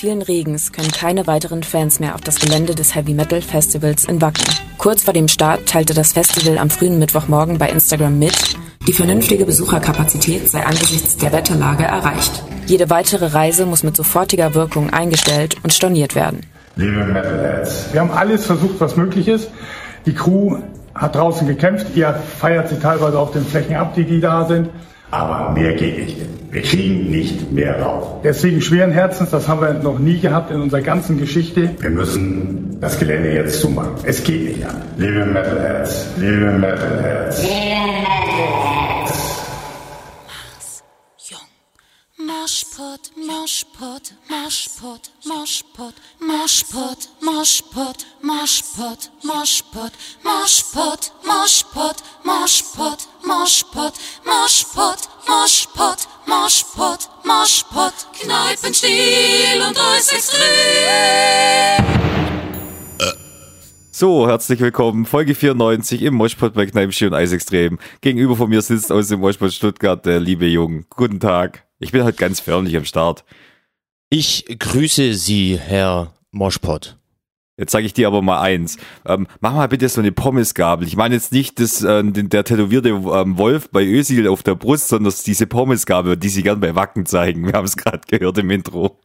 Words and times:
vielen 0.00 0.22
Regens 0.22 0.72
können 0.72 0.90
keine 0.90 1.26
weiteren 1.26 1.62
Fans 1.62 2.00
mehr 2.00 2.14
auf 2.14 2.22
das 2.22 2.40
Gelände 2.40 2.74
des 2.74 2.94
Heavy 2.94 3.12
Metal 3.12 3.42
Festivals 3.42 4.06
in 4.06 4.22
Wacken. 4.22 4.46
Kurz 4.78 5.02
vor 5.02 5.12
dem 5.12 5.28
Start 5.28 5.66
teilte 5.66 5.92
das 5.92 6.14
Festival 6.14 6.56
am 6.56 6.70
frühen 6.70 6.98
Mittwochmorgen 6.98 7.58
bei 7.58 7.68
Instagram 7.68 8.18
mit, 8.18 8.32
die 8.88 8.94
vernünftige 8.94 9.44
Besucherkapazität 9.44 10.48
sei 10.48 10.64
angesichts 10.64 11.18
der 11.18 11.32
Wetterlage 11.32 11.84
erreicht. 11.84 12.42
Jede 12.64 12.88
weitere 12.88 13.26
Reise 13.26 13.66
muss 13.66 13.82
mit 13.82 13.94
sofortiger 13.94 14.54
Wirkung 14.54 14.88
eingestellt 14.88 15.56
und 15.62 15.74
storniert 15.74 16.14
werden. 16.14 16.46
Liebe 16.76 17.04
Metalheads, 17.04 17.92
wir 17.92 18.00
haben 18.00 18.10
alles 18.10 18.46
versucht, 18.46 18.80
was 18.80 18.96
möglich 18.96 19.28
ist. 19.28 19.50
Die 20.06 20.14
Crew 20.14 20.60
hat 20.94 21.14
draußen 21.14 21.46
gekämpft. 21.46 21.88
Ihr 21.94 22.14
feiert 22.38 22.70
sie 22.70 22.78
teilweise 22.78 23.18
auf 23.18 23.32
den 23.32 23.44
Flächen 23.44 23.76
ab, 23.76 23.94
die, 23.94 24.04
die 24.04 24.22
da 24.22 24.46
sind. 24.46 24.70
Aber 25.10 25.50
mehr 25.52 25.74
geht 25.74 25.98
nicht. 25.98 26.16
Wir 26.52 26.62
kriegen 26.62 27.10
nicht 27.10 27.52
mehr 27.52 27.80
rauf. 27.80 28.22
Deswegen 28.24 28.60
schweren 28.60 28.90
Herzens, 28.90 29.30
das 29.30 29.46
haben 29.46 29.60
wir 29.60 29.72
noch 29.74 29.98
nie 29.98 30.18
gehabt 30.18 30.50
in 30.50 30.60
unserer 30.60 30.80
ganzen 30.80 31.18
Geschichte. 31.18 31.70
Wir 31.78 31.90
müssen 31.90 32.76
das 32.80 32.98
Gelände 32.98 33.32
jetzt 33.32 33.60
zumachen. 33.60 33.94
Es 34.04 34.22
geht 34.24 34.56
nicht 34.56 34.66
an. 34.66 34.82
Liebe 34.96 35.26
Metalheads, 35.26 36.06
liebe 36.18 36.52
Metalheads. 36.52 37.44
Moshpot, 43.16 44.12
Moshpot, 44.30 45.10
Moshpot, 45.26 45.94
Moshpot, 46.20 47.08
Moshpot, 47.20 48.06
Moshpot, 48.22 49.10
Moshpot, 49.22 49.92
Moshpot, 50.22 51.12
Moshpot, 51.22 51.22
Moshpot, 51.24 51.98
Moshpot, 52.24 53.06
Moshpot, 53.24 53.98
Moshpot, 54.24 55.08
Moshpot, 55.26 56.08
Moshpot, 56.26 57.08
Moshpot, 57.24 57.94
Kneipenstiel 58.20 59.62
und 59.68 59.78
Eis 59.78 60.12
extrem. 60.12 61.84
So, 63.92 64.26
herzlich 64.26 64.60
willkommen. 64.60 65.04
Folge 65.04 65.34
94 65.34 66.02
im 66.02 66.14
Moshpot 66.14 66.54
bei 66.54 66.64
Kneipenstiel 66.64 67.08
und 67.08 67.14
Eisextrem. 67.14 67.78
Gegenüber 68.00 68.34
von 68.34 68.48
mir 68.48 68.62
sitzt 68.62 68.90
aus 68.90 69.08
dem 69.08 69.20
Moshpot 69.20 69.52
Stuttgart 69.52 70.06
der 70.06 70.20
liebe 70.20 70.46
Jung. 70.46 70.86
Guten 70.88 71.20
Tag. 71.20 71.69
Ich 71.80 71.92
bin 71.92 72.04
halt 72.04 72.18
ganz 72.18 72.40
förmlich 72.40 72.76
am 72.76 72.84
Start. 72.84 73.24
Ich 74.10 74.44
grüße 74.46 75.14
Sie, 75.14 75.58
Herr 75.58 76.12
Moschpot. 76.30 76.98
Jetzt 77.56 77.72
sage 77.72 77.86
ich 77.86 77.94
dir 77.94 78.06
aber 78.06 78.22
mal 78.22 78.40
eins. 78.40 78.76
Ähm, 79.06 79.26
mach 79.40 79.54
mal 79.54 79.68
bitte 79.68 79.88
so 79.88 80.00
eine 80.00 80.12
Pommesgabel. 80.12 80.86
Ich 80.86 80.96
meine 80.96 81.14
jetzt 81.14 81.32
nicht 81.32 81.58
das, 81.58 81.82
äh, 81.82 82.02
der 82.04 82.44
tätowierte 82.44 82.90
ähm, 82.90 83.38
Wolf 83.38 83.70
bei 83.70 83.84
Ösil 83.84 84.28
auf 84.28 84.42
der 84.42 84.54
Brust, 84.54 84.88
sondern 84.88 85.12
diese 85.26 85.46
Pommesgabel, 85.46 86.16
die 86.16 86.28
sie 86.28 86.42
gern 86.42 86.60
bei 86.60 86.74
Wacken 86.74 87.06
zeigen. 87.06 87.46
Wir 87.46 87.54
haben 87.54 87.66
es 87.66 87.76
gerade 87.76 88.00
gehört 88.08 88.38
im 88.38 88.50
Intro. 88.50 88.98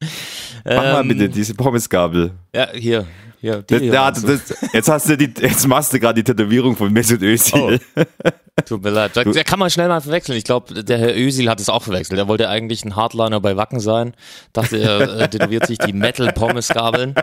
Mach 0.64 0.74
mal 0.76 1.00
Ähm, 1.02 1.08
bitte 1.08 1.28
diese 1.28 1.54
Pommesgabel. 1.54 2.32
Ja, 2.54 2.68
hier. 2.72 3.06
die 3.44 3.48
Das, 3.66 3.82
ja, 3.82 4.10
du? 4.10 4.26
das, 4.26 4.54
jetzt 4.72 4.88
hast 4.88 5.08
du 5.08 5.16
die, 5.16 5.32
jetzt 5.38 5.68
machst 5.68 5.92
du 5.92 6.00
gerade 6.00 6.22
die 6.22 6.24
Tätowierung 6.24 6.76
von 6.76 6.90
Mesut 6.90 7.20
Özil. 7.20 7.78
Tut 8.64 8.82
mir 8.82 8.90
leid. 8.90 9.10
Da, 9.14 9.24
kann 9.24 9.58
man 9.58 9.68
schnell 9.68 9.88
mal 9.88 10.00
verwechseln. 10.00 10.38
Ich 10.38 10.44
glaube, 10.44 10.82
der 10.82 10.96
Herr 10.96 11.14
Ösil 11.14 11.50
hat 11.50 11.60
es 11.60 11.68
auch 11.68 11.82
verwechselt. 11.82 12.18
Er 12.18 12.28
wollte 12.28 12.48
eigentlich 12.48 12.84
ein 12.84 12.96
Hardliner 12.96 13.40
bei 13.40 13.56
Wacken 13.56 13.80
sein. 13.80 14.14
Dachte, 14.54 14.78
er 14.78 15.20
äh, 15.20 15.28
tätowiert 15.30 15.66
sich 15.66 15.76
die 15.76 15.92
Metal-Pommes-Gabeln. 15.92 17.14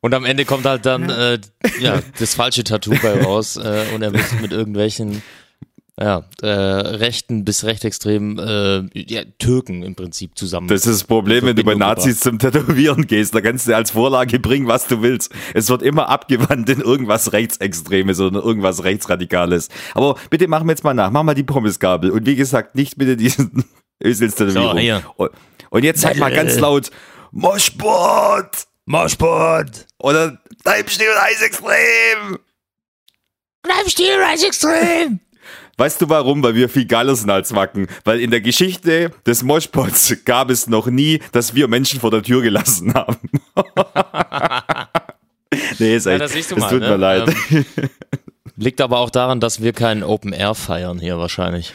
Und 0.00 0.14
am 0.14 0.24
Ende 0.26 0.44
kommt 0.44 0.66
halt 0.66 0.84
dann 0.84 1.08
äh, 1.08 1.38
ja, 1.80 2.00
das 2.18 2.34
falsche 2.34 2.62
Tattoo 2.62 2.94
bei 3.02 3.22
raus 3.22 3.56
äh, 3.56 3.84
und 3.94 4.02
er 4.02 4.10
muss 4.10 4.32
mit 4.40 4.52
irgendwelchen 4.52 5.22
ja, 5.98 6.24
äh, 6.42 6.46
rechten 6.48 7.44
bis 7.44 7.64
rechtsextremen 7.64 8.38
äh, 8.38 9.00
ja, 9.00 9.22
Türken 9.38 9.82
im 9.82 9.94
Prinzip 9.94 10.36
zusammen. 10.36 10.68
Das 10.68 10.84
ist 10.86 11.00
das 11.00 11.04
Problem, 11.04 11.46
wenn 11.46 11.56
du 11.56 11.64
bei 11.64 11.74
Nazis 11.74 12.20
zum 12.20 12.38
Tätowieren 12.38 13.06
gehst. 13.06 13.34
Da 13.34 13.40
kannst 13.40 13.66
du 13.66 13.74
als 13.74 13.92
Vorlage 13.92 14.38
bringen, 14.38 14.66
was 14.66 14.86
du 14.86 15.00
willst. 15.00 15.32
Es 15.54 15.70
wird 15.70 15.80
immer 15.82 16.10
abgewandt 16.10 16.68
in 16.68 16.82
irgendwas 16.82 17.32
Rechtsextremes 17.32 18.20
oder 18.20 18.44
irgendwas 18.44 18.84
Rechtsradikales. 18.84 19.70
Aber 19.94 20.16
bitte 20.28 20.48
machen 20.48 20.66
wir 20.66 20.72
jetzt 20.72 20.84
mal 20.84 20.92
nach. 20.92 21.10
Mach 21.10 21.22
mal 21.22 21.34
die 21.34 21.44
Pommesgabel. 21.44 22.10
Und 22.10 22.26
wie 22.26 22.36
gesagt, 22.36 22.74
nicht 22.74 22.98
bitte 22.98 23.16
diesen 23.16 23.64
Özils 24.04 24.34
Tätowierung. 24.34 24.72
So, 24.72 24.78
hier. 24.78 25.02
Und- 25.70 25.84
jetzt 25.84 26.02
sag 26.02 26.16
mal 26.18 26.30
ganz 26.32 26.58
laut, 26.58 26.90
Moschport! 27.32 28.66
Moschpot! 28.84 29.86
Oder 29.98 30.38
Leibstiel 30.64 31.08
und 31.08 31.22
Eisextrem! 31.22 32.38
Bleibstil, 33.62 34.18
Extrem! 34.46 35.20
Weißt 35.76 36.00
du 36.00 36.08
warum? 36.08 36.42
Weil 36.42 36.54
wir 36.54 36.68
viel 36.68 36.86
geiler 36.86 37.14
sind 37.14 37.30
als 37.30 37.54
Wacken. 37.54 37.86
Weil 38.04 38.20
in 38.20 38.30
der 38.30 38.40
Geschichte 38.40 39.10
des 39.26 39.42
Moshpots 39.42 40.16
gab 40.24 40.50
es 40.50 40.66
noch 40.66 40.86
nie, 40.86 41.20
dass 41.32 41.54
wir 41.54 41.68
Menschen 41.68 42.00
vor 42.00 42.10
der 42.10 42.22
Tür 42.22 42.42
gelassen 42.42 42.94
haben. 42.94 43.16
nee, 45.78 45.96
ist 45.96 46.06
Ja, 46.06 46.12
echt, 46.12 46.22
das 46.22 46.34
es 46.34 46.56
mal, 46.56 46.70
tut 46.70 46.80
ne? 46.80 46.90
mir 46.90 46.96
leid. 46.96 47.34
Liegt 48.56 48.80
aber 48.80 48.98
auch 48.98 49.10
daran, 49.10 49.40
dass 49.40 49.60
wir 49.60 49.72
kein 49.72 50.02
Open 50.02 50.32
Air 50.32 50.54
feiern 50.54 50.98
hier 50.98 51.18
wahrscheinlich. 51.18 51.74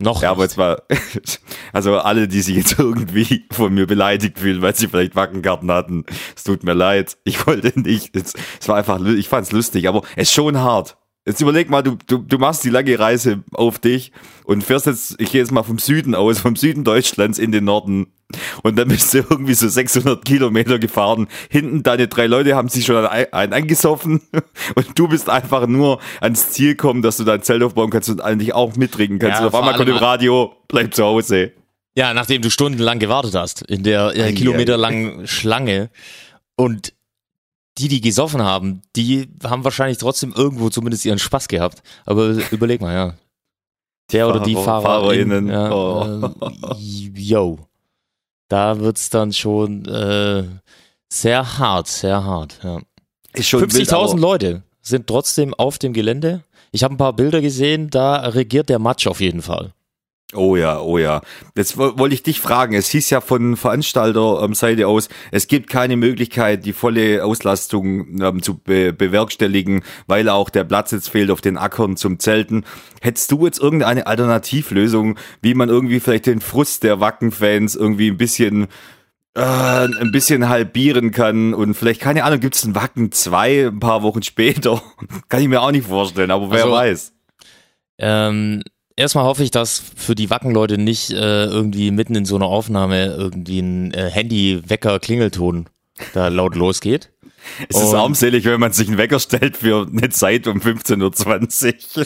Noch. 0.00 0.22
Ja, 0.22 0.30
aber 0.30 0.44
jetzt 0.44 0.56
mal, 0.56 0.80
also 1.72 1.98
alle, 1.98 2.28
die 2.28 2.40
sich 2.40 2.56
jetzt 2.56 2.78
irgendwie 2.78 3.46
von 3.50 3.74
mir 3.74 3.86
beleidigt 3.86 4.38
fühlen, 4.38 4.62
weil 4.62 4.76
sie 4.76 4.86
vielleicht 4.86 5.16
Wackenkarten 5.16 5.72
hatten, 5.72 6.04
es 6.36 6.44
tut 6.44 6.62
mir 6.62 6.74
leid. 6.74 7.16
Ich 7.24 7.44
wollte 7.48 7.78
nicht, 7.80 8.14
es, 8.14 8.34
es 8.60 8.68
war 8.68 8.76
einfach, 8.76 9.04
ich 9.04 9.28
fand's 9.28 9.50
lustig, 9.50 9.88
aber 9.88 10.02
es 10.14 10.28
ist 10.28 10.34
schon 10.34 10.56
hart. 10.58 10.97
Jetzt 11.28 11.42
überleg 11.42 11.68
mal, 11.68 11.82
du, 11.82 11.98
du, 12.06 12.16
du 12.16 12.38
machst 12.38 12.64
die 12.64 12.70
lange 12.70 12.98
Reise 12.98 13.42
auf 13.52 13.78
dich 13.78 14.12
und 14.44 14.64
fährst 14.64 14.86
jetzt, 14.86 15.16
ich 15.20 15.30
gehe 15.30 15.42
jetzt 15.42 15.52
mal 15.52 15.62
vom 15.62 15.78
Süden 15.78 16.14
aus, 16.14 16.38
vom 16.38 16.56
Süden 16.56 16.84
Deutschlands 16.84 17.38
in 17.38 17.52
den 17.52 17.64
Norden 17.64 18.06
und 18.62 18.78
dann 18.78 18.88
bist 18.88 19.12
du 19.12 19.18
irgendwie 19.18 19.52
so 19.52 19.68
600 19.68 20.24
Kilometer 20.24 20.78
gefahren. 20.78 21.28
Hinten 21.50 21.82
deine 21.82 22.08
drei 22.08 22.26
Leute 22.26 22.56
haben 22.56 22.70
sich 22.70 22.86
schon 22.86 23.04
ein, 23.04 23.26
ein 23.30 23.52
angesoffen 23.52 24.22
und 24.74 24.98
du 24.98 25.08
bist 25.08 25.28
einfach 25.28 25.66
nur 25.66 26.00
ans 26.22 26.48
Ziel 26.48 26.76
kommen, 26.76 27.02
dass 27.02 27.18
du 27.18 27.24
dein 27.24 27.42
Zelt 27.42 27.62
aufbauen 27.62 27.90
kannst 27.90 28.08
und 28.08 28.22
eigentlich 28.22 28.54
auch 28.54 28.76
mittrinken 28.76 29.18
kannst. 29.18 29.40
Ja, 29.40 29.46
und 29.46 29.52
auf 29.52 29.54
einmal 29.54 29.74
kommt 29.76 29.90
im 29.90 29.96
Radio, 29.96 30.56
bleib 30.66 30.94
zu 30.94 31.04
Hause. 31.04 31.52
Ja, 31.94 32.14
nachdem 32.14 32.40
du 32.40 32.50
stundenlang 32.50 33.00
gewartet 33.00 33.34
hast, 33.34 33.60
in 33.60 33.82
der 33.82 34.16
äh, 34.16 34.32
kilometerlangen 34.32 35.26
Schlange. 35.26 35.90
Und 36.56 36.94
die, 37.78 37.88
die 37.88 38.00
gesoffen 38.00 38.42
haben, 38.42 38.82
die 38.96 39.28
haben 39.44 39.64
wahrscheinlich 39.64 39.98
trotzdem 39.98 40.32
irgendwo 40.34 40.68
zumindest 40.70 41.04
ihren 41.04 41.18
Spaß 41.18 41.48
gehabt. 41.48 41.82
Aber 42.06 42.28
überleg 42.50 42.80
mal, 42.80 42.94
ja. 42.94 43.14
Der 44.12 44.28
oder 44.28 44.40
die 44.40 44.54
Fahrer- 44.54 44.64
Fahrer 44.64 44.82
FahrerInnen, 45.02 45.48
Ja, 45.48 45.70
oh. 45.70 46.30
äh, 46.72 46.74
yo. 47.14 47.58
Da 48.48 48.80
wird's 48.80 49.10
dann 49.10 49.32
schon 49.34 49.84
äh, 49.84 50.44
sehr 51.10 51.58
hart, 51.58 51.86
sehr 51.88 52.24
hart. 52.24 52.58
Ja. 52.62 52.80
Ist 53.34 53.48
schon 53.48 53.60
wild, 53.60 53.72
50.000 53.72 53.94
aber- 54.12 54.18
Leute 54.18 54.62
sind 54.80 55.06
trotzdem 55.06 55.52
auf 55.54 55.78
dem 55.78 55.92
Gelände. 55.92 56.42
Ich 56.72 56.82
habe 56.84 56.94
ein 56.94 56.98
paar 56.98 57.12
Bilder 57.12 57.40
gesehen, 57.42 57.90
da 57.90 58.16
regiert 58.28 58.68
der 58.70 58.78
Matsch 58.78 59.06
auf 59.06 59.20
jeden 59.20 59.42
Fall. 59.42 59.72
Oh 60.34 60.56
ja, 60.56 60.78
oh 60.80 60.98
ja. 60.98 61.22
Jetzt 61.56 61.78
wo- 61.78 61.98
wollte 61.98 62.14
ich 62.14 62.22
dich 62.22 62.38
fragen. 62.40 62.74
Es 62.74 62.90
hieß 62.90 63.08
ja 63.08 63.22
von 63.22 63.56
Veranstalterseite 63.56 64.86
aus, 64.86 65.08
es 65.30 65.48
gibt 65.48 65.70
keine 65.70 65.96
Möglichkeit, 65.96 66.66
die 66.66 66.74
volle 66.74 67.24
Auslastung 67.24 68.20
ähm, 68.20 68.42
zu 68.42 68.58
be 68.58 68.92
bewerkstelligen, 68.92 69.82
weil 70.06 70.28
auch 70.28 70.50
der 70.50 70.64
Platz 70.64 70.90
jetzt 70.90 71.08
fehlt 71.08 71.30
auf 71.30 71.40
den 71.40 71.56
Ackern 71.56 71.96
zum 71.96 72.18
Zelten. 72.18 72.64
Hättest 73.00 73.32
du 73.32 73.46
jetzt 73.46 73.58
irgendeine 73.58 74.06
Alternativlösung, 74.06 75.16
wie 75.40 75.54
man 75.54 75.70
irgendwie 75.70 75.98
vielleicht 75.98 76.26
den 76.26 76.42
Frust 76.42 76.82
der 76.82 77.00
Wacken-Fans 77.00 77.74
irgendwie 77.74 78.10
ein 78.10 78.18
bisschen 78.18 78.66
äh, 79.34 79.40
ein 79.40 80.10
bisschen 80.12 80.50
halbieren 80.50 81.10
kann 81.10 81.54
und 81.54 81.72
vielleicht, 81.72 82.02
keine 82.02 82.24
Ahnung, 82.24 82.40
gibt 82.40 82.54
es 82.54 82.64
ein 82.64 82.74
Wacken 82.74 83.12
2 83.12 83.68
ein 83.68 83.80
paar 83.80 84.02
Wochen 84.02 84.22
später? 84.22 84.82
kann 85.30 85.40
ich 85.40 85.48
mir 85.48 85.62
auch 85.62 85.70
nicht 85.70 85.86
vorstellen, 85.86 86.30
aber 86.30 86.50
wer 86.50 86.64
Also- 86.64 86.74
weiß. 86.74 87.12
Ähm, 88.00 88.62
erstmal 88.98 89.24
hoffe 89.24 89.42
ich, 89.44 89.50
dass 89.50 89.82
für 89.96 90.14
die 90.14 90.28
Wackenleute 90.30 90.76
nicht 90.78 91.10
äh, 91.10 91.44
irgendwie 91.46 91.90
mitten 91.90 92.14
in 92.14 92.24
so 92.24 92.36
einer 92.36 92.46
Aufnahme 92.46 93.06
irgendwie 93.06 93.60
ein 93.60 93.94
äh, 93.94 94.10
Handy-Wecker-Klingelton 94.10 95.66
da 96.14 96.28
laut 96.28 96.54
losgeht. 96.54 97.10
Es 97.68 97.80
ist 97.80 97.94
armselig, 97.94 98.44
wenn 98.44 98.60
man 98.60 98.72
sich 98.72 98.88
einen 98.88 98.98
Wecker 98.98 99.18
stellt 99.20 99.56
für 99.56 99.86
eine 99.90 100.10
Zeit 100.10 100.46
um 100.46 100.58
15.20 100.58 101.96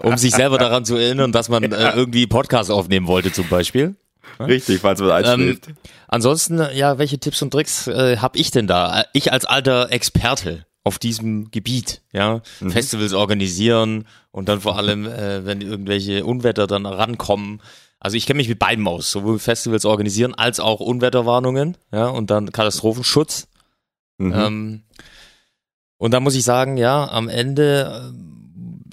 Uhr. 0.00 0.06
Um 0.10 0.16
sich 0.16 0.32
selber 0.34 0.56
daran 0.58 0.84
zu 0.84 0.96
erinnern, 0.96 1.30
dass 1.32 1.48
man 1.48 1.62
äh, 1.64 1.92
irgendwie 1.94 2.26
Podcast 2.26 2.70
aufnehmen 2.70 3.06
wollte 3.06 3.32
zum 3.32 3.48
Beispiel. 3.48 3.96
Richtig, 4.40 4.80
falls 4.80 5.00
man 5.00 5.08
Ähm, 5.10 5.14
einschläft. 5.16 5.68
ansonsten, 6.06 6.62
ja, 6.74 6.98
welche 6.98 7.18
Tipps 7.18 7.42
und 7.42 7.50
Tricks 7.50 7.86
äh, 7.88 8.18
habe 8.18 8.38
ich 8.38 8.50
denn 8.50 8.66
da? 8.66 9.00
Äh, 9.00 9.04
Ich 9.12 9.32
als 9.32 9.44
alter 9.44 9.90
Experte 9.90 10.64
auf 10.84 10.98
diesem 10.98 11.50
Gebiet, 11.50 12.02
ja, 12.12 12.40
Festivals 12.68 13.12
organisieren 13.12 14.06
und 14.30 14.48
dann 14.48 14.60
vor 14.60 14.76
allem, 14.76 15.06
äh, 15.06 15.44
wenn 15.44 15.60
irgendwelche 15.60 16.24
Unwetter 16.24 16.66
dann 16.66 16.86
rankommen. 16.86 17.60
Also 18.00 18.16
ich 18.16 18.26
kenne 18.26 18.38
mich 18.38 18.48
mit 18.48 18.58
beidem 18.58 18.86
aus, 18.88 19.10
sowohl 19.10 19.38
Festivals 19.38 19.84
organisieren 19.84 20.34
als 20.34 20.60
auch 20.60 20.80
Unwetterwarnungen, 20.80 21.76
ja, 21.92 22.06
und 22.06 22.30
dann 22.30 22.52
Katastrophenschutz. 22.52 23.48
Mhm. 24.18 24.32
Ähm, 24.32 24.82
und 25.98 26.12
da 26.14 26.20
muss 26.20 26.36
ich 26.36 26.44
sagen, 26.44 26.76
ja, 26.76 27.08
am 27.08 27.28
Ende 27.28 28.10
ähm, 28.14 28.84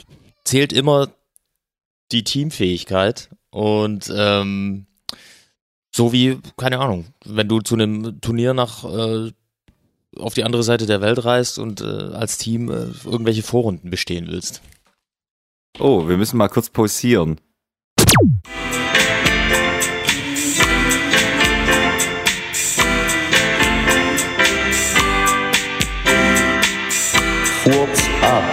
zählt 0.44 0.74
immer 0.74 1.10
die 2.12 2.24
Teamfähigkeit 2.24 3.30
und 3.52 4.12
ähm, 4.16 4.88
So 5.96 6.12
wie, 6.12 6.40
keine 6.58 6.80
Ahnung, 6.80 7.06
wenn 7.24 7.48
du 7.48 7.62
zu 7.62 7.76
einem 7.76 8.20
Turnier 8.20 8.54
nach 8.54 8.84
äh, 8.84 9.32
auf 10.20 10.34
die 10.34 10.44
andere 10.44 10.64
Seite 10.64 10.86
der 10.86 11.02
Welt 11.02 11.24
reist 11.26 11.60
und 11.60 11.82
äh, 11.82 11.86
als 11.86 12.38
Team 12.38 12.70
äh, 12.70 12.88
irgendwelche 13.06 13.44
Vorrunden 13.44 13.90
bestehen 13.90 14.28
willst. 14.30 14.62
Oh, 15.80 16.08
wir 16.08 16.18
müssen 16.18 16.38
mal 16.38 16.48
kurz 16.48 16.70
pausieren. 16.70 17.40
Furz 27.64 28.04
ab. 28.22 28.44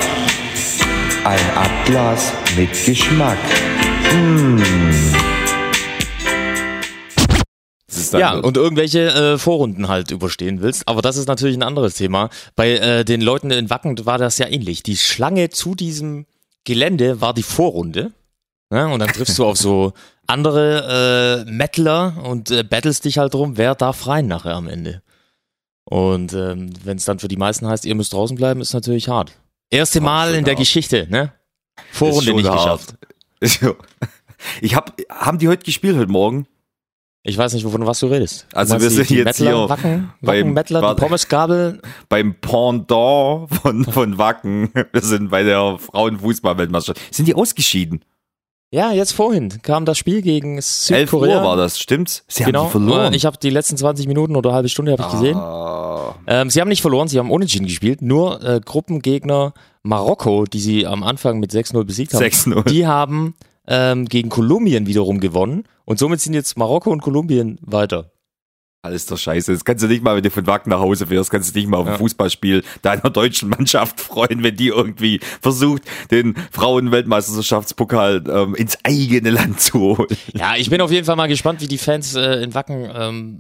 Ein 1.24 1.50
Abglas 1.54 2.32
mit 2.56 2.70
Geschmack. 2.84 3.38
Das 4.12 5.31
dann 8.12 8.20
Ja, 8.20 8.34
und 8.34 8.56
irgendwelche 8.56 9.08
äh, 9.08 9.38
Vorrunden 9.38 9.88
halt 9.88 10.10
überstehen 10.10 10.60
willst. 10.60 10.86
Aber 10.88 11.02
das 11.02 11.16
ist 11.16 11.28
natürlich 11.28 11.56
ein 11.56 11.62
anderes 11.62 11.94
Thema. 11.94 12.30
Bei 12.56 12.72
äh, 12.72 13.04
den 13.04 13.20
Leuten 13.20 13.50
in 13.50 13.70
Wacken 13.70 14.04
war 14.06 14.18
das 14.18 14.38
ja 14.38 14.46
ähnlich. 14.48 14.82
Die 14.82 14.96
Schlange 14.96 15.50
zu 15.50 15.74
diesem 15.74 16.26
Gelände 16.64 17.20
war 17.20 17.34
die 17.34 17.42
Vorrunde. 17.42 18.12
Ja, 18.72 18.86
und 18.86 19.00
dann 19.00 19.08
triffst 19.08 19.38
du 19.38 19.44
auf 19.44 19.58
so 19.58 19.92
andere 20.26 21.44
äh, 21.46 21.50
Metaler 21.50 22.14
und 22.24 22.50
äh, 22.50 22.62
battlest 22.62 23.04
dich 23.04 23.18
halt 23.18 23.34
drum, 23.34 23.58
wer 23.58 23.74
darf 23.74 24.06
rein 24.06 24.26
nachher 24.26 24.54
am 24.54 24.68
Ende. 24.68 25.02
Und 25.84 26.32
ähm, 26.32 26.70
wenn 26.84 26.96
es 26.96 27.04
dann 27.04 27.18
für 27.18 27.28
die 27.28 27.36
meisten 27.36 27.66
heißt, 27.66 27.84
ihr 27.84 27.94
müsst 27.94 28.12
draußen 28.12 28.36
bleiben, 28.36 28.60
ist 28.60 28.72
natürlich 28.72 29.08
hart. 29.08 29.32
Erste 29.68 30.00
Mal 30.00 30.28
schon 30.28 30.38
in 30.38 30.44
der 30.44 30.52
hart. 30.54 30.60
Geschichte, 30.60 31.06
ne? 31.10 31.32
Vorrunde 31.90 32.32
nicht 32.34 32.48
hart. 32.48 32.96
geschafft. 33.40 33.76
Ich 34.60 34.74
hab, 34.74 34.96
haben 35.08 35.38
die 35.38 35.46
heute 35.46 35.64
gespielt 35.64 35.96
heute 35.96 36.10
Morgen? 36.10 36.48
Ich 37.24 37.38
weiß 37.38 37.54
nicht, 37.54 37.64
wovon 37.64 37.86
was 37.86 38.00
du 38.00 38.06
redest. 38.08 38.46
Also 38.52 38.80
wir 38.80 38.90
sind 38.90 39.08
die 39.08 39.14
jetzt 39.16 39.38
Mettler, 39.40 39.50
hier 39.60 39.69
Wacken, 39.69 40.12
Wacken 40.22 40.52
Mettler, 40.54 40.94
Pommesgabel, 40.96 41.80
Beim 42.08 42.34
Pendant 42.34 43.48
von, 43.54 43.84
von 43.84 44.19
Wacken. 44.19 44.70
Wir 44.92 45.02
sind 45.02 45.30
bei 45.30 45.44
der 45.44 45.78
Frauenfußball-Weltmeisterschaft. 45.78 47.14
Sind 47.14 47.28
die 47.28 47.34
ausgeschieden? 47.34 48.04
Ja, 48.74 48.90
jetzt 48.90 49.12
vorhin 49.12 49.60
kam 49.62 49.84
das 49.84 49.98
Spiel 49.98 50.22
gegen 50.22 50.54
11 50.56 50.64
Südkorea. 50.64 51.38
Uhr 51.38 51.44
war 51.44 51.56
das, 51.56 51.78
stimmt's? 51.78 52.24
Sie 52.26 52.42
Genau. 52.42 52.60
haben 52.60 52.66
die 52.69 52.70
verloren. 52.72 53.14
Ich 53.14 53.26
habe 53.26 53.36
die 53.36 53.50
letzten 53.50 53.76
20 53.76 54.06
Minuten 54.08 54.34
oder 54.34 54.52
halbe 54.54 54.69
Stunde 54.70 54.92
habe 54.92 55.02
ich 55.02 55.08
gesehen. 55.10 55.36
Ah, 55.36 56.14
Ähm, 56.26 56.48
sie 56.50 56.60
haben 56.60 56.69
nicht 56.69 56.80
verloren, 56.82 57.06
sie 57.06 57.19
haben 57.19 57.30
unentschieden 57.30 57.66
gespielt. 57.66 58.00
Nur 58.02 58.42
äh, 58.42 58.60
Gruppengegner 58.64 59.52
Marokko, 59.82 60.46
die 60.46 60.58
sie 60.60 60.86
am 60.86 61.02
Anfang 61.02 61.38
mit 61.38 61.52
6-0 61.52 61.84
besiegt 61.84 62.14
haben, 62.14 62.22
6-0. 62.24 62.64
die 62.70 62.86
haben 62.86 63.34
ähm, 63.72 64.04
gegen 64.04 64.28
Kolumbien 64.28 64.86
wiederum 64.86 65.19
gewonnen. 65.19 65.64
Und 65.86 65.98
somit 65.98 66.20
sind 66.20 66.34
jetzt 66.34 66.56
Marokko 66.58 66.90
und 66.90 67.00
Kolumbien 67.00 67.58
weiter. 67.62 68.10
alles 68.84 69.06
doch 69.06 69.16
scheiße. 69.16 69.52
Das 69.52 69.64
kannst 69.64 69.82
du 69.84 69.88
nicht 69.88 70.02
mal, 70.02 70.16
wenn 70.16 70.22
du 70.24 70.30
von 70.30 70.46
Wacken 70.46 70.70
nach 70.70 70.80
Hause 70.80 71.06
fährst, 71.06 71.30
kannst 71.30 71.48
du 71.50 71.54
dich 71.54 71.62
nicht 71.64 71.70
mal 71.70 71.78
auf 71.78 71.86
ein 71.86 71.92
Ja. 71.92 71.98
Fußballspiel 71.98 72.64
deiner 72.82 73.10
deutschen 73.10 73.48
Mannschaft 73.48 74.00
freuen, 74.00 74.42
wenn 74.42 74.56
die 74.56 74.69
irgendwie 74.69 75.20
versucht, 75.40 75.82
den 76.10 76.34
Frauenweltmeisterschaftspokal 76.50 78.24
ähm, 78.28 78.54
ins 78.54 78.78
eigene 78.84 79.30
Land 79.30 79.60
zu 79.60 79.80
holen. 79.98 80.08
Ja, 80.34 80.56
ich 80.56 80.70
bin 80.70 80.80
auf 80.80 80.90
jeden 80.90 81.06
Fall 81.06 81.16
mal 81.16 81.28
gespannt, 81.28 81.60
wie 81.60 81.69
die 81.69 81.78
Fans 81.78 82.14
äh, 82.14 82.42
in 82.42 82.54
Wacken, 82.54 82.88
ähm, 82.94 83.38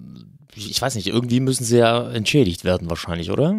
ich 0.54 0.80
weiß 0.80 0.94
nicht, 0.96 1.08
irgendwie 1.08 1.40
müssen 1.40 1.64
sie 1.64 1.78
ja 1.78 2.10
entschädigt 2.10 2.64
werden 2.64 2.88
wahrscheinlich, 2.90 3.30
oder? 3.30 3.54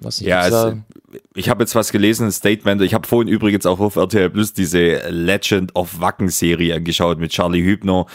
Was 0.00 0.20
Ja, 0.20 0.42
gibt's 0.48 0.56
es? 0.56 1.07
Ich 1.34 1.48
habe 1.48 1.62
jetzt 1.62 1.74
was 1.74 1.92
gelesen, 1.92 2.26
ein 2.26 2.32
Statement. 2.32 2.82
Ich 2.82 2.94
habe 2.94 3.06
vorhin 3.06 3.28
übrigens 3.28 3.66
auch 3.66 3.80
auf 3.80 3.96
RTL 3.96 4.30
Plus 4.30 4.52
diese 4.52 5.08
Legend 5.08 5.74
of 5.74 6.00
Wacken 6.00 6.28
Serie 6.28 6.74
angeschaut 6.74 7.18
mit 7.18 7.30
Charlie 7.30 7.62
Hübner. 7.62 8.06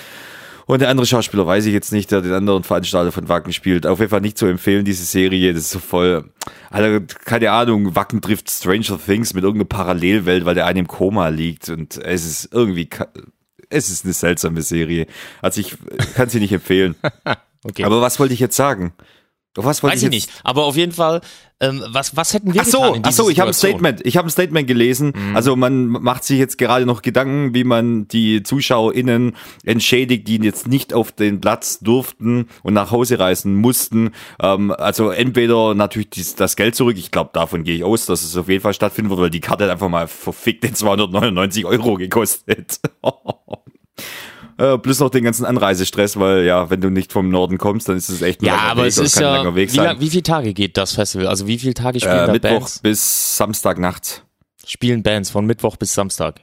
Und 0.65 0.81
der 0.81 0.89
andere 0.89 1.05
Schauspieler 1.05 1.45
weiß 1.45 1.65
ich 1.65 1.73
jetzt 1.73 1.91
nicht, 1.91 2.11
der 2.11 2.21
den 2.21 2.31
anderen 2.31 2.63
Veranstalter 2.63 3.11
von 3.11 3.27
Wacken 3.27 3.51
spielt. 3.51 3.85
Auf 3.85 3.99
jeden 3.99 4.11
Fall 4.11 4.21
nicht 4.21 4.37
zu 4.37 4.45
empfehlen, 4.45 4.85
diese 4.85 5.03
Serie. 5.03 5.53
Das 5.53 5.63
ist 5.63 5.71
so 5.71 5.79
voll, 5.79 6.31
also, 6.69 7.05
keine 7.25 7.51
Ahnung, 7.51 7.95
Wacken 7.95 8.21
trifft 8.21 8.49
Stranger 8.49 8.97
Things 8.97 9.33
mit 9.33 9.43
irgendeiner 9.43 9.67
Parallelwelt, 9.67 10.45
weil 10.45 10.55
der 10.55 10.65
eine 10.65 10.79
im 10.79 10.87
Koma 10.87 11.27
liegt. 11.27 11.69
Und 11.69 11.97
es 11.97 12.25
ist 12.25 12.53
irgendwie, 12.53 12.87
es 13.69 13.89
ist 13.89 14.05
eine 14.05 14.13
seltsame 14.13 14.61
Serie. 14.61 15.07
Also 15.41 15.59
ich 15.59 15.75
kann 16.15 16.29
sie 16.29 16.39
nicht 16.39 16.53
empfehlen. 16.53 16.95
Okay. 17.65 17.85
Aber 17.85 18.01
was 18.01 18.19
wollte 18.19 18.33
ich 18.33 18.41
jetzt 18.41 18.57
sagen? 18.57 18.91
Auf 19.55 19.65
was 19.65 19.83
wollte 19.83 19.93
Weiß 19.95 19.99
ich 20.01 20.11
jetzt- 20.13 20.27
nicht. 20.29 20.29
Aber 20.43 20.65
auf 20.65 20.75
jeden 20.75 20.91
Fall, 20.93 21.21
ähm, 21.59 21.83
was, 21.87 22.15
was 22.17 22.33
hätten 22.33 22.53
wir 22.55 22.61
Ach 22.61 22.65
so, 22.65 22.79
getan 22.81 22.95
in 22.95 23.01
ach 23.05 23.11
so, 23.11 23.29
ich 23.29 23.39
habe 23.39 23.51
ein? 23.51 23.53
Statement, 23.53 24.01
ich 24.03 24.17
habe 24.17 24.27
ein 24.27 24.31
Statement 24.31 24.67
gelesen. 24.67 25.13
Also 25.35 25.55
man 25.55 25.87
macht 25.87 26.23
sich 26.23 26.39
jetzt 26.39 26.57
gerade 26.57 26.87
noch 26.87 27.03
Gedanken, 27.03 27.53
wie 27.53 27.63
man 27.63 28.07
die 28.07 28.41
ZuschauerInnen 28.41 29.35
entschädigt, 29.63 30.27
die 30.27 30.37
jetzt 30.37 30.67
nicht 30.67 30.93
auf 30.93 31.11
den 31.11 31.39
Platz 31.39 31.79
durften 31.79 32.47
und 32.63 32.73
nach 32.73 32.89
Hause 32.89 33.19
reisen 33.19 33.55
mussten. 33.55 34.09
Ähm, 34.41 34.71
also 34.71 35.09
entweder 35.11 35.75
natürlich 35.75 36.09
dies, 36.09 36.33
das 36.35 36.55
Geld 36.55 36.75
zurück. 36.75 36.97
Ich 36.97 37.11
glaube, 37.11 37.29
davon 37.33 37.63
gehe 37.63 37.75
ich 37.75 37.83
aus, 37.83 38.07
dass 38.07 38.23
es 38.23 38.35
auf 38.35 38.49
jeden 38.49 38.61
Fall 38.63 38.73
stattfinden 38.73 39.11
wird, 39.11 39.19
weil 39.21 39.29
die 39.29 39.39
Karte 39.39 39.65
hat 39.65 39.71
einfach 39.71 39.89
mal 39.89 40.07
verfickte 40.07 40.73
299 40.73 41.65
Euro 41.65 41.95
gekostet. 41.95 42.79
Äh, 44.57 44.77
Plus 44.77 44.99
noch 44.99 45.09
den 45.09 45.23
ganzen 45.23 45.45
Anreisestress, 45.45 46.17
weil 46.19 46.43
ja, 46.43 46.69
wenn 46.69 46.81
du 46.81 46.89
nicht 46.89 47.11
vom 47.11 47.29
Norden 47.29 47.57
kommst, 47.57 47.89
dann 47.89 47.97
ist 47.97 48.09
es 48.09 48.21
echt 48.21 48.41
ein 48.41 48.45
Ja, 48.45 48.55
langer 48.55 48.71
aber 48.71 48.81
Weg 48.83 48.89
es 48.89 48.97
ist 48.97 49.19
ja, 49.19 49.35
langer 49.37 49.55
Weg 49.55 49.71
wie, 49.73 49.77
lang- 49.77 49.99
wie 49.99 50.09
viele 50.09 50.23
Tage 50.23 50.53
geht 50.53 50.77
das 50.77 50.93
Festival? 50.93 51.27
Also 51.27 51.47
wie 51.47 51.57
viele 51.59 51.73
Tage 51.73 51.99
spielen 51.99 52.15
Äh, 52.15 52.25
da 52.27 52.31
Mittwoch 52.33 52.49
Bands? 52.59 52.79
bis 52.79 53.37
Samstag 53.37 53.79
nachts. 53.79 54.21
Spielen 54.65 55.03
Bands 55.03 55.29
von 55.31 55.45
Mittwoch 55.45 55.75
bis 55.77 55.93
Samstag. 55.93 56.41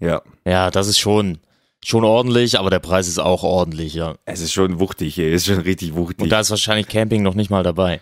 Ja. 0.00 0.22
Ja, 0.46 0.70
das 0.70 0.88
ist 0.88 0.98
schon, 0.98 1.38
schon 1.84 2.04
ordentlich, 2.04 2.58
aber 2.58 2.70
der 2.70 2.78
Preis 2.80 3.06
ist 3.08 3.18
auch 3.18 3.42
ordentlich, 3.42 3.94
ja. 3.94 4.14
Es 4.24 4.40
ist 4.40 4.52
schon 4.52 4.80
wuchtig. 4.80 5.18
Es 5.18 5.42
ist 5.42 5.46
schon 5.54 5.62
richtig 5.62 5.94
wuchtig. 5.94 6.20
Und 6.22 6.30
da 6.30 6.40
ist 6.40 6.50
wahrscheinlich 6.50 6.88
Camping 6.88 7.22
noch 7.22 7.34
nicht 7.34 7.50
mal 7.50 7.62
dabei. 7.62 8.00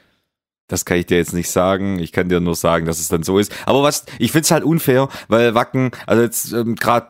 Das 0.69 0.85
kann 0.85 0.99
ich 0.99 1.06
dir 1.06 1.17
jetzt 1.17 1.32
nicht 1.32 1.50
sagen. 1.50 1.99
Ich 1.99 2.12
kann 2.12 2.29
dir 2.29 2.41
nur 2.41 2.55
sagen, 2.55 2.87
dass 2.87 3.00
es 3.00 3.09
dann 3.09 3.23
so 3.23 3.38
ist. 3.38 3.53
Aber 3.67 3.82
was, 3.82 4.05
ich 4.19 4.32
find's 4.32 4.50
halt 4.50 4.65
unfair, 4.65 5.09
weil 5.29 5.55
Wacken, 5.55 5.91
also 6.06 6.23
jetzt 6.23 6.53
ähm, 6.53 6.76
gerade 6.76 7.09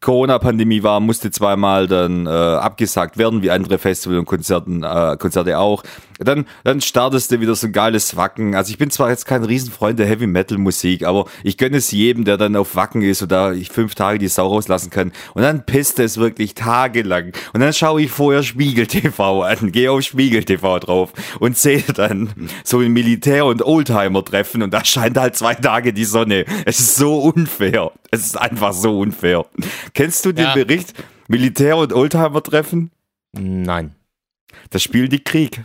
Corona-Pandemie 0.00 0.82
war, 0.82 1.00
musste 1.00 1.30
zweimal 1.30 1.86
dann 1.86 2.26
äh, 2.26 2.30
abgesagt 2.30 3.16
werden, 3.16 3.42
wie 3.42 3.50
andere 3.50 3.78
Festival 3.78 4.18
und 4.18 4.26
Konzerten, 4.26 4.82
äh, 4.82 5.16
Konzerte 5.18 5.58
auch. 5.58 5.84
Dann, 6.18 6.46
dann 6.64 6.80
startest 6.80 7.30
du 7.30 7.40
wieder 7.40 7.54
so 7.54 7.66
ein 7.66 7.72
geiles 7.72 8.16
Wacken. 8.16 8.54
Also 8.54 8.70
ich 8.70 8.78
bin 8.78 8.90
zwar 8.90 9.10
jetzt 9.10 9.26
kein 9.26 9.44
Riesenfreund 9.44 9.98
der 9.98 10.06
Heavy 10.06 10.26
Metal 10.26 10.58
Musik, 10.58 11.04
aber 11.04 11.26
ich 11.42 11.56
gönne 11.58 11.76
es 11.76 11.90
jedem, 11.90 12.24
der 12.24 12.36
dann 12.36 12.56
auf 12.56 12.74
Wacken 12.76 13.02
ist 13.02 13.22
und 13.22 13.32
da 13.32 13.52
ich 13.52 13.68
fünf 13.70 13.94
Tage 13.94 14.18
die 14.18 14.28
Sau 14.28 14.46
rauslassen 14.48 14.90
kann. 14.90 15.12
Und 15.34 15.42
dann 15.42 15.66
pisst 15.66 15.98
es 15.98 16.16
wirklich 16.16 16.54
tagelang. 16.54 17.32
Und 17.52 17.60
dann 17.60 17.72
schaue 17.72 18.02
ich 18.02 18.10
vorher 18.10 18.42
Spiegel 18.42 18.86
TV 18.86 19.42
an, 19.42 19.72
gehe 19.72 19.90
auf 19.92 20.02
Spiegel 20.02 20.44
TV 20.44 20.78
drauf 20.78 21.12
und 21.40 21.56
sehe 21.58 21.82
dann 21.94 22.30
so 22.64 22.80
ein 22.80 22.92
Militär- 22.92 23.46
und 23.46 23.62
Oldtimer-Treffen 23.62 24.62
und 24.62 24.72
da 24.72 24.84
scheint 24.84 25.18
halt 25.18 25.36
zwei 25.36 25.54
Tage 25.54 25.92
die 25.92 26.04
Sonne. 26.04 26.44
Es 26.64 26.78
ist 26.80 26.96
so 26.96 27.18
unfair. 27.18 27.92
Es 28.10 28.24
ist 28.24 28.38
einfach 28.38 28.72
so 28.72 28.98
unfair. 29.00 29.46
Kennst 29.94 30.24
du 30.24 30.32
den 30.32 30.44
Ja. 30.46 30.54
Bericht 30.54 30.94
Militär- 31.28 31.76
und 31.76 31.92
Oldtimer-Treffen? 31.92 32.90
Nein. 33.32 33.94
Das 34.70 34.82
spielen 34.82 35.10
die 35.10 35.22
Krieg. 35.22 35.64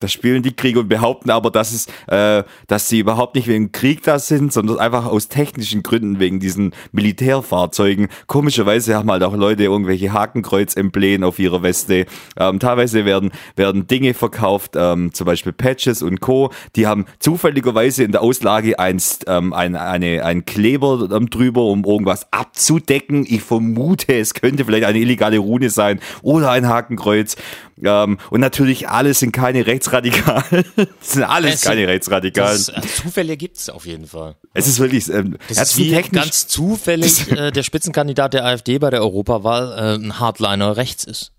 Das 0.00 0.12
spielen 0.12 0.42
die 0.42 0.54
Krieg 0.54 0.76
und 0.76 0.88
behaupten 0.88 1.30
aber, 1.30 1.50
dass 1.50 1.72
es, 1.72 1.86
äh, 2.08 2.42
dass 2.66 2.88
sie 2.88 2.98
überhaupt 2.98 3.34
nicht 3.34 3.46
wegen 3.46 3.70
Krieg 3.70 4.02
da 4.02 4.18
sind, 4.18 4.52
sondern 4.52 4.78
einfach 4.78 5.06
aus 5.06 5.28
technischen 5.28 5.82
Gründen 5.82 6.18
wegen 6.18 6.40
diesen 6.40 6.72
Militärfahrzeugen. 6.92 8.08
Komischerweise 8.26 8.94
haben 8.94 9.10
halt 9.10 9.22
auch 9.22 9.36
Leute 9.36 9.64
irgendwelche 9.64 10.12
Hakenkreuz-Emblemen 10.12 11.22
auf 11.22 11.38
ihrer 11.38 11.62
Weste. 11.62 12.06
Ähm, 12.38 12.58
teilweise 12.58 13.04
werden 13.04 13.30
werden 13.56 13.86
Dinge 13.86 14.14
verkauft, 14.14 14.72
ähm, 14.74 15.12
zum 15.12 15.26
Beispiel 15.26 15.52
Patches 15.52 16.02
und 16.02 16.20
Co. 16.20 16.50
Die 16.76 16.86
haben 16.86 17.04
zufälligerweise 17.18 18.02
in 18.02 18.12
der 18.12 18.22
Auslage 18.22 18.78
einst 18.78 19.24
ähm, 19.28 19.52
ein, 19.52 19.76
eine, 19.76 20.24
ein 20.24 20.46
Kleber 20.46 21.08
ähm, 21.12 21.28
drüber, 21.28 21.64
um 21.64 21.84
irgendwas 21.84 22.26
abzudecken. 22.32 23.26
Ich 23.28 23.42
vermute, 23.42 24.14
es 24.14 24.32
könnte 24.32 24.64
vielleicht 24.64 24.84
eine 24.84 24.98
illegale 24.98 25.38
Rune 25.38 25.68
sein 25.68 26.00
oder 26.22 26.50
ein 26.50 26.66
Hakenkreuz. 26.66 27.36
Ähm, 27.82 28.18
und 28.30 28.40
natürlich 28.40 28.88
alles 28.88 29.20
sind 29.20 29.32
keine 29.32 29.66
Rechtsradikalen. 29.66 30.64
Das 30.76 31.12
sind 31.12 31.22
alles 31.24 31.54
Es- 31.56 31.60
keine 31.62 31.86
Rechtsradikalen. 31.88 32.52
Das, 32.56 32.68
äh, 32.68 32.80
Zufälle 33.02 33.36
gibt's 33.36 33.68
auf 33.70 33.86
jeden 33.86 34.06
Fall. 34.06 34.36
es 34.54 34.66
ist 34.66 34.78
wirklich, 34.80 35.08
ähm, 35.08 35.36
Das 35.48 35.76
ist 35.78 36.12
ganz 36.12 36.46
zufällig 36.46 37.30
äh, 37.36 37.50
der 37.50 37.62
Spitzenkandidat 37.62 38.34
der 38.34 38.44
AfD 38.44 38.78
bei 38.78 38.90
der 38.90 39.00
Europawahl 39.00 39.72
äh, 39.78 39.94
ein 40.04 40.18
Hardliner 40.20 40.76
rechts 40.76 41.04
ist. 41.04 41.32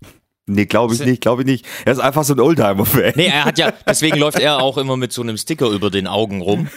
Nee, 0.46 0.66
glaube 0.66 0.92
ich 0.94 1.00
nicht, 1.00 1.20
glaube 1.22 1.42
ich 1.42 1.46
nicht. 1.46 1.64
Er 1.84 1.92
ist 1.92 2.00
einfach 2.00 2.24
so 2.24 2.34
ein 2.34 2.40
Oldtimer-Fan. 2.40 3.12
Nee, 3.14 3.26
er 3.28 3.44
hat 3.44 3.58
ja, 3.58 3.72
deswegen 3.86 4.18
läuft 4.18 4.40
er 4.40 4.60
auch 4.60 4.76
immer 4.76 4.96
mit 4.96 5.12
so 5.12 5.22
einem 5.22 5.36
Sticker 5.36 5.68
über 5.70 5.88
den 5.88 6.08
Augen 6.08 6.40
rum. 6.42 6.68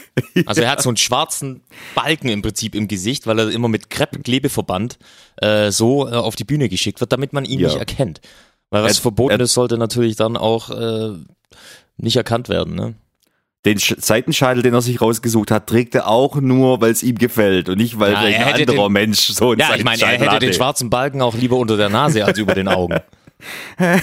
Also 0.46 0.62
er 0.62 0.70
hat 0.70 0.84
so 0.84 0.90
einen 0.90 0.98
schwarzen 0.98 1.64
Balken 1.96 2.30
im 2.30 2.44
Prinzip 2.44 2.76
im 2.76 2.88
Gesicht, 2.88 3.26
weil 3.26 3.40
er 3.40 3.50
immer 3.50 3.68
mit 3.68 3.90
Kreppklebeverband 3.90 5.00
äh, 5.38 5.72
so 5.72 6.08
äh, 6.08 6.12
auf 6.12 6.36
die 6.36 6.44
Bühne 6.44 6.70
geschickt 6.70 7.00
wird, 7.00 7.12
damit 7.12 7.34
man 7.34 7.44
ihn 7.44 7.60
Ja. 7.60 7.70
nicht 7.70 7.78
erkennt. 7.80 8.22
Weil 8.76 8.84
was 8.84 8.98
Er- 8.98 9.02
verboten 9.02 9.40
er- 9.40 9.40
ist, 9.44 9.54
sollte 9.54 9.78
natürlich 9.78 10.16
dann 10.16 10.36
auch 10.38 10.70
äh, 10.70 11.12
nicht 11.98 12.16
erkannt 12.18 12.50
werden. 12.50 12.76
Ne? 12.76 12.94
Den 13.66 13.78
Sch- 13.80 14.00
Seitenscheitel, 14.00 14.62
den 14.62 14.74
er 14.74 14.82
sich 14.82 15.02
rausgesucht 15.02 15.50
hat, 15.50 15.68
trägt 15.68 15.96
er 15.96 16.08
auch 16.08 16.36
nur, 16.36 16.82
weil 16.82 16.92
es 16.92 17.02
ihm 17.02 17.16
gefällt 17.18 17.70
und 17.70 17.78
nicht, 17.78 17.98
weil 18.00 18.12
Ja, 18.14 18.24
er 18.28 18.48
ein 18.48 18.62
anderer 18.62 18.84
den- 18.86 18.92
Mensch 18.94 19.20
so 19.30 19.52
einen 19.52 19.60
Ja, 19.60 19.76
ich 19.76 19.84
meine, 19.84 20.02
er 20.02 20.20
hätte 20.20 20.40
den 20.40 20.54
schwarzen 20.54 20.90
Balken 20.90 21.22
auch 21.22 21.36
lieber 21.36 21.56
unter 21.58 21.78
der 21.78 21.90
Nase 21.90 22.24
als 22.26 22.38
über 22.38 22.54
den 22.54 22.68
Augen. 22.68 23.00
Das 23.78 24.02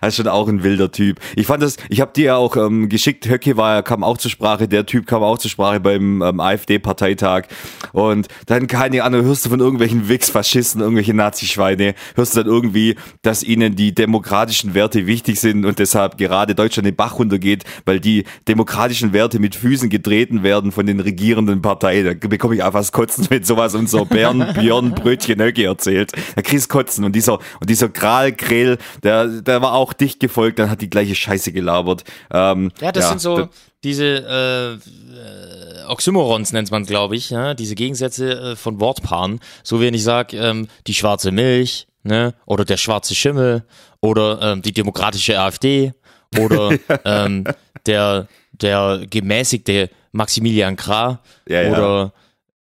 ist 0.08 0.16
schon 0.16 0.28
auch 0.28 0.48
ein 0.48 0.62
wilder 0.62 0.90
Typ. 0.90 1.20
Ich 1.36 1.46
fand 1.46 1.62
das, 1.62 1.76
ich 1.88 2.00
habe 2.00 2.12
dir 2.12 2.24
ja 2.24 2.36
auch 2.36 2.56
ähm, 2.56 2.88
geschickt, 2.88 3.28
Höcke 3.28 3.56
war, 3.56 3.82
kam 3.82 4.02
auch 4.02 4.18
zur 4.18 4.30
Sprache, 4.30 4.68
der 4.68 4.84
Typ 4.86 5.06
kam 5.06 5.22
auch 5.22 5.38
zur 5.38 5.50
Sprache 5.50 5.80
beim 5.80 6.22
ähm, 6.22 6.40
AfD-Parteitag. 6.40 7.44
Und 7.92 8.28
dann, 8.46 8.66
keine 8.66 9.04
Ahnung, 9.04 9.24
hörst 9.24 9.46
du 9.46 9.50
von 9.50 9.60
irgendwelchen 9.60 10.08
Wix-Faschisten, 10.08 10.80
irgendwelche 10.80 11.14
Nazischweine, 11.14 11.94
hörst 12.16 12.36
du 12.36 12.42
dann 12.42 12.52
irgendwie, 12.52 12.96
dass 13.22 13.42
ihnen 13.42 13.76
die 13.76 13.94
demokratischen 13.94 14.74
Werte 14.74 15.06
wichtig 15.06 15.40
sind 15.40 15.64
und 15.64 15.78
deshalb 15.78 16.18
gerade 16.18 16.54
Deutschland 16.54 16.86
den 16.86 16.96
Bach 16.96 17.18
runtergeht, 17.18 17.64
weil 17.84 18.00
die 18.00 18.24
demokratischen 18.48 19.12
Werte 19.12 19.38
mit 19.38 19.54
Füßen 19.54 19.88
getreten 19.88 20.42
werden 20.42 20.72
von 20.72 20.86
den 20.86 21.00
regierenden 21.00 21.62
Parteien. 21.62 22.18
Da 22.20 22.28
bekomme 22.28 22.56
ich 22.56 22.64
einfach 22.64 22.80
das 22.80 22.92
Kotzen, 22.92 23.26
wenn 23.30 23.44
sowas 23.44 23.74
unser 23.74 24.04
Bären, 24.04 24.54
Björn, 24.54 24.94
Brötchen 24.94 25.40
Höcke 25.40 25.64
erzählt. 25.64 26.12
Da 26.34 26.42
kriegst 26.42 26.68
Kotzen. 26.68 27.04
Und 27.04 27.14
dieser, 27.14 27.38
und 27.60 27.70
dieser 27.70 27.88
Kral 27.88 28.32
Grill, 28.64 28.78
der, 29.02 29.26
der 29.26 29.62
war 29.62 29.74
auch 29.74 29.92
dicht 29.92 30.20
gefolgt, 30.20 30.58
dann 30.58 30.70
hat 30.70 30.80
die 30.80 30.90
gleiche 30.90 31.14
Scheiße 31.14 31.52
gelabert. 31.52 32.04
Ähm, 32.32 32.70
Ja, 32.80 32.92
das 32.92 33.08
sind 33.08 33.20
so 33.20 33.48
diese 33.84 34.04
äh, 34.04 34.72
äh, 34.74 35.84
Oxymorons 35.88 36.52
nennt 36.52 36.70
man 36.70 36.84
glaube 36.84 37.16
ich, 37.16 37.30
ja? 37.30 37.54
diese 37.54 37.74
Gegensätze 37.74 38.52
äh, 38.52 38.56
von 38.56 38.80
Wortpaaren. 38.80 39.40
So 39.62 39.80
wenn 39.80 39.94
ich 39.94 40.02
sage, 40.02 40.36
ähm, 40.38 40.68
die 40.86 40.94
schwarze 40.94 41.30
Milch, 41.30 41.86
ne, 42.02 42.34
oder 42.46 42.64
der 42.64 42.78
schwarze 42.78 43.14
Schimmel, 43.14 43.64
oder 44.00 44.40
ähm, 44.42 44.62
die 44.62 44.72
demokratische 44.72 45.38
AfD, 45.38 45.92
oder 46.38 46.70
ähm, 47.04 47.44
der 47.86 48.28
der 48.52 49.02
gemäßigte 49.10 49.90
Maximilian 50.12 50.76
Krah, 50.76 51.20
Ja, 51.48 51.62
ja. 51.62 51.72
oder 51.72 52.12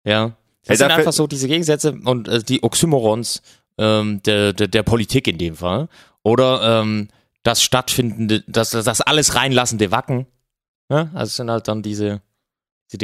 ja. 0.04 0.36
Das 0.66 0.70
Ey, 0.70 0.76
sind 0.78 0.92
einfach 0.92 1.12
so 1.12 1.26
diese 1.26 1.46
Gegensätze 1.46 1.94
und 2.04 2.26
äh, 2.26 2.42
die 2.42 2.62
Oxymorons 2.62 3.42
ähm, 3.78 4.22
der, 4.24 4.52
der, 4.52 4.68
der 4.68 4.82
Politik 4.82 5.26
in 5.28 5.38
dem 5.38 5.56
Fall. 5.56 5.88
Oder 6.22 6.80
ähm, 6.82 7.08
das 7.42 7.62
stattfindende, 7.62 8.42
das, 8.46 8.70
das 8.70 9.00
alles 9.00 9.34
reinlassende 9.34 9.90
Wacken. 9.90 10.26
Ja? 10.90 11.10
Also 11.14 11.24
es 11.30 11.36
sind 11.36 11.50
halt 11.50 11.68
dann 11.68 11.82
diese. 11.82 12.20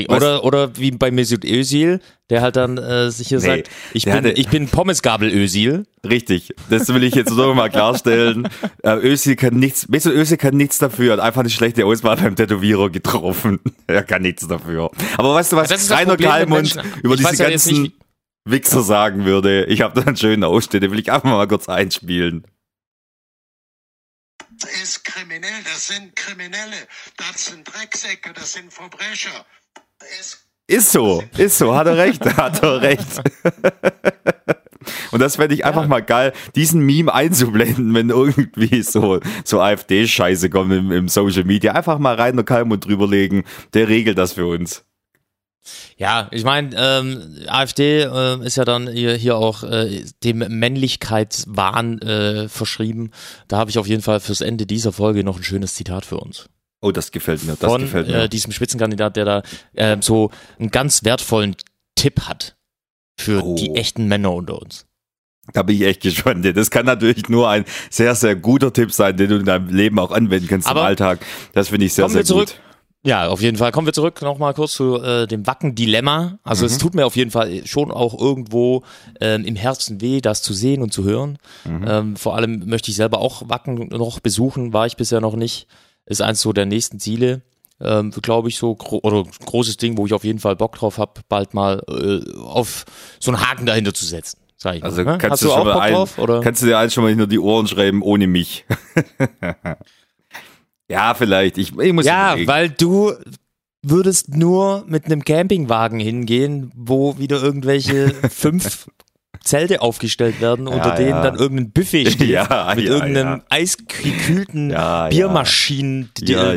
Was? 0.06 0.16
Oder, 0.18 0.44
oder 0.44 0.76
wie 0.76 0.92
bei 0.92 1.10
Mesut 1.10 1.44
Özil, 1.44 2.00
der 2.28 2.42
halt 2.42 2.54
dann 2.54 2.78
äh, 2.78 3.10
sich 3.10 3.26
hier 3.28 3.38
Nee, 3.40 3.44
sagt, 3.46 3.70
ich 3.92 4.04
bin, 4.04 4.12
hatte- 4.14 4.30
ich 4.32 4.48
bin 4.48 4.68
Pommesgabel 4.68 5.28
Özil. 5.34 5.84
Richtig, 6.08 6.54
das 6.68 6.86
will 6.94 7.02
ich 7.02 7.16
jetzt 7.16 7.32
noch 7.32 7.54
mal 7.54 7.70
klarstellen. 7.70 8.48
Äh, 8.82 8.94
Özil 8.96 9.34
kann 9.36 9.54
nichts, 9.54 9.88
Mesut 9.88 10.12
Özil 10.14 10.36
kann 10.36 10.56
nichts 10.56 10.78
dafür, 10.78 11.14
hat 11.14 11.20
einfach 11.20 11.40
eine 11.40 11.50
schlechte 11.50 11.84
Auswahl 11.84 12.16
beim 12.16 12.36
Tätowierer 12.36 12.88
getroffen. 12.88 13.58
Er 13.88 14.04
kann 14.04 14.22
nichts 14.22 14.46
dafür. 14.46 14.90
Aber 15.18 15.34
weißt 15.34 15.52
du, 15.52 15.56
was 15.56 15.70
ist 15.70 15.90
das 15.90 15.98
Rainer 15.98 16.16
Kalmund 16.16 16.76
über 17.02 17.14
Ich 17.14 17.20
diese 17.26 17.42
ja 17.42 17.50
ganzen 17.50 17.82
nicht, 17.82 17.94
Wichser 18.44 18.82
sagen 18.82 19.24
würde? 19.24 19.64
Ich 19.66 19.82
habe 19.82 20.00
da 20.00 20.06
einen 20.06 20.16
schönen 20.16 20.44
Ausschnitt, 20.44 20.82
den 20.82 20.90
will 20.90 21.00
ich 21.00 21.12
einfach 21.12 21.28
mal 21.28 21.48
kurz 21.48 21.68
einspielen. 21.68 22.46
Das 24.58 24.70
ist 24.82 25.04
kriminell, 25.04 25.62
das 25.64 25.86
sind 25.86 26.14
Kriminelle, 26.14 26.76
das 27.16 27.46
sind 27.46 27.66
Drecksäcke, 27.66 28.32
das 28.34 28.52
sind 28.52 28.72
Verbrecher. 28.72 29.46
Es 30.18 30.46
Ist 30.66 30.92
so, 30.92 31.24
ist 31.38 31.58
so, 31.58 31.74
hat 31.74 31.86
er 31.86 31.96
recht, 31.96 32.24
hat 32.36 32.62
er 32.62 32.82
recht. 32.82 33.22
Und 35.12 35.20
das 35.20 35.36
fände 35.36 35.54
ich 35.54 35.64
einfach 35.64 35.86
mal 35.86 36.00
geil, 36.00 36.32
diesen 36.54 36.82
Meme 36.82 37.12
einzublenden, 37.12 37.94
wenn 37.94 38.10
irgendwie 38.10 38.82
so, 38.82 39.20
so 39.44 39.60
AfD-Scheiße 39.60 40.50
kommt 40.50 40.72
im, 40.72 40.90
im 40.92 41.08
Social 41.08 41.44
Media. 41.44 41.72
Einfach 41.72 41.98
mal 41.98 42.14
rein 42.14 42.38
und 42.38 42.44
Kalmund 42.44 42.84
drüberlegen, 42.84 43.44
der 43.74 43.88
regelt 43.88 44.18
das 44.18 44.34
für 44.34 44.46
uns. 44.46 44.84
Ja, 45.96 46.28
ich 46.30 46.44
meine, 46.44 46.70
ähm, 46.76 47.38
AfD 47.46 48.02
äh, 48.02 48.44
ist 48.46 48.56
ja 48.56 48.64
dann 48.64 48.88
hier, 48.88 49.14
hier 49.14 49.36
auch 49.36 49.62
äh, 49.62 50.04
dem 50.24 50.38
Männlichkeitswahn 50.38 52.00
äh, 52.02 52.48
verschrieben. 52.48 53.10
Da 53.48 53.58
habe 53.58 53.70
ich 53.70 53.78
auf 53.78 53.86
jeden 53.86 54.02
Fall 54.02 54.20
fürs 54.20 54.40
Ende 54.40 54.66
dieser 54.66 54.92
Folge 54.92 55.24
noch 55.24 55.36
ein 55.36 55.42
schönes 55.44 55.74
Zitat 55.74 56.04
für 56.04 56.16
uns. 56.18 56.48
Oh, 56.82 56.92
das 56.92 57.10
gefällt 57.12 57.44
mir, 57.44 57.56
das 57.60 57.70
Von 57.70 57.82
gefällt 57.82 58.08
mir. 58.08 58.22
äh, 58.24 58.28
diesem 58.28 58.52
Spitzenkandidat, 58.52 59.16
der 59.16 59.24
da 59.24 59.42
äh, 59.74 59.96
so 60.00 60.30
einen 60.58 60.70
ganz 60.70 61.04
wertvollen 61.04 61.56
Tipp 61.94 62.22
hat 62.22 62.56
für 63.18 63.44
Oh. 63.44 63.54
die 63.56 63.74
echten 63.74 64.06
Männer 64.06 64.32
unter 64.32 64.60
uns. 64.60 64.86
Da 65.52 65.62
bin 65.62 65.76
ich 65.76 65.82
echt 65.82 66.00
gespannt. 66.02 66.46
Das 66.56 66.70
kann 66.70 66.86
natürlich 66.86 67.28
nur 67.28 67.50
ein 67.50 67.64
sehr, 67.90 68.14
sehr 68.14 68.36
guter 68.36 68.72
Tipp 68.72 68.92
sein, 68.92 69.16
den 69.16 69.28
du 69.28 69.36
in 69.36 69.44
deinem 69.44 69.68
Leben 69.68 69.98
auch 69.98 70.10
anwenden 70.12 70.46
kannst 70.48 70.68
Aber 70.68 70.80
im 70.80 70.86
Alltag. 70.86 71.18
Das 71.52 71.68
finde 71.68 71.86
ich 71.86 71.92
sehr, 71.92 72.08
sehr 72.08 72.24
zurück. 72.24 72.54
Ja, 73.02 73.28
auf 73.28 73.40
jeden 73.40 73.56
Fall. 73.56 73.72
Kommen 73.72 73.86
wir 73.86 73.94
zurück 73.94 74.20
nochmal 74.20 74.52
kurz 74.52 74.74
zu 74.74 74.96
äh, 75.02 75.26
dem 75.26 75.46
Wacken-Dilemma. 75.46 76.38
Also 76.42 76.64
Mhm. 76.64 76.66
es 76.66 76.78
tut 76.78 76.94
mir 76.94 77.06
auf 77.06 77.16
jeden 77.16 77.30
Fall 77.30 77.66
schon 77.66 77.90
auch 77.90 78.18
irgendwo 78.20 78.82
ähm, 79.22 79.44
im 79.46 79.56
Herzen 79.56 80.02
weh, 80.02 80.20
das 80.20 80.42
zu 80.42 80.52
sehen 80.52 80.82
und 80.82 80.92
zu 80.92 81.04
hören. 81.04 81.38
Mhm. 81.64 81.84
Ähm, 81.88 82.16
vor 82.16 82.36
allem 82.36 82.66
möchte 82.66 82.90
ich 82.90 82.96
selber 82.96 83.18
auch 83.20 83.48
Wacken 83.48 83.88
noch 83.88 84.20
besuchen, 84.20 84.74
war 84.74 84.86
ich 84.86 84.96
bisher 84.96 85.22
noch 85.22 85.34
nicht. 85.34 85.66
Ist 86.04 86.20
eins 86.20 86.42
so 86.42 86.52
der 86.52 86.66
nächsten 86.66 86.98
Ziele. 87.00 87.40
Ähm, 87.80 88.10
glaube 88.10 88.48
ich 88.50 88.58
so, 88.58 88.74
gro 88.74 89.00
oder 89.02 89.24
großes 89.46 89.78
Ding, 89.78 89.96
wo 89.96 90.04
ich 90.04 90.12
auf 90.12 90.24
jeden 90.24 90.38
Fall 90.38 90.54
Bock 90.56 90.74
drauf 90.76 90.98
habe, 90.98 91.22
bald 91.30 91.54
mal 91.54 91.82
äh, 91.88 92.38
auf 92.42 92.84
so 93.18 93.30
einen 93.30 93.40
Haken 93.40 93.64
dahinter 93.64 93.94
zu 93.94 94.04
setzen. 94.04 94.38
Sag 94.58 94.76
ich 94.76 94.84
Also 94.84 95.02
mal, 95.04 95.12
ne? 95.12 95.18
kannst 95.18 95.42
Hast 95.42 95.44
du, 95.44 95.48
schon 95.56 95.64
mal 95.66 95.80
ein, 95.80 95.94
drauf? 95.94 96.18
Oder? 96.18 96.40
kannst 96.42 96.60
du 96.60 96.66
dir 96.66 96.76
eins 96.76 96.92
schon 96.92 97.02
mal 97.04 97.08
hinter 97.08 97.26
die 97.26 97.38
Ohren 97.38 97.66
schreiben, 97.66 98.02
ohne 98.02 98.26
mich. 98.26 98.66
ja, 100.90 101.14
vielleicht. 101.14 101.56
Ich, 101.58 101.76
ich 101.78 101.92
muss 101.92 102.04
Ja, 102.04 102.36
weil 102.46 102.68
du 102.68 103.14
würdest 103.82 104.34
nur 104.36 104.84
mit 104.86 105.06
einem 105.06 105.24
Campingwagen 105.24 106.00
hingehen, 106.00 106.70
wo 106.74 107.18
wieder 107.18 107.42
irgendwelche 107.42 108.08
fünf 108.30 108.88
Zelte 109.42 109.80
aufgestellt 109.80 110.40
werden, 110.42 110.68
unter 110.68 110.88
Ja, 110.90 110.96
denen 110.96 111.08
ja. 111.10 111.22
dann 111.22 111.36
irgendein 111.36 111.70
Buffet 111.72 112.06
steht, 112.10 112.28
Ja, 112.28 112.74
mit 112.76 112.84
irgendeinem 112.84 113.40
eisgekühlten. 113.48 114.68
Biermaschinen. 115.08 116.10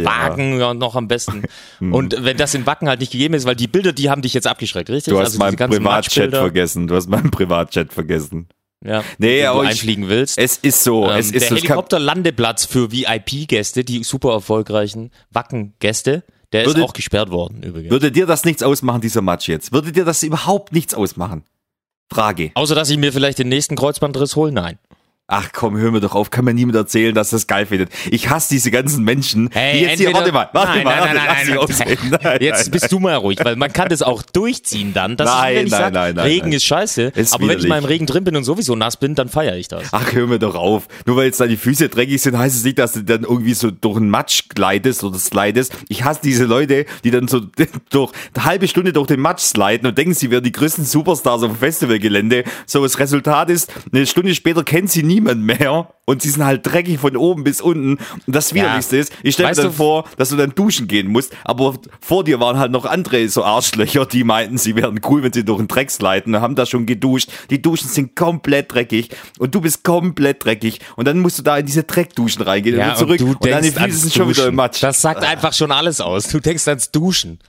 Wagen 0.04 0.60
ja, 0.60 0.74
noch 0.74 0.96
am 0.96 1.08
besten. 1.08 1.44
Und 1.80 2.18
wenn 2.20 2.36
das 2.36 2.54
in 2.54 2.66
Wacken 2.66 2.90
halt 2.90 3.00
nicht 3.00 3.12
gegeben 3.14 3.36
ist, 3.36 3.46
weil 3.46 3.56
die 3.56 3.68
Bilder, 3.68 3.94
die 3.94 4.10
haben 4.10 4.22
dich 4.22 4.34
jetzt 4.34 4.48
abgeschreckt, 4.48 4.90
richtig? 4.90 5.14
Du 5.14 5.20
hast 5.20 5.28
Also 5.28 5.40
meinen 5.40 5.56
Privatchat 5.56 6.32
vergessen. 6.32 6.88
Du 6.88 6.96
hast 6.96 7.08
meinen 7.08 7.32
Privatchat 7.32 7.94
vergessen. 7.94 8.50
Ja, 8.86 9.04
Nee, 9.18 9.44
wo 9.44 9.48
aber 9.48 9.64
du 9.64 9.70
einfliegen 9.70 10.10
willst. 10.10 10.38
Es 10.38 10.58
ist 10.58 10.84
so. 10.84 11.06
Ähm, 11.10 11.18
es 11.18 11.32
ist 11.32 11.34
der 11.34 11.42
so. 11.50 11.56
Helikopterlandeplatz 11.56 12.66
für 12.66 12.92
VIP-Gäste, 12.92 13.84
die 13.84 14.04
super 14.04 14.32
erfolgreichen 14.34 15.12
Wacken-Gäste, 15.32 16.24
der 16.52 16.66
Würde- 16.66 16.82
ist 16.82 16.86
auch 16.86 16.94
gesperrt 16.94 17.32
worden 17.32 17.64
übrigens. 17.64 17.92
Würde 17.92 18.12
dir 18.12 18.26
das 18.26 18.46
nichts 18.46 18.62
ausmachen, 18.64 19.02
dieser 19.02 19.22
Match 19.22 19.48
jetzt? 19.48 19.72
Würde 19.72 19.92
dir 19.92 20.06
das 20.06 20.22
überhaupt 20.24 20.72
nichts 20.74 20.94
ausmachen? 20.94 21.44
Frage. 22.12 22.52
Außer, 22.56 22.76
dass 22.76 22.90
ich 22.90 22.98
mir 22.98 23.12
vielleicht 23.12 23.40
den 23.40 23.50
nächsten 23.50 23.76
Kreuzbandriss 23.76 24.36
hole? 24.36 24.52
Nein. 24.52 24.78
Ach 25.28 25.50
komm, 25.54 25.78
hör 25.78 25.90
mir 25.92 26.02
doch 26.02 26.16
auf, 26.16 26.32
kann 26.32 26.44
mir 26.44 26.54
niemand 26.54 26.76
erzählen, 26.76 27.16
dass 27.16 27.30
das 27.30 27.48
geil 27.48 27.66
findet. 27.66 27.90
Ich 28.12 28.30
hasse 28.30 28.50
diese 28.50 28.72
ganzen 28.72 29.06
Menschen, 29.06 29.50
Hey, 29.54 29.80
die 29.80 29.86
jetzt 29.86 29.98
hier, 30.00 30.10
entweder- 30.10 30.20
warte 30.20 30.32
mal, 30.34 30.50
warte 30.52 30.72
nein, 30.74 30.84
mal, 30.84 30.96
nein, 30.98 31.00
warte, 31.00 31.16
nein, 31.16 31.58
lass 31.70 31.80
nein, 31.80 31.98
nein. 32.12 32.20
Nein, 32.24 32.38
Jetzt 32.42 32.72
bist 32.72 32.92
du 32.92 33.00
mal 33.00 33.16
ruhig, 33.16 33.40
weil 33.42 33.56
man 33.56 33.72
kann 33.72 33.88
das 33.88 34.02
auch 34.02 34.22
durchziehen 34.22 34.94
dann. 34.94 35.16
Das 35.16 35.30
Nein, 35.30 35.54
ist, 35.54 35.58
wenn 35.60 35.66
ich 35.68 35.72
nein, 35.72 35.80
sag, 35.82 35.94
nein, 35.94 36.16
nein, 36.16 36.26
Regen 36.26 36.52
ist 36.52 36.66
scheiße, 36.66 37.04
Ist 37.16 37.34
aber 37.34 37.44
wenn 37.44 37.52
ich 37.58 37.64
widerlich. 37.64 37.70
mal 37.70 37.78
im 37.78 37.86
Regen 37.86 38.06
drin 38.06 38.26
bin 38.26 38.36
und 38.36 38.44
sowieso 38.44 38.76
nass 38.76 38.98
bin, 38.98 39.16
dann 39.16 39.30
feiere 39.30 39.56
ich 39.56 39.70
das. 39.70 39.84
Ach, 39.94 40.12
hör 40.14 40.28
mir 40.28 40.40
doch 40.40 40.56
auf. 40.56 40.88
Nur 41.06 41.16
weil 41.16 41.26
jetzt 41.28 41.40
deine 41.40 41.56
Füße 41.56 41.88
dreckig 41.88 42.22
sind, 42.22 42.38
heißt 42.38 42.58
es 42.58 42.66
nicht, 42.66 42.78
dass 42.78 42.92
du 42.92 43.04
dann 43.04 43.24
irgendwie 43.24 43.54
so 43.54 43.72
durch 43.72 43.96
einen 43.96 44.10
Matsch 44.10 44.50
gleitest 44.50 45.06
oder 45.06 45.18
slidest. 45.18 45.72
Ich 45.88 46.04
hasse 46.04 46.20
diese 46.22 46.44
Leute, 46.44 46.86
die 47.06 47.12
dann 47.12 47.30
so 47.30 47.40
durch 47.90 48.12
eine 48.36 48.44
halbe 48.44 48.68
Stunde 48.68 48.92
durch 48.92 49.08
den 49.08 49.22
Matsch 49.22 49.40
sliden 49.42 49.88
und 49.88 49.98
denken, 49.98 50.14
sie 50.14 50.30
wären 50.32 50.44
die 50.44 50.52
größten 50.52 50.84
Superstars 50.84 51.44
auf 51.44 51.52
dem 51.54 51.58
Festivalgelände. 51.60 52.44
So, 52.66 52.84
das 52.84 53.00
Resultat 53.00 53.50
ist, 53.50 53.72
eine 53.94 54.06
Stunde 54.06 54.36
später 54.36 54.64
kennt 54.66 54.92
sie 54.92 55.02
niemand 55.14 55.44
mehr 55.44 55.94
und 56.06 56.22
sie 56.22 56.30
sind 56.30 56.44
halt 56.44 56.66
dreckig 56.66 57.00
von 57.00 57.16
oben 57.16 57.44
bis 57.44 57.62
unten. 57.62 57.94
Und 57.94 58.36
das 58.36 58.54
Widerlichste 58.54 58.98
ist, 58.98 59.14
ich 59.24 59.36
stelle 59.36 59.50
mir 59.50 59.56
dann 59.56 59.72
vor, 59.72 60.06
dass 60.18 60.30
du 60.30 60.36
dann 60.36 60.54
duschen 60.56 60.88
gehen 60.88 61.08
musst, 61.08 61.34
aber 61.44 61.76
vor 62.02 62.24
dir 62.24 62.40
waren 62.40 62.58
halt 62.58 62.72
noch 62.72 62.86
andere 62.86 63.28
so 63.30 63.44
Arschlöcher, 63.44 64.06
die 64.06 64.24
meinten, 64.24 64.58
sie 64.58 64.76
wären 64.76 65.00
cool, 65.08 65.24
wenn 65.24 65.34
sie 65.34 65.46
durch 65.46 65.60
den 65.60 65.68
Dreck 65.68 65.92
sliden 65.92 66.36
und 66.36 66.42
haben 66.42 66.56
da 66.56 66.66
schon 66.66 66.86
geduscht. 66.86 67.30
Die 67.50 67.62
Duschen 67.62 67.88
sind 67.88 68.16
komplett 68.16 68.74
dreckig 68.74 69.10
und 69.40 69.54
du 69.56 69.62
bist 69.62 69.84
komplett 69.84 70.44
dreckig 70.44 70.80
und 70.96 71.08
dann 71.08 71.20
musst 71.20 71.40
du 71.40 71.44
da 71.44 71.58
in 71.58 71.66
diese 71.66 71.84
Dreckduschen 71.84 72.42
reingehen 72.44 72.76
und 72.78 72.86
wieder 72.86 72.96
zurück 72.96 73.22
und 73.22 73.44
denkst 73.46 73.70
Füße 73.70 73.80
ans 73.82 74.02
sind 74.02 74.14
schon 74.14 74.30
wieder 74.30 74.48
im 74.48 74.56
Matsch. 74.56 74.82
Das 74.82 75.02
sagt 75.02 75.24
einfach 75.24 75.54
schon 75.54 75.72
alles 75.72 76.02
aus. 76.02 76.28
Du 76.28 76.40
denkst 76.40 76.68
ans 76.68 76.92
Duschen. 76.92 77.40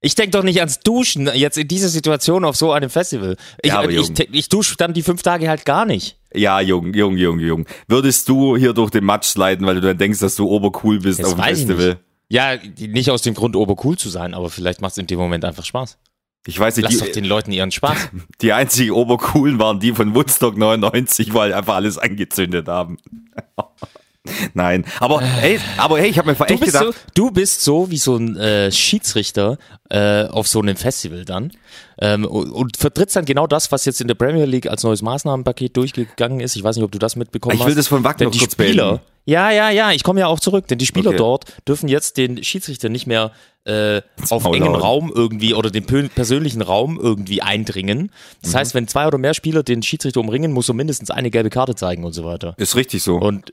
Ich 0.00 0.14
denk 0.14 0.32
doch 0.32 0.42
nicht 0.42 0.60
ans 0.60 0.80
Duschen 0.80 1.30
jetzt 1.34 1.56
in 1.56 1.66
dieser 1.66 1.88
Situation 1.88 2.44
auf 2.44 2.56
so 2.56 2.72
einem 2.72 2.90
Festival. 2.90 3.36
Ich, 3.62 3.70
Ja, 3.70 3.82
ich, 3.88 4.10
ich, 4.10 4.28
ich 4.32 4.48
dusche 4.50 4.76
dann 4.76 4.92
die 4.92 5.02
fünf 5.02 5.22
Tage 5.22 5.48
halt 5.48 5.64
gar 5.64 5.86
nicht. 5.86 6.18
Ja, 6.34 6.60
Jung, 6.60 6.92
Jung, 6.94 7.16
Jung, 7.16 7.38
Jung. 7.38 7.66
Würdest 7.86 8.28
du 8.28 8.56
hier 8.56 8.72
durch 8.72 8.90
den 8.90 9.04
Matsch 9.04 9.26
sliden, 9.26 9.66
weil 9.66 9.76
du 9.76 9.80
dann 9.80 9.98
denkst, 9.98 10.18
dass 10.20 10.36
du 10.36 10.48
obercool 10.48 10.98
bist 10.98 11.20
Das 11.20 11.28
auf 11.28 11.34
dem 11.34 11.44
Festival? 11.44 11.98
Ja, 12.28 12.56
nicht 12.78 13.10
aus 13.10 13.22
dem 13.22 13.34
Grund, 13.34 13.54
obercool 13.54 13.96
zu 13.96 14.08
sein, 14.08 14.34
aber 14.34 14.50
vielleicht 14.50 14.80
macht 14.80 14.92
es 14.92 14.98
in 14.98 15.06
dem 15.06 15.18
Moment 15.18 15.44
einfach 15.44 15.64
Spaß. 15.64 15.98
Ich 16.46 16.58
weiß 16.58 16.76
nicht, 16.76 16.84
Lass 16.84 16.98
doch 16.98 17.06
die, 17.06 17.12
den 17.12 17.24
Leuten 17.24 17.52
ihren 17.52 17.70
Spaß. 17.70 18.10
die 18.42 18.52
einzigen 18.52 18.92
obercoolen 18.92 19.58
waren 19.58 19.80
die 19.80 19.92
von 19.92 20.14
Woodstock 20.14 20.56
99, 20.58 21.32
weil 21.32 21.54
einfach 21.54 21.76
alles 21.76 21.96
angezündet 21.96 22.68
haben. 22.68 22.98
Nein, 24.54 24.84
aber 25.00 25.20
hey, 25.20 25.60
aber 25.76 25.98
hey, 25.98 26.08
ich 26.08 26.18
habe 26.18 26.30
mir 26.30 26.34
Du 26.36 26.44
echt 26.44 26.64
gedacht, 26.64 26.84
so, 26.86 26.92
du 27.14 27.30
bist 27.30 27.62
so 27.62 27.90
wie 27.90 27.98
so 27.98 28.16
ein 28.16 28.36
äh, 28.36 28.72
Schiedsrichter 28.72 29.58
äh, 29.90 30.24
auf 30.24 30.48
so 30.48 30.60
einem 30.60 30.76
Festival 30.76 31.24
dann 31.26 31.52
ähm, 32.00 32.24
und, 32.24 32.50
und 32.50 32.76
vertrittst 32.78 33.16
dann 33.16 33.26
genau 33.26 33.46
das, 33.46 33.70
was 33.70 33.84
jetzt 33.84 34.00
in 34.00 34.08
der 34.08 34.14
Premier 34.14 34.46
League 34.46 34.66
als 34.66 34.82
neues 34.82 35.02
Maßnahmenpaket 35.02 35.76
durchgegangen 35.76 36.40
ist. 36.40 36.56
Ich 36.56 36.64
weiß 36.64 36.76
nicht, 36.76 36.84
ob 36.84 36.92
du 36.92 36.98
das 36.98 37.16
mitbekommen 37.16 37.54
Ich 37.54 37.60
hast. 37.60 37.68
will 37.68 37.74
das 37.74 37.86
von 37.88 38.02
noch 38.02 38.14
die 38.16 38.38
Spieler, 38.38 38.84
beenden. 38.92 39.00
ja, 39.26 39.50
ja, 39.50 39.68
ja, 39.70 39.92
ich 39.92 40.02
komme 40.02 40.20
ja 40.20 40.26
auch 40.28 40.40
zurück, 40.40 40.68
denn 40.68 40.78
die 40.78 40.86
Spieler 40.86 41.10
Okay. 41.10 41.18
dort 41.18 41.44
dürfen 41.68 41.88
jetzt 41.88 42.16
den 42.16 42.42
Schiedsrichter 42.42 42.88
nicht 42.88 43.06
mehr 43.06 43.32
äh, 43.66 44.00
auf 44.30 44.44
engen 44.46 44.64
hauen. 44.68 44.74
Raum 44.76 45.12
irgendwie 45.14 45.52
oder 45.54 45.70
den 45.70 45.84
persönlichen 45.84 46.62
Raum 46.62 46.98
irgendwie 47.00 47.42
eindringen. 47.42 48.10
Das 48.42 48.52
Mhm. 48.52 48.56
heißt, 48.56 48.74
wenn 48.74 48.88
zwei 48.88 49.06
oder 49.06 49.18
mehr 49.18 49.34
Spieler 49.34 49.62
den 49.62 49.82
Schiedsrichter 49.82 50.20
umringen, 50.20 50.52
muss 50.52 50.68
er 50.68 50.74
mindestens 50.74 51.10
eine 51.10 51.30
gelbe 51.30 51.50
Karte 51.50 51.74
zeigen 51.74 52.04
und 52.04 52.12
so 52.14 52.24
weiter. 52.24 52.54
ist 52.56 52.74
richtig 52.74 53.02
so. 53.02 53.16
Und 53.16 53.52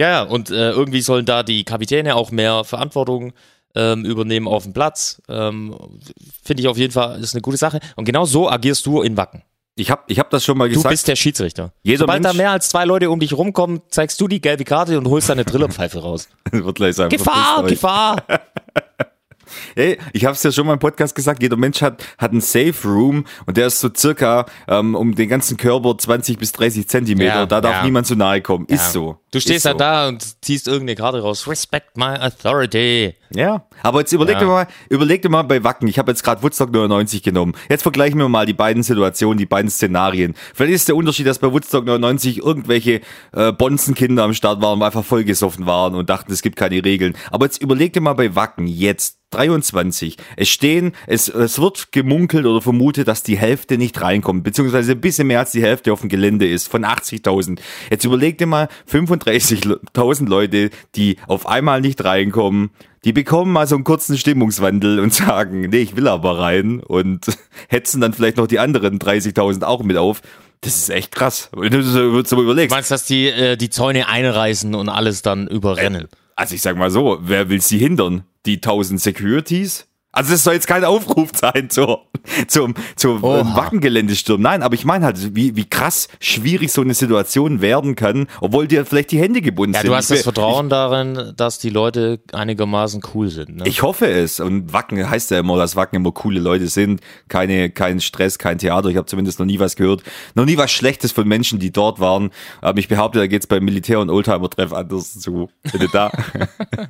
ja, 0.00 0.08
ja, 0.08 0.22
und 0.22 0.50
äh, 0.50 0.70
irgendwie 0.70 1.02
sollen 1.02 1.26
da 1.26 1.42
die 1.42 1.64
Kapitäne 1.64 2.16
auch 2.16 2.30
mehr 2.30 2.64
Verantwortung 2.64 3.32
ähm, 3.74 4.04
übernehmen 4.04 4.48
auf 4.48 4.64
dem 4.64 4.72
Platz. 4.72 5.20
Ähm, 5.28 5.76
Finde 6.42 6.62
ich 6.62 6.68
auf 6.68 6.78
jeden 6.78 6.92
Fall 6.92 7.20
ist 7.20 7.34
eine 7.34 7.42
gute 7.42 7.58
Sache. 7.58 7.80
Und 7.96 8.06
genau 8.06 8.24
so 8.24 8.48
agierst 8.50 8.86
du 8.86 9.02
in 9.02 9.16
Wacken. 9.16 9.42
Ich 9.76 9.90
habe 9.90 10.02
ich 10.08 10.18
hab 10.18 10.30
das 10.30 10.44
schon 10.44 10.58
mal 10.58 10.68
Du 10.68 10.74
gesagt. 10.74 10.90
bist 10.90 11.06
der 11.06 11.16
Schiedsrichter. 11.16 11.72
Jeder 11.82 11.98
Sobald 12.00 12.24
da 12.24 12.30
Mensch- 12.30 12.38
mehr 12.38 12.50
als 12.50 12.68
zwei 12.70 12.84
Leute 12.84 13.10
um 13.10 13.20
dich 13.20 13.32
rumkommen, 13.34 13.82
zeigst 13.88 14.20
du 14.20 14.26
die 14.26 14.40
gelbe 14.40 14.64
Karte 14.64 14.98
und 14.98 15.06
holst 15.08 15.28
deine 15.28 15.44
Trillerpfeife 15.44 16.00
raus. 16.00 16.28
wird 16.50 16.76
gleich 16.76 16.96
sein. 16.96 17.10
Gefahr. 17.10 17.62
Gefahr! 17.64 18.16
Hey, 19.74 19.98
ich 20.12 20.24
habe 20.24 20.34
es 20.34 20.42
ja 20.42 20.52
schon 20.52 20.66
mal 20.66 20.74
im 20.74 20.78
Podcast 20.78 21.14
gesagt, 21.14 21.42
jeder 21.42 21.56
Mensch 21.56 21.82
hat, 21.82 22.04
hat 22.18 22.32
einen 22.32 22.40
Safe 22.40 22.74
Room 22.84 23.24
und 23.46 23.56
der 23.56 23.66
ist 23.66 23.80
so 23.80 23.90
circa 23.94 24.46
ähm, 24.68 24.94
um 24.94 25.14
den 25.14 25.28
ganzen 25.28 25.56
Körper 25.56 25.96
20 25.96 26.38
bis 26.38 26.52
30 26.52 26.88
Zentimeter. 26.88 27.34
Ja, 27.34 27.46
da 27.46 27.60
darf 27.60 27.76
ja. 27.76 27.84
niemand 27.84 28.06
zu 28.06 28.16
nahe 28.16 28.40
kommen. 28.40 28.66
Ist 28.66 28.92
so. 28.92 29.18
Du 29.32 29.40
stehst 29.40 29.64
dann 29.64 29.74
so. 29.74 29.78
da 29.78 30.08
und 30.08 30.44
ziehst 30.44 30.66
irgendeine 30.66 30.96
Karte 30.96 31.20
raus. 31.20 31.46
Respect 31.46 31.96
my 31.96 32.16
authority. 32.18 33.14
Ja, 33.32 33.64
aber 33.84 34.00
jetzt 34.00 34.12
überleg 34.12 34.34
Ja. 34.34 34.40
dir 34.40 34.46
mal, 34.46 34.66
überleg 34.88 35.22
dir 35.22 35.28
mal 35.28 35.42
bei 35.42 35.62
Wacken. 35.62 35.86
Ich 35.86 36.00
habe 36.00 36.10
jetzt 36.10 36.24
gerade 36.24 36.42
Woodstock 36.42 36.72
99 36.72 37.22
genommen. 37.22 37.54
Jetzt 37.68 37.82
vergleichen 37.82 38.18
wir 38.18 38.28
mal 38.28 38.44
die 38.44 38.54
beiden 38.54 38.82
Situationen, 38.82 39.38
die 39.38 39.46
beiden 39.46 39.70
Szenarien. 39.70 40.34
Vielleicht 40.52 40.74
ist 40.74 40.88
der 40.88 40.96
Unterschied, 40.96 41.28
dass 41.28 41.38
bei 41.38 41.52
Woodstock 41.52 41.84
99 41.84 42.38
irgendwelche 42.38 43.02
äh, 43.32 43.52
Bonzenkinder 43.52 44.24
am 44.24 44.34
Start 44.34 44.60
waren 44.62 44.80
und 44.80 44.82
einfach 44.82 45.04
vollgesoffen 45.04 45.66
waren 45.66 45.94
und 45.94 46.10
dachten, 46.10 46.32
es 46.32 46.42
gibt 46.42 46.56
keine 46.56 46.84
Regeln. 46.84 47.16
Aber 47.30 47.46
jetzt 47.46 47.62
überleg 47.62 47.92
dir 47.92 48.00
mal 48.00 48.14
bei 48.14 48.34
Wacken 48.34 48.66
jetzt 48.66 49.19
23. 49.30 50.16
Es 50.36 50.48
stehen, 50.48 50.92
es, 51.06 51.28
es 51.28 51.58
wird 51.60 51.92
gemunkelt 51.92 52.46
oder 52.46 52.60
vermutet, 52.60 53.08
dass 53.08 53.22
die 53.22 53.38
Hälfte 53.38 53.78
nicht 53.78 54.00
reinkommt, 54.00 54.44
beziehungsweise 54.44 54.92
ein 54.92 55.00
bisschen 55.00 55.26
mehr 55.26 55.40
als 55.40 55.52
die 55.52 55.62
Hälfte 55.62 55.92
auf 55.92 56.00
dem 56.00 56.08
Gelände 56.08 56.48
ist, 56.48 56.68
von 56.68 56.84
80.000. 56.84 57.58
Jetzt 57.90 58.04
überleg 58.04 58.38
dir 58.38 58.46
mal 58.46 58.68
35.000 58.90 60.28
Leute, 60.28 60.70
die 60.96 61.16
auf 61.26 61.46
einmal 61.46 61.80
nicht 61.80 62.04
reinkommen, 62.04 62.70
die 63.04 63.12
bekommen 63.12 63.52
mal 63.52 63.66
so 63.66 63.76
einen 63.76 63.84
kurzen 63.84 64.18
Stimmungswandel 64.18 65.00
und 65.00 65.14
sagen, 65.14 65.62
nee, 65.70 65.78
ich 65.78 65.96
will 65.96 66.08
aber 66.08 66.38
rein 66.38 66.80
und 66.80 67.26
hetzen 67.68 68.00
dann 68.00 68.12
vielleicht 68.12 68.36
noch 68.36 68.46
die 68.46 68.58
anderen 68.58 68.98
30.000 68.98 69.62
auch 69.64 69.82
mit 69.82 69.96
auf. 69.96 70.20
Das 70.62 70.76
ist 70.76 70.90
echt 70.90 71.14
krass. 71.14 71.48
Wenn 71.56 71.72
du 71.72 71.82
so 71.82 72.22
so 72.22 72.36
Du 72.36 72.42
überlegst. 72.42 72.70
meinst, 72.74 72.90
dass 72.90 73.06
die 73.06 73.28
äh, 73.28 73.56
die 73.56 73.70
Zäune 73.70 74.08
einreißen 74.08 74.74
und 74.74 74.90
alles 74.90 75.22
dann 75.22 75.48
überrennen? 75.48 76.08
Also 76.40 76.54
ich 76.54 76.62
sag 76.62 76.78
mal 76.78 76.90
so, 76.90 77.18
wer 77.20 77.50
will 77.50 77.60
sie 77.60 77.76
hindern? 77.76 78.24
Die 78.46 78.54
1000 78.54 78.98
Securities? 78.98 79.86
Also 80.12 80.32
das 80.32 80.42
soll 80.42 80.54
jetzt 80.54 80.66
kein 80.66 80.84
Aufruf 80.84 81.30
sein 81.34 81.70
zur, 81.70 82.06
zum, 82.48 82.74
zum 82.96 83.22
Wackengeländesturm. 83.22 84.42
Nein, 84.42 84.62
aber 84.64 84.74
ich 84.74 84.84
meine 84.84 85.04
halt, 85.04 85.36
wie, 85.36 85.54
wie 85.54 85.64
krass 85.70 86.08
schwierig 86.18 86.72
so 86.72 86.80
eine 86.82 86.94
Situation 86.94 87.60
werden 87.60 87.94
kann, 87.94 88.26
obwohl 88.40 88.66
dir 88.66 88.84
vielleicht 88.84 89.12
die 89.12 89.20
Hände 89.20 89.40
gebunden 89.40 89.74
Ja, 89.74 89.82
sind. 89.82 89.90
du 89.90 89.94
hast 89.94 90.10
Ich- 90.10 90.16
das 90.18 90.22
Vertrauen 90.24 90.68
darin, 90.68 91.32
dass 91.36 91.60
die 91.60 91.70
Leute 91.70 92.20
einigermaßen 92.32 93.02
cool 93.14 93.28
sind. 93.28 93.56
Ne? 93.58 93.64
Ich 93.68 93.82
hoffe 93.82 94.06
es. 94.10 94.40
Und 94.40 94.72
Wacken 94.72 95.08
heißt 95.08 95.30
ja 95.30 95.38
immer, 95.38 95.56
dass 95.56 95.76
Wacken 95.76 95.96
immer 95.96 96.10
coole 96.12 96.40
Leute 96.40 96.66
sind. 96.66 97.00
Keine, 97.28 97.70
kein 97.70 98.00
Stress, 98.00 98.38
kein 98.38 98.58
Theater. 98.58 98.88
Ich 98.88 98.96
habe 98.96 99.06
zumindest 99.06 99.38
noch 99.38 99.46
nie 99.46 99.60
was 99.60 99.76
gehört. 99.76 100.02
Noch 100.34 100.44
nie 100.44 100.56
was 100.56 100.72
Schlechtes 100.72 101.12
von 101.12 101.28
Menschen, 101.28 101.60
die 101.60 101.70
dort 101.70 102.00
waren. 102.00 102.30
Aber 102.60 102.80
ich 102.80 102.88
behaupte, 102.88 103.20
da 103.20 103.26
geht's 103.28 103.46
beim 103.46 103.64
Militär- 103.64 104.00
und 104.00 104.10
Oldtimer-Treff 104.10 104.72
anders 104.72 105.18
zu. 105.20 105.48
Bitte 105.70 105.86
da. 105.92 106.10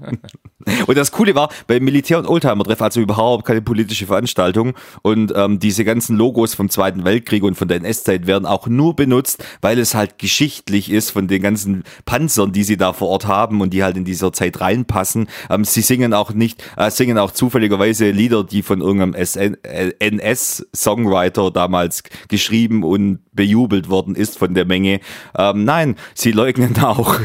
und 0.86 0.96
das 0.96 1.12
Coole 1.12 1.34
war, 1.34 1.50
beim 1.66 1.82
Militär- 1.84 2.18
und 2.18 2.26
Oldtimer-Treff, 2.26 2.80
also 2.80 3.00
überhaupt 3.10 3.44
keine 3.44 3.62
politische 3.62 4.06
Veranstaltung. 4.06 4.74
Und 5.02 5.32
ähm, 5.34 5.58
diese 5.58 5.84
ganzen 5.84 6.16
Logos 6.16 6.54
vom 6.54 6.70
Zweiten 6.70 7.04
Weltkrieg 7.04 7.42
und 7.42 7.56
von 7.56 7.68
der 7.68 7.78
NS-Zeit 7.78 8.26
werden 8.26 8.46
auch 8.46 8.66
nur 8.68 8.94
benutzt, 8.94 9.44
weil 9.60 9.78
es 9.78 9.94
halt 9.94 10.18
geschichtlich 10.18 10.90
ist 10.90 11.10
von 11.10 11.26
den 11.26 11.42
ganzen 11.42 11.84
Panzern, 12.04 12.52
die 12.52 12.62
sie 12.62 12.76
da 12.76 12.92
vor 12.92 13.08
Ort 13.08 13.26
haben 13.26 13.60
und 13.60 13.70
die 13.74 13.82
halt 13.82 13.96
in 13.96 14.04
dieser 14.04 14.32
Zeit 14.32 14.60
reinpassen. 14.60 15.28
Ähm, 15.50 15.64
sie 15.64 15.82
singen 15.82 16.14
auch 16.14 16.32
nicht, 16.32 16.62
äh, 16.76 16.90
singen 16.90 17.18
auch 17.18 17.32
zufälligerweise 17.32 18.10
Lieder, 18.10 18.44
die 18.44 18.62
von 18.62 18.80
irgendeinem 18.80 19.14
SN, 19.14 19.56
äh, 19.64 19.92
NS-Songwriter 19.98 21.50
damals 21.50 22.04
geschrieben 22.28 22.84
und 22.84 23.20
bejubelt 23.32 23.88
worden 23.88 24.14
ist 24.14 24.38
von 24.38 24.54
der 24.54 24.64
Menge. 24.64 25.00
Ähm, 25.36 25.64
nein, 25.64 25.96
sie 26.14 26.32
leugnen 26.32 26.78
auch 26.82 27.18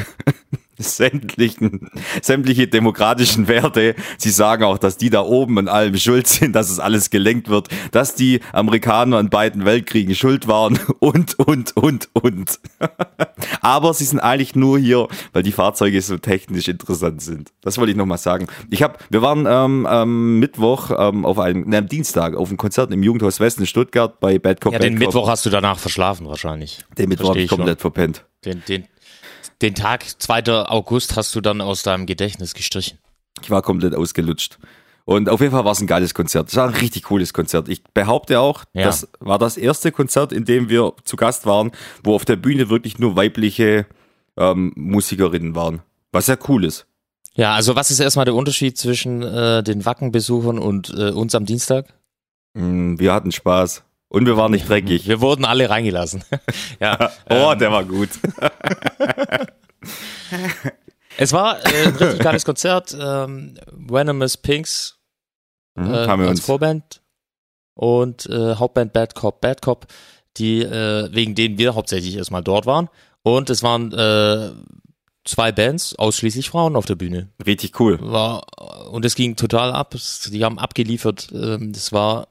sämtlichen, 0.79 1.89
sämtliche 2.21 2.67
demokratischen 2.67 3.47
Werte. 3.47 3.95
Sie 4.17 4.29
sagen 4.29 4.63
auch, 4.63 4.77
dass 4.77 4.97
die 4.97 5.09
da 5.09 5.21
oben 5.21 5.57
an 5.57 5.67
allem 5.67 5.95
schuld 5.97 6.27
sind, 6.27 6.53
dass 6.53 6.69
es 6.69 6.79
alles 6.79 7.09
gelenkt 7.09 7.49
wird, 7.49 7.69
dass 7.91 8.15
die 8.15 8.41
Amerikaner 8.51 9.17
an 9.17 9.29
beiden 9.29 9.65
Weltkriegen 9.65 10.15
schuld 10.15 10.47
waren 10.47 10.79
und, 10.99 11.39
und, 11.39 11.75
und, 11.77 12.09
und. 12.13 12.59
Aber 13.61 13.93
sie 13.93 14.05
sind 14.05 14.19
eigentlich 14.19 14.55
nur 14.55 14.77
hier, 14.77 15.07
weil 15.33 15.43
die 15.43 15.51
Fahrzeuge 15.51 16.01
so 16.01 16.17
technisch 16.17 16.67
interessant 16.67 17.21
sind. 17.21 17.51
Das 17.61 17.77
wollte 17.77 17.91
ich 17.91 17.97
nochmal 17.97 18.17
sagen. 18.17 18.47
Ich 18.69 18.83
habe, 18.83 18.97
wir 19.09 19.21
waren 19.21 19.45
ähm, 19.47 19.85
am 19.85 20.39
Mittwoch 20.39 20.91
ähm, 20.97 21.25
auf 21.25 21.39
einem, 21.39 21.69
ne, 21.69 21.77
am 21.77 21.87
Dienstag 21.87 22.35
auf 22.35 22.49
einem 22.49 22.57
Konzert 22.57 22.91
im 22.91 23.01
Jugendhaus 23.01 23.39
West 23.39 23.59
in 23.59 23.65
Stuttgart 23.65 24.19
bei 24.19 24.39
Bad 24.39 24.61
Cop 24.61 24.73
ja, 24.73 24.79
den. 24.79 24.95
Mittwoch 24.95 25.29
hast 25.29 25.45
du 25.45 25.49
danach 25.49 25.79
verschlafen 25.79 26.27
wahrscheinlich. 26.27 26.83
Den 26.97 27.09
Mittwoch 27.09 27.29
habe 27.29 27.39
ich 27.39 27.49
komplett 27.49 27.81
verpennt. 27.81 28.25
Den, 28.45 28.61
den, 28.67 28.85
den 29.61 29.75
Tag 29.75 30.05
2. 30.19 30.67
August 30.69 31.15
hast 31.15 31.33
du 31.35 31.41
dann 31.41 31.61
aus 31.61 31.83
deinem 31.83 32.05
Gedächtnis 32.05 32.53
gestrichen. 32.53 32.99
Ich 33.41 33.49
war 33.49 33.61
komplett 33.61 33.95
ausgelutscht. 33.95 34.57
Und 35.05 35.29
auf 35.29 35.39
jeden 35.39 35.51
Fall 35.51 35.65
war 35.65 35.71
es 35.73 35.81
ein 35.81 35.87
geiles 35.87 36.13
Konzert. 36.15 36.49
Es 36.49 36.55
war 36.55 36.67
ein 36.67 36.73
richtig 36.73 37.03
cooles 37.03 37.31
Konzert. 37.33 37.69
Ich 37.69 37.83
behaupte 37.83 38.39
auch, 38.39 38.63
Ja. 38.73 38.85
das 38.85 39.07
war 39.19 39.37
das 39.37 39.55
erste 39.55 39.91
Konzert, 39.91 40.31
in 40.33 40.45
dem 40.45 40.69
wir 40.69 40.93
zu 41.03 41.15
Gast 41.15 41.45
waren, 41.45 41.71
wo 42.03 42.15
auf 42.15 42.25
der 42.25 42.37
Bühne 42.37 42.69
wirklich 42.69 42.97
nur 42.97 43.15
weibliche 43.15 43.85
ähm, 44.35 44.73
Musikerinnen 44.75 45.53
waren. 45.55 45.81
Was 46.11 46.25
sehr 46.25 46.39
cool 46.49 46.65
ist. 46.65 46.87
Ja, 47.35 47.53
also 47.53 47.75
was 47.75 47.91
ist 47.91 47.99
erstmal 47.99 48.25
der 48.25 48.33
Unterschied 48.33 48.77
zwischen 48.77 49.21
äh, 49.21 49.61
den 49.61 49.85
Wackenbesuchern 49.85 50.57
und 50.57 50.89
äh, 50.97 51.11
uns 51.11 51.35
am 51.35 51.45
Dienstag? 51.45 51.93
Mm, 52.53 52.97
Wir 52.97 53.13
hatten 53.13 53.31
Spaß. 53.31 53.83
Und 54.15 54.25
wir 54.25 54.37
waren 54.37 54.51
nicht 54.51 54.69
dreckig. 54.69 55.07
Wir 55.07 55.19
wurden 55.19 55.43
alle 55.45 55.69
reingelassen. 55.69 56.23
ja. 56.79 57.11
Oh, 57.29 57.51
ähm, 57.51 57.59
der 57.59 57.71
war 57.71 57.83
gut. 57.83 58.09
Es 61.17 61.31
war 61.31 61.65
äh, 61.65 61.87
ein 61.87 61.95
richtig 61.95 62.19
geiles 62.19 62.43
Konzert. 62.45 62.95
Ähm, 62.99 63.57
Venomous 63.71 64.37
Pinks 64.37 64.99
Mhm, 65.77 65.93
äh, 65.93 66.07
haben 66.07 66.21
wir 66.21 66.29
als 66.29 66.39
uns. 66.39 66.45
Vorband 66.45 67.01
und 67.73 68.25
äh, 68.27 68.55
Hauptband 68.55 68.93
Bad 68.93 69.13
Cop 69.15 69.41
Bad 69.41 69.61
Cop, 69.61 69.87
die 70.37 70.61
äh, 70.61 71.09
wegen 71.11 71.35
denen 71.35 71.57
wir 71.57 71.75
hauptsächlich 71.75 72.15
erstmal 72.15 72.43
dort 72.43 72.65
waren. 72.65 72.87
Und 73.23 73.49
es 73.49 73.61
waren 73.63 73.91
äh, 73.91 74.51
zwei 75.25 75.51
Bands, 75.51 75.93
ausschließlich 75.95 76.49
Frauen 76.49 76.77
auf 76.77 76.85
der 76.85 76.95
Bühne. 76.95 77.27
Richtig 77.45 77.77
cool. 77.81 77.99
War 78.01 78.45
und 78.91 79.03
es 79.03 79.15
ging 79.15 79.35
total 79.35 79.73
ab. 79.73 79.93
Es- 79.95 80.29
Die 80.31 80.45
haben 80.45 80.59
abgeliefert. 80.59 81.27
Ähm, 81.33 81.73
das 81.73 81.91
war 81.91 82.29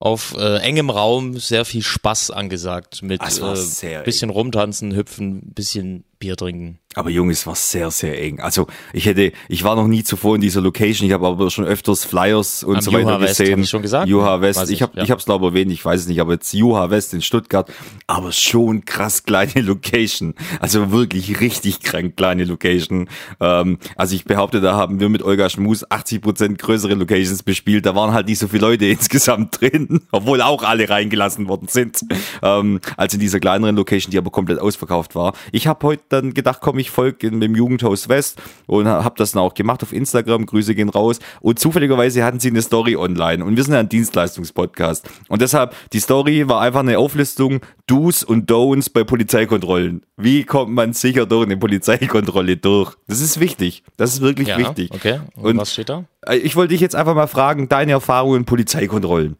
auf 0.00 0.34
äh, 0.38 0.58
engem 0.58 0.90
Raum 0.90 1.38
sehr 1.38 1.64
viel 1.64 1.82
Spaß 1.82 2.30
angesagt 2.30 3.02
mit 3.02 3.20
war 3.40 3.54
äh, 3.54 3.56
sehr 3.56 4.02
bisschen 4.02 4.30
rumtanzen, 4.30 4.94
hüpfen, 4.94 5.52
bisschen 5.54 6.04
Bier 6.18 6.36
trinken. 6.36 6.78
Aber 6.94 7.10
Junge, 7.10 7.32
es 7.32 7.46
war 7.46 7.54
sehr, 7.54 7.90
sehr 7.92 8.20
eng. 8.20 8.40
Also 8.40 8.66
ich 8.92 9.06
hätte, 9.06 9.32
ich 9.48 9.62
war 9.62 9.76
noch 9.76 9.86
nie 9.86 10.02
zuvor 10.02 10.34
in 10.34 10.40
dieser 10.40 10.60
Location. 10.60 11.06
Ich 11.06 11.12
habe 11.12 11.28
aber 11.28 11.48
schon 11.50 11.64
öfters 11.64 12.04
Flyers 12.04 12.64
und 12.64 12.76
Am 12.76 12.80
so 12.82 12.92
weiter 12.92 13.02
Juha 13.02 13.20
West, 13.20 13.38
gesehen. 13.38 13.52
hab 13.52 13.58
ich 13.60 13.68
schon 13.68 13.82
gesagt? 13.82 14.08
Juha 14.08 14.40
West. 14.40 14.58
Weiß 14.58 14.70
ich 14.70 14.82
habe, 14.82 14.96
ja. 14.96 15.04
ich 15.04 15.10
habe 15.10 15.20
es 15.20 15.26
glaube 15.26 15.46
ich 15.46 15.52
erwähnt. 15.52 15.70
Ich 15.70 15.84
weiß 15.84 16.00
es 16.00 16.08
nicht, 16.08 16.20
aber 16.20 16.32
jetzt 16.32 16.52
Juha 16.54 16.90
West 16.90 17.14
in 17.14 17.22
Stuttgart. 17.22 17.70
Aber 18.08 18.32
schon 18.32 18.84
krass 18.84 19.22
kleine 19.22 19.52
Location. 19.60 20.34
Also 20.60 20.90
wirklich 20.90 21.40
richtig 21.40 21.80
krank 21.80 22.16
kleine 22.16 22.44
Location. 22.44 23.08
Ähm, 23.38 23.78
also 23.94 24.16
ich 24.16 24.24
behaupte, 24.24 24.60
da 24.60 24.74
haben 24.74 24.98
wir 24.98 25.08
mit 25.08 25.22
Olga 25.22 25.48
Schmus 25.50 25.88
80 25.88 26.20
Prozent 26.20 26.58
größere 26.58 26.94
Locations 26.94 27.44
bespielt. 27.44 27.86
Da 27.86 27.94
waren 27.94 28.12
halt 28.12 28.26
nicht 28.26 28.38
so 28.38 28.48
viele 28.48 28.66
Leute 28.66 28.86
insgesamt 28.88 29.60
drin, 29.60 30.00
obwohl 30.10 30.40
auch 30.40 30.64
alle 30.64 30.88
reingelassen 30.88 31.48
worden 31.48 31.68
sind. 31.68 32.00
Ähm, 32.42 32.80
als 32.96 33.14
in 33.14 33.20
dieser 33.20 33.38
kleineren 33.38 33.76
Location, 33.76 34.10
die 34.10 34.18
aber 34.18 34.30
komplett 34.30 34.58
ausverkauft 34.58 35.14
war. 35.14 35.34
Ich 35.52 35.68
habe 35.68 35.86
heute 35.86 36.07
dann 36.12 36.34
gedacht, 36.34 36.58
komm, 36.60 36.78
ich 36.78 36.90
folge 36.90 37.26
im 37.28 37.54
Jugendhaus 37.54 38.08
West 38.08 38.40
und 38.66 38.86
habe 38.86 39.14
das 39.18 39.32
dann 39.32 39.42
auch 39.42 39.54
gemacht 39.54 39.82
auf 39.82 39.92
Instagram. 39.92 40.46
Grüße 40.46 40.74
gehen 40.74 40.88
raus. 40.88 41.18
Und 41.40 41.58
zufälligerweise 41.58 42.24
hatten 42.24 42.40
sie 42.40 42.48
eine 42.48 42.62
Story 42.62 42.96
online 42.96 43.44
und 43.44 43.56
wir 43.56 43.64
sind 43.64 43.74
ja 43.74 43.80
ein 43.80 43.88
Dienstleistungspodcast. 43.88 45.08
Und 45.28 45.42
deshalb, 45.42 45.74
die 45.92 46.00
Story 46.00 46.48
war 46.48 46.60
einfach 46.60 46.80
eine 46.80 46.98
Auflistung 46.98 47.60
Do's 47.86 48.22
und 48.24 48.50
Don'ts 48.50 48.90
bei 48.92 49.04
Polizeikontrollen. 49.04 50.02
Wie 50.16 50.44
kommt 50.44 50.72
man 50.74 50.92
sicher 50.92 51.26
durch 51.26 51.46
eine 51.46 51.56
Polizeikontrolle 51.56 52.56
durch? 52.56 52.94
Das 53.06 53.20
ist 53.20 53.40
wichtig. 53.40 53.82
Das 53.96 54.12
ist 54.14 54.20
wirklich 54.20 54.48
Ja, 54.48 54.58
wichtig. 54.58 54.90
okay. 54.92 55.20
Und, 55.36 55.44
Und- 55.44 55.56
was 55.58 55.72
steht 55.72 55.88
da? 55.88 56.04
Ich 56.42 56.56
wollte 56.56 56.72
dich 56.72 56.80
jetzt 56.80 56.94
einfach 56.96 57.14
mal 57.14 57.26
fragen, 57.28 57.68
deine 57.68 57.92
Erfahrungen 57.92 58.38
in 58.40 58.44
Polizeikontrollen. 58.44 59.36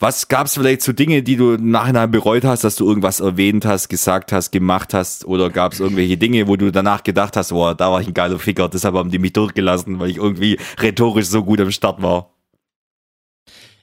Was 0.00 0.28
gab 0.28 0.46
es 0.46 0.54
vielleicht 0.54 0.82
so 0.82 0.92
Dinge, 0.92 1.24
die 1.24 1.34
du 1.34 1.54
im 1.54 1.72
Nachhinein 1.72 2.08
bereut 2.08 2.44
hast, 2.44 2.62
dass 2.62 2.76
du 2.76 2.86
irgendwas 2.86 3.18
erwähnt 3.18 3.64
hast, 3.64 3.88
gesagt 3.88 4.30
hast, 4.30 4.52
gemacht 4.52 4.94
hast? 4.94 5.24
Oder 5.24 5.50
gab 5.50 5.72
es 5.72 5.80
irgendwelche 5.80 6.16
Dinge, 6.16 6.46
wo 6.46 6.54
du 6.54 6.70
danach 6.70 7.02
gedacht 7.02 7.36
hast, 7.36 7.50
boah, 7.50 7.74
da 7.74 7.90
war 7.90 8.00
ich 8.00 8.06
ein 8.06 8.14
geiler 8.14 8.38
Ficker, 8.38 8.68
deshalb 8.68 8.94
haben 8.94 9.10
die 9.10 9.18
mich 9.18 9.32
durchgelassen, 9.32 9.98
weil 9.98 10.10
ich 10.10 10.18
irgendwie 10.18 10.56
rhetorisch 10.78 11.26
so 11.26 11.42
gut 11.42 11.60
am 11.60 11.72
Start 11.72 12.00
war? 12.00 12.30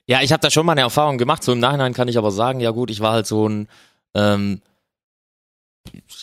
Ja, 0.07 0.21
ich 0.21 0.31
habe 0.31 0.39
da 0.39 0.49
schon 0.49 0.65
mal 0.65 0.73
eine 0.73 0.81
Erfahrung 0.81 1.17
gemacht. 1.17 1.43
So 1.43 1.51
im 1.51 1.59
Nachhinein 1.59 1.93
kann 1.93 2.07
ich 2.07 2.17
aber 2.17 2.31
sagen, 2.31 2.61
ja 2.61 2.71
gut, 2.71 2.91
ich 2.91 3.01
war 3.01 3.11
halt 3.11 3.27
so 3.27 3.49
ein, 3.49 3.67
ähm, 4.13 4.61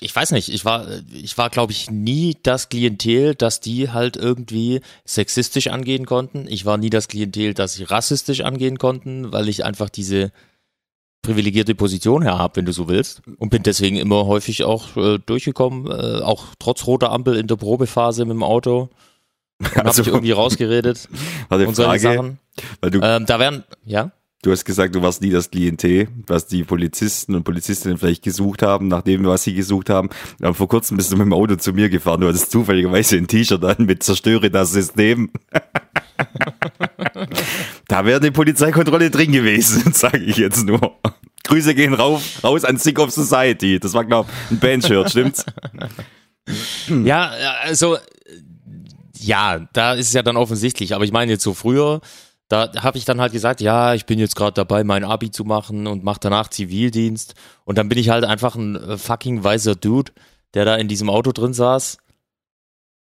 ich 0.01 0.15
weiß 0.15 0.33
nicht, 0.33 0.49
ich 0.49 0.65
war, 0.65 0.87
ich 1.13 1.37
war, 1.39 1.51
glaube 1.51 1.73
ich, 1.73 1.91
nie 1.91 2.37
das 2.43 2.69
Klientel, 2.69 3.35
dass 3.35 3.61
die 3.61 3.91
halt 3.91 4.17
irgendwie 4.17 4.81
sexistisch 5.05 5.69
angehen 5.69 6.07
konnten. 6.07 6.47
Ich 6.49 6.65
war 6.65 6.77
nie 6.77 6.91
das 6.91 7.09
Klientel, 7.09 7.55
dass 7.55 7.75
sie 7.75 7.85
rassistisch 7.85 8.41
angehen 8.43 8.79
konnten, 8.79 9.33
weil 9.33 9.49
ich 9.49 9.65
einfach 9.65 9.89
diese 9.91 10.33
privilegierte 11.23 11.75
Position 11.77 12.23
her 12.23 12.39
habe, 12.39 12.57
wenn 12.57 12.65
du 12.65 12.73
so 12.73 12.89
willst. 12.89 13.23
Und 13.39 13.51
bin 13.51 13.63
deswegen 13.63 13.97
immer 13.97 14.27
häufig 14.27 14.65
auch 14.65 14.97
äh, 14.97 15.19
durchgekommen, 15.19 15.87
äh, 15.91 16.21
auch 16.23 16.47
trotz 16.59 16.87
roter 16.87 17.13
Ampel 17.13 17.37
in 17.37 17.47
der 17.47 17.57
Probephase 17.57 18.25
mit 18.25 18.35
dem 18.35 18.43
Auto. 18.43 18.89
Und 19.61 19.71
hab 19.77 19.87
Also- 19.87 20.03
mich 20.03 20.09
irgendwie 20.09 20.33
rausgeredet 20.33 21.09
Warte, 21.49 21.69
und 21.69 21.75
solche 21.77 22.01
Frage, 22.01 22.17
Sachen. 22.17 22.39
weil 22.81 22.91
du, 22.91 23.01
Ähm, 23.03 23.27
da 23.27 23.39
wären, 23.39 23.63
ja? 23.85 24.11
Du 24.43 24.51
hast 24.51 24.65
gesagt, 24.65 24.95
du 24.95 25.03
warst 25.03 25.23
nie 25.23 25.31
das 25.31 25.51
Klientel, 25.51 26.09
was 26.27 26.47
die 26.47 26.65
Polizisten 26.65 27.35
und 27.35 27.45
Polizistinnen 27.45 27.97
vielleicht 27.97 28.23
gesucht 28.23 28.63
haben, 28.63 28.89
nachdem 28.89 29.25
was 29.25 29.45
sie 29.45 29.55
gesucht 29.55 29.89
haben. 29.89 30.11
Aber 30.41 30.55
vor 30.55 30.69
kurzem 30.69 30.97
bist 30.97 31.13
du 31.13 31.17
mit 31.17 31.27
dem 31.27 31.33
Auto 31.33 31.57
zu 31.57 31.73
mir 31.73 31.89
gefahren, 31.89 32.21
du 32.21 32.29
hattest 32.29 32.51
zufälligerweise 32.51 33.17
ein 33.17 33.29
T-Shirt 33.29 33.65
an 33.65 33.87
mit 33.87 34.03
Zerstöre 34.03 34.51
das 34.51 34.73
System. 34.73 35.31
da 37.89 38.05
wäre 38.05 38.21
eine 38.21 38.33
Polizeikontrolle 38.33 39.11
drin 39.11 39.33
gewesen, 39.33 39.93
sage 39.95 40.19
ich 40.19 40.37
jetzt 40.37 40.67
nur. 40.67 40.97
Grüße 41.45 41.75
gehen 41.75 41.95
rauf, 41.95 42.43
raus 42.43 42.65
an 42.65 42.79
Sick 42.79 42.99
of 42.99 43.11
Society. 43.11 43.79
Das 43.79 43.95
war, 43.95 44.05
glaube 44.05 44.29
ich, 44.31 44.51
ein 44.53 44.59
Bandshirt, 44.59 45.11
stimmt's? 45.11 45.47
Ja, 47.05 47.31
also, 47.63 47.99
ja, 49.17 49.61
da 49.73 49.95
ist 49.95 50.09
es 50.09 50.13
ja 50.13 50.25
dann 50.25 50.37
offensichtlich. 50.37 50.93
Aber 50.93 51.05
ich 51.05 51.13
meine 51.13 51.31
jetzt 51.31 51.45
so 51.45 51.55
früher, 51.55 52.01
da 52.53 52.71
habe 52.83 52.99
ich 52.99 53.05
dann 53.07 53.21
halt 53.21 53.33
gesagt, 53.33 53.61
ja, 53.61 53.95
ich 53.95 54.05
bin 54.07 54.19
jetzt 54.19 54.37
gerade 54.37 54.53
dabei, 54.53 54.85
mein 54.85 55.05
Abi 55.05 55.31
zu 55.31 55.45
machen 55.45 55.87
und 55.87 56.05
mache 56.05 56.21
danach 56.21 56.49
Zivildienst. 56.49 57.35
Und 57.65 57.79
dann 57.79 57.89
bin 57.89 57.97
ich 57.99 58.11
halt 58.11 58.25
einfach 58.25 58.55
ein 58.55 58.77
äh, 58.77 58.99
fucking 58.99 59.43
weißer 59.43 59.75
Dude, 59.75 60.13
der 60.55 60.65
da 60.67 60.77
in 60.77 60.87
diesem 60.89 61.09
Auto 61.09 61.33
drin 61.33 61.55
saß, 61.55 61.97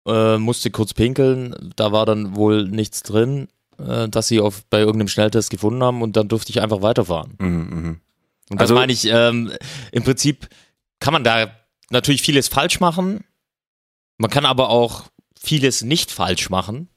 äh, 0.08 0.38
musste 0.38 0.72
kurz 0.72 0.94
pinkeln. 0.94 1.74
Da 1.76 1.92
war 1.92 2.06
dann 2.06 2.36
wohl 2.36 2.68
nichts 2.68 3.04
drin, 3.04 3.48
äh, 3.78 4.10
dass 4.10 4.28
sie 4.28 4.40
auf, 4.40 4.66
bei 4.70 4.80
irgendeinem 4.80 5.08
Schnelltest 5.10 5.50
gefunden 5.50 5.84
haben 5.84 6.02
und 6.02 6.16
dann 6.18 6.28
durfte 6.28 6.50
ich 6.52 6.62
einfach 6.62 6.82
weiterfahren. 6.82 7.36
Mhm, 7.40 8.00
Und 8.50 8.62
das 8.62 8.72
Also- 8.72 8.76
meine 8.76 8.94
ich, 8.94 9.06
ähm, 9.06 9.52
im 9.92 10.04
Prinzip 10.04 10.50
kann 11.00 11.14
man 11.14 11.24
da 11.24 11.52
natürlich 11.92 12.22
vieles 12.22 12.48
falsch 12.48 12.80
machen. 12.80 13.24
Man 14.18 14.32
kann 14.32 14.46
aber 14.46 14.70
auch 14.70 15.04
vieles 15.40 15.84
nicht 15.84 16.12
falsch 16.12 16.50
machen. 16.50 16.90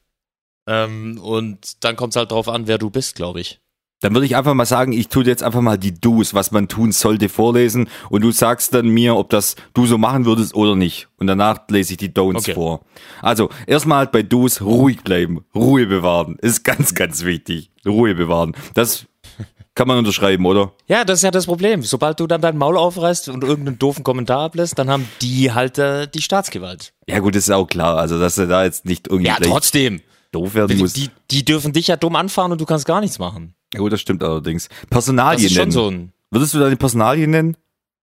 Ähm, 0.68 1.18
und 1.20 1.82
dann 1.82 1.96
kommt 1.96 2.12
es 2.12 2.16
halt 2.16 2.30
drauf 2.30 2.48
an, 2.48 2.66
wer 2.66 2.76
du 2.78 2.90
bist, 2.90 3.16
glaube 3.16 3.40
ich. 3.40 3.60
Dann 4.00 4.14
würde 4.14 4.26
ich 4.26 4.36
einfach 4.36 4.54
mal 4.54 4.64
sagen, 4.66 4.92
ich 4.92 5.08
tue 5.08 5.24
jetzt 5.24 5.42
einfach 5.42 5.60
mal 5.60 5.76
die 5.76 5.98
Do's, 6.00 6.32
was 6.32 6.52
man 6.52 6.68
tun 6.68 6.92
sollte, 6.92 7.28
vorlesen 7.28 7.88
und 8.10 8.20
du 8.20 8.30
sagst 8.30 8.72
dann 8.72 8.86
mir, 8.86 9.16
ob 9.16 9.28
das 9.30 9.56
du 9.74 9.86
so 9.86 9.98
machen 9.98 10.24
würdest 10.24 10.54
oder 10.54 10.76
nicht. 10.76 11.08
Und 11.16 11.26
danach 11.26 11.62
lese 11.68 11.94
ich 11.94 11.96
die 11.96 12.10
Don'ts 12.10 12.36
Okay. 12.36 12.54
vor. 12.54 12.82
Also, 13.22 13.48
erstmal 13.66 14.06
bei 14.06 14.22
Do's 14.22 14.60
ruhig 14.60 15.02
bleiben, 15.02 15.44
Ruhe 15.52 15.86
bewahren. 15.86 16.36
Ist 16.42 16.62
ganz, 16.64 16.94
ganz 16.94 17.24
wichtig. 17.24 17.72
Ruhe 17.84 18.14
bewahren. 18.14 18.54
Das 18.74 19.06
kann 19.74 19.88
man 19.88 19.98
unterschreiben, 19.98 20.44
oder? 20.46 20.72
Ja, 20.86 21.04
das 21.04 21.20
ist 21.20 21.22
ja 21.22 21.30
das 21.30 21.46
Problem. 21.46 21.82
Sobald 21.82 22.18
du 22.20 22.26
dann 22.26 22.40
dein 22.40 22.56
Maul 22.58 22.76
aufreißt 22.76 23.28
und 23.30 23.42
irgendeinen 23.44 23.78
doofen 23.78 24.02
Kommentar 24.04 24.40
ablässt, 24.40 24.78
dann 24.78 24.90
haben 24.90 25.08
die 25.22 25.52
halt 25.52 25.78
äh, 25.78 26.06
die 26.08 26.20
Staatsgewalt. 26.22 26.92
Ja 27.08 27.18
gut, 27.20 27.34
ist 27.36 27.50
auch 27.50 27.66
klar. 27.66 27.96
Also, 27.96 28.18
dass 28.20 28.38
er 28.38 28.46
da 28.46 28.64
jetzt 28.64 28.84
nicht 28.84 29.06
irgendwie 29.08 29.28
Ja, 29.28 29.36
trotzdem. 29.40 30.00
Doof 30.32 30.54
werden 30.54 30.76
Die, 30.76 30.82
muss. 30.82 30.92
die, 30.92 31.10
die 31.30 31.44
dürfen 31.44 31.72
dich 31.72 31.88
ja 31.88 31.96
dumm 31.96 32.16
anfahren 32.16 32.52
und 32.52 32.60
du 32.60 32.66
kannst 32.66 32.86
gar 32.86 33.00
nichts 33.00 33.18
machen. 33.18 33.54
Ja, 33.72 33.80
gut, 33.80 33.92
das 33.92 34.00
stimmt 34.00 34.22
allerdings. 34.22 34.68
Das 34.68 34.90
Personalien 34.90 35.44
ist 35.46 35.52
schon 35.52 35.60
nennen. 35.62 35.72
so 35.72 35.90
ein 35.90 36.12
Würdest 36.30 36.54
du 36.54 36.58
deine 36.58 36.76
Personalien 36.76 37.30
nennen? 37.30 37.56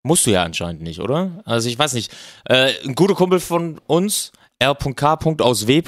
Musst 0.03 0.25
du 0.25 0.31
ja 0.31 0.43
anscheinend 0.43 0.81
nicht, 0.81 0.99
oder? 0.99 1.41
Also 1.45 1.69
ich 1.69 1.77
weiß 1.77 1.93
nicht. 1.93 2.11
Äh, 2.45 2.73
ein 2.85 2.95
guter 2.95 3.15
Kumpel 3.15 3.39
von 3.39 3.79
uns, 3.87 4.31
R.K. 4.59 5.19
aus 5.39 5.67
W. 5.67 5.81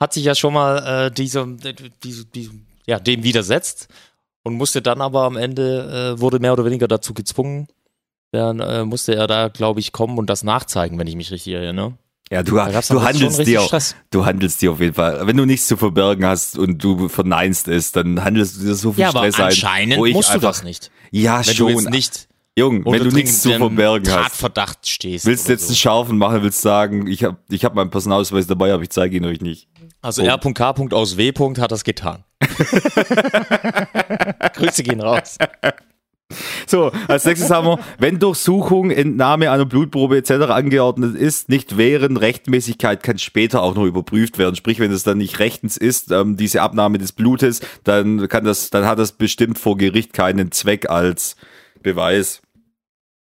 hat 0.00 0.12
sich 0.12 0.24
ja 0.24 0.34
schon 0.34 0.54
mal 0.54 1.06
äh, 1.06 1.10
diesem, 1.10 1.58
diesem, 2.02 2.30
diesem, 2.32 2.66
ja, 2.86 2.98
dem 2.98 3.22
widersetzt 3.22 3.88
und 4.44 4.54
musste 4.54 4.82
dann 4.82 5.00
aber 5.00 5.24
am 5.24 5.36
Ende, 5.36 6.14
äh, 6.16 6.20
wurde 6.20 6.38
mehr 6.38 6.52
oder 6.52 6.64
weniger 6.64 6.88
dazu 6.88 7.14
gezwungen. 7.14 7.68
Dann 8.32 8.60
äh, 8.60 8.84
musste 8.84 9.14
er 9.14 9.26
da, 9.26 9.48
glaube 9.48 9.80
ich, 9.80 9.92
kommen 9.92 10.18
und 10.18 10.28
das 10.28 10.42
nachzeigen, 10.42 10.98
wenn 10.98 11.06
ich 11.06 11.16
mich 11.16 11.30
richtig 11.30 11.52
erinnere. 11.54 11.96
Ja, 12.32 12.42
du, 12.42 12.52
du 12.52 13.02
handelst 13.02 13.46
dir, 13.46 13.60
Stress. 13.60 13.94
du 14.10 14.24
handelst 14.24 14.62
dir 14.62 14.72
auf 14.72 14.80
jeden 14.80 14.94
Fall. 14.94 15.26
Wenn 15.26 15.36
du 15.36 15.44
nichts 15.44 15.66
zu 15.66 15.76
verbergen 15.76 16.24
hast 16.24 16.56
und 16.58 16.82
du 16.82 17.08
verneinst 17.08 17.68
es, 17.68 17.92
dann 17.92 18.24
handelst 18.24 18.56
du 18.60 18.64
dir 18.66 18.74
so 18.74 18.92
viel 18.92 19.02
Ja, 19.02 19.10
aber 19.10 19.20
Stress 19.20 19.34
ein. 19.36 19.44
anscheinend 19.46 19.96
wo 19.98 20.06
ich 20.06 20.14
musst 20.14 20.30
du 20.30 20.34
einfach- 20.34 20.48
das 20.52 20.62
nicht. 20.64 20.90
Ja, 21.10 21.46
Wenn 21.46 21.54
schon. 21.54 21.74
du 21.84 21.90
nicht 21.90 22.28
Jung, 22.56 22.84
wenn 22.86 23.02
du 23.02 23.10
nichts 23.10 23.42
zu 23.42 23.50
verbergen 23.52 24.08
hast. 24.10 24.22
Tatverdacht 24.40 24.86
stehst. 24.88 25.26
Willst 25.26 25.48
du 25.48 25.52
jetzt 25.52 25.66
einen 25.66 25.74
scharfen 25.76 26.18
machen, 26.18 26.42
willst 26.42 26.62
sagen, 26.62 27.08
ich 27.08 27.24
habe 27.24 27.36
ich 27.50 27.64
hab 27.64 27.74
meinen 27.74 27.90
Personalausweis 27.90 28.46
dabei, 28.46 28.72
aber 28.72 28.82
ich 28.84 28.90
zeige 28.90 29.16
ihn 29.16 29.24
euch 29.24 29.40
nicht. 29.40 29.68
Also 30.00 30.22
Oh. 30.22 30.26
R.K. 30.26 30.74
aus 30.92 31.16
W. 31.16 31.32
hat 31.58 31.72
das 31.72 31.82
getan. 31.84 32.24
Grüße 34.54 34.82
gehen 34.82 35.00
raus. 35.00 35.36
So, 36.66 36.92
als 37.08 37.24
nächstes 37.24 37.50
haben 37.50 37.66
wir, 37.66 37.78
wenn 37.98 38.18
Durchsuchung, 38.18 38.90
Entnahme 38.90 39.50
einer 39.50 39.66
Blutprobe 39.66 40.16
etc. 40.18 40.30
angeordnet 40.50 41.16
ist, 41.16 41.48
nicht 41.48 41.76
während 41.76 42.20
Rechtmäßigkeit 42.20 43.02
kann 43.02 43.18
später 43.18 43.62
auch 43.62 43.74
noch 43.74 43.84
überprüft 43.84 44.38
werden. 44.38 44.56
Sprich, 44.56 44.78
wenn 44.78 44.92
es 44.92 45.02
dann 45.02 45.18
nicht 45.18 45.38
rechtens 45.38 45.76
ist, 45.76 46.10
ähm, 46.10 46.36
diese 46.36 46.62
Abnahme 46.62 46.98
des 46.98 47.12
Blutes, 47.12 47.60
dann 47.84 48.28
kann 48.28 48.44
das, 48.44 48.70
dann 48.70 48.86
hat 48.86 48.98
das 48.98 49.12
bestimmt 49.12 49.58
vor 49.58 49.76
Gericht 49.76 50.12
keinen 50.12 50.52
Zweck 50.52 50.90
als 50.90 51.36
Beweis. 51.82 52.42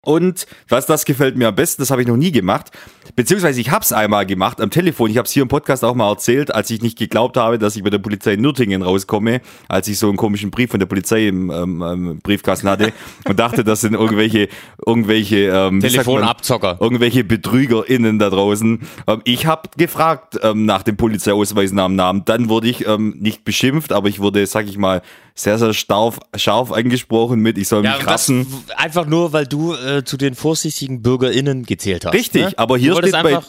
Und 0.03 0.47
was 0.69 0.87
das 0.87 1.05
gefällt 1.05 1.37
mir 1.37 1.49
am 1.49 1.55
besten, 1.55 1.83
das 1.83 1.91
habe 1.91 2.01
ich 2.01 2.09
noch 2.09 2.17
nie 2.17 2.33
gemacht, 2.33 2.71
beziehungsweise 3.17 3.61
ich 3.61 3.71
habe 3.71 3.83
es 3.85 3.93
einmal 3.93 4.27
gemacht 4.27 4.61
am 4.61 4.71
Telefon. 4.71 5.11
Ich 5.11 5.17
habe 5.17 5.27
es 5.27 5.33
hier 5.33 5.43
im 5.43 5.49
Podcast 5.49 5.85
auch 5.85 5.95
mal 5.95 6.09
erzählt, 6.11 6.55
als 6.55 6.71
ich 6.71 6.83
nicht 6.83 6.99
geglaubt 6.99 7.37
habe, 7.37 7.59
dass 7.59 7.77
ich 7.77 7.83
bei 7.83 7.91
der 7.91 7.99
Polizei 7.99 8.35
in 8.35 8.41
Nürtingen 8.41 8.83
rauskomme, 8.83 9.41
als 9.69 9.89
ich 9.89 9.99
so 9.99 10.09
einen 10.09 10.17
komischen 10.17 10.51
Brief 10.51 10.71
von 10.71 10.81
der 10.81 10.87
Polizei 10.87 11.27
im 11.29 11.51
ähm, 11.51 11.83
ähm, 11.83 12.19
Briefkasten 12.23 12.69
hatte 12.69 12.93
und 13.29 13.39
dachte, 13.39 13.65
das 13.65 13.81
sind 13.83 13.95
irgendwelche 13.95 14.49
irgendwelche 14.87 15.37
ähm, 15.49 15.81
Telefonabzocker. 15.81 16.79
irgendwelche 16.81 17.25
BetrügerInnen 17.25 18.19
da 18.19 18.31
draußen. 18.31 18.81
Ähm, 19.07 19.21
ich 19.25 19.47
habe 19.47 19.69
gefragt 19.77 20.39
ähm, 20.43 20.65
nach 20.67 20.83
dem 20.83 20.97
Polizeiausweis 20.97 21.73
nach 21.73 21.87
dem 21.87 21.97
Namen. 21.97 22.25
Dann 22.25 22.49
wurde 22.49 22.69
ich 22.69 22.87
ähm, 22.87 23.17
nicht 23.19 23.45
beschimpft, 23.45 23.93
aber 23.93 24.09
ich 24.09 24.21
wurde, 24.21 24.47
sag 24.47 24.67
ich 24.69 24.79
mal, 24.79 25.03
sehr, 25.35 25.59
sehr 25.59 25.73
scharf, 25.73 26.19
scharf 26.37 26.71
angesprochen 26.73 27.41
mit, 27.41 27.57
ich 27.57 27.67
soll 27.69 27.83
Ja, 27.85 27.93
mich 27.93 28.01
das 28.05 28.13
rassen. 28.13 28.47
einfach 28.77 29.07
nur, 29.07 29.33
weil 29.33 29.47
du 29.47 29.73
äh, 29.75 30.05
zu 30.05 30.17
den 30.19 30.35
vorsichtigen 30.35 31.01
BürgerInnen 31.03 31.65
gezählt 31.65 32.05
hast. 32.05 32.13
Richtig, 32.13 32.43
ne? 32.43 32.53
aber 32.57 32.77
hier 32.77 32.95
steht, 33.09 33.23
bei, 33.23 33.41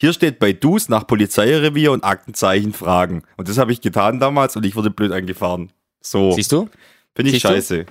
hier 0.00 0.12
steht 0.12 0.38
bei 0.38 0.52
Dus 0.52 0.88
nach 0.88 1.06
Polizeirevier 1.06 1.92
und 1.92 2.04
Aktenzeichen 2.04 2.72
fragen. 2.72 3.22
Und 3.36 3.48
das 3.48 3.58
habe 3.58 3.72
ich 3.72 3.80
getan 3.80 4.20
damals 4.20 4.56
und 4.56 4.64
ich 4.64 4.76
wurde 4.76 4.90
blöd 4.90 5.12
angefahren. 5.12 5.70
So, 6.00 6.32
Siehst 6.32 6.52
du? 6.52 6.68
finde 7.14 7.30
ich 7.30 7.42
siehst 7.42 7.44
du? 7.44 7.48
scheiße. 7.48 7.86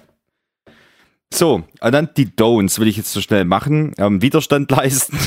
So, 1.33 1.63
und 1.81 1.91
dann 1.91 2.09
die 2.15 2.27
Don'ts 2.27 2.79
will 2.79 2.87
ich 2.87 2.97
jetzt 2.97 3.11
so 3.11 3.21
schnell 3.21 3.45
machen. 3.45 3.93
Ähm, 3.97 4.21
Widerstand 4.21 4.71
leisten, 4.71 5.17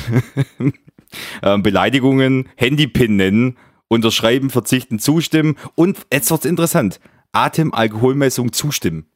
ähm, 1.42 1.62
Beleidigungen, 1.62 2.48
Handypin 2.56 3.16
nennen, 3.16 3.58
unterschreiben, 3.88 4.50
verzichten, 4.50 4.98
zustimmen 4.98 5.56
und 5.74 5.98
jetzt 6.12 6.30
wird's 6.30 6.46
interessant. 6.46 7.00
Atem-Alkoholmessung 7.32 8.52
zustimmen. 8.52 9.06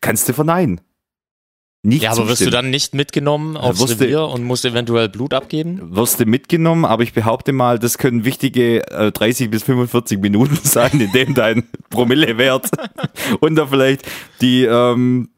Kannst 0.00 0.28
du 0.28 0.32
verneinen. 0.32 0.80
Nicht 1.86 2.02
Ja, 2.04 2.12
aber 2.12 2.20
wirst 2.28 2.40
du 2.40 2.44
zustimmen. 2.46 2.52
dann 2.52 2.70
nicht 2.70 2.94
mitgenommen 2.94 3.56
aufs 3.58 3.78
du- 3.78 3.84
Revier 3.84 4.22
und 4.22 4.42
musst 4.42 4.64
eventuell 4.64 5.10
Blut 5.10 5.34
abgeben? 5.34 5.94
wirst 5.94 6.18
du 6.18 6.24
mitgenommen, 6.24 6.86
aber 6.86 7.02
ich 7.02 7.12
behaupte 7.12 7.52
mal, 7.52 7.78
das 7.78 7.98
können 7.98 8.24
wichtige 8.24 8.86
äh, 8.90 9.12
30 9.12 9.50
bis 9.50 9.64
45 9.64 10.18
Minuten 10.18 10.56
sein, 10.62 10.98
in 10.98 11.12
dem 11.12 11.34
dein 11.34 11.64
Promillewert 11.90 12.70
unter 13.40 13.68
vielleicht 13.68 14.02
die 14.40 14.64
ähm, 14.64 15.28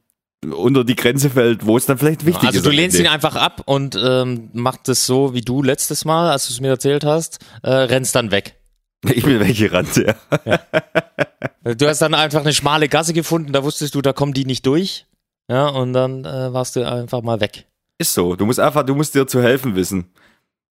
unter 0.55 0.85
die 0.85 0.95
Grenze 0.95 1.31
fällt, 1.31 1.67
wo 1.67 1.77
es 1.77 1.87
dann 1.87 1.99
vielleicht 1.99 2.25
wichtig 2.25 2.45
Also 2.47 2.59
ist. 2.59 2.65
du 2.67 2.71
am 2.71 2.77
lehnst 2.77 2.99
ihn 3.01 3.09
einfach 3.09 3.35
ab 3.35 3.63
und 3.65 3.99
ähm, 4.01 4.51
machst 4.53 4.89
es 4.89 5.05
so 5.05 5.35
wie 5.35 5.41
du 5.41 5.65
letztes 5.65 6.05
Mal, 6.05 6.31
als 6.31 6.47
du 6.47 6.53
es 6.53 6.61
mir 6.61 6.69
erzählt 6.69 7.05
hast, 7.05 7.41
äh, 7.65 7.71
rennst 7.71 8.15
dann 8.15 8.31
weg. 8.31 8.55
Ich 9.13 9.25
bin 9.25 9.41
weggerannt, 9.41 9.97
ja. 9.97 10.15
Du 11.75 11.89
hast 11.89 12.01
dann 12.03 12.15
einfach 12.15 12.41
eine 12.43 12.53
schmale 12.53 12.89
Gasse 12.89 13.13
gefunden, 13.13 13.53
da 13.53 13.65
wusstest 13.65 13.95
du, 13.97 14.03
da 14.03 14.13
kommen 14.13 14.33
die 14.35 14.45
nicht 14.45 14.65
durch. 14.67 15.07
Ja, 15.49 15.69
und 15.69 15.93
dann 15.93 16.25
äh, 16.25 16.53
warst 16.53 16.77
du 16.77 16.87
einfach 16.87 17.23
mal 17.23 17.41
weg. 17.41 17.67
Ist 17.99 18.15
so. 18.15 18.37
Du 18.37 18.47
musst 18.47 18.61
einfach, 18.61 18.85
du 18.85 18.95
musst 18.95 19.15
dir 19.15 19.27
zu 19.27 19.43
helfen 19.43 19.75
wissen. 19.75 20.11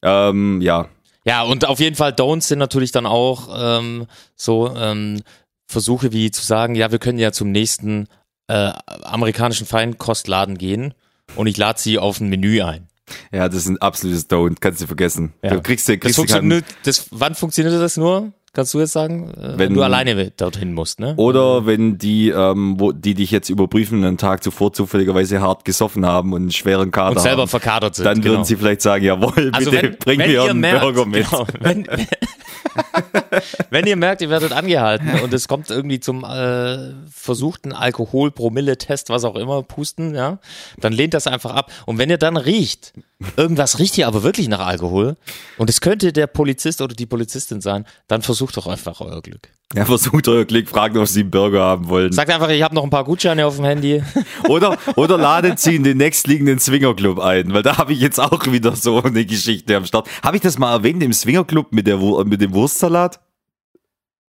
Ähm, 0.03 0.61
ja. 0.61 0.89
Ja, 1.25 1.41
und 1.41 1.65
auf 1.65 1.79
jeden 1.79 1.95
Fall 1.95 2.11
Don'ts 2.11 2.47
sind 2.47 2.59
natürlich 2.59 2.91
dann 2.91 3.05
auch 3.07 3.49
ähm, 3.57 4.05
so 4.35 4.75
ähm, 4.75 5.21
Versuche 5.67 6.11
wie 6.11 6.29
zu 6.29 6.43
sagen, 6.45 6.75
ja, 6.75 6.91
wir 6.91 6.99
können 6.99 7.17
ja 7.17 7.31
zum 7.31 7.51
nächsten 7.51 8.07
äh, 8.47 8.71
amerikanischen 9.03 9.65
Feinkostladen 9.65 10.57
gehen 10.57 10.93
und 11.35 11.47
ich 11.47 11.57
lade 11.57 11.79
sie 11.79 11.97
auf 11.97 12.19
ein 12.19 12.29
Menü 12.29 12.61
ein. 12.61 12.88
Ja, 13.31 13.47
das 13.47 13.57
ist 13.57 13.69
ein 13.69 13.81
absolutes 13.81 14.29
Don't. 14.29 14.57
Kannst 14.59 14.81
du 14.81 14.88
vergessen. 14.88 15.33
Ja. 15.43 15.51
Du 15.51 15.61
kriegst, 15.61 15.88
du 15.88 15.97
Das 15.97 16.01
kriegst 16.01 16.17
keinen, 16.17 16.51
funktioniert, 16.51 16.65
das, 16.83 17.07
wann 17.11 17.35
funktioniert 17.35 17.79
das 17.79 17.97
nur? 17.97 18.31
Kannst 18.55 18.73
du 18.73 18.79
jetzt 18.79 18.93
sagen? 18.93 19.31
Äh, 19.31 19.35
wenn, 19.41 19.59
Wenn- 19.59 19.73
du 19.73 19.83
alleine 19.83 20.31
dorthin 20.31 20.73
musst, 20.73 21.01
ne? 21.01 21.13
Oder 21.17 21.65
wenn 21.65 21.97
die, 21.97 22.29
ähm, 22.29 22.79
wo, 22.79 22.93
die 22.93 23.13
dich 23.13 23.29
jetzt 23.29 23.49
überprüfen, 23.49 24.05
einen 24.05 24.17
Tag 24.17 24.43
zuvor 24.43 24.71
zufälligerweise 24.71 25.41
hart 25.41 25.65
gesoffen 25.65 26.05
haben 26.05 26.31
und 26.31 26.43
einen 26.43 26.51
schweren 26.51 26.89
Kater 26.89 27.17
und 27.17 27.21
selber 27.21 27.41
haben, 27.41 27.49
verkadert 27.49 27.95
sind. 27.95 28.05
dann 28.05 28.21
genau. 28.21 28.35
würden 28.35 28.45
sie 28.45 28.55
vielleicht 28.55 28.81
sagen, 28.81 29.03
jawohl, 29.03 29.51
also 29.51 29.71
bitte 29.71 29.83
wenn, 29.83 29.97
bring 29.97 30.19
wenn 30.19 30.31
mir 30.31 30.43
einen 30.43 30.59
merkt, 30.61 30.81
Burger 30.81 31.05
mit. 31.05 31.29
Genau, 31.29 31.45
wenn, 31.59 31.85
wenn 33.69 33.87
ihr 33.87 33.97
merkt, 33.97 34.21
ihr 34.21 34.29
werdet 34.29 34.53
angehalten 34.53 35.09
und 35.21 35.33
es 35.33 35.49
kommt 35.49 35.69
irgendwie 35.69 35.99
zum 35.99 36.23
äh, 36.23 36.93
versuchten 37.11 37.73
Alkoholpromille-Test, 37.73 39.09
was 39.09 39.25
auch 39.25 39.35
immer, 39.35 39.63
pusten, 39.63 40.15
ja, 40.15 40.39
dann 40.79 40.93
lehnt 40.93 41.13
das 41.13 41.27
einfach 41.27 41.51
ab. 41.51 41.71
Und 41.85 41.97
wenn 41.97 42.09
ihr 42.09 42.17
dann 42.17 42.37
riecht, 42.37 42.93
irgendwas 43.38 43.80
riecht 43.80 43.95
hier 43.95 44.08
aber 44.08 44.23
wirklich 44.23 44.47
nach 44.47 44.65
Alkohol 44.65 45.15
und 45.58 45.69
es 45.69 45.82
könnte 45.82 46.12
der 46.12 46.28
Polizist 46.28 46.82
oder 46.82 46.95
die 46.95 47.06
Polizistin 47.06 47.62
sein, 47.62 47.86
dann 48.08 48.21
versucht 48.21 48.58
doch 48.58 48.67
einfach 48.67 49.01
euer 49.01 49.21
Glück. 49.21 49.49
Ja, 49.73 49.86
versucht 49.86 50.28
euer 50.28 50.45
Glück, 50.45 50.69
fragt, 50.69 50.95
ob 50.95 51.08
sie 51.08 51.21
einen 51.21 51.32
Burger 51.32 51.62
haben 51.62 51.89
wollen. 51.89 52.12
Sagt 52.12 52.30
einfach, 52.30 52.49
ich 52.49 52.62
habe 52.62 52.75
noch 52.75 52.84
ein 52.84 52.89
paar 52.89 53.04
Gutscheine 53.04 53.45
auf 53.45 53.56
dem 53.56 53.65
Handy. 53.65 54.04
Oder, 54.47 54.78
oder 54.95 55.17
ladet 55.17 55.60
sie 55.60 55.75
in 55.75 55.84
den 55.84 55.97
nächstliegenden 55.97 56.60
Swingerclub 56.60 57.19
ein, 57.19 57.51
weil 57.54 57.63
da 57.63 57.78
habe 57.78 57.93
ich 57.93 57.99
jetzt 57.99 58.19
auch 58.19 58.45
wieder 58.45 58.75
so 58.75 59.01
eine 59.01 59.25
Geschichte 59.25 59.75
am 59.75 59.86
Start. 59.86 60.08
Habe 60.23 60.38
ich 60.38 60.43
das 60.43 60.60
mal 60.60 60.71
erwähnt 60.71 61.01
im 61.01 61.13
Swingerclub 61.13 61.71
mit, 61.71 61.88
der, 61.88 61.97
mit 61.97 62.41
dem 62.41 62.54
Wurstsalat? 62.54 63.19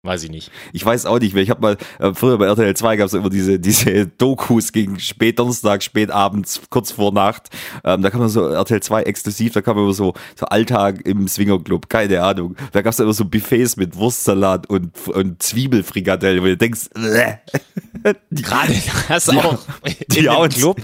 Weiß 0.01 0.23
ich 0.23 0.29
nicht. 0.31 0.49
Ich 0.71 0.85
weiß 0.85 1.05
auch 1.07 1.19
nicht 1.19 1.33
mehr. 1.33 1.43
Ich 1.43 1.49
habe 1.49 1.59
mal, 1.61 1.77
äh, 1.99 2.13
früher 2.13 2.37
bei 2.37 2.45
RTL 2.45 2.73
2 2.73 2.95
gab 2.95 3.07
es 3.07 3.13
immer 3.13 3.29
diese, 3.29 3.59
diese 3.59 4.07
Dokus 4.07 4.71
gegen 4.71 4.97
spät 4.97 5.37
Donnerstag, 5.39 5.83
spät 5.83 6.09
abends, 6.09 6.61
kurz 6.69 6.91
vor 6.93 7.11
Nacht. 7.11 7.49
Ähm, 7.83 8.01
da 8.01 8.09
kann 8.09 8.21
man 8.21 8.29
so, 8.29 8.47
RTL 8.47 8.81
2 8.81 9.03
exklusiv, 9.03 9.51
da 9.51 9.61
kann 9.61 9.75
man 9.75 9.83
immer 9.83 9.93
so, 9.93 10.13
so 10.39 10.45
Alltag 10.45 11.01
im 11.05 11.27
Swingerclub, 11.27 11.89
keine 11.89 12.21
Ahnung. 12.23 12.55
Da 12.71 12.81
gab 12.81 12.93
es 12.93 12.99
immer 13.01 13.11
so 13.13 13.25
Buffets 13.25 13.75
mit 13.75 13.97
Wurstsalat 13.97 14.69
und, 14.69 14.91
und 15.09 15.43
Zwiebelfrikadelle, 15.43 16.41
wo 16.41 16.45
du 16.45 16.55
denkst, 16.55 16.89
die, 16.95 18.41
Gerade 18.41 18.73
das 19.09 19.25
Die- 19.25 19.37
auch 19.37 19.57
die 20.11 20.19
in 20.19 20.31
dem 20.31 20.49
Club, 20.49 20.81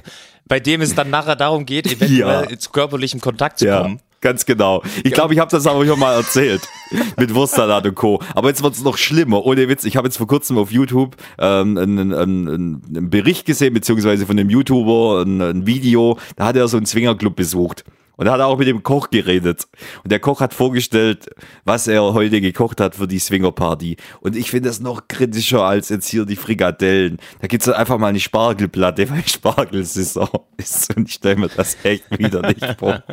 bei 0.48 0.60
dem 0.60 0.82
es 0.82 0.94
dann 0.94 1.10
nachher 1.10 1.38
darum 1.38 1.66
geht, 1.66 1.88
eventuell 1.88 2.48
Ja. 2.52 2.58
zu 2.60 2.70
körperlichem 2.70 3.22
Kontakt 3.22 3.60
zu 3.60 3.66
Ja, 3.68 3.82
kommen. 3.84 4.02
Ganz 4.26 4.46
genau. 4.46 4.82
Ich 5.04 5.14
glaube, 5.14 5.36
ich 5.36 5.40
habe 5.40 5.52
das 5.52 5.68
aber 5.68 5.86
schon 5.86 6.00
mal 6.00 6.16
erzählt. 6.16 6.68
mit 7.18 7.34
Wurstsalat 7.34 7.86
und 7.86 7.96
Co. 7.96 8.20
Aber 8.34 8.50
jetzt 8.50 8.64
wird's 8.64 8.84
noch 8.84 8.98
schlimmer. 8.98 9.46
Ohne 9.46 9.70
Witz, 9.70 9.86
ich 9.86 9.98
habe 9.98 10.08
jetzt 10.08 10.18
vor 10.18 10.28
kurzem 10.28 10.58
auf 10.58 10.72
YouTube 10.72 11.16
ähm, 11.38 11.78
einen, 11.78 12.14
einen, 12.14 12.82
einen 12.88 13.10
Bericht 13.10 13.46
gesehen, 13.46 13.74
beziehungsweise 13.74 14.26
von 14.26 14.38
einem 14.38 14.50
YouTuber, 14.50 15.24
ein, 15.24 15.42
ein 15.42 15.68
Video. 15.68 16.18
Da 16.36 16.48
hat 16.48 16.56
er 16.56 16.68
so 16.68 16.78
einen 16.78 16.88
Swingerclub 16.88 17.36
besucht. 17.36 17.84
Und 18.18 18.26
da 18.26 18.34
hat 18.34 18.40
er 18.40 18.48
auch 18.48 18.58
mit 18.58 18.68
dem 18.68 18.84
Koch 18.84 19.10
geredet. 19.10 19.68
Und 20.04 20.12
der 20.12 20.20
Koch 20.20 20.40
hat 20.40 20.54
vorgestellt, 20.54 21.30
was 21.64 21.88
er 21.88 22.14
heute 22.14 22.42
gekocht 22.42 22.80
hat 22.80 22.96
für 22.96 23.08
die 23.08 23.20
Swingerparty. 23.20 23.98
Und 24.22 24.36
ich 24.36 24.52
finde 24.52 24.70
das 24.70 24.80
noch 24.80 25.08
kritischer 25.08 25.64
als 25.64 25.90
jetzt 25.90 26.08
hier 26.08 26.26
die 26.26 26.36
Frikadellen. 26.36 27.18
Da 27.42 27.48
gibt's 27.48 27.66
dann 27.66 27.76
einfach 27.76 27.98
mal 27.98 28.08
eine 28.08 28.20
Spargelplatte, 28.20 29.10
weil 29.10 29.28
Spargelsaison 29.28 30.30
ist. 30.58 30.96
Und 30.96 31.10
ich 31.10 31.16
stelle 31.16 31.38
mir 31.38 31.50
das 31.50 31.78
echt 31.84 32.18
wieder 32.18 32.42
nicht 32.42 32.66
vor. 32.80 33.04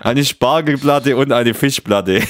Eine 0.00 0.24
Spargelplatte 0.24 1.16
und 1.16 1.32
eine 1.32 1.54
Fischplatte. 1.54 2.22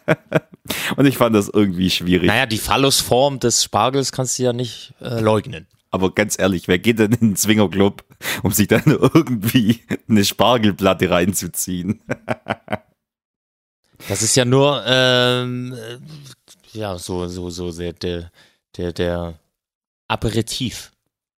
und 0.96 1.06
ich 1.06 1.16
fand 1.16 1.34
das 1.34 1.48
irgendwie 1.48 1.90
schwierig. 1.90 2.28
Naja, 2.28 2.46
die 2.46 2.58
Phallusform 2.58 3.40
des 3.40 3.64
Spargels 3.64 4.12
kannst 4.12 4.38
du 4.38 4.44
ja 4.44 4.52
nicht 4.52 4.94
äh, 5.00 5.20
leugnen. 5.20 5.66
Aber 5.90 6.14
ganz 6.14 6.38
ehrlich, 6.38 6.68
wer 6.68 6.78
geht 6.78 6.98
denn 6.98 7.12
in 7.12 7.18
den 7.30 7.36
Swingerclub, 7.36 8.04
um 8.42 8.52
sich 8.52 8.68
dann 8.68 8.84
irgendwie 8.86 9.80
eine 10.08 10.24
Spargelplatte 10.24 11.10
reinzuziehen? 11.10 12.00
Das 14.08 14.22
ist 14.22 14.34
ja 14.34 14.46
nur, 14.46 14.82
ähm, 14.86 15.74
äh, 15.74 15.98
ja, 16.72 16.96
so, 16.98 17.28
so, 17.28 17.50
so 17.50 17.70
sehr 17.70 17.92
der, 17.92 18.30
der, 18.76 18.94
der 18.94 19.34
Aperitif. 20.08 20.90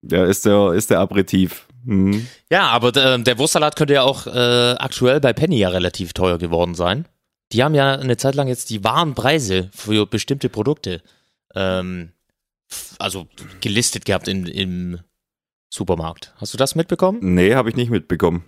Ja, 0.02 0.24
ist 0.24 0.44
der, 0.44 0.72
ist 0.72 0.90
der 0.90 1.00
Aperitif. 1.00 1.66
Mhm. 1.84 2.26
Ja, 2.50 2.68
aber 2.68 2.94
äh, 2.96 3.22
der 3.22 3.38
Wurstsalat 3.38 3.76
könnte 3.76 3.94
ja 3.94 4.02
auch 4.02 4.26
äh, 4.26 4.74
aktuell 4.78 5.20
bei 5.20 5.32
Penny 5.32 5.58
ja 5.58 5.70
relativ 5.70 6.12
teuer 6.12 6.38
geworden 6.38 6.74
sein. 6.74 7.06
Die 7.52 7.64
haben 7.64 7.74
ja 7.74 7.94
eine 7.94 8.16
Zeit 8.16 8.34
lang 8.34 8.48
jetzt 8.48 8.70
die 8.70 8.84
wahren 8.84 9.14
Preise 9.14 9.70
für 9.72 10.06
bestimmte 10.06 10.48
Produkte 10.48 11.02
ähm, 11.54 12.12
also 12.98 13.26
gelistet 13.61 14.04
gehabt 14.04 14.28
in, 14.28 14.46
im 14.46 15.00
Supermarkt. 15.70 16.35
Hast 16.37 16.52
du 16.52 16.59
das 16.59 16.74
mitbekommen? 16.74 17.18
Nee, 17.22 17.54
habe 17.54 17.68
ich 17.68 17.76
nicht 17.76 17.90
mitbekommen. 17.90 18.44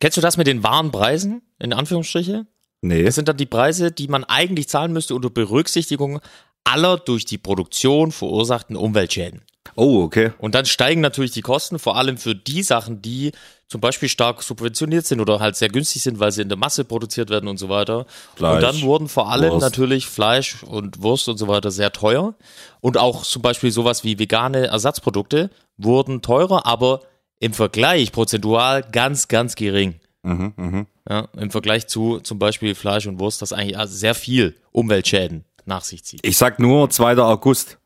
Kennst 0.00 0.16
du 0.16 0.20
das 0.20 0.36
mit 0.36 0.46
den 0.46 0.62
wahren 0.62 0.90
Preisen, 0.90 1.42
in 1.58 1.72
Anführungsstriche? 1.72 2.46
Nee. 2.80 3.02
Das 3.04 3.14
sind 3.14 3.28
dann 3.28 3.36
die 3.36 3.46
Preise, 3.46 3.90
die 3.90 4.08
man 4.08 4.24
eigentlich 4.24 4.68
zahlen 4.68 4.92
müsste 4.92 5.14
unter 5.14 5.30
Berücksichtigung 5.30 6.20
aller 6.64 6.98
durch 6.98 7.24
die 7.24 7.38
Produktion 7.38 8.12
verursachten 8.12 8.76
Umweltschäden. 8.76 9.42
Oh, 9.76 10.02
okay. 10.02 10.32
Und 10.38 10.54
dann 10.54 10.66
steigen 10.66 11.00
natürlich 11.00 11.32
die 11.32 11.40
Kosten, 11.40 11.78
vor 11.78 11.96
allem 11.96 12.16
für 12.16 12.34
die 12.34 12.62
Sachen, 12.62 13.02
die 13.02 13.32
zum 13.66 13.80
Beispiel 13.80 14.08
stark 14.08 14.42
subventioniert 14.42 15.06
sind 15.06 15.20
oder 15.20 15.40
halt 15.40 15.56
sehr 15.56 15.68
günstig 15.68 16.02
sind, 16.02 16.20
weil 16.20 16.30
sie 16.32 16.42
in 16.42 16.48
der 16.48 16.58
Masse 16.58 16.84
produziert 16.84 17.30
werden 17.30 17.48
und 17.48 17.56
so 17.56 17.68
weiter. 17.68 18.06
Fleisch, 18.36 18.54
und 18.54 18.62
dann 18.62 18.82
wurden 18.82 19.08
vor 19.08 19.30
allem 19.30 19.50
Wurst. 19.50 19.62
natürlich 19.62 20.06
Fleisch 20.06 20.62
und 20.62 21.02
Wurst 21.02 21.28
und 21.28 21.38
so 21.38 21.48
weiter 21.48 21.70
sehr 21.70 21.92
teuer. 21.92 22.34
Und 22.80 22.98
auch 22.98 23.24
zum 23.24 23.42
Beispiel 23.42 23.70
sowas 23.72 24.04
wie 24.04 24.18
vegane 24.18 24.66
Ersatzprodukte 24.66 25.50
wurden 25.76 26.22
teurer, 26.22 26.66
aber 26.66 27.00
im 27.40 27.52
Vergleich 27.52 28.12
prozentual 28.12 28.82
ganz, 28.92 29.28
ganz 29.28 29.56
gering. 29.56 29.96
Mhm, 30.22 30.52
mhm. 30.56 30.86
Ja, 31.08 31.28
Im 31.36 31.50
Vergleich 31.50 31.86
zu 31.86 32.20
zum 32.20 32.38
Beispiel 32.38 32.74
Fleisch 32.74 33.06
und 33.06 33.18
Wurst, 33.18 33.42
das 33.42 33.52
eigentlich 33.52 33.76
sehr 33.88 34.14
viel 34.14 34.54
Umweltschäden 34.72 35.44
nach 35.66 35.82
sich 35.82 36.04
zieht. 36.04 36.20
Ich 36.26 36.36
sag 36.36 36.58
nur 36.58 36.88
2. 36.88 37.18
August. 37.18 37.78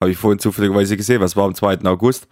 Habe 0.00 0.12
ich 0.12 0.16
vorhin 0.18 0.38
zufälligerweise 0.38 0.96
gesehen. 0.96 1.20
Was 1.20 1.36
war 1.36 1.44
am 1.46 1.54
2. 1.54 1.80
August? 1.84 2.28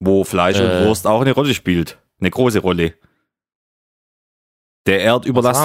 Wo 0.00 0.24
Fleisch 0.24 0.58
Äh. 0.58 0.64
und 0.80 0.86
Wurst 0.86 1.06
auch 1.06 1.20
eine 1.20 1.32
Rolle 1.32 1.54
spielt. 1.54 1.98
Eine 2.20 2.30
große 2.30 2.60
Rolle. 2.60 2.94
Der 4.86 4.98
Was 5.00 5.04
war 5.04 5.14
am 5.14 5.22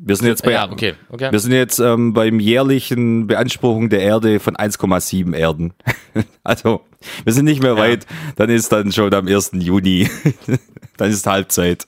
Wir 0.00 0.16
sind 0.16 0.26
jetzt 0.28 0.42
bei, 0.44 0.52
ja, 0.52 0.70
okay, 0.70 0.94
okay. 1.10 1.30
wir 1.32 1.38
sind 1.40 1.52
jetzt 1.52 1.78
ähm, 1.78 2.12
beim 2.12 2.40
jährlichen 2.40 3.26
Beanspruchung 3.26 3.88
der 3.90 4.00
Erde 4.00 4.38
von 4.40 4.56
1,7 4.56 5.34
Erden. 5.36 5.74
also, 6.44 6.84
wir 7.24 7.32
sind 7.32 7.44
nicht 7.44 7.62
mehr 7.62 7.72
Ja. 7.74 7.78
weit. 7.78 8.06
Dann 8.36 8.50
ist 8.50 8.70
dann 8.72 8.92
schon 8.92 9.12
am 9.14 9.26
1. 9.28 9.50
Juni. 9.54 10.08
dann 10.96 11.10
ist 11.10 11.26
Halbzeit. 11.26 11.86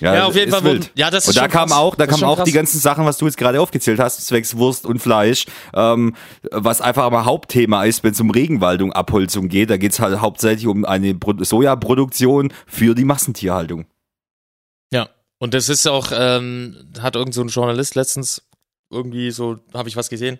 Ja, 0.00 0.24
auf 0.26 0.36
jeden 0.36 0.50
Fall 0.52 0.64
wild. 0.64 0.90
ja, 0.94 1.10
das 1.10 1.24
ist 1.24 1.28
Und 1.30 1.36
da 1.36 1.48
kam 1.48 1.68
krass. 1.68 1.78
auch, 1.78 1.94
da 1.96 2.06
kamen 2.06 2.22
auch 2.24 2.44
die 2.44 2.52
ganzen 2.52 2.78
Sachen, 2.78 3.04
was 3.04 3.18
du 3.18 3.26
jetzt 3.26 3.36
gerade 3.36 3.60
aufgezählt 3.60 3.98
hast, 3.98 4.24
zwecks 4.26 4.56
Wurst 4.56 4.86
und 4.86 5.00
Fleisch, 5.00 5.46
ähm, 5.74 6.14
was 6.50 6.80
einfach 6.80 7.02
aber 7.02 7.24
Hauptthema 7.24 7.84
ist, 7.84 8.04
wenn 8.04 8.12
es 8.12 8.20
um 8.20 8.30
Regenwaldung, 8.30 8.92
Abholzung 8.92 9.48
geht. 9.48 9.70
Da 9.70 9.76
geht 9.76 9.92
es 9.92 10.00
halt 10.00 10.20
hauptsächlich 10.20 10.66
um 10.68 10.84
eine 10.84 11.14
Pro 11.14 11.34
Sojaproduktion 11.42 12.52
für 12.66 12.94
die 12.94 13.04
Massentierhaltung. 13.04 13.86
Ja, 14.92 15.08
und 15.38 15.52
das 15.52 15.68
ist 15.68 15.86
auch, 15.86 16.10
ähm, 16.14 16.76
hat 17.00 17.16
irgend 17.16 17.34
so 17.34 17.42
ein 17.42 17.48
Journalist 17.48 17.94
letztens 17.96 18.42
irgendwie 18.90 19.30
so, 19.32 19.58
habe 19.74 19.88
ich 19.88 19.96
was 19.96 20.08
gesehen. 20.08 20.38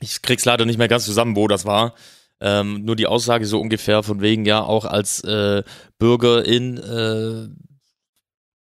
Ich 0.00 0.22
krieg's 0.22 0.44
leider 0.46 0.64
nicht 0.64 0.78
mehr 0.78 0.88
ganz 0.88 1.04
zusammen, 1.04 1.36
wo 1.36 1.46
das 1.48 1.66
war. 1.66 1.94
Ähm, 2.40 2.84
nur 2.84 2.96
die 2.96 3.06
Aussage 3.06 3.44
so 3.46 3.60
ungefähr 3.60 4.02
von 4.02 4.20
wegen, 4.22 4.46
ja, 4.46 4.62
auch 4.62 4.84
als 4.86 5.22
äh, 5.24 5.62
Bürgerin, 5.98 6.78
äh, 6.78 7.48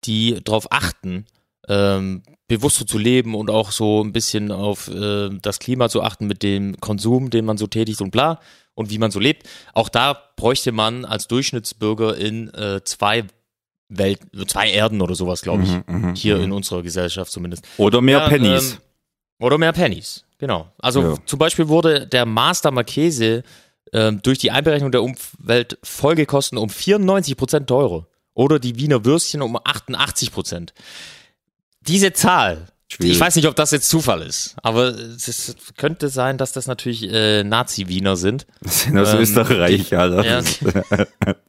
die 0.06 0.42
darauf 0.44 0.72
achten, 0.72 1.26
ähm, 1.68 2.24
bewusster 2.48 2.86
zu 2.86 2.98
leben 2.98 3.34
und 3.36 3.50
auch 3.50 3.72
so 3.72 4.04
ein 4.04 4.14
bisschen 4.14 4.52
auf 4.52 4.88
äh, 4.88 5.30
das 5.42 5.60
Klima 5.60 5.90
zu 5.90 6.04
achten 6.04 6.28
mit 6.28 6.44
dem 6.44 6.80
Konsum, 6.80 7.30
den 7.32 7.44
man 7.46 7.58
so 7.58 7.66
tätigt 7.68 8.02
und 8.02 8.12
bla 8.12 8.40
und 8.76 8.92
wie 8.92 9.00
man 9.00 9.10
so 9.12 9.20
lebt. 9.20 9.48
Auch 9.74 9.90
da 9.90 10.16
bräuchte 10.36 10.72
man 10.72 11.06
als 11.06 11.28
Durchschnittsbürger 11.28 12.16
in 12.18 12.54
äh, 12.54 12.82
zwei 12.84 13.24
Welt, 13.90 14.20
zwei 14.48 14.70
Erden 14.70 15.02
oder 15.02 15.16
sowas, 15.16 15.42
glaube 15.42 15.64
ich. 15.64 15.70
Mhm, 15.70 15.84
mhm, 16.10 16.16
Hier 16.16 16.38
mhm. 16.38 16.44
in 16.44 16.52
unserer 16.52 16.84
Gesellschaft 16.84 17.32
zumindest. 17.32 17.66
Oder 17.78 18.02
mehr 18.02 18.20
Ja, 18.20 18.30
Pennies. 18.30 18.74
ähm, 18.74 18.78
oder 19.40 19.58
mehr 19.58 19.74
Pennies. 19.74 20.24
Genau. 20.38 20.72
Also 20.80 21.02
Ja. 21.02 21.16
zum 21.26 21.40
Beispiel 21.40 21.68
wurde 21.68 22.06
der 22.06 22.26
Master 22.26 22.70
Marchese 22.72 23.44
ähm, 23.94 24.22
durch 24.24 24.38
die 24.40 24.52
Einberechnung 24.52 24.92
der 24.92 25.04
Umweltfolgekosten 25.04 26.58
um 26.58 26.70
94 26.70 27.38
Prozent 27.38 27.68
teurer. 27.68 28.08
Oder 28.34 28.60
die 28.60 28.78
Wiener 28.78 29.06
Würstchen 29.06 29.42
um 29.42 29.58
88 29.64 30.32
Prozent. 30.32 30.74
Diese 31.88 32.12
Zahl, 32.12 32.68
Schwierig. 32.92 33.14
ich 33.14 33.20
weiß 33.20 33.36
nicht, 33.38 33.48
ob 33.48 33.56
das 33.56 33.72
jetzt 33.72 33.88
Zufall 33.90 34.22
ist, 34.24 34.56
aber 34.62 34.90
es 34.90 35.56
könnte 35.78 36.10
sein, 36.10 36.38
dass 36.38 36.52
das 36.52 36.68
natürlich 36.68 37.04
äh, 37.04 37.44
Nazi-Wiener 37.44 38.16
sind. 38.18 38.46
Das 38.62 38.82
sind 38.82 38.98
aus 38.98 39.14
Ähm, 39.14 39.20
Österreich, 39.22 39.96
Alter. 39.96 40.26
Ja. 40.26 40.42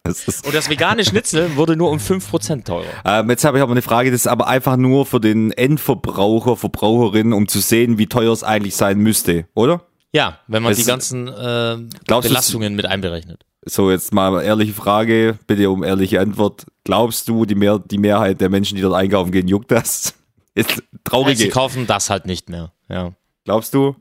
Das 0.05 0.27
Und 0.45 0.55
das 0.55 0.69
vegane 0.71 1.05
Schnitzel 1.05 1.57
wurde 1.57 1.75
nur 1.75 1.91
um 1.91 1.99
5 1.99 2.31
Prozent 2.31 2.67
teurer. 2.69 2.85
ähm, 3.05 3.31
jetzt 3.31 3.45
habe 3.45 3.59
ich 3.59 3.63
aber 3.63 3.73
eine 3.73 3.83
Frage, 3.83 4.11
das 4.13 4.21
ist 4.21 4.27
aber 4.29 4.47
einfach 4.47 4.77
nur 4.77 5.07
für 5.07 5.21
den 5.21 5.51
Endverbraucher, 5.53 6.57
Verbraucherin, 6.57 7.33
um 7.33 7.49
zu 7.49 7.59
sehen, 7.61 7.99
wie 7.99 8.07
teuer 8.07 8.33
es 8.33 8.45
eigentlich 8.45 8.77
sein 8.77 8.99
müsste, 8.99 9.47
oder? 9.55 9.83
Ja, 10.17 10.39
wenn 10.47 10.63
man 10.63 10.73
Es- 10.73 10.79
die 10.79 10.85
ganzen 10.85 11.29
äh, 11.29 11.77
Glaubst 12.07 12.25
du, 12.25 12.31
Belastungen 12.31 12.75
mit 12.75 12.87
einberechnet. 12.87 13.45
So, 13.67 13.91
jetzt 13.91 14.15
mal 14.15 14.33
eine 14.35 14.45
ehrliche 14.47 14.73
Frage, 14.73 15.39
bitte 15.47 15.69
um 15.69 15.85
ehrliche 15.85 16.21
Antwort. 16.21 16.65
Glaubst 16.85 17.29
du, 17.29 17.45
die, 17.45 17.55
Mehr 17.55 17.79
die 17.81 17.99
Mehrheit 17.99 18.41
der 18.41 18.49
Menschen, 18.49 18.77
die 18.77 18.83
dort 18.83 18.95
einkaufen 18.95 19.31
gehen, 19.31 19.47
juckt 19.47 19.71
das? 19.71 20.15
Ist 20.55 20.83
Ja, 21.13 21.35
sie 21.35 21.49
kaufen 21.51 21.87
das 21.87 22.09
halt 22.09 22.25
nicht 22.25 22.49
mehr. 22.49 22.73
Ja. 22.89 23.13
Glaubst 23.45 23.75
du? 23.75 23.95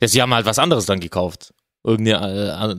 Ja, 0.00 0.08
sie 0.08 0.22
haben 0.22 0.32
halt 0.32 0.46
was 0.46 0.58
anderes 0.58 0.86
dann 0.86 1.00
gekauft. 1.00 1.52
Irgendein 1.84 2.22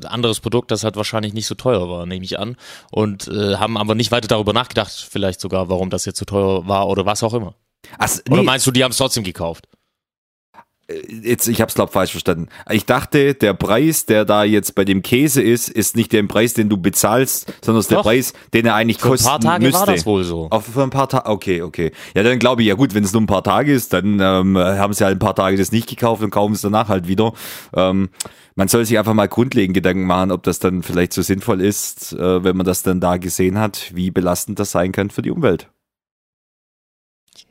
äh, 0.02 0.08
anderes 0.08 0.39
Produkt, 0.39 0.72
das 0.72 0.84
halt 0.84 0.95
wahrscheinlich 0.95 1.34
nicht 1.34 1.45
so 1.45 1.54
teuer 1.54 1.88
war, 1.89 2.08
nehme 2.08 2.26
ich 2.26 2.39
an. 2.39 2.56
Und 2.91 3.28
äh, 3.28 3.58
haben 3.58 3.78
aber 3.78 3.93
nicht 3.93 4.12
weiter 4.12 4.28
darüber 4.28 4.54
nachgedacht, 4.54 4.91
vielleicht 5.12 5.41
sogar, 5.41 5.69
warum 5.69 5.91
das 5.91 6.06
jetzt 6.06 6.17
so 6.17 6.26
teuer 6.26 6.67
war 6.67 6.88
oder 6.88 7.06
was 7.06 7.22
auch 7.22 7.36
immer. 7.36 7.54
Oder 8.30 8.38
nee, 8.38 8.43
meinst 8.43 8.65
du, 8.65 8.72
die 8.72 8.84
haben 8.84 8.91
es 8.91 8.98
trotzdem 8.98 9.24
gekauft? 9.24 9.67
Jetzt, 11.08 11.47
ich 11.47 11.62
habe 11.62 11.69
es 11.69 11.75
glaube 11.75 11.91
falsch 11.91 12.12
verstanden. 12.12 12.47
Ich 12.69 12.86
dachte, 12.86 13.34
der 13.34 13.54
Preis, 13.54 14.06
der 14.06 14.25
da 14.25 14.43
jetzt 14.43 14.75
bei 14.75 14.86
dem 14.86 15.02
Käse 15.02 15.41
ist, 15.41 15.69
ist 15.69 15.95
nicht 15.95 16.12
der 16.12 16.23
Preis, 16.23 16.54
den 16.54 16.69
du 16.69 16.78
bezahlst, 16.78 17.54
sondern 17.63 17.80
ist 17.80 17.91
der 17.91 17.97
Doch. 17.97 18.04
Preis, 18.04 18.34
den 18.54 18.65
er 18.65 18.75
eigentlich 18.75 18.99
Für 18.99 19.08
ein 19.08 19.12
kosten 19.12 19.28
paar 19.28 19.39
Tage 19.39 19.65
müsste. 19.65 19.80
war 19.80 19.86
das 19.88 20.06
wohl 20.06 20.23
so. 20.23 20.47
Auch 20.49 20.63
für 20.63 20.84
ein 20.84 20.89
paar 20.89 21.10
Tage, 21.10 21.30
okay, 21.30 21.62
okay. 21.62 21.91
Ja, 22.15 22.23
dann 22.23 22.39
glaube 22.39 22.62
ich, 22.62 22.67
ja 22.67 22.75
gut, 22.75 22.93
wenn 22.93 23.04
es 23.04 23.13
nur 23.13 23.21
ein 23.21 23.28
paar 23.28 23.43
Tage 23.43 23.71
ist, 23.71 23.93
dann 23.93 24.19
ähm, 24.19 24.58
haben 24.58 24.93
sie 24.93 25.04
halt 25.04 25.17
ein 25.17 25.19
paar 25.19 25.36
Tage 25.36 25.58
das 25.58 25.71
nicht 25.71 25.88
gekauft 25.88 26.23
und 26.23 26.32
kaufen 26.32 26.54
es 26.54 26.62
danach 26.62 26.89
halt 26.89 27.08
wieder. 27.08 27.34
Ähm, 27.73 28.10
man 28.56 28.67
soll 28.67 28.86
sich 28.86 28.97
einfach 28.97 29.13
mal 29.13 29.28
grundlegend 29.28 29.73
Gedanken 29.73 30.06
machen, 30.06 30.32
ob 30.32 30.43
das 30.43 30.60
dann 30.60 30.84
vielleicht 30.84 31.13
so 31.13 31.21
sinnvoll 31.21 31.62
ist, 31.62 32.13
äh, 32.13 32.43
wenn 32.43 32.58
man 32.58 32.65
das 32.65 32.84
dann 32.84 32.99
da 32.99 33.17
gesehen 33.17 33.58
hat, 33.58 33.91
wie 33.93 34.12
belastend 34.12 34.60
das 34.60 34.71
sein 34.71 34.91
kann 34.91 35.10
für 35.10 35.21
die 35.21 35.32
Umwelt. 35.32 35.69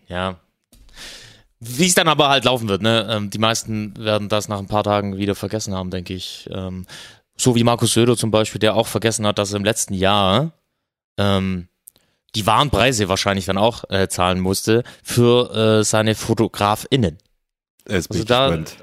Ja. 0.07 0.37
Wie 1.61 1.87
es 1.87 1.94
dann 1.94 2.07
aber 2.09 2.29
halt 2.29 2.44
laufen 2.44 2.68
wird, 2.68 2.83
ne? 2.83 3.07
Ähm, 3.11 3.31
die 3.31 3.38
meisten 3.38 3.97
werden 3.99 4.29
das 4.29 4.49
nach 4.49 4.59
ein 4.59 4.68
paar 4.68 4.85
Tagen 4.85 5.16
wieder 5.16 5.35
vergessen 5.35 5.75
haben, 5.75 5.90
denke 5.90 6.14
ich. 6.14 6.49
Ähm, 6.53 6.87
so 7.37 7.55
wie 7.57 7.64
Markus 7.64 7.92
Söder 7.94 8.16
zum 8.16 8.31
Beispiel, 8.31 8.59
der 8.61 8.75
auch 8.77 8.87
vergessen 8.87 9.27
hat, 9.27 9.38
dass 9.38 9.53
er 9.53 9.57
im 9.57 9.64
letzten 9.64 9.94
Jahr 9.94 10.53
ähm, 11.18 11.68
die 12.35 12.47
wahren 12.47 12.71
Preise 12.71 13.09
wahrscheinlich 13.09 13.47
dann 13.47 13.59
auch 13.59 13.85
äh, 13.90 14.09
zahlen 14.09 14.38
musste 14.40 14.85
für 15.03 15.79
äh, 15.81 15.85
seine 15.85 16.14
FotografInnen. 16.14 17.18
Jetzt 17.88 18.09
bin 18.09 18.18
Also 18.18 18.21
ich 18.21 18.25
da- 18.27 18.49
gespannt. 18.57 18.77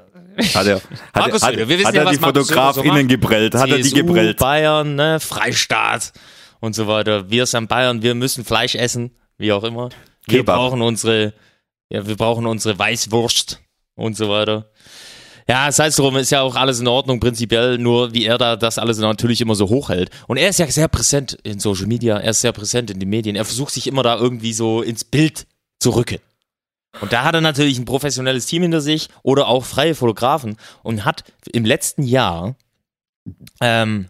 Hat 0.53 0.67
er, 0.67 0.75
hat, 1.13 1.15
Markus 1.15 1.41
er- 1.43 1.47
hat, 1.47 1.53
Söder, 1.55 1.69
wir 1.69 1.77
wissen 1.77 1.88
hat 1.88 1.95
ja, 1.95 2.01
er 2.01 2.05
was 2.07 2.11
die 2.13 2.19
so 2.19 2.25
FotografInnen 2.25 2.93
macht. 2.97 3.07
gebrellt? 3.09 3.55
Hat 3.55 3.69
er 3.69 3.77
die 3.77 3.83
CSU, 3.83 3.95
gebrellt? 3.95 4.38
Bayern, 4.38 4.95
ne, 4.95 5.19
Freistaat 5.21 6.11
und 6.59 6.75
so 6.75 6.88
weiter. 6.88 7.29
Wir 7.29 7.45
sind 7.45 7.69
Bayern, 7.69 8.01
wir 8.01 8.15
müssen 8.15 8.43
Fleisch 8.43 8.75
essen, 8.75 9.11
wie 9.38 9.53
auch 9.53 9.63
immer. 9.63 9.89
Wir 10.27 10.39
Kebab. 10.39 10.57
brauchen 10.57 10.81
unsere, 10.81 11.33
ja, 11.89 12.06
wir 12.08 12.15
brauchen 12.15 12.45
unsere 12.45 12.78
Weißwurst 12.78 13.62
und 13.95 14.17
so 14.17 14.30
weiter. 14.30 14.69
Ja, 15.48 15.71
sei 15.71 15.88
es 15.88 15.95
drum, 15.95 16.17
ist 16.17 16.32
ja 16.32 16.41
auch 16.41 16.56
alles 16.56 16.80
in 16.80 16.88
Ordnung, 16.88 17.19
prinzipiell, 17.19 17.78
nur 17.78 18.13
wie 18.13 18.26
er 18.26 18.39
da 18.39 18.56
das 18.56 18.80
alles 18.80 18.98
natürlich 18.98 19.41
immer 19.41 19.54
so 19.54 19.69
hochhält. 19.69 20.10
Und 20.28 20.38
er 20.38 20.50
ist 20.50 20.58
ja 20.58 20.65
sehr 20.67 20.88
präsent 20.88 21.38
in 21.43 21.60
Social 21.60 21.86
Media, 21.86 22.17
er 22.17 22.32
ist 22.32 22.41
sehr 22.41 22.52
präsent 22.52 22.89
in 22.89 23.00
den 23.00 23.10
Medien, 23.10 23.36
er 23.36 23.45
versucht 23.45 23.74
sich 23.74 23.86
immer 23.86 24.02
da 24.02 24.17
irgendwie 24.17 24.54
so 24.54 24.82
ins 24.82 25.04
Bild 25.04 25.45
zu 25.80 25.91
rücken. 25.91 26.17
Und 27.02 27.13
da 27.13 27.24
hat 27.24 27.36
er 27.36 27.41
natürlich 27.41 27.78
ein 27.78 27.86
professionelles 27.86 28.48
Team 28.48 28.63
hinter 28.63 28.82
sich 28.82 29.10
oder 29.21 29.48
auch 29.48 29.65
freie 29.65 29.93
Fotografen 29.93 30.58
und 30.82 31.06
hat 31.06 31.26
im 31.52 31.65
letzten 31.65 32.04
Jahr 32.04 32.56
ähm, 33.62 34.10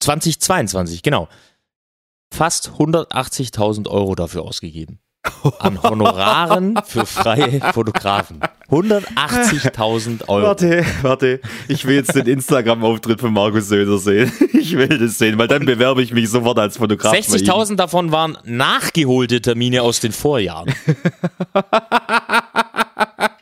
2022, 0.00 1.02
genau, 1.02 1.28
fast 2.32 2.72
180.000 2.78 3.88
Euro 3.88 4.14
dafür 4.14 4.42
ausgegeben. 4.42 4.98
An 5.58 5.82
Honoraren 5.82 6.78
für 6.86 7.04
freie 7.04 7.60
Fotografen. 7.72 8.40
180.000 8.70 10.28
Euro. 10.28 10.46
Warte, 10.46 10.84
warte. 11.02 11.40
Ich 11.66 11.84
will 11.84 11.96
jetzt 11.96 12.14
den 12.14 12.26
Instagram-Auftritt 12.26 13.20
von 13.20 13.32
Markus 13.32 13.68
Söder 13.68 13.98
sehen. 13.98 14.30
Ich 14.52 14.76
will 14.76 14.88
das 14.88 15.18
sehen, 15.18 15.38
weil 15.38 15.46
dann 15.46 15.64
bewerbe 15.64 16.02
ich 16.02 16.12
mich 16.12 16.28
sofort 16.28 16.58
als 16.58 16.76
Fotograf. 16.78 17.12
bei 17.12 17.18
ihm. 17.18 17.22
60.000 17.24 17.76
davon 17.76 18.10
waren 18.10 18.36
nachgeholte 18.44 19.40
Termine 19.40 19.82
aus 19.82 20.00
den 20.00 20.10
Vorjahren. 20.10 20.74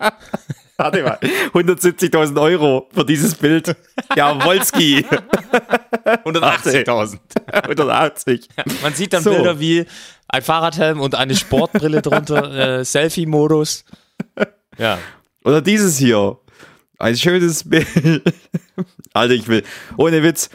Warte 0.77 1.03
mal. 1.05 1.19
170.000 1.53 2.41
Euro 2.41 2.89
für 2.93 3.05
dieses 3.05 3.37
Bild. 3.37 3.77
Ja, 4.17 4.45
Wolski. 4.45 5.07
180.000. 6.05 7.19
180. 7.47 8.49
Man 8.83 8.93
sieht 8.93 9.13
dann 9.13 9.23
So. 9.23 9.31
Bilder 9.31 9.61
wie 9.61 9.87
ein 10.29 10.43
Fahrradhelm 10.43 11.01
und 11.01 11.15
eine 11.15 11.37
Sportbrille 11.37 12.03
drunter, 12.03 12.79
äh, 12.81 12.85
Selfie-Modus. 12.85 13.85
Ja. 14.77 14.99
Oder 15.45 15.61
dieses 15.61 15.97
hier. 15.99 16.39
Ein 16.99 17.17
schönes 17.17 17.69
Bild. 17.69 18.23
Alter, 19.13 19.35
ich 19.35 19.47
will. 19.47 19.63
Ohne 19.97 20.23
Witz. 20.23 20.51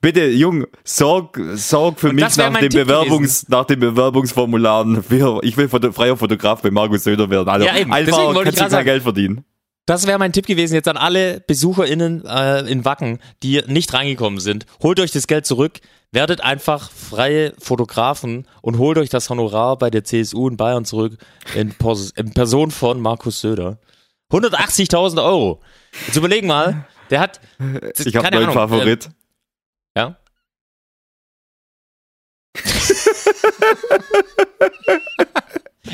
Bitte, 0.00 0.26
Jung, 0.26 0.66
sorg, 0.84 1.40
sorg 1.54 2.00
für 2.00 2.08
Und 2.08 2.16
mich 2.16 2.36
nach 2.36 2.52
den, 2.52 2.70
Tipp 2.70 2.72
Bewerbungs, 2.72 3.48
nach 3.48 3.64
den 3.64 3.80
Bewerbungsformularen. 3.80 5.04
Ich 5.42 5.56
will 5.56 5.68
freier 5.68 6.16
Fotograf 6.16 6.62
bei 6.62 6.70
Markus 6.70 7.04
Söder 7.04 7.30
werden. 7.30 7.48
Also 7.48 7.66
Ja, 7.66 7.76
eben. 7.76 7.92
einfach 7.92 8.16
Deswegen 8.18 8.34
kannst 8.44 8.58
du 8.58 8.62
kein 8.62 8.70
sagen. 8.70 8.84
Geld 8.84 9.02
verdienen. 9.02 9.44
Das 9.86 10.06
wäre 10.06 10.18
mein 10.18 10.32
Tipp 10.32 10.46
gewesen 10.46 10.74
jetzt 10.74 10.88
an 10.88 10.96
alle 10.96 11.40
BesucherInnen 11.40 12.24
äh, 12.24 12.60
in 12.70 12.84
Wacken, 12.84 13.18
die 13.42 13.62
nicht 13.66 13.92
reingekommen 13.92 14.38
sind. 14.38 14.66
Holt 14.82 15.00
euch 15.00 15.10
das 15.10 15.26
Geld 15.26 15.46
zurück, 15.46 15.80
werdet 16.12 16.42
einfach 16.42 16.90
freie 16.92 17.54
Fotografen 17.58 18.46
und 18.62 18.78
holt 18.78 18.98
euch 18.98 19.08
das 19.08 19.28
Honorar 19.30 19.78
bei 19.78 19.90
der 19.90 20.04
CSU 20.04 20.48
in 20.48 20.56
Bayern 20.56 20.84
zurück 20.84 21.14
in, 21.56 21.74
Pos 21.74 22.10
in 22.10 22.32
Person 22.34 22.70
von 22.70 23.00
Markus 23.00 23.40
Söder. 23.40 23.78
180.000 24.30 25.24
Euro. 25.24 25.60
Jetzt 26.06 26.16
überlegen 26.16 26.46
mal, 26.46 26.84
der 27.10 27.20
hat. 27.20 27.40
Ich 27.98 28.14
habe 28.14 28.30
neuen 28.30 28.44
Ahnung, 28.44 28.54
Favorit. 28.54 29.10
Ja. 29.96 30.16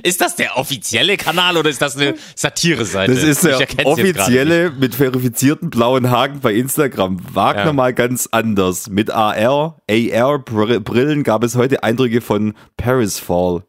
Ist 0.02 0.20
das 0.20 0.36
der 0.36 0.56
offizielle 0.56 1.16
Kanal 1.16 1.56
oder 1.56 1.70
ist 1.70 1.80
das 1.80 1.96
eine 1.96 2.14
Satire-Seite? 2.34 3.14
Das 3.14 3.22
ist 3.22 3.44
der 3.44 3.60
offizielle 3.86 4.70
mit 4.70 4.94
verifizierten 4.94 5.70
blauen 5.70 6.10
Haken 6.10 6.40
bei 6.40 6.54
Instagram. 6.54 7.18
Wagner 7.34 7.66
Ja. 7.66 7.72
mal 7.72 7.94
ganz 7.94 8.28
anders. 8.30 8.88
Mit 8.88 9.10
AR, 9.10 9.78
AR-Brillen 9.88 11.22
gab 11.22 11.44
es 11.44 11.54
heute 11.54 11.82
Eindrücke 11.82 12.20
von 12.20 12.54
Paris 12.76 13.18
Fall. 13.18 13.62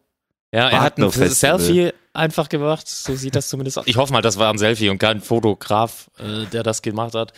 Ja, 0.51 0.69
er 0.69 0.81
hat 0.81 0.97
ein. 0.97 1.09
Selfie 1.11 1.91
einfach 2.13 2.49
gemacht. 2.49 2.87
So 2.87 3.15
sieht 3.15 3.35
das 3.35 3.49
zumindest 3.49 3.79
aus. 3.79 3.87
Ich 3.87 3.97
hoffe 3.97 4.11
mal, 4.11 4.21
das 4.21 4.37
war 4.37 4.51
ein 4.51 4.57
Selfie 4.57 4.89
und 4.89 4.97
kein 4.97 5.21
Fotograf, 5.21 6.09
äh, 6.19 6.45
der 6.51 6.63
das 6.63 6.81
gemacht 6.81 7.13
hat. 7.15 7.33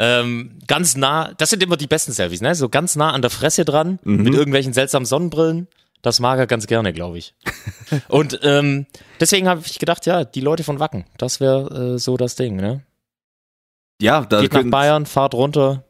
Ähm, 0.00 0.58
ganz 0.68 0.96
nah, 0.96 1.34
das 1.34 1.50
sind 1.50 1.62
immer 1.62 1.76
die 1.76 1.88
besten 1.88 2.12
Selfies, 2.12 2.40
ne? 2.40 2.54
So 2.54 2.68
ganz 2.68 2.94
nah 2.96 3.10
an 3.12 3.20
der 3.20 3.30
Fresse 3.30 3.64
dran, 3.64 3.98
Mhm. 4.04 4.22
mit 4.22 4.34
irgendwelchen 4.34 4.72
seltsamen 4.72 5.04
Sonnenbrillen. 5.06 5.66
Das 6.02 6.20
mag 6.20 6.38
er 6.38 6.46
ganz 6.46 6.68
gerne, 6.68 6.92
glaube 6.92 7.18
ich. 7.18 7.34
und 8.08 8.38
ähm, 8.44 8.86
deswegen 9.18 9.48
habe 9.48 9.62
ich 9.66 9.80
gedacht, 9.80 10.06
ja, 10.06 10.24
die 10.24 10.40
Leute 10.40 10.62
von 10.62 10.78
Wacken, 10.78 11.04
das 11.18 11.40
wäre 11.40 11.94
äh, 11.94 11.98
so 11.98 12.16
das 12.16 12.36
Ding, 12.36 12.54
ne? 12.56 12.84
Ja, 14.00 14.24
da 14.24 14.40
Geht 14.40 14.52
nach 14.52 14.62
Bayern, 14.70 15.06
fahrt 15.06 15.34
runter, 15.34 15.84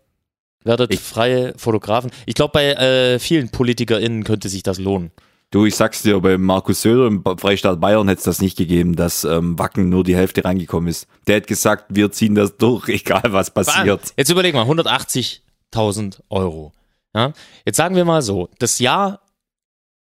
werdet 0.65 0.93
Ich- 0.95 1.01
freie 1.01 1.53
Fotografen. 1.59 2.11
Ich 2.25 2.35
glaube, 2.35 2.53
bei 2.53 2.73
äh, 2.73 3.19
vielen 3.19 3.51
PolitikerInnen 3.51 4.25
könnte 4.25 4.49
sich 4.49 4.63
das 4.63 4.79
lohnen. 4.79 5.11
Du, 5.51 5.67
ich 5.67 5.77
sag's 5.77 6.03
dir, 6.03 6.21
bei 6.21 6.39
Markus 6.39 6.83
Söder 6.83 7.07
im 7.07 7.23
Freistaat 7.23 7.81
Bayern 7.81 8.09
hätte 8.09 8.19
es 8.19 8.25
das 8.25 8.41
nicht 8.41 8.57
gegeben, 8.57 8.97
dass 8.97 9.25
ähm, 9.25 9.59
Wacken 9.59 9.89
nur 9.89 10.05
die 10.05 10.17
Hälfte 10.17 10.45
reingekommen 10.45 10.89
ist. 10.89 11.07
Der 11.27 11.37
hat 11.37 11.47
gesagt, 11.47 11.87
wir 11.89 12.11
ziehen 12.13 12.35
das 12.35 12.57
durch, 12.57 12.89
egal 12.89 13.25
was 13.27 13.51
passiert. 13.51 14.13
Jetzt 14.17 14.31
überleg 14.31 14.55
mal, 14.55 14.67
180.000 14.67 16.21
Euro. 16.31 16.73
Ja? 17.15 17.33
Jetzt 17.65 17.77
sagen 17.77 17.97
wir 17.97 18.05
mal 18.05 18.23
so, 18.23 18.49
das 18.59 18.79
Jahr 18.79 19.21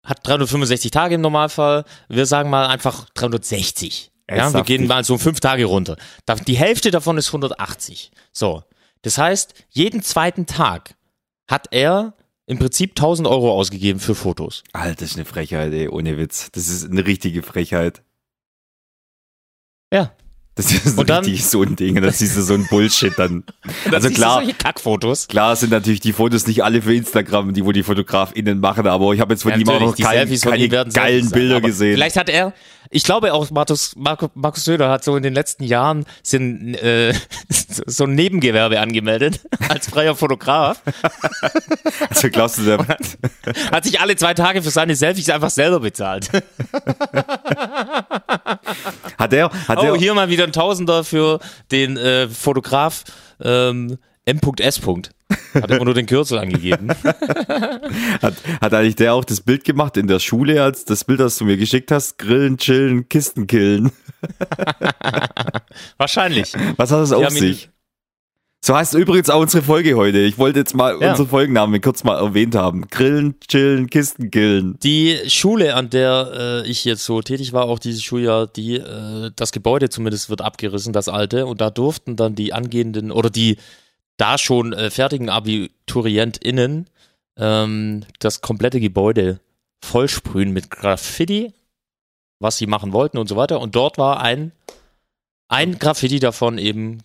hat 0.04 0.26
365 0.26 0.92
Tage 0.92 1.16
im 1.16 1.22
Normalfall. 1.22 1.84
Wir 2.08 2.26
sagen 2.26 2.50
mal 2.50 2.68
einfach 2.68 3.10
360. 3.14 4.12
Ja, 4.30 4.54
wir 4.54 4.64
gehen 4.64 4.88
mal 4.88 5.04
so 5.04 5.14
um 5.14 5.20
fünf 5.20 5.40
Tage 5.40 5.66
runter. 5.66 5.96
Die 6.48 6.58
Hälfte 6.58 6.92
davon 6.92 7.18
ist 7.18 7.28
180. 7.28 8.12
So. 8.34 8.64
Das 9.02 9.18
heißt, 9.18 9.54
jeden 9.70 10.02
zweiten 10.02 10.46
Tag 10.46 10.96
hat 11.48 11.68
er 11.72 12.14
im 12.48 12.58
Prinzip 12.60 12.92
1000 12.92 13.28
Euro 13.28 13.52
ausgegeben 13.52 14.00
für 14.00 14.16
Fotos. 14.16 14.64
Alter, 14.74 14.96
das 15.02 15.12
ist 15.12 15.18
eine 15.18 15.26
Frechheit, 15.26 15.74
ey, 15.74 15.90
ohne 15.90 16.18
Witz. 16.18 16.50
Das 16.52 16.70
ist 16.70 16.90
eine 16.90 17.06
richtige 17.06 17.44
Frechheit. 17.44 18.04
Ja. 19.94 20.16
Das 20.58 20.72
ist 20.74 20.96
so 20.96 21.02
Und 21.02 21.10
dann- 21.10 21.24
richtig 21.24 21.46
so 21.46 21.62
ein 21.64 21.76
Ding. 21.76 22.02
Das 22.02 22.22
ist 22.22 22.34
so 22.36 22.54
ein 22.56 22.68
Bullshit 22.68 23.14
dann. 23.18 23.44
Also 23.92 24.10
klar, 24.10 24.44
Kackfotos. 24.58 25.28
klar 25.28 25.56
sind 25.56 25.72
natürlich 25.72 26.00
die 26.02 26.14
Fotos 26.14 26.46
nicht 26.48 26.64
alle 26.64 26.82
für 26.82 26.94
Instagram, 26.94 27.54
die 27.54 27.64
wo 27.64 27.72
die 27.72 27.84
FotografInnen 27.84 28.60
machen, 28.60 28.86
aber 28.88 29.14
ich 29.14 29.20
habe 29.22 29.34
jetzt 29.34 29.44
von 29.44 29.52
Ja, 29.52 29.58
ihm 29.58 29.70
auch 29.70 29.80
noch 29.80 29.96
die 29.96 30.04
kein, 30.04 30.28
keine 30.40 30.68
geilen 30.70 30.92
Selfies 30.92 31.32
Bilder 31.32 31.62
gesehen. 31.62 31.94
Vielleicht 31.96 32.18
hat 32.18 32.30
er, 32.30 32.54
ich 32.90 33.04
glaube 33.04 33.34
auch 33.34 33.50
Markus, 33.52 33.94
Markus 33.96 34.66
Söder 34.66 34.90
hat 34.90 35.04
so 35.04 35.16
in 35.16 35.24
den 35.24 35.34
letzten 35.34 35.64
Jahren 35.64 36.06
sind, 36.24 36.76
äh, 36.76 37.14
so 37.86 38.04
ein 38.06 38.16
Nebengewerbe 38.16 38.80
angemeldet 38.80 39.40
als 39.70 39.90
freier 39.90 40.16
Fotograf. 40.16 40.82
Also 42.10 42.30
glaubst 42.30 42.58
du, 42.60 42.64
der, 42.64 42.78
Hat 43.72 43.84
sich 43.86 44.00
alle 44.00 44.16
zwei 44.16 44.34
Tage 44.34 44.62
für 44.62 44.70
seine 44.72 44.96
Selfies 44.96 45.30
einfach 45.30 45.50
selber 45.50 45.80
bezahlt. 45.80 46.30
hat 49.18 49.34
er, 49.34 49.50
hat 49.68 49.78
Oh, 49.80 49.82
er, 49.84 49.96
hier 49.98 50.14
mal 50.14 50.30
wieder 50.30 50.47
ein 50.48 50.54
Tausender 50.54 51.04
für 51.04 51.40
den 51.72 51.98
äh, 51.98 52.28
Fotograf 52.28 53.04
ähm, 53.42 53.98
M.S. 54.26 54.82
Hat 55.54 55.72
immer 55.72 55.86
nur 55.86 55.94
den 55.94 56.06
Kürzel 56.06 56.40
angegeben. 56.40 56.90
hat, 58.22 58.34
hat 58.62 58.74
eigentlich 58.74 58.96
der 58.96 59.14
auch 59.14 59.24
das 59.24 59.42
Bild 59.42 59.64
gemacht 59.64 59.98
in 59.98 60.08
der 60.08 60.20
Schule, 60.20 60.64
als 60.64 60.86
das 60.86 61.04
Bild, 61.06 61.20
das 61.20 61.38
du 61.38 61.46
mir 61.46 61.58
geschickt 61.58 61.92
hast? 61.92 62.18
Grillen, 62.18 62.58
chillen, 62.58 63.08
Kisten 63.08 63.48
killen. 63.48 63.92
Wahrscheinlich. 65.98 66.54
Was 66.76 66.92
hat 66.92 67.02
das 67.02 67.12
auf 67.12 67.30
sich? 67.30 67.70
So 68.64 68.76
heißt 68.76 68.96
übrigens 68.96 69.30
auch 69.30 69.40
unsere 69.42 69.64
Folge 69.64 69.96
heute. 69.96 70.18
Ich 70.20 70.38
wollte 70.38 70.60
jetzt 70.60 70.74
mal 70.76 71.00
Ja. 71.00 71.12
unseren 71.12 71.28
Folgennamen 71.28 71.80
kurz 71.80 72.04
mal 72.04 72.18
erwähnt 72.18 72.56
haben. 72.56 72.88
Grillen, 72.90 73.36
chillen, 73.48 73.88
Kisten 73.90 74.32
killen. 74.32 74.78
Die 74.84 75.18
Schule, 75.28 75.76
an 75.76 75.90
der 75.90 76.64
äh, 76.66 76.70
ich 76.70 76.84
jetzt 76.84 77.06
so 77.06 77.22
tätig 77.22 77.54
war, 77.54 77.66
auch 77.66 77.80
dieses 77.80 78.04
Schuljahr, 78.04 78.48
die 78.48 78.76
äh, 78.78 79.32
das 79.36 79.52
Gebäude 79.52 79.90
zumindest 79.90 80.30
wird 80.30 80.42
abgerissen, 80.42 80.92
das 80.92 81.08
alte, 81.08 81.46
und 81.46 81.62
da 81.62 81.70
durften 81.70 82.16
dann 82.16 82.36
die 82.36 82.52
angehenden 82.52 83.12
oder 83.12 83.30
die 83.30 83.58
da 84.18 84.38
schon 84.40 84.74
äh, 84.74 84.90
fertigen 84.90 85.30
AbiturientInnen 85.30 86.88
ähm, 87.38 88.04
das 88.20 88.42
komplette 88.42 88.80
Gebäude 88.80 89.40
vollsprühen 89.84 90.52
mit 90.52 90.72
Graffiti, 90.72 91.54
was 92.40 92.58
sie 92.58 92.66
machen 92.68 92.92
wollten 92.92 93.20
und 93.20 93.30
so 93.30 93.36
weiter. 93.36 93.62
Und 93.62 93.76
dort 93.76 93.98
war 94.00 94.20
ein 94.20 94.52
ein 95.48 95.78
Graffiti 95.80 96.20
davon 96.20 96.58
eben 96.58 96.98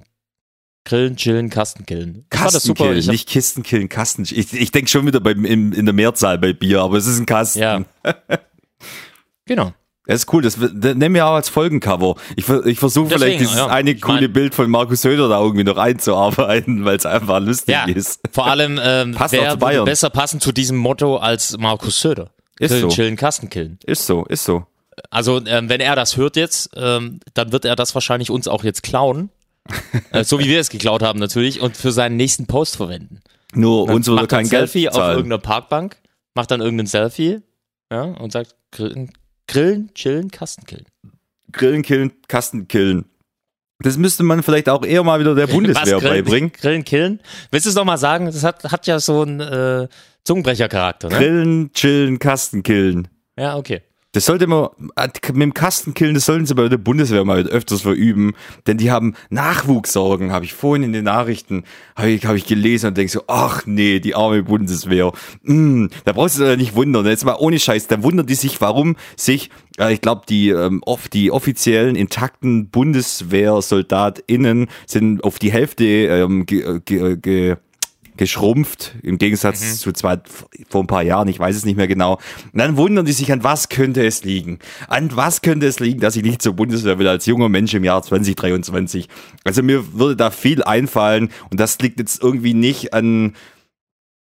Grillen, 0.85 1.17
Chillen, 1.17 1.49
Kasten 1.49 1.87
killen. 1.87 2.27
Kasten 2.29 2.75
killen, 2.75 2.97
Ich 2.99 3.07
nicht 3.07 3.29
Kisten 3.29 3.63
killen, 3.63 3.89
Kasten. 3.89 4.23
Ich, 4.23 4.53
ich 4.53 4.71
denke 4.73 4.91
schon 4.91 5.07
wieder 5.07 5.21
beim, 5.21 5.45
im, 5.45 5.73
in 5.73 5.85
der 5.87 5.93
Mehrzahl 5.95 6.39
bei 6.39 6.53
Bier, 6.53 6.81
aber 6.83 6.97
es 6.97 7.07
ist 7.07 7.19
ein 7.21 7.27
Kasten. 7.27 7.61
ja. 7.61 7.85
genau. 9.47 9.73
Das 10.05 10.17
ist 10.17 10.33
cool, 10.33 10.43
das, 10.43 10.59
das 10.59 10.97
nehmen 10.97 11.15
wir 11.15 11.27
auch 11.27 11.35
als 11.35 11.49
Folgencover. 11.49 12.17
Ich, 12.35 12.49
ich 12.49 12.79
versuche 12.81 13.11
vielleicht 13.11 13.39
dieses 13.39 13.55
ja. 13.57 13.69
eine 13.69 13.93
Ich 13.93 14.01
coole 14.03 14.23
mein- 14.23 14.33
Bild 14.33 14.53
von 14.55 14.69
Markus 14.69 15.03
Söder 15.03 15.29
da 15.29 15.41
irgendwie 15.41 15.63
noch 15.63 15.77
einzuarbeiten, 15.77 16.85
weil 16.85 16.97
es 16.97 17.07
einfach 17.07 17.39
lustig 17.39 17.73
Ja, 17.75 17.85
ist. 17.85 18.21
vor 18.33 18.47
allem, 18.49 18.81
ähm, 18.83 19.13
Passt 19.13 19.33
wer 19.33 19.61
würde 19.61 19.85
besser 19.85 20.11
passen 20.11 20.41
zu 20.41 20.51
diesem 20.51 20.77
Motto 20.77 21.19
als 21.19 21.57
Markus 21.57 22.01
Söder? 22.01 22.31
Ist 22.59 22.71
Grillen, 22.73 22.91
so. 22.91 22.97
chillen, 22.97 23.17
Kasten 23.17 23.49
killen. 23.49 23.79
Ist 23.87 24.05
so, 24.07 24.25
ist 24.25 24.45
so. 24.45 24.67
Also, 25.11 25.41
ähm, 25.47 25.69
wenn 25.69 25.81
er 25.81 25.95
das 25.95 26.17
hört 26.17 26.35
jetzt, 26.37 26.71
ähm, 26.77 27.21
dann 27.35 27.53
wird 27.53 27.65
er 27.65 27.77
das 27.77 27.95
wahrscheinlich 27.95 28.31
uns 28.31 28.49
auch 28.49 28.65
jetzt 28.65 28.83
klauen. 28.83 29.31
Äh, 30.11 30.25
so 30.25 30.39
wie 30.39 30.47
wir 30.47 30.61
es 30.61 30.71
geklaut 30.71 31.03
haben 31.03 31.19
natürlich 31.19 31.61
und 31.61 31.77
für 31.77 31.93
seinen 31.93 32.17
nächsten 32.17 32.47
Post 32.47 32.77
verwenden. 32.77 33.21
Nur 33.55 33.89
uns 33.89 34.07
würde 34.07 34.27
kein 34.27 34.47
ein 34.47 34.49
Geld 34.49 34.71
Selfie 34.71 34.89
auf 34.89 34.97
zahlen. 34.97 35.17
irgendeiner 35.17 35.43
Parkbank, 35.43 35.97
macht 36.35 36.51
dann 36.51 36.61
irgendein 36.61 36.87
Selfie 36.87 37.41
ja, 37.93 38.03
und 38.03 38.33
sagt 38.33 38.55
grillen, 38.71 39.13
grillen 39.47 39.93
chillen, 39.95 40.31
Kasten 40.31 40.65
killen. 40.65 40.87
Grillen 41.53 41.83
killen, 41.83 42.13
Kasten 42.29 42.67
killen. 42.67 43.05
Das 43.81 43.99
müsste 43.99 44.23
man 44.23 44.43
vielleicht 44.43 44.69
auch 44.69 44.85
eher 44.85 45.03
mal 45.03 45.21
wieder 45.21 45.35
der 45.35 45.47
Bundeswehr 45.49 45.97
Was, 45.97 46.03
grillen, 46.03 46.25
beibringen. 46.25 46.53
Grillen, 46.53 46.85
killen. 46.85 47.21
Willst 47.51 47.67
du 47.67 47.71
es 47.71 47.77
nochmal 47.77 47.99
sagen? 47.99 48.27
Das 48.27 48.43
hat, 48.43 48.65
hat 48.65 48.87
ja 48.87 48.99
so 49.01 49.23
einen 49.23 49.41
äh, 49.41 49.89
Zungenbrechercharakter, 50.25 51.09
ne? 51.09 51.19
Grillen, 51.19 51.73
chillen, 51.73 52.19
Kasten 52.19 52.63
killen. 52.63 53.09
Ja, 53.37 53.57
okay. 53.57 53.83
Das 54.13 54.27
sollte 54.27 54.47
man 54.47 54.69
mit 54.79 55.29
dem 55.29 55.55
Kastenkillen, 55.55 56.13
das 56.13 56.27
sollten 56.27 56.45
sie 56.45 56.55
bei 56.55 56.69
der 56.69 56.77
Bundeswehr 56.77 57.25
mal 57.25 57.47
öfters 57.47 57.81
verüben, 57.81 58.35
denn 58.67 58.77
die 58.77 58.91
haben 58.91 59.15
Nachwuchssorgen, 59.31 60.33
habe 60.33 60.45
ich 60.45 60.53
vorhin 60.53 60.83
in 60.83 60.93
den 60.93 61.05
Nachrichten, 61.05 61.65
habe 61.97 62.11
ich, 62.11 62.27
hab 62.27 62.37
ich 62.37 62.47
gelesen 62.47 62.89
und 62.89 62.99
denke 62.99 63.11
so, 63.11 63.23
ach 63.27 63.63
nee, 63.65 64.01
die 64.01 64.15
arme 64.15 64.43
Bundeswehr. 64.43 65.13
Mm, 65.45 65.87
da 66.05 66.13
brauchst 66.13 66.39
du 66.39 66.45
dich 66.45 66.59
nicht 66.59 66.77
wundern. 66.77 67.07
Jetzt 67.07 67.25
mal 67.25 67.37
ohne 67.39 67.59
Scheiß, 67.59 67.87
da 67.87 68.03
wundern 68.03 68.27
die 68.27 68.35
sich, 68.35 68.61
warum 68.61 68.97
sich, 69.17 69.49
äh, 69.79 69.95
ich 69.95 70.03
glaube, 70.03 70.27
die, 70.29 70.51
ähm, 70.51 70.83
oft 70.85 71.15
die 71.15 71.31
offiziellen 71.31 71.97
intakten 71.97 72.69
BundeswehrsoldatInnen 72.69 74.69
sind 74.87 75.25
auf 75.25 75.39
die 75.39 75.53
Hälfte 75.53 75.85
ähm, 75.85 76.45
ge, 76.45 76.81
ge, 76.85 77.17
ge, 77.17 77.57
geschrumpft, 78.17 78.95
im 79.03 79.19
Gegensatz 79.19 79.79
zu 79.79 79.93
zwei, 79.93 80.19
vor 80.69 80.83
ein 80.83 80.87
paar 80.87 81.03
Jahren, 81.03 81.29
ich 81.29 81.39
weiß 81.39 81.57
es 81.57 81.65
nicht 81.65 81.77
mehr 81.77 81.89
genau. 81.89 82.19
Und 82.53 82.59
dann 82.59 82.77
wundern 82.77 83.07
die 83.07 83.13
sich, 83.13 83.33
an 83.33 83.43
was 83.43 83.69
könnte 83.69 84.05
es 84.05 84.25
liegen? 84.25 84.59
An 84.89 85.15
was 85.15 85.43
könnte 85.43 85.67
es 85.67 85.81
liegen, 85.81 86.01
dass 86.01 86.17
ich 86.17 86.23
nicht 86.23 86.43
zur 86.43 86.53
Bundeswehr 86.53 86.99
will 86.99 87.09
als 87.09 87.27
junger 87.27 87.49
Mensch 87.49 87.75
im 87.75 87.85
Jahr 87.85 88.03
2023? 88.03 89.09
Also 89.45 89.63
mir 89.63 89.95
würde 89.95 90.17
da 90.17 90.31
viel 90.31 90.63
einfallen 90.63 91.31
und 91.51 91.59
das 91.59 91.79
liegt 91.79 91.99
jetzt 91.99 92.23
irgendwie 92.23 92.55
nicht 92.55 92.93
an, 92.93 93.35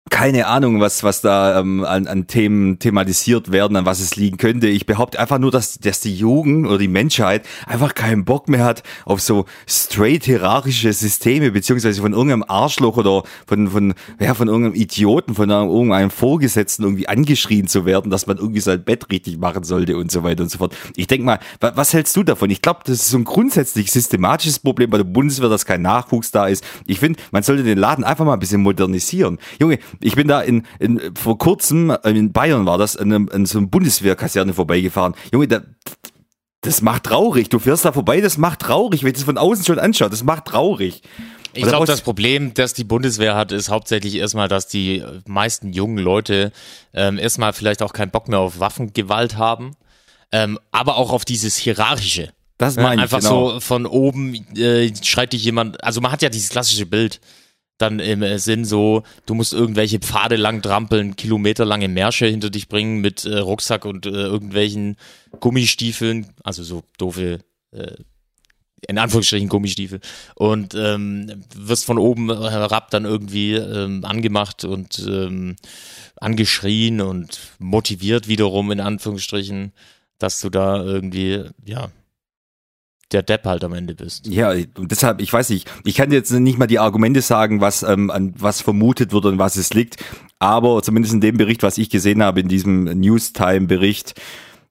keine 0.10 0.47
Ahnung, 0.47 0.82
was, 0.82 1.04
was 1.04 1.22
da 1.22 1.60
ähm, 1.60 1.86
an, 1.86 2.08
an 2.08 2.26
Themen 2.26 2.80
thematisiert 2.80 3.52
werden, 3.52 3.78
an 3.78 3.86
was 3.86 3.99
es 3.99 4.16
liegen 4.16 4.38
könnte. 4.38 4.68
Ich 4.68 4.88
behaupte 4.88 5.20
einfach 5.20 5.38
nur, 5.38 5.52
dass, 5.52 5.78
dass 5.80 5.99
die 5.99 6.16
Jugend 6.16 6.66
oder 6.66 6.80
die 6.80 6.88
Menschheit 6.88 7.47
einfach 7.68 7.93
keinen 7.93 8.26
Bock 8.26 8.49
mehr 8.49 8.64
hat 8.64 8.82
auf 9.06 9.22
so 9.22 9.45
straight 9.68 10.26
hierarchische 10.26 10.91
Systeme, 10.91 11.52
beziehungsweise 11.52 12.02
von 12.02 12.14
irgendeinem 12.14 12.43
Arschloch 12.47 12.97
oder 12.97 13.24
von, 13.45 13.68
von, 13.70 13.93
ja, 14.20 14.34
von 14.34 14.47
irgendeinem 14.47 14.74
Idioten, 14.74 15.36
von 15.36 15.52
einem, 15.52 15.70
irgendeinem 15.70 16.10
Vorgesetzten 16.10 16.84
irgendwie 16.84 17.08
angeschrien 17.08 17.68
zu 17.68 17.86
werden, 17.86 18.10
dass 18.10 18.26
man 18.26 18.38
irgendwie 18.38 18.62
sein 18.62 18.84
Bett 18.84 19.10
richtig 19.12 19.38
machen 19.38 19.64
sollte 19.64 19.97
und 19.97 20.12
so 20.12 20.24
weiter 20.24 20.41
und 20.41 20.49
so 20.49 20.58
fort. 20.58 20.76
Ich 20.95 21.08
denke 21.08 21.26
mal, 21.26 21.39
wa, 21.60 21.74
was 21.76 21.93
hältst 21.93 22.16
du 22.16 22.24
davon? 22.24 22.49
Ich 22.49 22.64
glaube, 22.64 22.80
das 22.86 22.95
ist 22.97 23.10
so 23.10 23.18
ein 23.18 23.24
grundsätzlich 23.24 23.91
systematisches 23.91 24.60
Problem 24.60 24.89
bei 24.89 24.97
der 24.97 25.04
Bundeswehr, 25.06 25.49
dass 25.49 25.66
kein 25.66 25.84
Nachwuchs 25.84 26.32
da 26.32 26.47
ist. 26.47 26.64
Ich 26.88 26.99
finde, 26.99 27.20
man 27.32 27.43
sollte 27.43 27.64
den 27.64 27.78
Laden 27.78 28.04
einfach 28.04 28.26
mal 28.26 28.34
ein 28.34 28.39
bisschen 28.39 28.62
modernisieren. 28.62 29.38
Junge, 29.60 29.80
ich 30.00 30.16
bin 30.16 30.28
da 30.28 30.42
in, 30.42 30.66
in 30.80 31.16
vor 31.16 31.38
kurzem, 31.38 31.89
äh, 31.89 32.10
in 32.10 32.32
Bayern 32.32 32.66
war 32.66 32.78
das, 32.78 32.96
an, 32.98 33.12
einem, 33.12 33.30
an 33.32 33.46
so 33.46 33.58
einem 33.58 33.70
Bundeswehrkaserne 33.70 34.54
vorbeigefahren. 34.54 35.16
Junge, 35.32 35.48
da, 35.48 35.62
das 36.62 36.82
macht 36.82 37.06
traurig. 37.06 37.50
Du 37.50 37.60
fährst 37.60 37.86
da 37.86 37.92
vorbei, 37.92 38.22
das 38.22 38.38
macht 38.38 38.60
traurig, 38.60 39.04
wenn 39.04 39.10
ich 39.10 39.16
das 39.16 39.24
von 39.24 39.38
außen 39.38 39.66
schon 39.66 39.80
anschaue. 39.80 40.10
Das 40.10 40.24
macht 40.24 40.46
traurig. 40.46 41.02
Ich 41.54 41.64
glaube, 41.64 41.86
das 41.86 42.02
Problem, 42.02 42.54
das 42.54 42.74
die 42.74 42.84
Bundeswehr 42.84 43.36
hat, 43.36 43.52
ist 43.52 43.70
hauptsächlich 43.70 44.16
erstmal, 44.16 44.48
dass 44.48 44.68
die 44.68 45.04
meisten 45.28 45.74
jungen 45.74 45.98
Leute 45.98 46.52
ähm, 46.94 47.18
erstmal 47.18 47.52
vielleicht 47.52 47.82
auch 47.82 47.94
keinen 47.94 48.12
Bock 48.12 48.30
mehr 48.30 48.39
auf 48.39 48.60
Waffengewalt 48.60 49.38
haben, 49.38 49.76
ähm, 50.32 50.60
aber 50.72 50.96
auch 50.96 51.12
auf 51.12 51.26
dieses 51.26 51.58
Hierarchische. 51.58 52.32
Das 52.58 52.76
Ne? 52.76 52.84
meine 52.84 52.96
ich, 52.96 53.02
Einfach 53.04 53.20
genau. 53.20 53.54
so 53.54 53.60
von 53.60 53.86
oben 53.86 54.36
äh, 54.56 54.94
schreit 55.04 55.34
dich 55.34 55.44
jemand, 55.44 55.84
also 55.84 56.00
man 56.00 56.12
hat 56.12 56.22
ja 56.22 56.30
dieses 56.30 56.50
klassische 56.50 56.86
Bild 56.86 57.20
dann 57.82 58.00
im 58.00 58.22
äh, 58.22 58.40
Sinn 58.40 58.66
so, 58.66 59.04
du 59.26 59.34
musst 59.34 59.54
irgendwelche 59.54 60.00
Pfade 60.00 60.36
lang 60.36 60.62
trampeln, 60.62 61.16
kilometerlange 61.16 61.88
Märsche 61.88 62.28
hinter 62.28 62.50
dich 62.50 62.68
bringen 62.68 63.02
mit 63.02 63.26
äh, 63.26 63.40
Rucksack 63.40 63.86
und 63.86 64.06
äh, 64.06 64.10
irgendwelchen 64.10 64.98
Gummistiefeln, 65.40 66.28
also 66.44 66.64
so 66.64 66.84
doofe 66.98 67.40
äh, 67.72 67.96
in 68.88 68.98
Anführungsstrichen 68.98 69.50
Gummistiefel. 69.50 70.00
Und 70.36 70.74
ähm, 70.76 71.44
wirst 71.56 71.86
von 71.86 71.98
oben 71.98 72.30
herab 72.30 72.90
dann 72.90 73.06
irgendwie 73.06 73.54
ähm, 73.54 74.04
angemacht 74.06 74.66
und 74.66 75.00
ähm, 75.08 75.56
angeschrien 76.16 77.02
und 77.02 77.40
motiviert 77.60 78.28
wiederum 78.28 78.72
in 78.72 78.80
Anführungsstrichen, 78.80 79.74
dass 80.18 80.42
du 80.42 80.50
da 80.50 80.84
irgendwie, 80.84 81.44
ja, 81.66 81.90
der 83.12 83.24
Depp 83.24 83.45
halt 83.45 83.64
am 83.64 83.74
Ende 83.74 83.95
bist. 83.95 84.28
Ja, 84.28 84.51
und 84.51 84.91
deshalb, 84.91 85.22
ich 85.22 85.32
weiß 85.32 85.49
nicht, 85.49 85.70
ich 85.84 85.95
kann 85.95 86.12
jetzt 86.12 86.32
nicht 86.32 86.57
mal 86.57 86.68
die 86.68 86.80
Argumente 86.80 87.22
sagen, 87.22 87.62
was, 87.62 87.84
ähm, 87.84 88.09
an 88.09 88.34
was 88.38 88.62
vermutet 88.62 89.12
wird 89.12 89.26
und 89.26 89.38
was 89.39 89.55
es 89.55 89.74
liegt, 89.74 89.97
aber 90.39 90.82
zumindest 90.82 91.14
in 91.14 91.22
dem 91.22 91.38
Bericht, 91.38 91.64
was 91.64 91.78
ich 91.78 91.89
gesehen 91.89 92.24
habe, 92.24 92.39
in 92.39 92.47
diesem 92.47 92.86
Newstime-Bericht, 92.86 94.16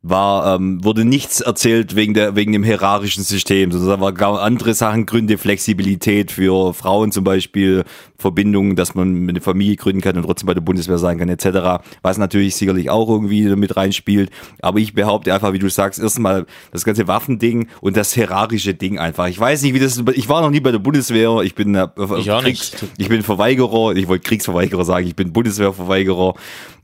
war, 0.03 0.57
ähm, 0.57 0.83
wurde 0.83 1.05
nichts 1.05 1.43
erzählt 1.43 1.95
wegen 1.95 2.15
der, 2.15 2.35
wegen 2.35 2.53
dem 2.53 2.65
hierarchischen 2.65 3.23
System, 3.23 3.71
sondern 3.71 3.91
da 3.91 4.01
war 4.01 4.13
gar 4.13 4.41
andere 4.41 4.73
Sachen, 4.73 5.05
Gründe, 5.05 5.37
Flexibilität 5.37 6.33
für 6.33 6.73
Frauen 6.73 7.13
zum 7.13 7.23
Beispiel, 7.23 7.85
Verbindungen, 8.17 8.77
dass 8.77 8.95
man 8.95 9.29
eine 9.29 9.41
Familie 9.43 9.77
gründen 9.77 10.01
kann 10.01 10.17
und 10.17 10.23
trotzdem 10.25 10.47
bei 10.47 10.55
der 10.55 10.63
Bundeswehr 10.63 10.97
sein 10.99 11.19
kann, 11.19 11.29
etc., 11.29 11.83
was 12.03 12.17
natürlich 12.17 12.55
sicherlich 12.57 12.89
auch 12.89 13.09
irgendwie 13.11 13.45
mit 13.57 13.77
reinspielt, 13.77 14.31
aber 14.63 14.79
ich 14.79 14.95
behaupte 14.95 15.35
einfach, 15.35 15.53
wie 15.53 15.59
du 15.59 15.69
sagst, 15.69 16.01
erstmal 16.01 16.47
das 16.73 16.85
ganze 16.85 17.07
Waffending 17.07 17.69
und 17.83 17.97
das 17.97 18.15
hierarchische 18.15 18.73
Ding 18.75 18.99
einfach. 18.99 19.27
Ich 19.29 19.39
weiß 19.39 19.63
nicht, 19.63 19.75
wie 19.75 19.81
das, 19.81 20.03
ich 20.15 20.29
war 20.31 20.41
noch 20.41 20.51
nie 20.51 20.61
bei 20.61 20.73
der 20.73 20.79
Bundeswehr, 20.79 21.41
ich 21.43 21.55
bin, 21.55 21.75
äh, 21.75 21.89
Ich 22.19 22.27
Kriegs- 22.45 22.73
ich 22.97 23.09
bin 23.11 23.23
Verweigerer, 23.23 23.95
ich 23.97 24.09
wollte 24.09 24.27
Kriegsverweigerer 24.27 24.85
sagen, 24.87 25.07
ich 25.07 25.17
bin 25.17 25.33
Bundeswehrverweigerer, 25.33 26.35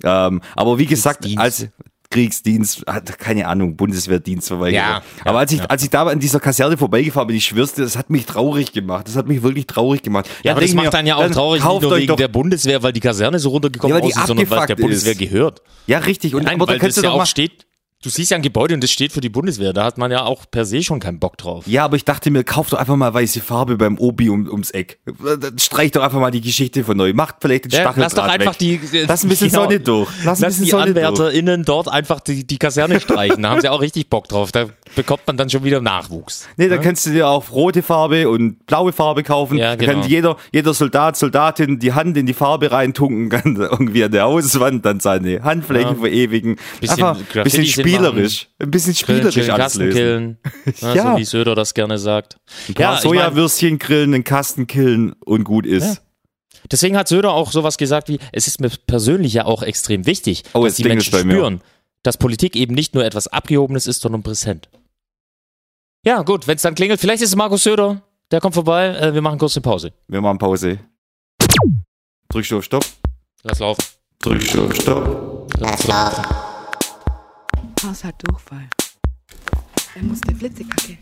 ähm, 0.05 0.43
aber 0.55 0.79
wie 0.79 0.87
gesagt, 0.87 1.27
als 1.39 1.69
Kriegsdienst, 2.11 2.85
hat, 2.87 3.19
keine 3.19 3.49
Ahnung, 3.49 3.77
Bundeswehrdienstverweigerer. 3.77 4.81
Ja, 4.83 5.03
Aber 5.25 5.41
als 5.41 5.53
ich, 5.53 5.59
ja. 5.59 5.65
als 5.67 5.83
ich 5.83 5.91
da 5.91 6.05
an 6.05 6.19
dieser 6.21 6.41
Kaserne 6.41 6.77
vorbeigefahren 6.77 7.27
bin, 7.27 7.37
ich 7.37 7.45
schwör's 7.47 7.75
dir, 7.75 7.83
das 7.83 7.97
hat 7.97 8.11
mich 8.11 8.27
traurig 8.27 8.73
gemacht. 8.73 9.09
Das 9.09 9.17
hat 9.17 9.27
mich 9.27 9.43
wirklich 9.43 9.67
traurig 9.67 10.03
gemacht. 10.03 10.29
Ja, 10.43 10.53
aber 10.53 10.61
das 10.61 10.73
macht 10.75 10.87
mir, 10.87 10.91
dann 10.91 11.07
ja 11.07 11.17
auch 11.17 11.31
traurig, 11.31 11.63
nicht 11.63 11.83
nur 11.83 11.97
wegen 11.97 12.07
doch, 12.09 12.17
der 12.17 12.29
Bundeswehr, 12.29 12.83
weil 12.83 12.93
die 12.93 13.01
Kaserne 13.01 13.39
so 13.39 13.51
runtergekommen 13.51 13.97
Ja, 13.99 14.03
aussieht, 14.03 14.27
sondern 14.27 14.51
weil 14.51 14.67
der 14.67 14.77
Bundeswehr 14.77 15.13
ist. 15.13 15.19
gehört. 15.19 15.63
Ja, 15.87 15.99
richtig. 15.99 16.35
Und, 16.35 16.45
Nein, 16.45 16.55
aber 16.55 16.67
da 16.67 16.73
weil 16.73 16.79
das 16.89 16.95
du 16.97 17.03
ja 17.03 17.11
auch 17.11 17.27
steht, 17.27 17.67
du 18.07 18.11
siehst 18.11 18.31
ja 18.31 18.37
ein 18.37 18.43
Gebäude 18.43 18.75
und 18.75 18.83
das 18.83 18.91
steht 18.93 19.13
für 19.13 19.21
die 19.21 19.29
Bundeswehr, 19.29 19.73
da 19.73 19.85
hat 19.85 19.99
man 19.99 20.11
ja 20.13 20.25
auch 20.25 20.45
per 20.51 20.65
se 20.65 20.83
schon 20.83 21.01
keinen 21.01 21.19
Bock 21.19 21.37
drauf. 21.39 21.67
Ja, 21.67 21.85
aber 21.85 21.97
ich 21.97 22.05
dachte 22.05 22.31
mir, 22.31 22.45
kauf 22.45 22.71
doch 22.71 22.79
einfach 22.79 22.95
mal 22.97 23.13
weiße 23.13 23.41
Farbe 23.41 23.77
beim 23.77 23.99
Obi 23.99 24.31
um, 24.31 24.47
ums 24.49 24.71
Eck. 24.71 24.99
Streich 25.59 25.91
doch 25.91 26.03
einfach 26.03 26.21
mal 26.21 26.31
die 26.31 26.41
Geschichte 26.41 26.85
von 26.85 26.97
neu. 26.97 27.13
Macht 27.13 27.37
vielleicht 27.41 27.65
den 27.65 27.73
Ja, 27.73 27.81
Stacheldraht 27.81 28.05
lass 28.05 28.15
doch 28.15 28.25
einfach 28.25 28.53
weg. 28.53 28.59
die, 28.59 28.81
Lass 29.09 29.25
ein 29.25 29.29
bisschen 29.29 29.49
genau, 29.49 29.65
Sonne 29.65 29.81
durch. 29.81 30.09
Lass 30.25 30.39
ein 30.39 30.43
Lass 30.43 30.53
bisschen 30.53 30.65
die 30.65 30.71
Sonne 30.71 30.95
durch. 30.95 31.05
AnwärterInnen 31.07 31.65
dort 31.65 31.89
einfach 31.89 32.21
die, 32.21 32.47
die 32.47 32.59
Kaserne 32.59 33.01
streichen. 33.01 33.43
Da 33.43 33.51
haben 33.51 33.61
sie 33.61 33.69
auch 33.69 33.81
richtig 33.81 34.09
Bock 34.09 34.29
drauf. 34.29 34.53
Da 34.53 34.67
bekommt 34.95 35.23
man 35.27 35.37
dann 35.37 35.51
schon 35.51 35.65
wieder 35.65 35.81
Nachwuchs. 35.81 36.47
Nee, 36.57 36.69
da 36.69 36.79
kannst 36.79 37.07
du 37.07 37.11
dir 37.11 37.29
auch 37.29 37.51
rote 37.51 37.83
Farbe 37.83 38.29
und 38.29 38.67
blaue 38.67 38.93
Farbe 38.93 39.23
kaufen. 39.23 39.59
Ja, 39.59 39.71
Da 39.71 39.77
genau. 39.77 40.01
kann 40.03 40.09
jeder, 40.11 40.37
jeder 40.53 40.75
Soldat, 40.75 41.17
Soldatin 41.17 41.79
die 41.79 41.93
Hand 41.93 42.17
in 42.17 42.27
die 42.27 42.35
Farbe 42.35 42.71
reintunken, 42.71 43.29
kann 43.31 43.57
irgendwie 43.57 44.05
an 44.05 44.13
der 44.13 44.25
Hauswand 44.25 44.85
dann 44.85 45.01
seine 45.01 45.43
Handflächen 45.43 45.95
Ja. 45.97 46.01
verewigen. 46.01 46.57
Bisschen 46.81 46.95
Einfach 47.05 47.17
ein 47.19 47.25
bisschen 47.25 47.43
Graffitis 47.65 47.75
spielerisch. 47.97 48.49
Ein 48.59 48.71
bisschen 48.71 48.95
spielerisch 48.95 49.35
chillen, 49.35 49.51
alles 49.51 49.65
Kasten 49.65 49.91
killen. 49.91 50.39
Ja, 50.81 50.95
Ja. 50.95 51.13
So 51.13 51.19
wie 51.19 51.25
Söder 51.25 51.55
das 51.55 51.75
gerne 51.75 51.99
sagt. 51.99 52.37
Ein 52.69 52.75
paar 52.75 52.99
ich 52.99 53.05
mein, 53.05 53.13
Sojawürstchen 53.13 53.79
grillen, 53.79 54.15
einen 54.15 54.25
Kasten 54.25 54.67
killen 54.67 55.13
und 55.25 55.45
gut 55.45 55.67
ist. 55.67 55.85
Ja. 55.85 55.97
deswegen 56.71 56.97
hat 56.97 57.09
Söder 57.09 57.33
auch 57.33 57.53
sowas 57.53 57.77
gesagt 57.79 58.09
wie, 58.09 58.19
es 58.33 58.47
ist 58.47 58.61
mir 58.61 58.71
persönlich 58.87 59.33
ja 59.35 59.45
auch 59.45 59.63
extrem 59.63 60.07
wichtig, 60.07 60.43
Oh, 60.53 60.65
dass 60.65 60.77
die 60.77 60.83
klingelt's 60.83 61.11
Menschen 61.13 61.31
spüren, 61.31 61.61
dass 62.03 62.17
Politik 62.19 62.57
eben 62.57 62.75
nicht 62.75 62.95
nur 62.95 63.05
etwas 63.05 63.27
Abgehobenes 63.29 63.87
ist, 63.87 64.01
sondern 64.03 64.23
präsent. 64.23 64.69
Ja, 66.05 66.23
gut, 66.23 66.47
wenn 66.47 66.57
es 66.57 66.63
dann 66.63 66.75
klingelt, 66.77 67.01
vielleicht 67.01 67.23
ist 67.23 67.31
es 67.31 67.37
Markus 67.37 67.65
Söder, 67.65 68.03
der 68.31 68.41
kommt 68.41 68.55
vorbei, 68.55 68.89
äh, 68.97 69.13
wir 69.15 69.23
machen 69.23 69.39
kurz 69.39 69.57
eine 69.57 69.63
Pause. 69.63 69.93
Wir 70.09 70.21
machen 70.21 70.39
Pause. 70.39 70.79
Drückst 72.29 72.51
du 72.51 72.59
auf 72.59 72.65
Stopp? 72.65 72.85
Lass 73.43 73.59
laufen. 73.61 73.83
Drückst 74.21 74.55
du 74.55 74.65
auf 74.67 74.75
Stopp? 74.75 75.53
Lass 75.59 75.87
laufen. 75.87 76.25
Haus 77.87 78.03
hat 78.03 78.17
Durchfall. 78.27 78.69
Er 79.95 80.03
muss 80.03 80.21
der 80.23 80.35
Flitzekacke. 80.35 80.99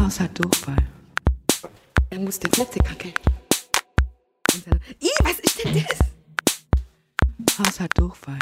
Haus 0.00 0.20
hat 0.20 0.38
Durchfall. 0.38 0.76
Er 2.10 2.20
muss 2.20 2.38
der 2.38 2.48
Flitzekacke. 2.52 3.12
Ih, 5.00 5.08
was 5.24 5.40
ist 5.40 5.64
denn 5.64 5.84
das? 5.84 5.98
Haus 7.58 7.80
hat 7.80 7.90
Durchfall. 7.98 8.38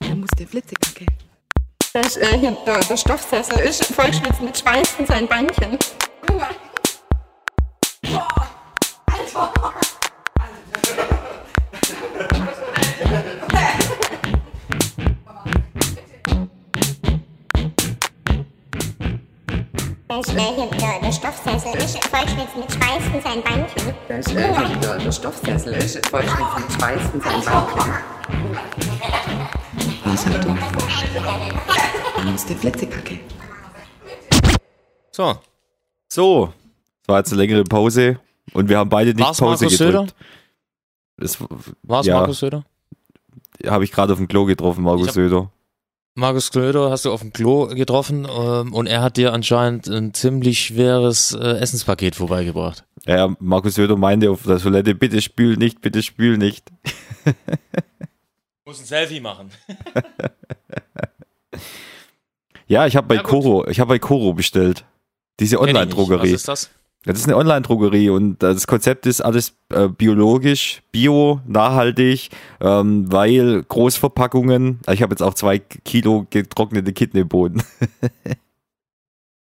Er 0.00 0.16
muss 0.16 0.30
der 0.36 0.48
Flitzekacke. 0.48 1.06
Das, 1.92 2.16
äh, 2.16 2.38
hier, 2.38 2.56
der, 2.66 2.80
der 2.80 2.96
Stoffsessel 2.96 3.60
ist 3.60 3.84
vollschwitzt 3.84 4.40
mit 4.40 4.58
Schweiß 4.58 4.96
in 4.98 5.06
seinen 5.06 5.28
Beinchen. 5.28 5.78
Das, 6.26 6.56
äh, 20.20 20.54
hier, 20.54 20.66
der, 20.78 21.00
der 21.00 21.12
Stoffsessel 21.12 21.74
ist 21.76 22.04
vollschwitzt 22.08 22.56
mit 22.56 22.72
Schweiß 22.72 23.04
in 23.14 23.20
seinen 23.22 23.42
Beinchen. 23.42 23.94
Das, 24.08 24.26
äh, 24.28 24.34
der, 24.80 24.98
der 24.98 25.12
Stoffsessel 25.12 25.72
ist 25.74 26.06
vollschwitzt 26.08 26.58
mit 26.58 26.72
Schweiß 26.72 27.00
in 27.14 27.20
seinen 27.20 27.44
Beinchen. 27.44 27.94
Haus 30.06 30.26
hat 30.26 30.44
Durchfall. 30.44 31.52
Er 32.18 32.24
muss 32.24 32.46
der 32.46 32.56
Flitzekacke. 32.56 33.20
So, 35.10 35.36
So. 36.08 36.52
Es 37.02 37.08
war 37.08 37.18
jetzt 37.18 37.32
eine 37.32 37.42
längere 37.42 37.64
Pause 37.64 38.18
und 38.54 38.68
wir 38.68 38.78
haben 38.78 38.88
beide 38.88 39.12
nicht 39.14 39.20
War's 39.26 39.38
Pause 39.38 39.64
Markus 39.66 39.78
gedrückt. 39.78 40.14
Das 41.18 41.38
war 41.82 42.00
es 42.00 42.06
Ja. 42.06 42.20
Markus 42.20 42.38
Söder? 42.38 42.64
habe 43.66 43.84
ich 43.84 43.92
gerade 43.92 44.12
auf 44.12 44.18
dem 44.18 44.26
Klo 44.28 44.44
getroffen, 44.46 44.82
Markus 44.82 45.08
hab- 45.08 45.14
Söder. 45.14 45.50
Markus 46.16 46.52
Klöder 46.52 46.90
hast 46.90 47.04
du 47.04 47.12
auf 47.12 47.20
dem 47.22 47.32
Klo 47.32 47.66
getroffen 47.66 48.26
ähm, 48.30 48.72
und 48.72 48.86
er 48.86 49.02
hat 49.02 49.16
dir 49.16 49.32
anscheinend 49.32 49.88
ein 49.88 50.14
ziemlich 50.14 50.60
schweres 50.60 51.32
äh, 51.32 51.38
Essenspaket 51.58 52.14
vorbeigebracht. 52.14 52.84
Ja, 53.04 53.34
Markus 53.40 53.74
Söder 53.74 53.96
meinte 53.96 54.30
auf 54.30 54.44
der 54.44 54.58
Toilette, 54.58 54.94
bitte 54.94 55.20
spül 55.20 55.56
nicht, 55.56 55.80
bitte 55.80 56.02
spül 56.02 56.38
nicht. 56.38 56.70
Muss 58.64 58.78
ein 58.80 58.86
Selfie 58.86 59.20
machen. 59.20 59.50
Ja, 62.66 62.86
ich 62.86 62.96
habe 62.96 63.06
bei 63.06 63.16
Ja. 63.16 63.22
Koro, 63.22 63.66
ich 63.68 63.78
habe 63.78 63.88
bei 63.90 63.98
Koro 63.98 64.32
bestellt. 64.32 64.86
Diese 65.38 65.56
Was 65.58 65.68
Online-Drogerie. 65.68 66.30
ist 66.32 66.48
das? 66.48 66.70
Das 67.04 67.18
ist 67.18 67.26
eine 67.26 67.36
Online-Drogerie 67.36 68.08
und 68.08 68.42
das 68.42 68.66
Konzept 68.66 69.04
ist 69.04 69.20
alles 69.20 69.56
äh, 69.70 69.88
biologisch, 69.88 70.82
bio, 70.90 71.40
nachhaltig, 71.46 72.30
ähm, 72.60 73.12
weil 73.12 73.62
Großverpackungen, 73.62 74.80
ich 74.90 75.02
habe 75.02 75.12
jetzt 75.12 75.22
auch 75.22 75.34
zwei 75.34 75.58
Kilo 75.58 76.26
getrocknete 76.30 76.92
Kidneybohnen 76.94 77.62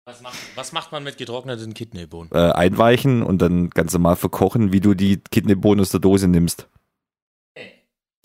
Was 0.09 0.23
macht, 0.23 0.37
was 0.55 0.73
macht 0.73 0.93
man 0.93 1.03
mit 1.03 1.19
getrockneten 1.19 1.75
Kidneybohnen? 1.75 2.31
äh, 2.33 2.53
einweichen 2.53 3.25
und 3.25 3.43
dann 3.43 3.71
ganz 3.71 3.93
normal 3.93 4.15
verkochen, 4.15 4.73
wie 4.73 4.79
du 4.79 4.95
die 4.95 5.17
Kidneybohnen 5.17 5.81
aus 5.81 5.91
der 5.91 5.99
Dose 5.99 6.29
nimmst. 6.29 6.69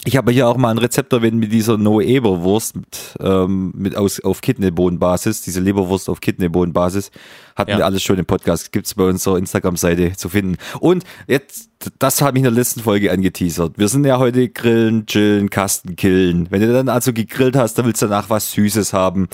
Ich 0.03 0.17
habe 0.17 0.31
hier 0.31 0.47
auch 0.47 0.57
mal 0.57 0.71
ein 0.71 0.79
Rezept 0.79 1.13
erwähnt 1.13 1.37
mit 1.37 1.51
dieser 1.51 1.77
No-Eber-Wurst 1.77 2.75
mit, 2.75 3.15
ähm, 3.19 3.71
mit 3.75 3.95
aus, 3.95 4.19
auf 4.19 4.41
Kidneybohnenbasis, 4.41 5.43
diese 5.43 5.59
Leberwurst 5.59 6.09
auf 6.09 6.21
Kidneybohnenbasis. 6.21 7.11
Hatten 7.55 7.71
Ja. 7.71 7.77
wir 7.77 7.85
alles 7.85 8.01
schon 8.01 8.17
im 8.17 8.25
Podcast, 8.25 8.71
gibt's 8.71 8.95
bei 8.95 9.03
unserer 9.03 9.37
Instagram-Seite 9.37 10.13
zu 10.17 10.27
finden. 10.29 10.57
Und 10.79 11.03
jetzt, 11.27 11.69
das 11.99 12.19
habe 12.23 12.35
ich 12.35 12.39
in 12.39 12.45
der 12.45 12.51
letzten 12.51 12.79
Folge 12.79 13.11
angeteasert. 13.11 13.77
Wir 13.77 13.89
sind 13.89 14.03
ja 14.03 14.17
heute 14.17 14.49
grillen, 14.49 15.05
chillen, 15.05 15.51
Kasten 15.51 15.95
killen. 15.95 16.47
Wenn 16.49 16.61
du 16.61 16.73
dann 16.73 16.89
also 16.89 17.13
gegrillt 17.13 17.55
hast, 17.55 17.75
dann 17.77 17.85
willst 17.85 18.01
du 18.01 18.07
danach 18.07 18.31
was 18.31 18.53
Süßes 18.53 18.93
haben. 18.93 19.27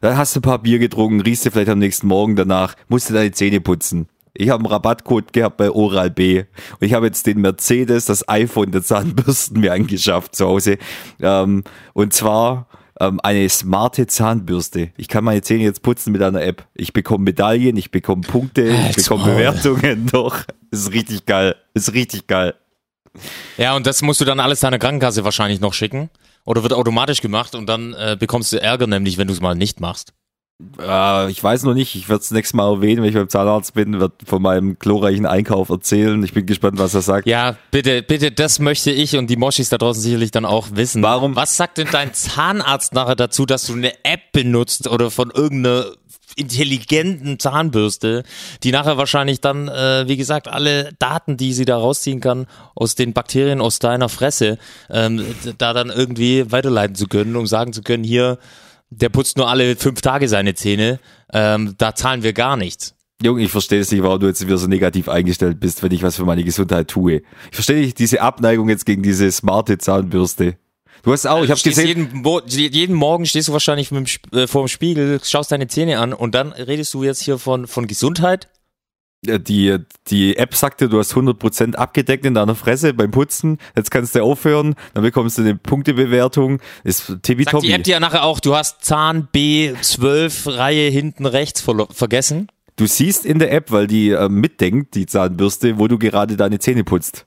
Dann 0.00 0.16
hast 0.16 0.34
du 0.34 0.40
ein 0.40 0.42
paar 0.42 0.58
Bier 0.62 0.78
getrunken, 0.78 1.20
riechst 1.20 1.44
du 1.44 1.50
vielleicht 1.50 1.68
am 1.68 1.78
nächsten 1.80 2.06
Morgen 2.06 2.34
danach, 2.34 2.76
musst 2.88 3.10
du 3.10 3.14
deine 3.14 3.32
Zähne 3.32 3.60
putzen. 3.60 4.06
Ich 4.36 4.50
habe 4.50 4.64
einen 4.64 4.72
Rabattcode 4.72 5.32
gehabt 5.32 5.56
bei 5.56 5.70
Oral 5.70 6.10
B 6.10 6.40
und 6.80 6.86
ich 6.86 6.92
habe 6.92 7.06
jetzt 7.06 7.26
den 7.26 7.40
Mercedes, 7.40 8.06
das 8.06 8.28
iPhone 8.28 8.72
der 8.72 8.82
Zahnbürsten 8.82 9.60
mir 9.60 9.72
angeschafft 9.72 10.34
zu 10.34 10.46
Hause. 10.46 10.78
Ähm, 11.20 11.62
und 11.92 12.12
zwar 12.12 12.66
ähm, 13.00 13.20
eine 13.22 13.48
smarte 13.48 14.06
Zahnbürste. 14.06 14.90
Ich 14.96 15.08
kann 15.08 15.24
meine 15.24 15.42
Zähne 15.42 15.64
jetzt 15.64 15.82
putzen 15.82 16.12
mit 16.12 16.22
einer 16.22 16.42
App. 16.42 16.66
Ich 16.74 16.92
bekomme 16.92 17.24
Medaillen, 17.24 17.76
ich 17.76 17.90
bekomme 17.90 18.22
Punkte, 18.22 18.76
ich 18.90 18.96
bekomme. 18.96 19.24
Bewertungen. 19.24 20.06
Doch, 20.12 20.42
ist 20.70 20.92
richtig 20.92 21.26
geil. 21.26 21.56
Ist 21.74 21.92
richtig 21.92 22.26
geil. 22.26 22.54
Ja, 23.56 23.76
und 23.76 23.86
das 23.86 24.02
musst 24.02 24.20
du 24.20 24.24
dann 24.24 24.40
alles 24.40 24.60
deiner 24.60 24.78
Krankenkasse 24.78 25.24
wahrscheinlich 25.24 25.60
noch 25.60 25.74
schicken. 25.74 26.10
Oder 26.44 26.62
wird 26.62 26.72
automatisch 26.72 27.22
gemacht 27.22 27.54
und 27.54 27.66
dann 27.66 27.94
äh, 27.94 28.16
bekommst 28.18 28.52
du 28.52 28.60
Ärger, 28.60 28.86
nämlich 28.86 29.16
wenn 29.16 29.28
du 29.28 29.32
es 29.32 29.40
mal 29.40 29.54
nicht 29.54 29.80
machst. 29.80 30.12
Äh, 30.78 31.30
ich 31.30 31.42
weiß 31.42 31.64
noch 31.64 31.74
nicht, 31.74 31.96
ich 31.96 32.08
werde 32.08 32.22
es 32.22 32.30
nächstes 32.30 32.54
Mal 32.54 32.70
erwähnen, 32.74 33.02
wenn 33.02 33.08
ich 33.08 33.16
beim 33.16 33.28
Zahnarzt 33.28 33.74
bin, 33.74 33.98
wird 33.98 34.12
von 34.24 34.40
meinem 34.40 34.78
glorreichen 34.78 35.26
Einkauf 35.26 35.68
erzählen. 35.68 36.22
Ich 36.22 36.32
bin 36.32 36.46
gespannt, 36.46 36.78
was 36.78 36.94
er 36.94 37.02
sagt. 37.02 37.26
Ja, 37.26 37.56
bitte, 37.70 38.02
bitte, 38.02 38.30
das 38.30 38.60
möchte 38.60 38.92
ich 38.92 39.16
und 39.16 39.28
die 39.28 39.36
Moschis 39.36 39.68
da 39.68 39.78
draußen 39.78 40.02
sicherlich 40.02 40.30
dann 40.30 40.44
auch 40.44 40.68
wissen. 40.72 41.02
Warum? 41.02 41.34
Was 41.34 41.56
sagt 41.56 41.78
denn 41.78 41.88
dein 41.90 42.14
Zahnarzt 42.14 42.94
nachher 42.94 43.16
dazu, 43.16 43.46
dass 43.46 43.66
du 43.66 43.72
eine 43.72 43.92
App 44.04 44.32
benutzt 44.32 44.88
oder 44.88 45.10
von 45.10 45.30
irgendeiner 45.30 45.86
intelligenten 46.36 47.38
Zahnbürste, 47.38 48.24
die 48.62 48.72
nachher 48.72 48.96
wahrscheinlich 48.96 49.40
dann, 49.40 49.68
äh, 49.68 50.04
wie 50.08 50.16
gesagt, 50.16 50.48
alle 50.48 50.92
Daten, 50.98 51.36
die 51.36 51.52
sie 51.52 51.64
da 51.64 51.76
rausziehen 51.76 52.20
kann, 52.20 52.46
aus 52.74 52.94
den 52.94 53.12
Bakterien 53.12 53.60
aus 53.60 53.78
deiner 53.78 54.08
Fresse, 54.08 54.58
ähm, 54.90 55.24
da 55.58 55.72
dann 55.72 55.90
irgendwie 55.90 56.50
weiterleiten 56.50 56.96
zu 56.96 57.06
können, 57.06 57.36
um 57.36 57.46
sagen 57.46 57.72
zu 57.72 57.82
können, 57.82 58.04
hier, 58.04 58.38
der 58.90 59.08
putzt 59.08 59.36
nur 59.36 59.48
alle 59.48 59.76
fünf 59.76 60.00
Tage 60.00 60.28
seine 60.28 60.54
Zähne, 60.54 61.00
ähm, 61.32 61.74
da 61.78 61.94
zahlen 61.94 62.22
wir 62.22 62.32
gar 62.32 62.56
nichts. 62.56 62.94
Junge, 63.22 63.42
ich 63.42 63.50
verstehe 63.50 63.80
es 63.80 63.90
nicht, 63.90 64.02
warum 64.02 64.20
du 64.20 64.26
jetzt 64.26 64.44
wieder 64.44 64.58
so 64.58 64.66
negativ 64.66 65.08
eingestellt 65.08 65.60
bist, 65.60 65.82
wenn 65.82 65.92
ich 65.92 66.02
was 66.02 66.16
für 66.16 66.24
meine 66.24 66.44
Gesundheit 66.44 66.88
tue. 66.88 67.22
Ich 67.50 67.54
verstehe 67.54 67.80
nicht 67.80 67.98
diese 67.98 68.20
Abneigung 68.20 68.68
jetzt 68.68 68.86
gegen 68.86 69.02
diese 69.02 69.30
smarte 69.30 69.78
Zahnbürste. 69.78 70.58
Du 71.02 71.12
hast 71.12 71.26
auch, 71.26 71.44
ich 71.44 71.50
habe 71.50 71.60
Stehst 71.60 71.76
gesehen, 71.76 72.08
jeden, 72.08 72.22
Mo 72.22 72.40
jeden 72.46 72.96
Morgen 72.96 73.26
stehst 73.26 73.48
du 73.48 73.52
wahrscheinlich 73.52 73.90
mit 73.90 74.22
dem, 74.32 74.38
äh, 74.38 74.46
vor 74.46 74.64
dem 74.64 74.68
Spiegel, 74.68 75.20
schaust 75.22 75.52
deine 75.52 75.68
Zähne 75.68 75.98
an 75.98 76.12
und 76.12 76.34
dann 76.34 76.52
redest 76.52 76.94
du 76.94 77.02
jetzt 77.04 77.22
hier 77.22 77.38
von, 77.38 77.66
von 77.66 77.86
Gesundheit. 77.86 78.48
Äh, 79.28 79.40
die, 79.40 79.76
die 80.08 80.36
App 80.36 80.54
sagte, 80.54 80.88
du 80.88 80.98
hast 80.98 81.14
100% 81.14 81.74
abgedeckt 81.74 82.24
in 82.24 82.34
deiner 82.34 82.54
Fresse 82.54 82.94
beim 82.94 83.10
Putzen. 83.10 83.58
Jetzt 83.76 83.90
kannst 83.90 84.14
du 84.14 84.22
aufhören, 84.22 84.74
dann 84.94 85.02
bekommst 85.02 85.38
du 85.38 85.42
eine 85.42 85.54
Punktebewertung. 85.56 86.60
Ist 86.82 87.16
tippitoppi. 87.22 87.66
die 87.66 87.72
App 87.72 87.84
dir 87.84 88.00
nachher 88.00 88.24
auch, 88.24 88.40
du 88.40 88.54
hast 88.54 88.84
Zahn 88.84 89.28
B12 89.34 90.56
Reihe 90.56 90.90
hinten 90.90 91.26
rechts 91.26 91.64
vergessen. 91.90 92.48
Du 92.76 92.86
siehst 92.86 93.24
in 93.24 93.38
der 93.38 93.52
App, 93.52 93.70
weil 93.70 93.86
die 93.86 94.10
äh, 94.10 94.28
mitdenkt, 94.28 94.96
die 94.96 95.06
Zahnbürste, 95.06 95.78
wo 95.78 95.86
du 95.86 95.98
gerade 95.98 96.36
deine 96.36 96.58
Zähne 96.58 96.82
putzt. 96.82 97.26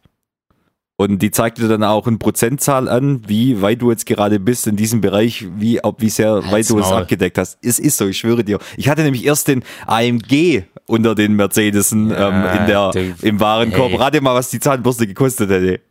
Und 1.00 1.20
die 1.22 1.30
zeigt 1.30 1.60
dir 1.60 1.68
dann 1.68 1.84
auch 1.84 2.08
eine 2.08 2.18
Prozentzahl 2.18 2.90
an, 2.90 3.22
wie 3.28 3.62
weit 3.62 3.84
du 3.84 3.92
jetzt 3.92 4.08
gerade 4.08 4.40
bist 4.40 4.66
in 4.66 4.76
diesem 4.76 5.00
Bereich, 5.00 5.46
wie, 5.58 5.84
ob, 5.84 6.02
wie 6.02 6.10
sehr 6.10 6.44
weit 6.52 6.68
du 6.72 6.80
es 6.80 6.88
abgedeckt 6.92 7.38
hast. 7.38 7.60
Es 7.62 7.78
ist 7.78 7.98
so, 7.98 8.08
ich 8.08 8.18
schwöre 8.18 8.44
dir. 8.44 8.58
Ich 8.78 8.90
hatte 8.90 9.04
nämlich 9.04 9.24
erst 9.24 9.48
den 9.48 9.64
AMG 9.86 10.64
unter 10.88 11.14
den 11.14 11.34
Mercedesen 11.36 12.10
ähm, 12.10 12.44
in 12.60 12.66
der, 12.66 12.90
der- 12.92 13.14
im 13.22 13.40
Warenkorb. 13.40 13.92
Hey. 13.92 13.98
Rate 13.98 14.22
mal, 14.22 14.34
was 14.34 14.50
die 14.50 14.60
Zahnbürste 14.60 15.06
gekostet 15.06 15.52
hätte. 15.52 15.82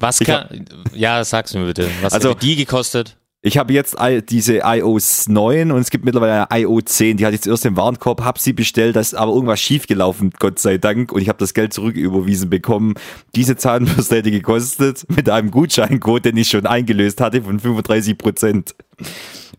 Was 0.00 0.18
kann, 0.18 0.64
ja, 0.92 1.22
sag's 1.22 1.54
mir 1.54 1.64
bitte. 1.64 1.88
Was 2.02 2.12
Also- 2.14 2.30
hat 2.30 2.42
die 2.42 2.56
gekostet? 2.56 3.16
Ich 3.48 3.56
habe 3.56 3.72
jetzt 3.72 3.96
diese 4.28 4.58
iOS 4.62 5.26
9 5.28 5.72
und 5.72 5.80
es 5.80 5.88
gibt 5.88 6.04
mittlerweile 6.04 6.50
eine 6.50 6.64
iO 6.64 6.82
10. 6.82 7.16
Die 7.16 7.24
hatte 7.24 7.34
ich 7.34 7.40
zuerst 7.40 7.64
im 7.64 7.78
Warenkorb, 7.78 8.20
habe 8.20 8.38
sie 8.38 8.52
bestellt, 8.52 8.94
da 8.94 9.00
ist 9.00 9.14
aber 9.14 9.32
irgendwas 9.32 9.58
schiefgelaufen, 9.58 10.32
Gott 10.38 10.58
sei 10.58 10.76
Dank. 10.76 11.12
Und 11.12 11.22
ich 11.22 11.30
habe 11.30 11.38
das 11.38 11.54
Geld 11.54 11.72
zurücküberwiesen 11.72 12.50
bekommen. 12.50 12.92
Diese 13.34 13.56
Zahnbürste 13.56 14.16
hätte 14.18 14.30
gekostet 14.30 15.06
mit 15.08 15.30
einem 15.30 15.50
Gutscheincode, 15.50 16.26
den 16.26 16.36
ich 16.36 16.48
schon 16.48 16.66
eingelöst 16.66 17.22
hatte, 17.22 17.40
von 17.40 17.58
35 17.58 18.18
Prozent. 18.18 18.74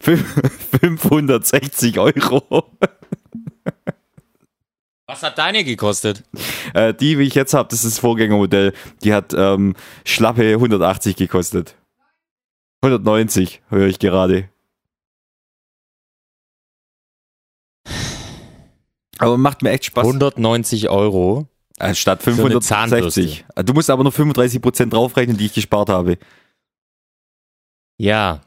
560 0.01 1.97
Euro. 1.99 2.69
Was 5.07 5.23
hat 5.23 5.39
deine 5.39 5.63
gekostet? 5.63 6.23
Äh, 6.75 6.93
die, 6.93 7.17
wie 7.17 7.23
ich 7.23 7.33
jetzt 7.33 7.55
habe, 7.55 7.69
das 7.69 7.83
ist 7.83 7.95
das 7.95 7.99
Vorgängermodell, 7.99 8.73
die 9.03 9.15
hat 9.15 9.33
ähm, 9.35 9.75
schlappe 10.05 10.43
180 10.43 11.15
gekostet. 11.15 11.73
190 12.81 13.61
höre 13.69 13.87
ich 13.87 13.99
gerade. 13.99 14.49
Aber 19.17 19.37
macht 19.37 19.61
mir 19.63 19.71
echt 19.71 19.85
Spaß. 19.85 20.05
190 20.05 20.89
Euro. 20.89 21.47
Anstatt 21.77 22.25
eine 22.25 22.35
560. 22.35 23.45
Du 23.65 23.73
musst 23.73 23.89
aber 23.89 24.03
nur 24.03 24.11
35% 24.13 24.89
draufrechnen, 24.89 25.37
die 25.37 25.45
ich 25.45 25.53
gespart 25.53 25.89
habe. 25.89 26.17
Ja. 27.97 28.41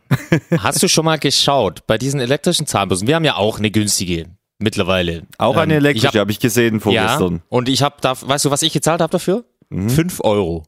Hast 0.58 0.82
du 0.82 0.88
schon 0.88 1.04
mal 1.04 1.18
geschaut 1.18 1.86
bei 1.86 1.98
diesen 1.98 2.20
elektrischen 2.20 2.66
Zahnbürsten? 2.66 3.06
Wir 3.06 3.16
haben 3.16 3.24
ja 3.24 3.36
auch 3.36 3.58
eine 3.58 3.70
günstige 3.70 4.30
mittlerweile. 4.58 5.26
Auch 5.38 5.56
eine 5.56 5.74
Ähm, 5.74 5.78
elektrische 5.80 6.06
ich 6.08 6.14
hab- 6.14 6.20
habe 6.20 6.30
ich 6.30 6.40
gesehen 6.40 6.74
Ja, 6.76 6.80
vorgestern. 6.80 7.42
und 7.48 7.68
ich 7.68 7.82
habe 7.82 7.96
da, 8.00 8.14
weißt 8.20 8.46
du, 8.46 8.50
was 8.50 8.62
ich 8.62 8.72
gezahlt 8.72 9.02
habe 9.02 9.10
dafür? 9.10 9.44
Mhm. 9.68 9.90
5 9.90 10.20
Euro. 10.24 10.64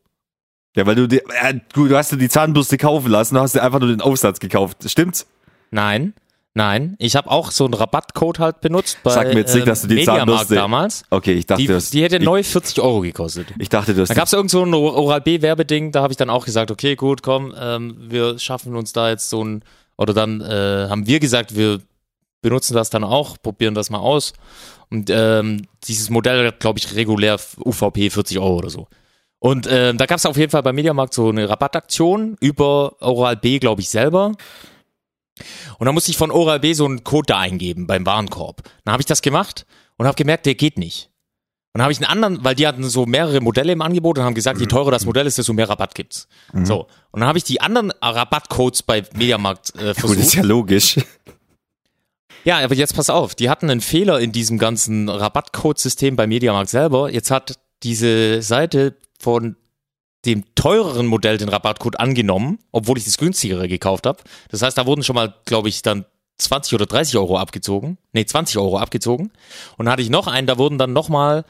Ja, 0.76 0.86
weil 0.86 0.94
du, 0.96 1.06
die, 1.06 1.18
äh, 1.18 1.54
du, 1.72 1.86
du 1.88 1.96
hast 1.96 2.10
dir 2.12 2.16
die 2.16 2.28
Zahnbürste 2.28 2.76
kaufen 2.78 3.10
lassen, 3.10 3.34
du 3.36 3.40
hast 3.40 3.54
dir 3.54 3.62
einfach 3.62 3.78
nur 3.80 3.88
den 3.88 4.00
Aufsatz 4.00 4.40
gekauft. 4.40 4.78
Stimmt's? 4.90 5.26
Nein, 5.70 6.14
nein. 6.54 6.96
Ich 6.98 7.14
habe 7.16 7.30
auch 7.30 7.50
so 7.52 7.64
einen 7.64 7.74
Rabattcode 7.74 8.38
halt 8.40 8.60
benutzt 8.60 8.98
bei 9.04 9.10
Sag 9.12 9.28
mir 9.28 9.40
jetzt 9.40 9.54
nicht, 9.54 9.62
ähm, 9.62 9.68
dass 9.68 9.82
du 9.82 9.88
die 9.88 9.94
Mediamarkt 9.96 10.26
Zahnbürste. 10.28 10.54
damals. 10.56 11.02
Okay, 11.10 11.34
ich 11.34 11.46
dachte, 11.46 11.62
Die, 11.62 11.68
du 11.68 11.74
hast, 11.76 11.92
die 11.94 12.02
hätte 12.02 12.16
ich, 12.16 12.22
neu 12.22 12.42
40 12.42 12.80
Euro 12.80 13.00
gekostet. 13.02 13.46
ich 13.58 13.68
dachte, 13.68 13.94
du 13.94 14.02
hast 14.02 14.08
Da 14.08 14.14
gab 14.14 14.26
es 14.26 14.32
irgend 14.32 14.50
so 14.50 14.64
ein 14.64 14.74
Oral-B-Werbeding, 14.74 15.92
da 15.92 16.02
habe 16.02 16.12
ich 16.12 16.16
dann 16.16 16.30
auch 16.30 16.44
gesagt, 16.44 16.70
okay, 16.72 16.96
gut, 16.96 17.22
komm, 17.22 17.54
ähm, 17.58 17.96
wir 18.08 18.38
schaffen 18.40 18.74
uns 18.74 18.92
da 18.92 19.10
jetzt 19.10 19.30
so 19.30 19.44
ein, 19.44 19.62
oder 19.96 20.12
dann 20.12 20.40
äh, 20.40 20.88
haben 20.90 21.06
wir 21.06 21.20
gesagt, 21.20 21.56
wir 21.56 21.80
benutzen 22.42 22.74
das 22.74 22.90
dann 22.90 23.04
auch, 23.04 23.36
probieren 23.40 23.74
das 23.74 23.90
mal 23.90 23.98
aus. 23.98 24.32
Und 24.90 25.08
ähm, 25.08 25.62
dieses 25.84 26.10
Modell 26.10 26.46
hat, 26.46 26.60
glaube 26.60 26.78
ich, 26.80 26.94
regulär 26.94 27.38
UVP 27.64 28.10
40 28.10 28.38
Euro 28.38 28.56
oder 28.56 28.70
so. 28.70 28.86
Und 29.44 29.68
ähm, 29.70 29.98
da 29.98 30.06
gab 30.06 30.16
es 30.16 30.24
auf 30.24 30.38
jeden 30.38 30.50
Fall 30.50 30.62
beim 30.62 30.74
Mediamarkt 30.74 31.12
so 31.12 31.28
eine 31.28 31.46
Rabattaktion 31.46 32.38
über 32.40 32.96
Oral-B, 33.02 33.58
glaube 33.58 33.82
ich, 33.82 33.90
selber. 33.90 34.32
Und 35.78 35.84
dann 35.84 35.92
musste 35.92 36.10
ich 36.10 36.16
von 36.16 36.30
Oral-B 36.30 36.72
so 36.72 36.86
einen 36.86 37.04
Code 37.04 37.26
da 37.26 37.40
eingeben 37.40 37.86
beim 37.86 38.06
Warenkorb. 38.06 38.62
Dann 38.86 38.92
habe 38.92 39.02
ich 39.02 39.06
das 39.06 39.20
gemacht 39.20 39.66
und 39.98 40.06
habe 40.06 40.16
gemerkt, 40.16 40.46
der 40.46 40.54
geht 40.54 40.78
nicht. 40.78 41.10
Und 41.74 41.80
dann 41.80 41.82
habe 41.82 41.92
ich 41.92 41.98
einen 41.98 42.10
anderen, 42.10 42.42
weil 42.42 42.54
die 42.54 42.66
hatten 42.66 42.84
so 42.84 43.04
mehrere 43.04 43.42
Modelle 43.42 43.74
im 43.74 43.82
Angebot 43.82 44.16
und 44.16 44.24
haben 44.24 44.34
gesagt, 44.34 44.60
je 44.60 44.66
teurer 44.66 44.90
das 44.90 45.04
Modell 45.04 45.26
ist, 45.26 45.36
desto 45.36 45.52
mehr 45.52 45.68
Rabatt 45.68 45.94
gibt's. 45.94 46.26
So. 46.62 46.86
Und 47.10 47.20
dann 47.20 47.28
habe 47.28 47.36
ich 47.36 47.44
die 47.44 47.60
anderen 47.60 47.92
Rabattcodes 48.00 48.82
bei 48.82 49.02
Mediamarkt 49.12 49.74
äh, 49.74 49.92
versucht. 49.92 50.20
ist 50.20 50.34
ja 50.36 50.42
logisch. 50.42 50.98
Ja, 52.44 52.60
aber 52.60 52.74
jetzt 52.74 52.96
pass 52.96 53.10
auf, 53.10 53.34
die 53.34 53.50
hatten 53.50 53.68
einen 53.68 53.82
Fehler 53.82 54.20
in 54.20 54.32
diesem 54.32 54.56
ganzen 54.56 55.10
Rabattcodesystem 55.10 56.16
bei 56.16 56.26
Mediamarkt 56.26 56.70
selber. 56.70 57.10
Jetzt 57.10 57.30
hat 57.30 57.58
diese 57.82 58.40
Seite 58.40 58.96
von 59.24 59.56
dem 60.26 60.44
teureren 60.54 61.06
Modell 61.06 61.38
den 61.38 61.48
Rabattcode 61.48 61.98
angenommen, 61.98 62.58
obwohl 62.72 62.98
ich 62.98 63.04
das 63.04 63.18
günstigere 63.18 63.68
gekauft 63.68 64.06
habe. 64.06 64.22
Das 64.50 64.62
heißt, 64.62 64.76
da 64.76 64.86
wurden 64.86 65.02
schon 65.02 65.14
mal, 65.14 65.34
glaube 65.44 65.68
ich, 65.68 65.82
dann 65.82 66.04
20 66.38 66.74
oder 66.74 66.86
30 66.86 67.16
Euro 67.16 67.38
abgezogen. 67.38 67.98
Nee, 68.12 68.24
20 68.24 68.58
Euro 68.58 68.78
abgezogen. 68.78 69.32
Und 69.76 69.86
dann 69.86 69.92
hatte 69.92 70.02
ich 70.02 70.10
noch 70.10 70.26
einen, 70.26 70.46
da 70.46 70.58
wurden 70.58 70.78
dann 70.78 70.92
nochmal 70.92 71.44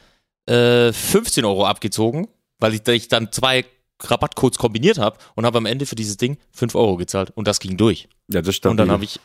äh, 0.46 0.92
15 0.92 1.44
Euro 1.44 1.66
abgezogen, 1.66 2.28
weil 2.58 2.74
ich, 2.74 2.86
ich 2.88 3.08
dann 3.08 3.32
zwei 3.32 3.64
Rabattcodes 4.00 4.58
kombiniert 4.58 4.98
habe 4.98 5.18
und 5.34 5.46
habe 5.46 5.58
am 5.58 5.66
Ende 5.66 5.86
für 5.86 5.94
dieses 5.94 6.16
Ding 6.16 6.36
5 6.52 6.74
Euro 6.74 6.96
gezahlt. 6.96 7.32
Und 7.34 7.48
das 7.48 7.60
ging 7.60 7.76
durch. 7.76 8.08
Ja, 8.28 8.42
das 8.42 8.54
stabil. 8.56 8.70
Und 8.72 8.76
dann 8.76 8.90
habe 8.90 9.04
ich. 9.04 9.20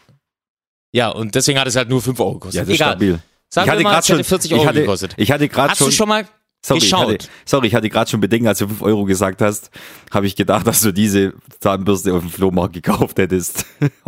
Ja, 0.92 1.10
und 1.10 1.36
deswegen 1.36 1.60
hat 1.60 1.68
es 1.68 1.76
halt 1.76 1.90
nur 1.90 2.02
5 2.02 2.20
Euro 2.20 2.34
gekostet. 2.34 2.56
ja, 2.56 2.62
das 2.62 2.70
ist 2.70 2.76
Egal. 2.76 2.92
stabil. 2.92 3.20
Sagen 3.52 3.66
ich 3.66 3.72
hatte 3.72 3.84
gerade 3.84 4.06
schon, 4.06 4.18
hätte 4.18 4.30
40 4.30 4.52
ich 4.52 4.58
Euro 4.58 4.68
hatte, 4.68 4.82
gekostet. 4.82 5.14
ich 5.18 5.32
hatte 5.32 5.50
gerade 5.50 5.72
Hast 5.72 5.80
schon, 5.80 5.88
du 5.88 5.92
schon 5.92 6.10
mal 6.10 6.28
sorry, 6.62 6.78
ich 6.80 6.84
geschaut? 6.86 7.08
hatte, 7.14 7.28
sorry, 7.46 7.68
ich 7.68 7.76
hatte 7.76 7.90
gerade 7.90 8.10
schon 8.10 8.20
Bedenken, 8.20 8.48
als 8.48 8.60
du 8.60 8.68
5 8.68 8.82
Euro 8.82 9.06
gesagt 9.06 9.42
hast, 9.42 9.70
habe 10.12 10.28
ich 10.28 10.36
gedacht, 10.36 10.66
dass 10.68 10.82
du 10.82 10.92
diese 10.92 11.34
Zahnbürste 11.60 12.14
auf 12.14 12.22
dem 12.22 12.30
Flohmarkt 12.30 12.74
gekauft 12.74 13.18
hättest. 13.18 13.66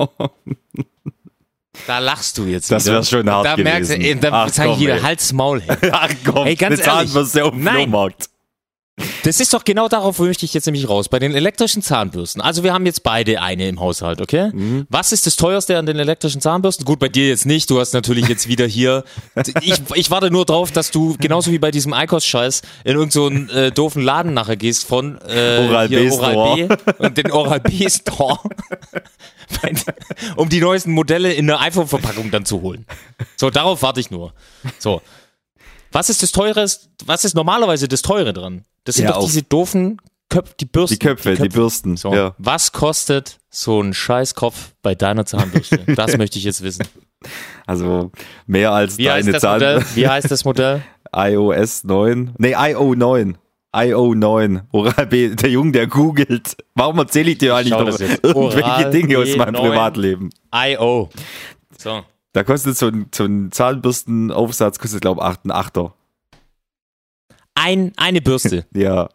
Da 1.88 2.00
lachst 2.00 2.38
du 2.38 2.44
jetzt 2.44 2.70
Das 2.70 2.84
wieder. 2.86 2.96
wär 2.96 3.04
schon 3.04 3.30
hart 3.30 3.46
Da 3.46 3.56
merkst 3.58 3.92
du, 3.92 3.96
gewesen. 3.96 4.16
ey, 4.16 4.20
da 4.20 4.30
Ach, 4.34 4.50
sag 4.50 4.66
ich 4.66 4.72
komm, 4.74 4.80
wieder, 4.82 4.96
ey. 4.96 5.02
Hals 5.02 5.34
Maul. 5.34 5.62
Hey. 5.62 5.78
Ach 5.94 6.10
komm, 6.26 6.48
Ey, 6.48 6.56
ganz 6.56 6.80
eine 6.82 6.84
Zahnbürste 6.84 7.46
auf 7.46 7.52
dem. 7.52 7.66
Flohmarkt. 7.66 8.30
Das 9.24 9.40
ist 9.40 9.54
doch 9.54 9.64
genau 9.64 9.88
darauf 9.88 10.20
möchte 10.20 10.46
ich 10.46 10.54
jetzt 10.54 10.66
nämlich 10.66 10.88
raus. 10.90 11.10
Bei 11.10 11.20
den 11.20 11.36
elektrischen 11.36 11.82
Zahnbürsten. 11.82 12.42
Also 12.42 12.64
wir 12.64 12.74
haben 12.74 12.86
jetzt 12.86 13.04
beide 13.04 13.42
eine 13.42 13.68
im 13.68 13.80
Haushalt, 13.80 14.22
okay? 14.22 14.52
Mhm. 14.54 14.88
Was 14.90 15.12
ist 15.12 15.28
das 15.28 15.36
teuerste 15.36 15.78
an 15.78 15.86
den 15.86 16.00
elektrischen 16.00 16.42
Zahnbürsten? 16.42 16.86
Gut, 16.86 17.00
bei 17.00 17.10
dir 17.10 17.28
jetzt 17.28 17.46
nicht. 17.46 17.70
Du 17.70 17.80
hast 17.80 17.94
natürlich 17.94 18.28
jetzt 18.28 18.48
wieder 18.48 18.66
hier. 18.66 19.04
Ich, 19.62 19.82
ich 19.96 20.12
warte 20.12 20.32
nur 20.32 20.46
drauf, 20.46 20.72
dass 20.72 20.92
du 20.92 21.16
genauso 21.20 21.52
wie 21.52 21.60
bei 21.60 21.72
diesem 21.72 21.94
Eikos-Scheiß 21.94 22.62
in 22.84 22.96
irgendeinen 22.96 23.48
so 23.50 23.54
äh, 23.54 23.72
doofen 23.72 24.02
Laden 24.02 24.34
nachher 24.34 24.56
gehst 24.56 24.86
von 24.86 25.20
äh, 25.28 25.68
Oral-B 25.68 26.00
hier 26.00 26.12
Store. 26.12 26.36
Oral-B 26.36 26.76
und 27.00 27.18
den 27.18 27.32
Oral-B 27.32 27.90
Store. 27.90 28.40
um 30.36 30.50
die 30.50 30.60
neuesten 30.60 30.92
Modelle 30.92 31.34
in 31.34 31.50
einer 31.50 31.62
iPhone-Verpackung 31.62 32.32
dann 32.32 32.46
zu 32.46 32.62
holen. 32.62 32.86
So, 33.36 33.50
darauf 33.50 33.82
warte 33.82 34.00
ich 34.00 34.12
nur. 34.12 34.34
So. 34.80 35.02
Was 35.92 36.10
ist 36.10 36.24
das 36.24 36.32
Teures, 36.32 36.90
was 37.06 37.26
ist 37.26 37.36
normalerweise 37.36 37.88
das 37.88 38.02
Teure 38.02 38.34
dran? 38.34 38.64
Das 38.84 38.96
sind 38.96 39.06
Ja, 39.06 39.14
doch 39.14 39.26
diese 39.26 39.44
doofen 39.44 39.98
Köpfe, 40.30 40.54
die 40.60 40.66
Bürsten. 40.66 40.98
Die 40.98 41.06
Köpfe, 41.06 41.36
die 41.36 41.50
Bürsten. 41.50 41.98
So. 41.98 42.14
Ja. 42.14 42.34
Was 42.38 42.72
kostet 42.72 43.40
so 43.50 43.82
ein 43.82 43.94
Scheißkopf 43.94 44.74
bei 44.82 44.96
deiner 44.96 45.26
Zahnbürste? 45.26 45.80
das 45.96 46.18
möchte 46.18 46.38
ich 46.40 46.46
jetzt 46.46 46.62
wissen. 46.64 46.88
Also 47.68 48.12
mehr 48.48 48.72
als 48.72 48.98
Wie 48.98 49.04
deine 49.06 49.34
das 49.34 49.42
Zahn. 49.42 49.56
Modell? 49.56 49.86
Wie 49.94 50.08
heißt 50.08 50.32
das 50.32 50.46
Modell? 50.46 50.82
iOS 51.16 51.84
9. 51.84 52.34
Nee, 52.38 52.56
IO 52.58 52.96
9. 52.96 53.38
IO 53.76 54.14
9. 54.16 54.62
Oral 54.72 55.08
B, 55.08 55.36
der 55.36 55.50
Junge, 55.50 55.72
der 55.74 55.88
googelt. 55.88 56.56
Warum 56.76 56.98
erzähle 57.00 57.32
ich 57.32 57.38
dir 57.38 57.56
eigentlich 57.56 57.72
noch 57.72 58.00
irgendwelche 58.24 58.90
Dinge 58.90 59.18
aus 59.20 59.36
meinem 59.36 59.56
B9. 59.56 59.60
Privatleben? 59.70 60.30
I.O. 60.54 61.10
So. 61.78 62.04
Da 62.34 62.44
kostet 62.44 62.78
so 62.78 62.88
ein, 62.88 63.08
so 63.14 63.26
ein 63.26 63.52
Zahnbürstenaufsatz, 63.52 64.80
kostet 64.80 65.02
glaube 65.02 65.22
ich 65.22 65.26
8 65.26 65.46
ein 65.46 65.52
Achter. 65.52 65.94
Ein, 67.56 67.94
eine 67.98 68.22
Bürste. 68.22 68.66
Ja. 68.74 69.10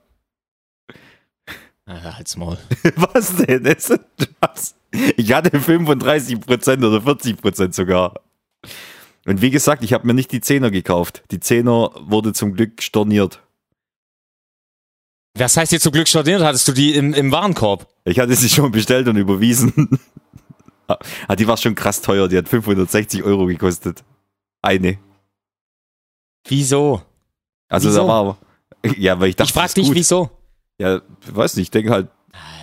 Ah, 1.89 2.17
halt's 2.17 2.37
Maul. 2.37 2.59
Was 2.97 3.37
denn? 3.37 3.63
Das 3.63 3.91
ist 3.91 4.01
was? 4.41 4.75
Ich 5.17 5.33
hatte 5.33 5.57
35% 5.57 6.79
oder 6.85 6.99
40% 6.99 7.73
sogar. 7.73 8.21
Und 9.25 9.41
wie 9.41 9.51
gesagt, 9.51 9.85
ich 9.85 9.93
habe 9.93 10.05
mir 10.05 10.15
nicht 10.15 10.33
die 10.33 10.41
Zehner 10.41 10.73
gekauft. 10.73 11.23
Die 11.31 11.39
Zehner 11.39 11.93
wurde 12.01 12.33
zum 12.33 12.55
Glück 12.55 12.83
storniert. 12.83 13.41
Was 15.39 15.57
heißt 15.57 15.71
dir 15.71 15.81
zum 15.81 15.93
Glück 15.93 16.09
storniert? 16.09 16.43
Hattest 16.43 16.67
du 16.67 16.73
die 16.73 16.95
im, 16.95 17.15
im 17.15 17.31
Warenkorb? 17.31 17.87
Ich 18.05 18.19
hatte 18.19 18.35
sie 18.35 18.49
schon 18.49 18.73
bestellt 18.73 19.07
und 19.07 19.17
überwiesen. 19.17 20.01
Ah, 20.89 21.37
die 21.37 21.47
war 21.49 21.57
schon 21.57 21.75
krass 21.75 22.01
teuer. 22.01 22.29
Die 22.29 22.37
hat 22.39 22.49
560 22.49 23.23
Euro 23.25 23.47
gekostet. 23.47 24.05
Eine. 24.63 24.99
Wieso? 26.49 27.03
Also 27.69 27.89
Wieso? 27.89 28.01
da 28.03 28.09
war 28.09 28.39
ja, 28.97 29.19
weil 29.19 29.31
ich 29.31 29.37
dachte, 29.37 29.49
ich 29.49 29.55
frag 29.55 29.75
dich, 29.75 29.87
gut. 29.89 29.97
wieso? 29.97 30.31
Ja, 30.79 31.01
weiß 31.27 31.57
nicht. 31.57 31.65
Ich 31.65 31.71
denke 31.73 31.91
halt, 31.91 32.09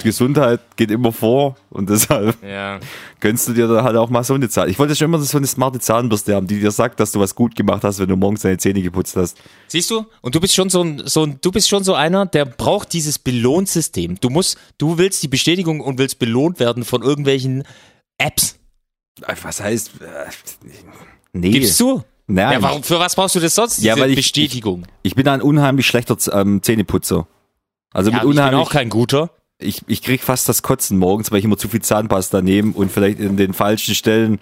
Gesundheit 0.03 0.61
geht 0.77 0.91
immer 0.91 1.11
vor 1.11 1.55
und 1.69 1.89
deshalb 1.89 2.41
Ja. 2.43 2.79
gönnst 3.19 3.47
du 3.47 3.53
dir 3.53 3.67
dann 3.67 3.83
halt 3.83 3.97
auch 3.97 4.09
mal 4.09 4.23
so 4.23 4.35
eine 4.35 4.47
Zahn. 4.47 4.69
Ich 4.69 4.79
wollte 4.79 4.95
schon 4.95 5.05
immer 5.05 5.19
so 5.19 5.37
eine 5.37 5.47
smarte 5.47 5.79
Zahnbürste 5.79 6.35
haben, 6.35 6.47
die 6.47 6.59
dir 6.59 6.71
sagt, 6.71 6.99
dass 6.99 7.11
du 7.11 7.19
was 7.19 7.35
gut 7.35 7.55
gemacht 7.55 7.83
hast, 7.83 7.99
wenn 7.99 8.07
du 8.07 8.15
morgens 8.15 8.41
deine 8.41 8.57
Zähne 8.57 8.81
geputzt 8.81 9.15
hast. 9.17 9.37
Siehst 9.67 9.89
du? 9.89 10.05
Und 10.21 10.35
du 10.35 10.39
bist 10.39 10.53
schon 10.53 10.69
so 10.69 10.81
ein, 10.81 11.01
so 11.05 11.23
ein, 11.23 11.39
du 11.41 11.51
bist 11.51 11.67
schon 11.67 11.83
so 11.83 11.93
einer, 11.95 12.25
der 12.25 12.45
braucht 12.45 12.93
dieses 12.93 13.19
Belohnsystem. 13.19 14.17
Du 14.21 14.29
musst, 14.29 14.57
du 14.77 14.97
willst 14.97 15.23
die 15.23 15.27
Bestätigung 15.27 15.81
und 15.81 15.97
willst 15.97 16.19
belohnt 16.19 16.59
werden 16.59 16.85
von 16.85 17.01
irgendwelchen 17.01 17.63
Apps. 18.23 18.57
Was 19.43 19.61
heißt? 19.61 19.91
äh, 20.01 20.29
Nee. 21.33 21.49
Gibst 21.51 21.79
du? 21.79 22.03
Nein. 22.27 22.53
Ja, 22.53 22.61
warum, 22.61 22.83
für 22.83 22.99
was 22.99 23.15
brauchst 23.15 23.35
du 23.35 23.39
das 23.39 23.55
sonst? 23.55 23.79
Ja, 23.83 23.97
weil 23.99 24.09
ich- 24.11 24.15
Bestätigung. 24.15 24.85
Ich 25.01 25.15
bin 25.15 25.27
ein 25.27 25.41
unheimlich 25.41 25.85
schlechter 25.87 26.15
ähm, 26.31 26.61
Zähneputzer. 26.63 27.27
Also 27.91 28.09
Ja, 28.11 28.17
mit 28.17 28.23
ich 28.23 28.29
bin 28.29 28.37
unheimlich. 28.39 28.61
auch 28.61 28.71
kein 28.71 28.89
guter. 28.89 29.29
ich, 29.59 29.81
ich 29.87 30.01
krieg 30.01 30.21
fast 30.23 30.47
das 30.49 30.61
Kotzen 30.63 30.97
morgens, 30.97 31.31
weil 31.31 31.39
ich 31.39 31.45
immer 31.45 31.57
zu 31.57 31.67
viel 31.67 31.81
Zahnpasta 31.81 32.41
nehme 32.41 32.71
und 32.73 32.91
vielleicht 32.91 33.19
in 33.19 33.35
den 33.37 33.53
falschen 33.53 33.93
Stellen 33.95 34.39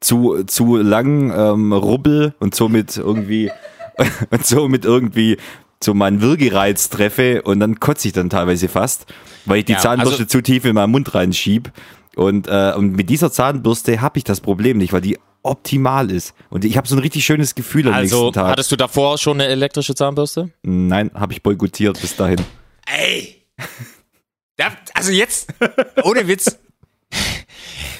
zu, 0.00 0.44
zu 0.44 0.76
lang 0.76 1.30
ähm, 1.36 1.72
rubbel 1.72 2.34
und 2.40 2.54
somit 2.54 2.96
irgendwie 2.96 3.50
und 4.30 4.46
somit 4.46 4.84
irgendwie 4.84 5.36
so 5.82 5.92
meinen 5.94 6.20
Würgereiz 6.22 6.88
treffe 6.88 7.42
und 7.42 7.60
dann 7.60 7.78
kotze 7.80 8.08
ich 8.08 8.14
dann 8.14 8.30
teilweise 8.30 8.68
fast, 8.68 9.06
weil 9.44 9.58
ich 9.58 9.64
die 9.66 9.72
Ja, 9.72 9.78
Zahnbürste 9.78 10.22
also- 10.22 10.24
zu 10.26 10.40
tief 10.42 10.64
in 10.64 10.74
meinen 10.74 10.90
Mund 10.92 11.14
reinschieb. 11.14 11.70
Und, 12.16 12.46
äh, 12.48 12.72
und 12.76 12.92
mit 12.96 13.10
dieser 13.10 13.30
Zahnbürste 13.32 14.00
habe 14.00 14.18
ich 14.18 14.24
das 14.24 14.40
Problem 14.40 14.78
nicht, 14.78 14.92
weil 14.92 15.00
die 15.00 15.18
optimal 15.42 16.10
ist. 16.10 16.34
Und 16.50 16.64
ich 16.64 16.76
habe 16.76 16.88
so 16.88 16.96
ein 16.96 17.00
richtig 17.00 17.24
schönes 17.24 17.54
Gefühl 17.54 17.88
am 17.88 17.94
Also, 17.94 18.24
nächsten 18.26 18.32
Tag. 18.40 18.48
hattest 18.50 18.72
du 18.72 18.76
davor 18.76 19.18
schon 19.18 19.40
eine 19.40 19.48
elektrische 19.50 19.94
Zahnbürste? 19.94 20.50
Nein, 20.62 21.10
habe 21.14 21.32
ich 21.32 21.42
boykottiert 21.42 22.00
bis 22.00 22.16
dahin. 22.16 22.40
Ey! 22.86 23.42
Also 24.94 25.10
jetzt, 25.10 25.52
ohne 26.04 26.28
Witz. 26.28 26.56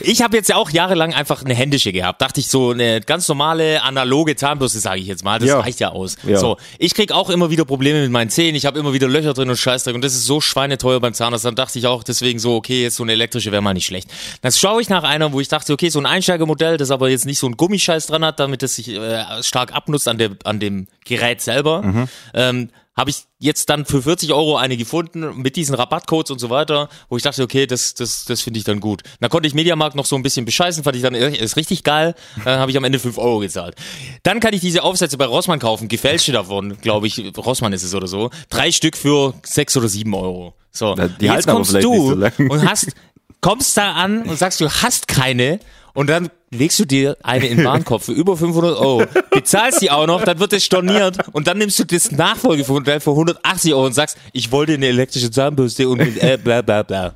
Ich 0.00 0.22
habe 0.22 0.36
jetzt 0.36 0.48
ja 0.48 0.56
auch 0.56 0.70
jahrelang 0.70 1.14
einfach 1.14 1.42
eine 1.44 1.54
händische 1.54 1.92
gehabt. 1.92 2.20
Dachte 2.20 2.40
ich 2.40 2.48
so, 2.48 2.70
eine 2.72 3.00
ganz 3.00 3.28
normale 3.28 3.82
analoge 3.82 4.36
Zahnbürste, 4.36 4.78
sage 4.80 5.00
ich 5.00 5.06
jetzt 5.06 5.24
mal. 5.24 5.38
Das 5.38 5.48
Ja. 5.48 5.60
reicht 5.60 5.80
ja 5.80 5.90
aus. 5.90 6.16
Ja. 6.24 6.36
So, 6.38 6.56
ich 6.78 6.94
krieg 6.94 7.12
auch 7.12 7.30
immer 7.30 7.50
wieder 7.50 7.64
Probleme 7.64 8.02
mit 8.02 8.10
meinen 8.10 8.28
Zähnen. 8.28 8.54
Ich 8.56 8.66
habe 8.66 8.78
immer 8.78 8.92
wieder 8.92 9.08
Löcher 9.08 9.32
drin 9.34 9.48
und 9.48 9.56
Scheißdreck. 9.56 9.94
Und 9.94 10.02
das 10.04 10.14
ist 10.14 10.26
so 10.26 10.40
schweineteuer 10.40 11.00
beim 11.00 11.14
Zahnarzt. 11.14 11.44
Dann 11.44 11.54
dachte 11.54 11.78
ich 11.78 11.86
auch 11.86 12.02
deswegen 12.02 12.38
so, 12.38 12.56
okay, 12.56 12.82
jetzt 12.82 12.96
so 12.96 13.02
eine 13.02 13.12
elektrische 13.12 13.52
wäre 13.52 13.62
mal 13.62 13.72
nicht 13.72 13.86
schlecht. 13.86 14.10
Dann 14.42 14.52
schaue 14.52 14.82
ich 14.82 14.88
nach 14.88 15.04
einer, 15.04 15.32
wo 15.32 15.40
ich 15.40 15.48
dachte, 15.48 15.72
okay, 15.72 15.88
so 15.88 16.00
ein 16.00 16.06
Einsteigermodell, 16.06 16.76
das 16.76 16.90
aber 16.90 17.08
jetzt 17.08 17.24
nicht 17.24 17.38
so 17.38 17.46
ein 17.48 17.56
Gummischeiß 17.56 18.06
dran 18.08 18.24
hat, 18.24 18.40
damit 18.40 18.62
es 18.62 18.74
sich 18.76 18.88
äh, 18.90 19.42
stark 19.42 19.72
abnutzt 19.74 20.08
an, 20.08 20.18
der, 20.18 20.30
an 20.44 20.60
dem 20.60 20.88
Gerät 21.04 21.40
selber. 21.40 21.82
Mhm. 21.82 22.08
Ähm, 22.34 22.70
habe 22.96 23.10
ich 23.10 23.24
jetzt 23.38 23.68
dann 23.70 23.84
für 23.84 24.02
40 24.02 24.32
Euro 24.32 24.56
eine 24.56 24.76
gefunden 24.76 25.36
mit 25.42 25.56
diesen 25.56 25.74
Rabattcodes 25.74 26.30
und 26.30 26.38
so 26.38 26.50
weiter, 26.50 26.88
wo 27.08 27.16
ich 27.16 27.22
dachte, 27.22 27.42
okay, 27.42 27.66
das, 27.66 27.94
das, 27.94 28.24
das 28.24 28.42
finde 28.42 28.58
ich 28.58 28.64
dann 28.64 28.80
gut. 28.80 29.02
Dann 29.20 29.30
konnte 29.30 29.48
ich 29.48 29.54
Mediamarkt 29.54 29.96
noch 29.96 30.06
so 30.06 30.16
ein 30.16 30.22
bisschen 30.22 30.44
bescheißen, 30.44 30.84
fand 30.84 30.96
ich 30.96 31.02
dann 31.02 31.14
ist 31.14 31.56
richtig 31.56 31.82
geil. 31.82 32.14
Dann 32.44 32.58
habe 32.58 32.70
ich 32.70 32.76
am 32.76 32.84
Ende 32.84 32.98
5 32.98 33.18
Euro 33.18 33.40
gezahlt. 33.40 33.74
Dann 34.22 34.40
kann 34.40 34.54
ich 34.54 34.60
diese 34.60 34.82
Aufsätze 34.82 35.18
bei 35.18 35.26
Rossmann 35.26 35.58
kaufen, 35.58 35.88
gefälschte 35.88 36.32
davon, 36.32 36.80
glaube 36.80 37.06
ich, 37.06 37.20
Rossmann 37.36 37.72
ist 37.72 37.82
es 37.82 37.94
oder 37.94 38.06
so. 38.06 38.30
Drei 38.48 38.70
Stück 38.70 38.96
für 38.96 39.34
6 39.42 39.76
oder 39.76 39.88
7 39.88 40.14
Euro. 40.14 40.54
So, 40.70 40.94
Ja, 40.96 41.08
die 41.08 41.26
jetzt 41.26 41.46
kommst 41.46 41.74
du 41.74 41.80
so 41.80 42.16
und 42.44 42.68
hast, 42.68 42.92
kommst 43.40 43.76
da 43.76 43.92
an 43.92 44.22
und 44.22 44.38
sagst, 44.38 44.60
du 44.60 44.68
hast 44.68 45.08
keine 45.08 45.60
und 45.94 46.08
dann 46.08 46.28
legst 46.50 46.78
du 46.78 46.84
dir 46.84 47.16
eine 47.22 47.46
in 47.46 47.58
den 47.58 47.66
Warenkorb 47.66 48.02
für 48.02 48.12
über 48.12 48.36
500 48.36 48.76
Euro, 48.76 49.04
bezahlst 49.30 49.80
die 49.80 49.90
auch 49.90 50.06
noch, 50.06 50.22
dann 50.24 50.38
wird 50.38 50.52
es 50.52 50.64
storniert 50.64 51.16
und 51.32 51.46
dann 51.46 51.58
nimmst 51.58 51.78
du 51.78 51.84
das 51.84 52.10
Nachfolgemodell 52.12 53.00
für 53.00 53.10
180 53.10 53.74
Euro 53.74 53.86
und 53.86 53.94
sagst, 53.94 54.18
ich 54.32 54.52
wollte 54.52 54.74
eine 54.74 54.86
elektrische 54.86 55.30
Zahnbürste 55.30 55.88
und 55.88 56.00
äh, 56.00 56.38
bla 56.42 56.62
bla 56.62 56.82
bla. 56.82 57.14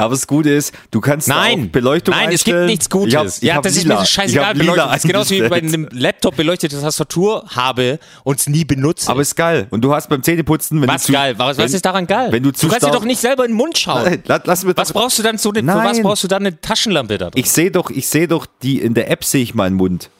Aber 0.00 0.14
das 0.14 0.26
Gute 0.26 0.50
ist, 0.50 0.74
du 0.90 1.00
kannst 1.00 1.28
Nein, 1.28 1.66
auch 1.68 1.72
Beleuchtung 1.72 2.14
nein, 2.14 2.32
es 2.32 2.44
gibt 2.44 2.58
nichts 2.66 2.88
Gutes. 2.88 3.12
Ich 3.12 3.18
hab, 3.18 3.26
ich 3.26 3.42
ja, 3.42 3.60
das 3.60 3.76
ist 3.76 3.82
lila. 3.84 3.94
mir 3.94 3.98
so 4.00 4.04
Ich 4.04 4.10
scheißegal. 4.10 4.54
beleuchtet. 4.54 4.86
Das 4.86 4.96
ist 4.96 5.06
genauso 5.06 5.34
wie 5.34 5.48
bei 5.48 5.56
einem 5.58 5.88
Laptop 5.92 6.36
beleuchtete 6.36 6.80
Tastatur 6.80 7.44
habe 7.48 7.98
und 8.24 8.38
es 8.40 8.48
nie 8.48 8.64
benutze. 8.64 9.10
Aber 9.10 9.20
ist 9.20 9.36
geil. 9.36 9.66
Und 9.70 9.82
du 9.82 9.94
hast 9.94 10.08
beim 10.08 10.22
Zähneputzen, 10.22 10.80
wenn 10.80 10.88
was 10.88 11.02
du 11.02 11.06
zu, 11.06 11.12
geil? 11.12 11.34
Was, 11.38 11.56
wenn, 11.58 11.64
was 11.64 11.72
ist 11.72 11.84
daran 11.84 12.06
geil? 12.06 12.32
Wenn 12.32 12.42
du 12.42 12.50
zu 12.52 12.66
du 12.66 12.72
kannst 12.72 12.86
dir 12.86 12.90
doch 12.92 13.04
nicht 13.04 13.20
selber 13.20 13.44
in 13.44 13.50
den 13.52 13.56
Mund 13.56 13.78
schauen. 13.78 14.04
Nein, 14.04 14.22
lass, 14.26 14.42
lass 14.44 14.64
mir 14.64 14.76
Was 14.76 14.92
brauchst 14.92 15.18
du 15.18 15.22
dann 15.22 15.38
so 15.38 15.52
eine, 15.52 15.66
was 15.66 16.00
brauchst 16.00 16.24
du 16.24 16.28
dann 16.28 16.46
eine 16.46 16.60
Taschenlampe 16.60 17.18
da 17.18 17.30
drin? 17.30 17.40
Ich 17.42 17.50
sehe 17.50 17.70
doch, 17.70 17.90
ich 17.90 18.08
sehe 18.08 18.28
doch 18.28 18.46
die 18.62 18.80
in 18.80 18.94
der 18.94 19.10
App 19.10 19.24
sehe 19.24 19.42
ich 19.42 19.54
meinen 19.54 19.76
Mund. 19.76 20.10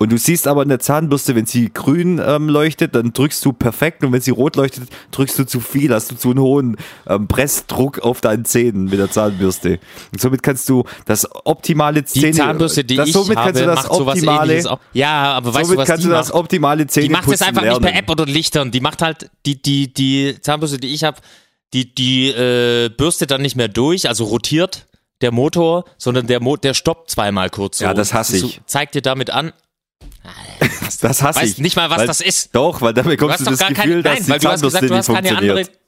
Und 0.00 0.12
du 0.12 0.16
siehst 0.16 0.46
aber 0.46 0.62
in 0.62 0.68
der 0.68 0.78
Zahnbürste, 0.78 1.34
wenn 1.34 1.46
sie 1.46 1.72
grün 1.72 2.20
ähm, 2.24 2.48
leuchtet, 2.48 2.94
dann 2.94 3.12
drückst 3.12 3.44
du 3.44 3.52
perfekt 3.52 4.04
und 4.04 4.12
wenn 4.12 4.20
sie 4.20 4.30
rot 4.30 4.54
leuchtet, 4.54 4.88
drückst 5.10 5.36
du 5.40 5.44
zu 5.44 5.58
viel, 5.58 5.92
hast 5.92 6.12
du 6.12 6.14
zu 6.16 6.30
einen 6.30 6.38
hohen 6.38 6.76
ähm, 7.08 7.26
Pressdruck 7.26 7.98
auf 7.98 8.20
deinen 8.20 8.44
Zähnen 8.44 8.84
mit 8.84 9.00
der 9.00 9.10
Zahnbürste. 9.10 9.80
Und 10.12 10.20
somit 10.20 10.44
kannst 10.44 10.68
du 10.68 10.84
das 11.04 11.26
optimale 11.44 12.02
Die 12.02 12.06
Zähne, 12.20 12.32
Zahnbürste, 12.32 12.84
die 12.84 12.94
das, 12.94 13.08
ich 13.08 13.12
somit 13.12 13.36
habe, 13.36 13.46
kannst 13.46 13.60
du 13.60 13.66
das 13.66 13.76
macht 13.76 13.94
sowas 13.94 14.14
optimale. 14.18 14.78
Ja, 14.92 15.32
aber 15.32 15.52
weißt 15.52 15.66
somit 15.66 15.78
du, 15.78 15.80
was 15.82 15.88
kannst 15.88 16.04
die 16.04 16.08
du 16.08 16.14
das 16.14 16.28
macht? 16.28 16.36
optimale 16.36 16.86
Die 16.86 16.92
Zähneputzen 16.92 17.30
macht 17.30 17.34
es 17.34 17.42
einfach 17.42 17.62
lernen. 17.62 17.82
nicht 17.82 17.92
per 17.92 17.98
App 17.98 18.10
oder 18.10 18.26
Lichtern. 18.26 18.70
Die 18.70 18.80
macht 18.80 19.02
halt 19.02 19.30
die 19.46 19.60
die 19.60 19.92
die 19.92 20.36
Zahnbürste, 20.40 20.78
die 20.78 20.94
ich 20.94 21.02
habe, 21.02 21.18
die 21.72 21.92
die 21.92 22.28
äh, 22.28 22.88
bürstet 22.88 23.32
dann 23.32 23.42
nicht 23.42 23.56
mehr 23.56 23.68
durch, 23.68 24.08
also 24.08 24.24
rotiert 24.24 24.86
der 25.22 25.32
Motor, 25.32 25.84
sondern 25.98 26.28
der 26.28 26.40
Mo 26.40 26.56
der 26.56 26.74
stoppt 26.74 27.10
zweimal 27.10 27.50
kurz. 27.50 27.78
So. 27.78 27.84
Ja, 27.84 27.94
das 27.94 28.14
hasse 28.14 28.36
ich. 28.36 28.60
zeigt 28.66 28.94
dir 28.94 29.02
damit 29.02 29.30
an. 29.30 29.52
Das 31.00 31.22
hasse 31.22 31.40
Weißt 31.40 31.52
ich. 31.52 31.58
nicht 31.58 31.76
mal, 31.76 31.90
was 31.90 31.98
weil, 31.98 32.06
das 32.06 32.20
ist. 32.20 32.54
Doch, 32.54 32.80
weil 32.80 32.92
damit 32.94 33.20
Du 33.20 33.30
hast 33.30 33.40
du, 33.40 33.44
doch 33.44 33.50
das 33.52 33.60
gar 33.60 33.68
Gefühl, 33.70 34.02
keine, 34.02 34.02
dass 34.02 34.14
nein, 34.14 34.22
die 34.24 34.30
weil 34.30 34.38
du 34.40 34.48
hast 34.48 34.60
Zahnbürste 34.60 34.80
gesagt, 34.80 34.82
du 34.82 34.94
nicht 34.94 34.98
hast 34.98 35.06
keine 35.06 35.28
funktioniert. 35.28 35.58
andere. 35.68 35.78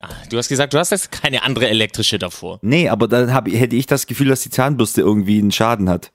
Ah, 0.00 0.08
Du 0.28 0.36
hast 0.38 0.48
gesagt, 0.48 0.74
du 0.74 0.78
hast 0.78 0.90
jetzt 0.90 1.10
keine 1.12 1.42
andere 1.42 1.68
elektrische 1.68 2.18
davor. 2.18 2.58
Nee, 2.62 2.88
aber 2.88 3.08
dann 3.08 3.32
hab, 3.32 3.48
hätte 3.48 3.76
ich 3.76 3.86
das 3.86 4.06
Gefühl, 4.06 4.28
dass 4.28 4.40
die 4.42 4.50
Zahnbürste 4.50 5.00
irgendwie 5.00 5.38
einen 5.38 5.52
Schaden 5.52 5.88
hat. 5.88 6.10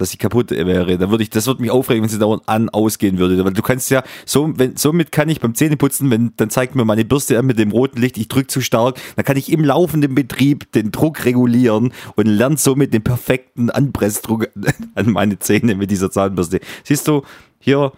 Dass 0.00 0.12
sie 0.12 0.16
kaputt 0.16 0.50
wäre. 0.50 0.96
Da 0.96 1.10
würde 1.10 1.22
ich, 1.22 1.28
das 1.28 1.46
würde 1.46 1.60
mich 1.60 1.70
aufregen, 1.70 2.02
wenn 2.02 2.08
sie 2.08 2.18
dauernd 2.18 2.48
an, 2.48 2.70
ausgehen 2.70 3.18
würde. 3.18 3.44
Weil 3.44 3.52
du 3.52 3.60
kannst 3.60 3.90
ja, 3.90 4.02
so, 4.24 4.50
wenn, 4.56 4.78
somit 4.78 5.12
kann 5.12 5.28
ich 5.28 5.40
beim 5.40 5.54
Zähneputzen, 5.54 6.10
wenn, 6.10 6.32
dann 6.38 6.48
zeigt 6.48 6.74
mir 6.74 6.86
meine 6.86 7.04
Bürste 7.04 7.38
an 7.38 7.44
mit 7.44 7.58
dem 7.58 7.70
roten 7.70 8.00
Licht, 8.00 8.16
ich 8.16 8.28
drücke 8.28 8.46
zu 8.46 8.62
stark, 8.62 8.98
dann 9.16 9.26
kann 9.26 9.36
ich 9.36 9.52
im 9.52 9.62
laufenden 9.62 10.14
Betrieb 10.14 10.72
den 10.72 10.90
Druck 10.90 11.26
regulieren 11.26 11.92
und 12.16 12.26
lerne 12.26 12.56
somit 12.56 12.94
den 12.94 13.02
perfekten 13.02 13.68
Anpressdruck 13.68 14.48
an 14.94 15.10
meine 15.10 15.38
Zähne 15.38 15.74
mit 15.74 15.90
dieser 15.90 16.10
Zahnbürste. 16.10 16.60
Siehst 16.82 17.06
du, 17.06 17.22
hier, 17.58 17.92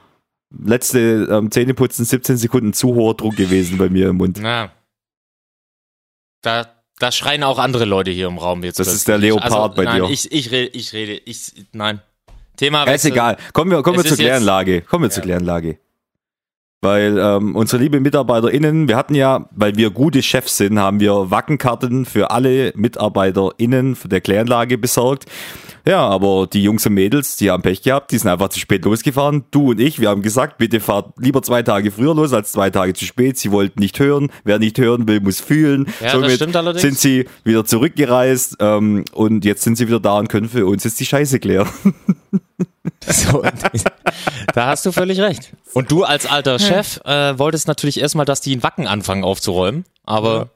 letzte 0.50 1.28
ähm, 1.30 1.52
Zähneputzen, 1.52 2.04
17 2.04 2.36
Sekunden 2.36 2.72
zu 2.72 2.96
hoher 2.96 3.14
Druck 3.14 3.36
gewesen 3.36 3.78
bei 3.78 3.88
mir 3.88 4.08
im 4.08 4.16
Mund. 4.16 4.40
Na. 4.42 4.72
Da, 6.42 6.66
da 6.98 7.10
schreien 7.12 7.42
auch 7.42 7.58
andere 7.58 7.84
Leute 7.84 8.10
hier 8.10 8.28
im 8.28 8.38
Raum 8.38 8.62
jetzt. 8.64 8.78
Das 8.78 8.86
plötzlich. 8.86 8.98
ist 9.00 9.08
der 9.08 9.18
Leopard 9.18 9.52
also, 9.52 9.74
bei 9.74 9.84
nein, 9.84 10.02
dir. 10.02 10.10
Ich, 10.10 10.30
ich 10.30 10.50
rede, 10.50 10.68
ich 10.68 10.92
rede, 10.92 11.20
ich, 11.24 11.52
nein. 11.72 12.00
Thema 12.56 12.86
Ja, 12.86 12.92
ist 12.92 13.04
egal. 13.04 13.36
Kommen 13.52 13.70
wir, 13.70 13.82
kommen 13.82 13.96
wir 13.96 14.04
zur 14.04 14.16
Kläranlage. 14.16 14.82
Kommen 14.82 15.04
wir 15.04 15.10
zur 15.10 15.22
Kläranlage. 15.22 15.78
Weil 16.80 17.16
ähm, 17.16 17.54
unsere 17.54 17.80
liebe 17.80 18.00
MitarbeiterInnen, 18.00 18.88
wir 18.88 18.96
hatten 18.96 19.14
ja, 19.14 19.48
weil 19.52 19.76
wir 19.76 19.90
gute 19.90 20.20
Chefs 20.20 20.56
sind, 20.56 20.80
haben 20.80 20.98
wir 20.98 21.30
Wackenkarten 21.30 22.06
für 22.06 22.32
alle 22.32 22.72
MitarbeiterInnen 22.74 23.94
für 23.94 24.08
der 24.08 24.20
Kläranlage 24.20 24.78
besorgt. 24.78 25.26
Ja, 25.84 26.06
aber 26.06 26.46
die 26.46 26.62
Jungs 26.62 26.86
und 26.86 26.94
Mädels, 26.94 27.36
die 27.36 27.50
haben 27.50 27.62
Pech 27.62 27.82
gehabt, 27.82 28.12
die 28.12 28.18
sind 28.18 28.30
einfach 28.30 28.50
zu 28.50 28.60
spät 28.60 28.84
losgefahren. 28.84 29.44
Du 29.50 29.70
und 29.70 29.80
ich, 29.80 30.00
wir 30.00 30.10
haben 30.10 30.22
gesagt, 30.22 30.58
bitte 30.58 30.78
fahrt 30.78 31.12
lieber 31.18 31.42
zwei 31.42 31.62
Tage 31.62 31.90
früher 31.90 32.14
los 32.14 32.32
als 32.32 32.52
zwei 32.52 32.70
Tage 32.70 32.94
zu 32.94 33.04
spät. 33.04 33.36
Sie 33.36 33.50
wollten 33.50 33.80
nicht 33.80 33.98
hören. 33.98 34.30
Wer 34.44 34.58
nicht 34.58 34.78
hören 34.78 35.08
will, 35.08 35.20
muss 35.20 35.40
fühlen. 35.40 35.88
Ja, 36.00 36.16
das 36.18 36.34
stimmt 36.34 36.54
allerdings. 36.54 36.82
sind 36.82 36.98
sie 36.98 37.26
wieder 37.44 37.64
zurückgereist 37.64 38.56
ähm, 38.60 39.04
und 39.12 39.44
jetzt 39.44 39.62
sind 39.62 39.76
sie 39.76 39.88
wieder 39.88 40.00
da 40.00 40.18
und 40.18 40.28
können 40.28 40.48
für 40.48 40.66
uns 40.66 40.84
jetzt 40.84 41.00
die 41.00 41.06
Scheiße 41.06 41.40
klären. 41.40 41.68
So, 43.06 43.42
da 44.54 44.66
hast 44.66 44.86
du 44.86 44.92
völlig 44.92 45.20
recht. 45.20 45.52
Und 45.72 45.90
du 45.90 46.04
als 46.04 46.26
alter 46.26 46.58
Chef 46.58 47.00
äh, 47.04 47.38
wolltest 47.38 47.68
natürlich 47.68 48.00
erstmal, 48.00 48.26
dass 48.26 48.40
die 48.40 48.52
in 48.52 48.62
Wacken 48.62 48.86
anfangen 48.86 49.24
aufzuräumen, 49.24 49.84
aber 50.04 50.50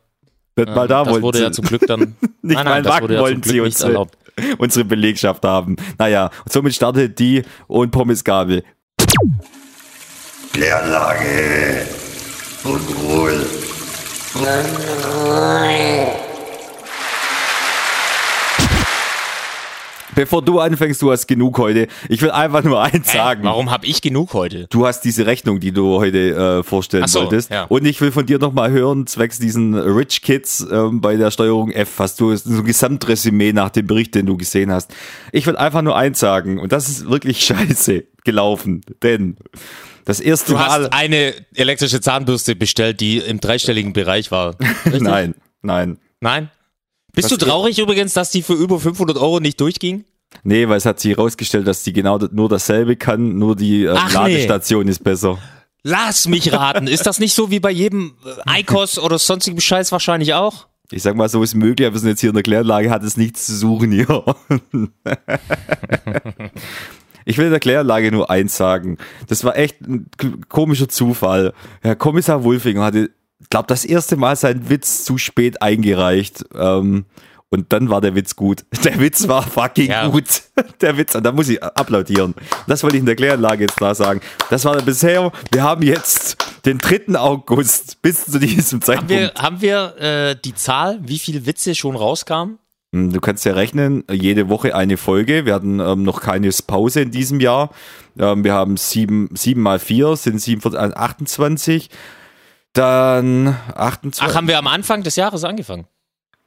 Nicht 0.57 0.69
mal 0.75 0.89
da 0.89 1.05
das 1.05 1.23
wurde 1.23 1.39
sie. 1.39 1.45
ja 1.45 1.53
zum 1.53 1.65
Glück 1.65 1.87
dann 1.87 2.01
Nicht 2.43 2.43
nein, 2.43 2.55
mal 2.55 2.65
nein, 2.65 2.79
in 2.79 2.85
das 2.85 2.93
Wacken 2.95 3.03
wurde 3.05 3.15
ja 3.15 3.19
zum 3.19 3.25
wollten 3.25 3.41
Glück 3.41 3.53
sie 3.53 3.61
nicht 3.61 3.67
uns, 3.67 3.81
erlaubt. 3.81 4.19
unsere 4.59 4.85
Belegschaft 4.85 5.45
haben. 5.45 5.77
Naja, 5.99 6.31
und 6.45 6.53
somit 6.53 6.75
startet 6.75 7.19
die 7.19 7.43
und 7.67 7.91
Pommesgabel. 7.91 8.65
Kläranlage. 10.53 11.87
Unruhe. 12.65 13.47
Bevor 20.17 20.43
du 20.43 20.61
anfängst, 20.61 21.03
du 21.03 21.13
hast 21.13 21.27
genug 21.27 21.59
heute. 21.59 21.89
Ich 22.09 22.23
will 22.23 22.31
einfach 22.31 22.65
nur 22.65 22.83
eins 22.83 23.13
Hä? 23.13 23.19
sagen. 23.19 23.45
Warum 23.45 23.71
habe 23.71 23.87
ich 23.87 24.01
genug 24.01 24.33
heute? 24.33 24.67
Du 24.71 24.87
hast 24.87 25.03
diese 25.03 25.27
Rechnung, 25.27 25.61
die 25.61 25.73
du 25.73 25.99
heute 25.99 26.61
äh, 26.61 26.63
vorstellen 26.63 27.07
so, 27.07 27.21
wolltest. 27.21 27.51
ja. 27.51 27.65
Und 27.65 27.85
ich 27.87 28.01
will 28.01 28.11
von 28.11 28.25
dir 28.25 28.39
nochmal 28.39 28.71
hören, 28.71 29.07
zwecks 29.07 29.39
diesen 29.39 29.75
Rich 29.75 30.23
Kids 30.23 30.67
ähm, 30.73 31.03
bei 31.03 31.17
der 31.17 31.31
Steuerung 31.31 31.71
F, 31.71 31.99
hast 31.99 32.19
du 32.19 32.35
so 32.35 32.51
ein 32.51 32.65
Gesamtresümee 32.65 33.53
nach 33.53 33.69
dem 33.69 33.87
Bericht, 33.87 34.15
den 34.15 34.25
du 34.25 34.39
gesehen 34.39 34.73
hast. 34.73 34.91
Ich 35.33 35.47
will 35.47 35.57
einfach 35.57 35.83
nur 35.83 35.95
eins 35.95 36.19
sagen, 36.19 36.59
und 36.59 36.73
das 36.73 36.89
ist 36.89 37.11
wirklich 37.11 37.41
scheiße 37.45 38.05
gelaufen, 38.25 38.81
denn 39.03 39.37
das 40.07 40.21
erste 40.21 40.53
Du 40.53 40.59
Mal. 40.59 40.67
hast 40.67 40.93
eine 40.95 41.35
elektrische 41.55 42.01
Zahnbürste 42.01 42.57
bestellt, 42.57 43.01
die 43.01 43.19
im 43.19 43.39
dreistelligen 43.39 43.93
Bereich 43.93 44.31
war. 44.31 44.57
Nein, 44.99 45.35
nein. 45.61 45.99
Nein? 46.21 46.51
Bist 47.17 47.31
du 47.33 47.37
traurig 47.37 47.79
übrigens, 47.79 48.13
dass 48.13 48.31
die 48.31 48.43
für 48.43 48.53
über 48.53 48.79
500 48.79 49.17
Euro 49.17 49.41
nicht 49.41 49.61
durchging? 49.61 50.05
Nee, 50.45 50.69
weil 50.69 50.77
es 50.77 50.87
hat 50.87 51.01
sich 51.01 51.17
herausgestellt, 51.17 51.67
dass 51.67 51.83
die 51.83 51.93
genau 51.93 52.19
nur 52.31 52.49
dasselbe 52.49 52.97
kann, 52.97 53.39
nur 53.39 53.57
die 53.57 53.85
äh, 53.85 53.95
Ach, 53.97 54.09
nee. 54.09 54.35
Ladestation 54.35 54.87
ist 54.87 55.03
besser. 55.03 55.39
Lass 55.83 56.29
mich 56.29 56.53
raten. 56.53 56.87
Ist 56.87 57.07
das 57.07 57.19
nicht 57.19 57.35
so 57.35 57.51
wie 57.51 57.61
bei 57.61 57.71
jedem 57.71 58.15
äh, 58.47 58.61
ICOS 58.61 58.99
oder 59.03 59.19
sonstigem 59.19 59.61
Scheiß 59.61 59.93
wahrscheinlich 59.93 60.35
auch? 60.35 60.67
Ich 60.91 61.03
sag 61.03 61.17
mal, 61.17 61.29
so 61.29 61.43
ist 61.43 61.55
möglich, 61.55 61.87
aber 61.87 61.95
wir 61.95 62.01
sind 62.01 62.11
jetzt 62.11 62.21
hier 62.21 62.31
in 62.31 62.35
der 62.35 62.45
Kläranlage, 62.45 62.91
hat 62.91 63.03
es 63.03 63.17
nichts 63.17 63.47
zu 63.47 63.57
suchen 63.57 63.91
hier. 63.91 64.25
Ich 67.29 67.39
will 67.39 67.51
der 67.51 67.59
Kläranlage 67.59 68.13
nur 68.13 68.31
eins 68.31 68.57
sagen. 68.57 68.99
Das 69.27 69.43
war 69.43 69.59
echt 69.59 69.81
ein 69.81 70.09
komischer 70.49 70.89
Zufall. 70.89 71.55
Herr 71.83 71.97
Kommissar 71.97 72.45
Wulfinger 72.45 72.85
hatte, 72.85 73.11
glaube 73.51 73.67
das 73.69 73.85
erste 73.85 74.17
Mal 74.17 74.37
seinen 74.37 74.69
Witz 74.71 75.05
zu 75.05 75.19
spät 75.19 75.63
eingereicht. 75.63 76.45
Ähm, 76.55 77.05
und 77.49 77.73
dann 77.73 77.91
war 77.91 78.01
der 78.01 78.15
Witz 78.17 78.35
gut. 78.35 78.65
Der 78.85 78.99
Witz 78.99 79.29
war 79.29 79.43
fucking 79.43 79.89
Ja. 79.91 80.09
gut. 80.09 80.25
Der 80.81 80.97
Witz, 80.99 81.15
und 81.15 81.23
da 81.25 81.31
muss 81.33 81.49
ich 81.49 81.63
applaudieren. 81.63 82.35
Das 82.67 82.83
wollte 82.83 82.97
ich 82.97 83.01
in 83.01 83.07
der 83.07 83.15
Kläranlage 83.15 83.63
jetzt 83.63 83.81
da 83.81 83.95
sagen. 83.95 84.21
Das 84.51 84.65
war 84.65 84.77
bisher, 84.83 85.31
wir 85.53 85.63
haben 85.63 85.83
jetzt 85.83 86.37
den 86.67 86.79
3. 86.79 87.17
August 87.17 88.03
bis 88.03 88.25
zu 88.27 88.41
diesem 88.41 88.81
Haben 88.81 88.83
Zeitpunkt. 88.83 89.11
wir, 89.11 89.33
haben 89.37 89.61
wir 89.61 89.97
äh, 89.99 90.37
die 90.45 90.55
Zahl, 90.55 90.99
wie 91.03 91.19
viele 91.21 91.47
Witze 91.47 91.77
schon 91.77 91.95
rauskamen? 91.95 92.59
Hm, 92.93 93.13
Du 93.13 93.21
kannst 93.21 93.45
ja 93.45 93.53
rechnen, 93.53 94.03
jede 94.11 94.49
Woche 94.49 94.75
eine 94.75 94.97
Folge. 94.97 95.47
Wir 95.47 95.55
hatten 95.55 95.79
ähm, 95.79 96.03
noch 96.03 96.21
keine 96.21 96.51
Pause 96.67 97.01
in 97.03 97.13
diesem 97.13 97.39
Jahr. 97.39 97.71
Ähm, 98.19 98.43
wir 98.43 98.55
haben 98.55 98.77
sieben, 98.77 99.31
sieben 99.35 99.61
mal 99.63 99.79
vier, 99.79 100.17
sind 100.17 100.41
47, 100.43 100.79
äh, 100.81 100.95
28. 100.99 101.91
Dann 102.77 103.49
28. 103.75 104.23
Ach, 104.23 104.35
haben 104.35 104.49
wir 104.49 104.59
am 104.59 104.67
Anfang 104.67 105.03
des 105.03 105.17
Jahres 105.17 105.45
angefangen? 105.45 105.87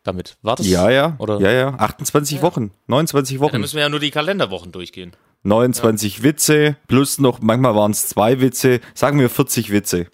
Damit. 0.04 0.38
War 0.42 0.56
das? 0.56 0.68
ja, 0.68 0.90
ja. 0.90 1.16
Oder? 1.20 1.40
Ja, 1.42 1.52
ja. 1.52 1.74
28 1.76 2.42
Wochen. 2.42 2.72
29 2.88 3.34
Ja, 3.36 3.40
Dann 3.40 3.52
Wochen. 3.54 3.62
müssen 3.62 3.76
wir 3.76 3.82
ja 3.84 3.90
nur 3.90 4.00
die 4.00 4.12
Kalenderwochen 4.12 4.72
durchgehen. 4.72 5.12
29 5.44 6.24
Witze 6.24 6.76
plus 6.88 7.20
noch, 7.20 7.42
manchmal 7.42 7.76
waren 7.76 7.92
es 7.92 8.08
zwei 8.08 8.40
Witze. 8.42 8.80
Sagen 8.94 9.20
wir 9.20 9.30
40 9.30 9.72
Witze. 9.72 10.08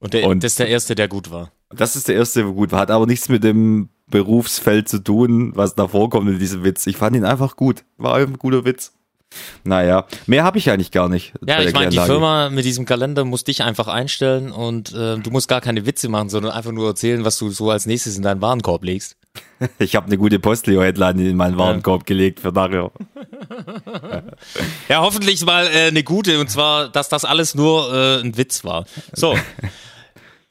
Und, 0.00 0.14
der, 0.14 0.26
Und- 0.28 0.42
das 0.44 0.52
ist 0.52 0.58
der 0.58 0.68
erste, 0.68 0.94
der 0.94 1.08
gut 1.08 1.30
war. 1.30 1.52
Das 1.70 1.96
ist 1.96 2.06
der 2.08 2.14
erste, 2.14 2.46
wo 2.46 2.52
gut 2.52 2.70
war. 2.72 2.80
Hat 2.80 2.90
aber 2.90 3.06
nichts 3.06 3.28
mit 3.28 3.42
dem 3.42 3.88
Berufsfeld 4.08 4.88
zu 4.88 5.02
tun, 5.02 5.52
was 5.56 5.74
da 5.74 5.88
vorkommt 5.88 6.28
in 6.28 6.38
diesem 6.38 6.62
Witz. 6.62 6.86
Ich 6.86 6.96
fand 6.96 7.16
ihn 7.16 7.24
einfach 7.24 7.56
gut. 7.56 7.84
War 7.96 8.14
ein 8.14 8.34
guter 8.38 8.64
Witz. 8.64 8.92
Naja, 9.64 10.06
mehr 10.26 10.44
habe 10.44 10.58
ich 10.58 10.70
eigentlich 10.70 10.90
gar 10.90 11.08
nicht. 11.08 11.34
Ja, 11.46 11.60
ich 11.60 11.72
meine, 11.72 11.90
die. 11.90 11.98
Firma 11.98 12.48
mit 12.50 12.64
diesem 12.64 12.86
Kalender 12.86 13.24
muss 13.24 13.44
dich 13.44 13.62
einfach 13.62 13.88
einstellen 13.88 14.52
und 14.52 14.94
äh, 14.94 15.18
du 15.18 15.30
musst 15.30 15.48
gar 15.48 15.60
keine 15.60 15.86
Witze 15.86 16.08
machen, 16.08 16.28
sondern 16.28 16.52
einfach 16.52 16.72
nur 16.72 16.88
erzählen, 16.88 17.24
was 17.24 17.36
du 17.38 17.50
so 17.50 17.70
als 17.70 17.86
nächstes 17.86 18.16
in 18.16 18.22
deinen 18.22 18.40
Warenkorb 18.40 18.84
legst. 18.84 19.16
Ich 19.78 19.96
habe 19.96 20.06
eine 20.06 20.18
gute 20.18 20.38
Postleo-Headline 20.38 21.18
in 21.18 21.36
meinen 21.36 21.56
Warenkorb 21.58 22.04
gelegt 22.06 22.40
für 22.40 22.52
nachher. 22.52 22.90
Ja, 24.88 25.00
hoffentlich 25.00 25.44
mal 25.44 25.66
äh, 25.66 25.88
eine 25.88 26.02
gute 26.02 26.38
und 26.40 26.50
zwar, 26.50 26.88
dass 26.88 27.08
das 27.08 27.24
alles 27.24 27.54
nur 27.54 27.92
äh, 27.92 28.20
ein 28.20 28.36
Witz 28.36 28.64
war. 28.64 28.84
So. 29.12 29.34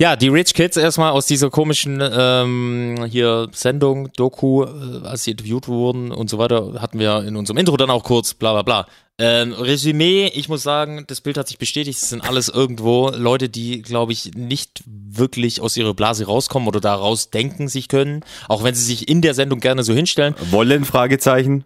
Ja, 0.01 0.17
die 0.17 0.27
Rich 0.27 0.53
Kids 0.53 0.75
erstmal 0.75 1.11
aus 1.11 1.25
dieser 1.25 1.49
komischen 1.49 2.01
ähm, 2.03 3.05
hier 3.09 3.47
Sendung, 3.53 4.11
Doku, 4.11 4.63
äh, 4.63 5.05
als 5.05 5.23
sie 5.23 5.31
interviewt 5.31 5.69
wurden 5.69 6.11
und 6.11 6.29
so 6.29 6.37
weiter, 6.37 6.81
hatten 6.81 6.99
wir 6.99 7.23
in 7.23 7.37
unserem 7.37 7.57
Intro 7.57 7.77
dann 7.77 7.89
auch 7.89 8.03
kurz, 8.03 8.33
bla 8.33 8.51
bla 8.51 8.63
bla. 8.63 8.87
Ähm, 9.17 9.53
Resümee, 9.53 10.27
ich 10.35 10.49
muss 10.49 10.63
sagen, 10.63 11.05
das 11.07 11.21
Bild 11.21 11.37
hat 11.37 11.47
sich 11.47 11.57
bestätigt, 11.57 12.01
es 12.01 12.09
sind 12.09 12.27
alles 12.27 12.49
irgendwo 12.49 13.09
Leute, 13.15 13.47
die, 13.47 13.81
glaube 13.81 14.11
ich, 14.11 14.35
nicht 14.35 14.83
wirklich 14.85 15.61
aus 15.61 15.77
ihrer 15.77 15.93
Blase 15.93 16.25
rauskommen 16.25 16.67
oder 16.67 16.81
daraus 16.81 17.29
denken 17.29 17.69
sich 17.69 17.87
können, 17.87 18.25
auch 18.49 18.65
wenn 18.65 18.75
sie 18.75 18.83
sich 18.83 19.07
in 19.07 19.21
der 19.21 19.33
Sendung 19.33 19.61
gerne 19.61 19.83
so 19.83 19.93
hinstellen. 19.93 20.35
Wollen? 20.51 20.83
Fragezeichen? 20.83 21.63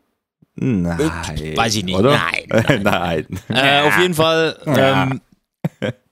Nein. 0.53 0.99
Äh, 1.41 1.57
Weiß 1.57 1.73
ich 1.75 1.83
nicht. 1.83 1.97
Oder? 1.97 2.21
Nein, 2.47 2.83
Nein. 2.83 3.25
Äh, 3.49 3.87
auf 3.87 3.97
jeden 3.97 4.13
Fall 4.13 4.59
ähm, 4.67 5.21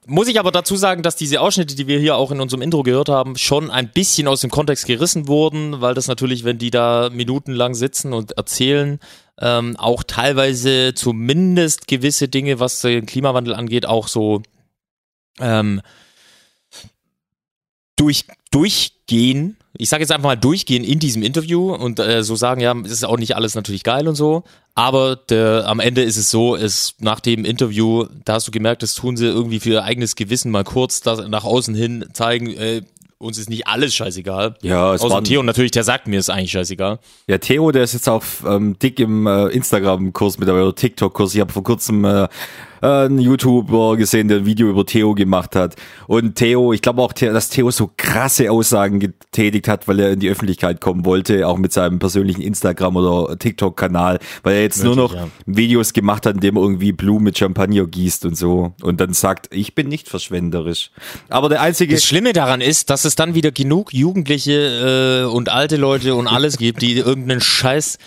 muss 0.08 0.28
ich 0.28 0.40
aber 0.40 0.50
dazu 0.50 0.74
sagen, 0.76 1.02
dass 1.02 1.16
diese 1.16 1.40
Ausschnitte, 1.40 1.76
die 1.76 1.86
wir 1.86 1.98
hier 1.98 2.16
auch 2.16 2.30
in 2.30 2.40
unserem 2.40 2.62
Intro 2.62 2.82
gehört 2.82 3.08
haben, 3.08 3.36
schon 3.36 3.70
ein 3.70 3.90
bisschen 3.90 4.26
aus 4.26 4.40
dem 4.40 4.50
Kontext 4.50 4.86
gerissen 4.86 5.28
wurden, 5.28 5.80
weil 5.80 5.94
das 5.94 6.08
natürlich, 6.08 6.44
wenn 6.44 6.58
die 6.58 6.70
da 6.70 7.10
minutenlang 7.12 7.74
sitzen 7.74 8.14
und 8.14 8.32
erzählen, 8.32 9.00
ähm, 9.38 9.76
auch 9.76 10.02
teilweise 10.02 10.94
zumindest 10.94 11.86
gewisse 11.88 12.28
Dinge, 12.28 12.58
was 12.58 12.80
den 12.80 13.06
Klimawandel 13.06 13.54
angeht, 13.54 13.86
auch 13.86 14.08
so 14.08 14.42
ähm, 15.40 15.82
durch, 17.98 18.24
durchgehen. 18.50 19.56
Ich 19.76 19.90
sage 19.90 20.02
jetzt 20.02 20.10
einfach 20.10 20.30
mal 20.30 20.36
durchgehen 20.36 20.82
in 20.82 20.98
diesem 20.98 21.22
Interview 21.22 21.74
und 21.74 22.00
äh, 22.00 22.22
so 22.24 22.34
sagen, 22.36 22.60
ja, 22.60 22.74
es 22.84 22.90
ist 22.90 23.04
auch 23.04 23.18
nicht 23.18 23.36
alles 23.36 23.54
natürlich 23.54 23.84
geil 23.84 24.08
und 24.08 24.14
so. 24.14 24.44
Aber 24.74 25.16
der, 25.16 25.64
am 25.66 25.80
Ende 25.80 26.02
ist 26.02 26.16
es 26.16 26.30
so, 26.30 26.56
es 26.56 26.94
nach 26.98 27.20
dem 27.20 27.44
Interview, 27.44 28.06
da 28.24 28.34
hast 28.34 28.48
du 28.48 28.52
gemerkt, 28.52 28.82
das 28.82 28.94
tun 28.94 29.16
sie 29.16 29.26
irgendwie 29.26 29.60
für 29.60 29.70
ihr 29.70 29.84
eigenes 29.84 30.16
Gewissen 30.16 30.50
mal 30.50 30.64
kurz 30.64 31.00
das 31.00 31.26
nach 31.28 31.44
außen 31.44 31.74
hin 31.74 32.06
zeigen, 32.12 32.48
äh, 32.48 32.82
uns 33.18 33.36
ist 33.36 33.50
nicht 33.50 33.66
alles 33.66 33.94
scheißegal. 33.94 34.54
Ja, 34.62 34.94
es 34.94 35.00
Außer 35.00 35.24
Theo 35.24 35.42
natürlich, 35.42 35.72
der 35.72 35.82
sagt 35.82 36.06
mir, 36.06 36.20
ist 36.20 36.30
eigentlich 36.30 36.52
scheißegal. 36.52 37.00
Ja, 37.26 37.38
Theo, 37.38 37.72
der 37.72 37.82
ist 37.82 37.92
jetzt 37.92 38.08
auch 38.08 38.22
ähm, 38.46 38.78
dick 38.78 39.00
im 39.00 39.26
äh, 39.26 39.48
Instagram-Kurs 39.48 40.38
mit 40.38 40.48
oder 40.48 40.74
TikTok-Kurs. 40.74 41.34
Ich 41.34 41.40
habe 41.40 41.52
vor 41.52 41.64
kurzem 41.64 42.04
äh, 42.04 42.28
einen 42.80 43.18
YouTuber 43.18 43.96
gesehen, 43.96 44.28
der 44.28 44.38
ein 44.38 44.46
Video 44.46 44.68
über 44.68 44.86
Theo 44.86 45.14
gemacht 45.14 45.56
hat. 45.56 45.76
Und 46.06 46.36
Theo, 46.36 46.72
ich 46.72 46.82
glaube 46.82 47.02
auch, 47.02 47.12
dass 47.12 47.50
Theo 47.50 47.70
so 47.70 47.90
krasse 47.96 48.50
Aussagen 48.50 49.00
getätigt 49.00 49.68
hat, 49.68 49.88
weil 49.88 50.00
er 50.00 50.12
in 50.12 50.20
die 50.20 50.28
Öffentlichkeit 50.28 50.80
kommen 50.80 51.04
wollte, 51.04 51.46
auch 51.46 51.58
mit 51.58 51.72
seinem 51.72 51.98
persönlichen 51.98 52.42
Instagram- 52.42 52.96
oder 52.96 53.38
TikTok-Kanal, 53.38 54.18
weil 54.42 54.54
er 54.54 54.62
jetzt 54.62 54.82
nur 54.82 54.96
noch 54.96 55.12
Möglich, 55.12 55.30
Videos 55.46 55.92
gemacht 55.92 56.26
hat, 56.26 56.34
in 56.34 56.40
dem 56.40 56.56
er 56.56 56.62
irgendwie 56.62 56.92
Blumen 56.92 57.24
mit 57.24 57.38
Champagner 57.38 57.86
gießt 57.86 58.24
und 58.24 58.36
so. 58.36 58.74
Und 58.82 59.00
dann 59.00 59.12
sagt, 59.12 59.48
ich 59.50 59.74
bin 59.74 59.88
nicht 59.88 60.08
verschwenderisch. 60.08 60.90
Aber 61.28 61.48
der 61.48 61.60
einzige... 61.62 61.94
Das 61.94 62.04
Schlimme 62.04 62.32
daran 62.32 62.60
ist, 62.60 62.90
dass 62.90 63.04
es 63.04 63.14
dann 63.14 63.34
wieder 63.34 63.50
genug 63.50 63.92
Jugendliche 63.92 65.24
äh, 65.26 65.32
und 65.32 65.48
alte 65.48 65.76
Leute 65.76 66.14
und 66.14 66.26
alles 66.26 66.58
gibt, 66.58 66.82
die 66.82 66.96
irgendeinen 66.96 67.40
Scheiß 67.40 67.98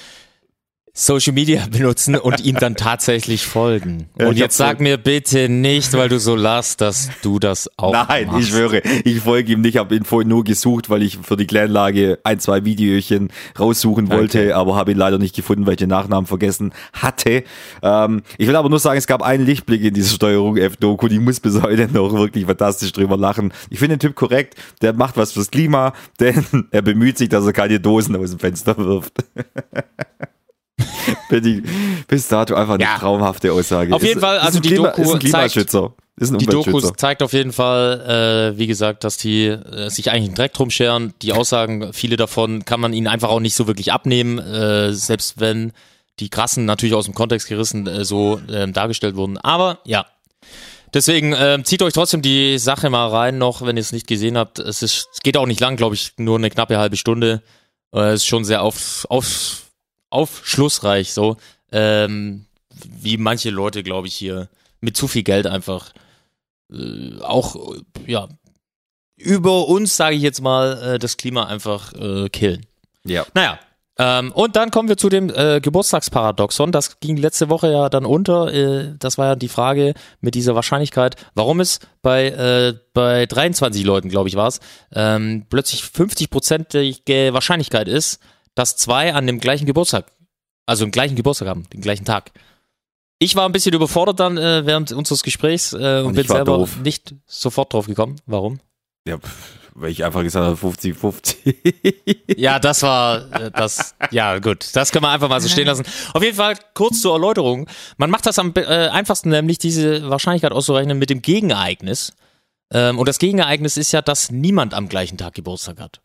Social 0.94 1.34
Media 1.34 1.66
benutzen 1.72 2.16
und 2.16 2.42
ihm 2.42 2.56
dann 2.58 2.76
tatsächlich 2.76 3.46
folgen. 3.46 4.10
Ja, 4.20 4.28
und 4.28 4.38
jetzt 4.38 4.58
sag 4.58 4.80
mir 4.82 4.98
bitte 4.98 5.48
nicht, 5.50 5.94
weil 5.94 6.10
du 6.10 6.20
so 6.20 6.36
lachst, 6.36 6.82
dass 6.82 7.10
du 7.22 7.40
das 7.40 7.70
auch 7.78 7.94
Nein, 7.94 8.28
machst. 8.28 8.40
ich 8.42 8.48
schwöre, 8.50 8.82
ich 9.06 9.22
folge 9.22 9.54
ihm 9.54 9.62
nicht, 9.62 9.78
habe 9.78 9.96
ihn 9.96 10.04
vorhin 10.04 10.28
nur 10.30 10.44
gesucht, 10.44 10.90
weil 10.90 11.02
ich 11.02 11.18
für 11.22 11.38
die 11.38 11.48
Kläranlage 11.48 12.20
ein, 12.24 12.40
zwei 12.40 12.66
Videochen 12.66 13.30
raussuchen 13.60 14.10
wollte, 14.10 14.40
Okay. 14.40 14.52
aber 14.52 14.76
habe 14.76 14.92
ihn 14.92 14.98
leider 14.98 15.18
nicht 15.18 15.36
gefunden, 15.36 15.66
weil 15.66 15.74
ich 15.74 15.80
den 15.80 15.90
Nachnamen 15.90 16.26
vergessen 16.28 16.74
hatte. 16.94 17.44
Ähm, 17.82 18.24
ich 18.38 18.48
will 18.48 18.56
aber 18.56 18.70
nur 18.70 18.80
sagen, 18.80 18.98
es 18.98 19.08
gab 19.08 19.22
einen 19.22 19.46
Lichtblick 19.46 19.84
in 19.84 19.94
dieser 19.94 20.14
Steuerung 20.16 20.58
F-Doku, 20.58 21.08
die 21.08 21.20
muss 21.20 21.40
bis 21.40 21.62
heute 21.62 21.88
noch 21.92 22.12
wirklich 22.14 22.46
fantastisch 22.46 22.92
drüber 22.92 23.18
lachen. 23.18 23.54
Ich 23.70 23.80
finde 23.80 23.98
den 23.98 24.02
Typ 24.10 24.16
korrekt, 24.16 24.56
der 24.82 24.94
macht 24.94 25.16
was 25.18 25.32
fürs 25.32 25.52
Klima, 25.52 25.94
denn 26.20 26.44
er 26.72 26.82
bemüht 26.82 27.18
sich, 27.18 27.30
dass 27.30 27.46
er 27.46 27.54
keine 27.54 27.80
Dosen 27.80 28.16
aus 28.18 28.32
dem 28.32 28.40
Fenster 28.40 28.78
wirft. 28.78 29.24
Ich, 31.32 31.62
bis 32.08 32.28
dato 32.28 32.56
einfach 32.56 32.74
eine 32.76 32.84
Ja. 32.84 32.98
traumhafte 32.98 33.52
Aussage. 33.54 33.94
Auf 33.94 34.04
jeden 34.04 34.18
Ist- 34.20 34.22
Fall, 34.26 34.40
also 34.40 34.60
die 34.60 34.70
Klima, 34.70 34.90
Doku 34.90 35.02
ist 35.02 35.14
ein 35.26 35.32
zeigt- 35.32 35.56
Die 35.56 36.46
Doku 36.46 36.70
Umweltschützer. 36.70 36.98
zeigt 36.98 37.24
auf 37.24 37.34
jeden 37.34 37.54
Fall, 37.54 38.52
äh, 38.54 38.58
wie 38.58 38.68
gesagt, 38.68 39.04
dass 39.06 39.18
die 39.18 39.46
äh, 39.48 39.90
sich 39.90 40.12
eigentlich 40.12 40.26
einen 40.28 40.36
Dreck 40.36 40.54
drum 40.54 40.70
scheren. 40.70 41.14
Die 41.22 41.34
Aussagen, 41.34 41.94
viele 41.94 42.18
davon 42.18 42.66
kann 42.66 42.80
man 42.80 42.94
ihnen 42.94 43.08
einfach 43.08 43.30
auch 43.30 43.40
nicht 43.40 43.56
so 43.56 43.66
wirklich 43.68 43.92
abnehmen, 43.92 44.38
äh, 44.38 44.94
selbst 44.94 45.40
wenn 45.40 45.72
die 46.20 46.30
krassen 46.30 46.66
natürlich 46.66 46.94
aus 46.94 47.06
dem 47.06 47.16
Kontext 47.16 47.48
gerissen 47.48 47.88
äh, 47.88 48.04
so 48.06 48.40
ähm, 48.52 48.74
dargestellt 48.74 49.16
wurden. 49.16 49.38
Aber 49.38 49.80
ja. 49.86 50.06
Deswegen 50.94 51.34
ähm, 51.38 51.64
zieht 51.64 51.82
euch 51.84 51.94
trotzdem 51.94 52.22
die 52.22 52.58
Sache 52.60 52.90
mal 52.90 53.08
rein 53.08 53.38
noch, 53.38 53.66
wenn 53.66 53.78
ihr 53.78 53.82
es 53.82 53.94
nicht 53.94 54.08
gesehen 54.08 54.38
habt. 54.38 54.60
Es, 54.60 54.84
ist, 54.84 55.08
es 55.14 55.20
geht 55.24 55.38
auch 55.38 55.46
nicht 55.48 55.62
lang, 55.62 55.78
glaube 55.78 55.96
ich, 55.96 56.12
nur 56.18 56.38
eine 56.38 56.50
knappe 56.50 56.78
halbe 56.78 56.98
Stunde. 56.98 57.42
Äh, 57.96 58.10
es 58.10 58.24
ist 58.24 58.28
schon 58.28 58.44
sehr 58.44 58.62
auf, 58.62 59.08
auf, 59.10 59.71
aufschlussreich 60.12 61.14
so. 61.14 61.38
Ähm, 61.72 62.46
wie 62.86 63.18
manche 63.18 63.50
Leute, 63.50 63.84
glaube 63.84 64.08
ich, 64.08 64.16
hier 64.16 64.50
mit 64.80 64.98
zu 64.98 65.08
viel 65.08 65.24
Geld 65.24 65.48
einfach 65.48 65.92
äh, 66.72 67.20
auch, 67.22 67.56
äh, 67.76 68.12
ja, 68.12 68.28
über 69.18 69.68
uns, 69.68 69.98
sage 69.98 70.16
ich 70.16 70.22
jetzt 70.22 70.42
mal, 70.42 70.82
äh, 70.82 71.00
das 71.00 71.18
Klima 71.18 71.46
einfach 71.46 71.94
äh, 71.94 72.30
killen. 72.30 72.66
Ja. 73.04 73.26
Naja. 73.34 73.60
Ähm, 74.00 74.32
und 74.32 74.56
dann 74.56 74.72
kommen 74.72 74.90
wir 74.90 74.98
zu 74.98 75.10
dem 75.10 75.30
äh, 75.30 75.60
Geburtstagsparadoxon. 75.62 76.72
Das 76.72 77.00
ging 77.02 77.18
letzte 77.18 77.50
Woche 77.50 77.72
ja 77.72 77.90
dann 77.90 78.06
unter. 78.06 78.52
Äh, 78.52 78.96
das 78.98 79.18
war 79.18 79.28
ja 79.28 79.36
die 79.36 79.50
Frage 79.50 79.94
mit 80.22 80.34
dieser 80.34 80.56
Wahrscheinlichkeit, 80.56 81.18
warum 81.36 81.60
es 81.60 81.80
bei, 82.02 82.74
bei 82.96 83.28
23 83.28 83.84
Leuten, 83.84 84.10
glaube 84.10 84.28
ich, 84.28 84.36
war 84.36 84.48
es, 84.48 84.60
ähm, 84.92 85.46
plötzlich 85.50 85.84
50-prozentige 85.84 87.32
Wahrscheinlichkeit 87.34 87.88
ist, 87.88 88.20
dass 88.56 88.78
zwei 88.78 89.14
an 89.14 89.28
dem 89.28 89.40
gleichen 89.40 89.66
Geburtstag, 89.66 90.12
also 90.66 90.86
den 90.86 90.92
gleichen 90.92 91.16
Geburtstag 91.16 91.48
haben, 91.48 91.70
den 91.72 91.82
gleichen 91.82 92.06
Tag. 92.06 92.32
Ich 93.20 93.36
war 93.36 93.48
ein 93.48 93.52
bisschen 93.52 93.74
überfordert 93.74 94.20
dann 94.20 94.38
äh, 94.38 94.66
während 94.66 94.92
unseres 94.92 95.22
Gesprächs 95.24 95.74
äh, 95.74 96.00
und, 96.00 96.08
Und 96.08 96.16
bin 96.16 96.28
selber 96.28 96.58
doof. 96.58 96.78
nicht 96.84 97.14
sofort 97.28 97.74
drauf 97.74 97.86
gekommen. 97.86 98.16
Warum? 98.26 98.60
Ja, 99.08 99.20
weil 99.74 99.92
ich 99.92 100.04
einfach 100.04 100.24
gesagt 100.24 100.46
habe, 100.46 100.58
50, 100.58 100.96
50. 100.96 101.38
Ja, 102.38 102.60
das 102.60 102.82
war 102.82 103.32
äh, 103.40 103.52
das. 103.52 103.96
Ja, 104.10 104.40
gut. 104.40 104.68
Das 104.74 104.92
können 104.92 105.04
wir 105.04 105.10
einfach 105.10 105.30
mal 105.30 105.40
so 105.42 105.50
stehen 105.50 105.68
lassen. 105.68 105.84
Auf 106.14 106.24
jeden 106.24 106.36
Fall 106.36 106.56
kurz 106.74 107.02
zur 107.02 107.14
Erläuterung. 107.14 107.68
Man 107.98 108.10
macht 108.10 108.26
das 108.26 108.40
am 108.40 108.54
äh, 108.56 108.64
einfachsten, 108.88 109.30
nämlich 109.30 109.60
diese 109.60 110.10
Wahrscheinlichkeit 110.10 110.52
auszurechnen 110.52 110.98
mit 110.98 111.10
dem 111.10 111.22
Gegenereignis. 111.22 112.14
Ähm, 112.74 112.98
und 112.98 113.08
das 113.08 113.20
Gegenereignis 113.20 113.78
ist 113.78 113.92
ja, 113.92 114.02
dass 114.02 114.32
niemand 114.32 114.74
am 114.74 114.90
gleichen 114.90 115.18
Tag 115.18 115.36
Geburtstag 115.36 115.80
hat. 115.80 116.02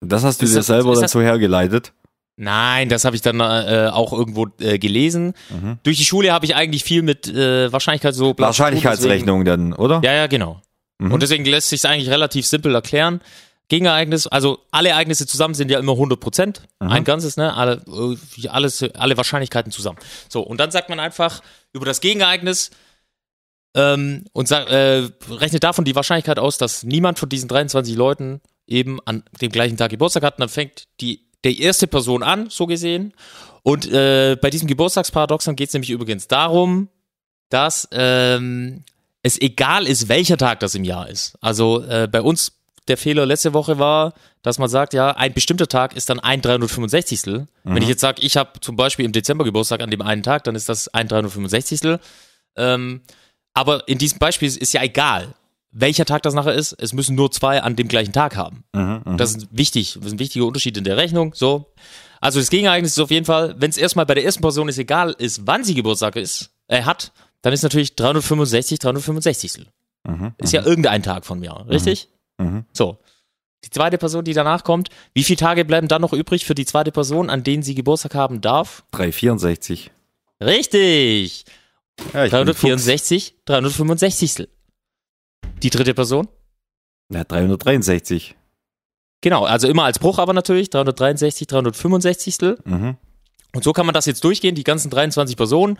Das 0.00 0.24
hast 0.24 0.40
du 0.40 0.44
Ist 0.46 0.52
dir 0.52 0.58
das- 0.58 0.66
selber 0.66 0.92
dann 0.94 1.02
das- 1.02 1.12
so 1.12 1.20
hergeleitet. 1.20 1.92
Nein, 2.36 2.88
das 2.88 3.04
habe 3.04 3.14
ich 3.16 3.20
dann 3.22 3.38
äh, 3.40 3.90
auch 3.92 4.14
irgendwo 4.14 4.46
äh, 4.60 4.78
gelesen. 4.78 5.34
Mhm. 5.50 5.78
Durch 5.82 5.98
die 5.98 6.04
Schule 6.06 6.32
habe 6.32 6.46
ich 6.46 6.54
eigentlich 6.56 6.84
viel 6.84 7.02
mit 7.02 7.28
äh, 7.28 7.70
Wahrscheinlichkeit 7.70 8.14
so 8.14 8.34
Wahrscheinlichkeitsrechnung 8.38 9.44
dann, 9.44 9.74
oder? 9.74 10.00
Ja, 10.02 10.14
ja, 10.14 10.26
genau. 10.26 10.62
Mhm. 10.98 11.12
Und 11.12 11.22
deswegen 11.22 11.44
lässt 11.44 11.68
sich 11.68 11.84
eigentlich 11.86 12.08
relativ 12.08 12.46
simpel 12.46 12.74
erklären. 12.74 13.20
Gegenereignis, 13.68 14.26
also 14.26 14.58
alle 14.70 14.88
Ereignisse 14.88 15.26
zusammen 15.26 15.52
sind 15.54 15.70
ja 15.70 15.78
immer 15.78 15.92
100 15.96 16.18
Prozent, 16.18 16.62
Mhm. 16.80 16.88
ein 16.88 17.04
ganzes, 17.04 17.36
ne, 17.36 17.54
alle, 17.54 17.82
äh, 17.86 18.48
alles, 18.48 18.82
alle 18.94 19.16
Wahrscheinlichkeiten 19.18 19.70
zusammen. 19.70 19.98
So, 20.30 20.40
und 20.40 20.58
dann 20.58 20.70
sagt 20.70 20.88
man 20.88 20.98
einfach 20.98 21.42
über 21.74 21.84
das 21.84 22.00
Gegenereignis 22.00 22.70
ähm, 23.76 24.24
und 24.32 24.48
sag, 24.48 24.68
äh, 24.70 25.08
rechnet 25.30 25.62
davon 25.62 25.84
die 25.84 25.94
Wahrscheinlichkeit 25.94 26.38
aus, 26.38 26.58
dass 26.58 26.84
niemand 26.84 27.18
von 27.18 27.28
diesen 27.28 27.48
23 27.48 27.94
Leuten 27.96 28.40
eben 28.70 28.98
an 29.04 29.24
dem 29.40 29.52
gleichen 29.52 29.76
Tag 29.76 29.90
Geburtstag 29.90 30.22
hat. 30.22 30.36
Und 30.36 30.40
dann 30.40 30.48
fängt 30.48 30.86
die, 31.00 31.26
die 31.44 31.60
erste 31.60 31.86
Person 31.86 32.22
an, 32.22 32.48
so 32.48 32.66
gesehen. 32.66 33.12
Und 33.62 33.90
äh, 33.90 34.36
bei 34.40 34.50
diesem 34.50 34.68
Geburtstagsparadoxon 34.68 35.56
geht 35.56 35.68
es 35.68 35.74
nämlich 35.74 35.90
übrigens 35.90 36.28
darum, 36.28 36.88
dass 37.50 37.88
ähm, 37.92 38.84
es 39.22 39.40
egal 39.40 39.86
ist, 39.86 40.08
welcher 40.08 40.38
Tag 40.38 40.60
das 40.60 40.74
im 40.74 40.84
Jahr 40.84 41.08
ist. 41.08 41.36
Also 41.40 41.82
äh, 41.82 42.08
bei 42.10 42.22
uns 42.22 42.52
der 42.88 42.96
Fehler 42.96 43.26
letzte 43.26 43.52
Woche 43.52 43.78
war, 43.78 44.14
dass 44.42 44.58
man 44.58 44.68
sagt, 44.68 44.94
ja, 44.94 45.10
ein 45.12 45.34
bestimmter 45.34 45.68
Tag 45.68 45.94
ist 45.94 46.08
dann 46.08 46.18
ein 46.18 46.40
365. 46.40 47.26
Mhm. 47.26 47.46
Wenn 47.64 47.82
ich 47.82 47.88
jetzt 47.88 48.00
sage, 48.00 48.22
ich 48.22 48.36
habe 48.36 48.60
zum 48.60 48.76
Beispiel 48.76 49.04
im 49.04 49.12
Dezember 49.12 49.44
Geburtstag 49.44 49.82
an 49.82 49.90
dem 49.90 50.00
einen 50.00 50.22
Tag, 50.22 50.44
dann 50.44 50.54
ist 50.54 50.68
das 50.68 50.88
ein 50.88 51.08
365. 51.08 51.98
Ähm, 52.56 53.02
aber 53.52 53.86
in 53.88 53.98
diesem 53.98 54.18
Beispiel 54.18 54.48
ist, 54.48 54.56
ist 54.56 54.72
ja 54.72 54.82
egal, 54.82 55.34
welcher 55.72 56.04
Tag 56.04 56.22
das 56.22 56.34
nachher 56.34 56.54
ist. 56.54 56.72
Es 56.80 56.92
müssen 56.92 57.14
nur 57.14 57.30
zwei 57.30 57.62
an 57.62 57.76
dem 57.76 57.88
gleichen 57.88 58.12
Tag 58.12 58.36
haben. 58.36 58.64
Mhm, 58.72 59.02
mhm. 59.04 59.16
Das 59.16 59.34
ist 59.34 59.48
wichtig. 59.50 59.94
Das 59.98 60.06
ist 60.06 60.12
ein 60.12 60.18
wichtiger 60.18 60.46
Unterschied 60.46 60.76
in 60.76 60.84
der 60.84 60.96
Rechnung. 60.96 61.32
So. 61.34 61.72
Also 62.20 62.38
das 62.40 62.50
Gegenereignis 62.50 62.92
ist 62.92 62.98
auf 62.98 63.10
jeden 63.10 63.26
Fall, 63.26 63.54
wenn 63.58 63.70
es 63.70 63.76
erstmal 63.78 64.06
bei 64.06 64.14
der 64.14 64.24
ersten 64.24 64.42
Person 64.42 64.68
ist 64.68 64.78
egal 64.78 65.14
ist, 65.18 65.46
wann 65.46 65.64
sie 65.64 65.74
Geburtstag 65.74 66.16
ist, 66.16 66.50
äh, 66.68 66.82
hat, 66.82 67.12
dann 67.42 67.52
ist 67.52 67.62
natürlich 67.62 67.94
365, 67.96 68.78
365. 68.78 69.66
Mhm, 70.06 70.32
Ist 70.38 70.52
ja 70.52 70.64
irgendein 70.64 71.02
Tag 71.02 71.24
von 71.24 71.40
mir, 71.40 71.64
richtig? 71.68 72.08
Mhm. 72.38 72.64
So. 72.72 72.98
Die 73.64 73.70
zweite 73.70 73.98
Person, 73.98 74.24
die 74.24 74.32
danach 74.32 74.64
kommt, 74.64 74.88
wie 75.12 75.22
viele 75.22 75.36
Tage 75.36 75.66
bleiben 75.66 75.88
dann 75.88 76.00
noch 76.00 76.14
übrig 76.14 76.46
für 76.46 76.54
die 76.54 76.64
zweite 76.64 76.92
Person, 76.92 77.28
an 77.28 77.44
denen 77.44 77.62
sie 77.62 77.74
Geburtstag 77.74 78.14
haben 78.14 78.40
darf? 78.40 78.84
364. 78.92 79.90
Richtig. 80.40 81.44
Ja, 82.14 82.24
ich 82.24 82.30
bin 82.30 82.46
364, 82.46 83.34
365. 83.44 84.48
Die 85.62 85.70
dritte 85.70 85.94
Person? 85.94 86.28
Ja, 87.10 87.24
363. 87.24 88.36
Genau, 89.20 89.44
also 89.44 89.68
immer 89.68 89.84
als 89.84 89.98
Bruch 89.98 90.18
aber 90.18 90.32
natürlich, 90.32 90.70
363, 90.70 91.46
365. 91.46 92.38
Mhm. 92.64 92.96
Und 93.54 93.64
so 93.64 93.72
kann 93.72 93.86
man 93.86 93.94
das 93.94 94.06
jetzt 94.06 94.24
durchgehen, 94.24 94.54
die 94.54 94.64
ganzen 94.64 94.90
23 94.90 95.36
Personen. 95.36 95.78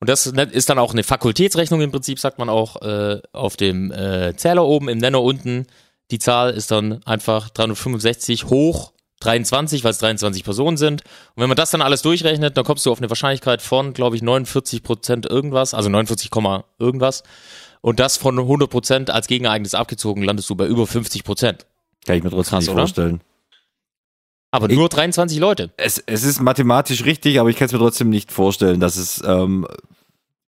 Und 0.00 0.08
das 0.08 0.26
ist 0.26 0.70
dann 0.70 0.78
auch 0.78 0.92
eine 0.92 1.02
Fakultätsrechnung 1.02 1.80
im 1.80 1.90
Prinzip, 1.90 2.18
sagt 2.20 2.38
man 2.38 2.48
auch 2.48 2.80
äh, 2.82 3.20
auf 3.32 3.56
dem 3.56 3.90
äh, 3.90 4.34
Zähler 4.36 4.64
oben, 4.64 4.88
im 4.88 4.98
Nenner 4.98 5.22
unten. 5.22 5.66
Die 6.10 6.20
Zahl 6.20 6.52
ist 6.52 6.70
dann 6.70 7.02
einfach 7.04 7.50
365 7.50 8.44
hoch 8.44 8.92
23, 9.20 9.82
weil 9.82 9.90
es 9.90 9.98
23 9.98 10.44
Personen 10.44 10.76
sind. 10.76 11.02
Und 11.34 11.42
wenn 11.42 11.48
man 11.48 11.56
das 11.56 11.72
dann 11.72 11.82
alles 11.82 12.02
durchrechnet, 12.02 12.56
dann 12.56 12.64
kommst 12.64 12.86
du 12.86 12.92
auf 12.92 12.98
eine 12.98 13.10
Wahrscheinlichkeit 13.10 13.60
von, 13.60 13.92
glaube 13.92 14.14
ich, 14.14 14.22
49 14.22 14.84
Prozent 14.84 15.26
irgendwas, 15.26 15.74
also 15.74 15.88
49, 15.88 16.30
Komma 16.30 16.64
irgendwas. 16.78 17.24
Und 17.80 18.00
das 18.00 18.16
von 18.16 18.38
100 18.38 18.70
Prozent 18.70 19.10
als 19.10 19.26
Gegenereignis 19.26 19.74
abgezogen, 19.74 20.22
landest 20.22 20.48
du 20.50 20.54
bei 20.54 20.66
über 20.66 20.86
50 20.86 21.24
Prozent. 21.24 21.66
Kann 22.06 22.16
ich 22.16 22.24
mir 22.24 22.30
trotzdem 22.30 22.56
Krass, 22.56 22.64
nicht 22.64 22.70
oder? 22.70 22.82
vorstellen. 22.82 23.20
Aber 24.50 24.68
nur 24.68 24.88
23 24.88 25.38
Leute. 25.38 25.70
Es, 25.76 26.02
es 26.06 26.24
ist 26.24 26.40
mathematisch 26.40 27.04
richtig, 27.04 27.38
aber 27.38 27.50
ich 27.50 27.56
kann 27.56 27.66
es 27.66 27.72
mir 27.72 27.78
trotzdem 27.78 28.08
nicht 28.08 28.32
vorstellen, 28.32 28.80
dass 28.80 28.96
es 28.96 29.22
ähm, 29.26 29.66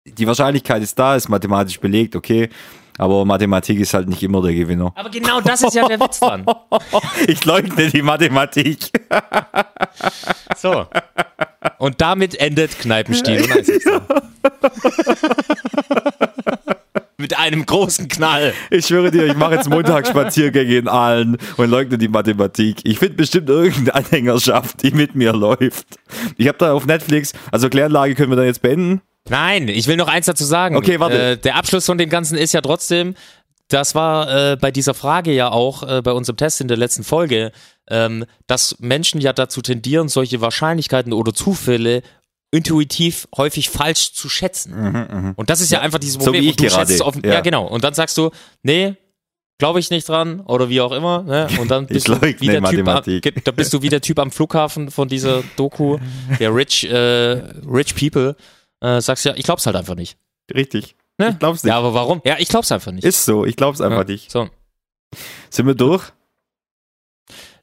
die 0.06 0.28
Wahrscheinlichkeit 0.28 0.82
ist 0.82 0.98
da, 0.98 1.16
ist 1.16 1.30
mathematisch 1.30 1.80
belegt, 1.80 2.16
okay. 2.16 2.50
Aber 2.98 3.26
Mathematik 3.26 3.80
ist 3.80 3.94
halt 3.94 4.08
nicht 4.08 4.24
immer 4.24 4.42
der 4.42 4.54
Gewinner. 4.54 4.94
Aber 4.96 5.10
genau 5.10 5.42
das 5.42 5.64
ist 5.64 5.74
ja 5.74 5.88
der 5.88 6.00
Witz 6.00 6.20
dran. 6.20 6.46
Ich 7.28 7.44
leugne 7.46 7.90
die 7.90 8.02
Mathematik. 8.02 8.92
So. 10.58 10.88
Und 11.78 12.02
damit 12.02 12.36
endet 12.36 12.78
Kneipenstiel 12.80 13.44
und 13.44 13.52
Einsichtssinn. 13.52 14.02
Mit 17.22 17.38
einem 17.38 17.66
großen 17.66 18.08
Knall. 18.08 18.54
Ich 18.72 18.88
schwöre 18.88 19.12
dir, 19.12 19.26
ich 19.26 19.36
mache 19.36 19.56
jetzt 19.56 19.70
Montagsspaziergänge 19.70 20.76
in 20.76 20.88
Aalen 20.88 21.38
und 21.58 21.70
leugne 21.70 21.98
die 21.98 22.08
Mathematik. 22.08 22.82
Ich 22.84 22.98
finde 22.98 23.16
bestimmt 23.16 23.50
irgendeine 23.50 23.94
Anhängerschaft, 23.94 24.82
die 24.82 24.92
mit 24.92 25.14
mir 25.14 25.32
läuft. 25.32 25.86
Ich 26.38 26.48
habe 26.48 26.58
da 26.58 26.74
auf 26.74 26.86
Netflix, 26.86 27.34
also 27.52 27.70
Kläranlage 27.70 28.16
können 28.16 28.32
wir 28.32 28.38
dann 28.38 28.46
jetzt 28.46 28.62
beenden. 28.62 29.02
Nein, 29.30 29.68
ich 29.68 29.88
will 29.88 29.98
noch 29.98 30.08
eins 30.08 30.26
dazu 30.26 30.44
sagen. 30.44 30.76
Okay, 30.76 31.00
warte. 31.00 31.22
Äh, 31.22 31.38
der 31.38 31.56
Abschluss 31.56 31.86
von 31.86 31.98
dem 31.98 32.10
Ganzen 32.10 32.38
ist 32.38 32.54
ja 32.54 32.62
trotzdem, 32.62 33.14
das 33.68 33.96
war 33.96 34.52
äh, 34.54 34.58
bei 34.58 34.72
dieser 34.72 34.94
Frage 34.94 35.32
ja 35.32 35.52
auch 35.52 35.84
äh, 35.84 36.02
bei 36.02 36.12
unserem 36.12 36.38
Test 36.38 36.60
in 36.60 36.68
der 36.68 36.78
letzten 36.78 37.04
Folge, 37.04 37.52
ähm, 37.90 38.26
dass 38.48 38.78
Menschen 38.80 39.22
ja 39.22 39.32
dazu 39.32 39.62
tendieren, 39.62 40.10
solche 40.10 40.42
Wahrscheinlichkeiten 40.42 41.14
oder 41.14 41.34
Zufälle 41.34 42.02
intuitiv 42.52 43.28
häufig 43.36 43.70
falsch 43.70 44.14
zu 44.14 44.30
schätzen. 44.30 45.34
Und 45.36 45.50
das 45.50 45.62
ist 45.62 45.72
ja, 45.72 45.80
einfach 45.80 46.00
dieses 46.00 46.16
So 46.16 46.20
Problem. 46.20 46.44
wie 46.44 46.48
Und 46.48 46.52
ich 46.52 46.58
du 46.58 46.64
gerade, 46.66 46.80
schätzt 46.80 46.92
es 46.92 47.02
auf, 47.02 47.16
ja. 47.24 47.36
ja. 47.36 47.42
genau. 47.42 47.66
Und 47.66 47.84
dann 47.84 47.94
sagst 47.94 48.18
du, 48.18 48.30
nee, 48.62 48.96
glaube 49.58 49.80
ich 49.80 49.90
nicht 49.90 50.10
dran 50.10 50.42
oder 50.42 50.70
wie 50.70 50.82
auch 50.82 50.92
immer. 50.92 51.24
Ne? 51.24 51.48
Und 51.60 51.72
dann 51.72 51.88
bist 51.88 52.08
du 52.08 52.22
wie 52.22 52.34
der 52.34 52.38
Typ, 52.38 52.56
am, 52.58 52.64
Mathematik. 52.64 53.44
da 53.46 53.52
bist 53.52 53.74
du 53.74 53.82
wie 53.82 53.90
der 53.90 54.02
Typ 54.02 54.20
am 54.20 54.32
Flughafen 54.32 54.92
von 54.92 55.08
dieser 55.08 55.44
Doku, 55.56 55.98
der 56.40 56.54
Rich, 56.54 56.84
äh, 56.90 57.42
Rich 57.72 57.96
People. 57.96 58.36
Äh, 58.82 59.00
sagst 59.02 59.24
ja, 59.26 59.34
ich 59.36 59.44
glaub's 59.44 59.66
halt 59.66 59.76
einfach 59.76 59.96
nicht. 59.96 60.18
Richtig. 60.54 60.96
Ne? 61.20 61.30
Ich 61.30 61.40
glaub's 61.40 61.64
nicht. 61.64 61.70
Ja, 61.70 61.78
aber 61.78 61.94
warum? 61.94 62.22
Ja, 62.26 62.38
ich 62.40 62.50
glaub's 62.50 62.72
einfach 62.72 62.92
nicht. 62.92 63.04
Ist 63.04 63.24
so, 63.24 63.46
ich 63.46 63.56
glaub's 63.56 63.80
einfach 63.80 64.00
ja. 64.00 64.06
nicht. 64.06 64.32
So. 64.32 64.50
Sind 65.50 65.68
wir 65.68 65.76
durch? 65.76 66.12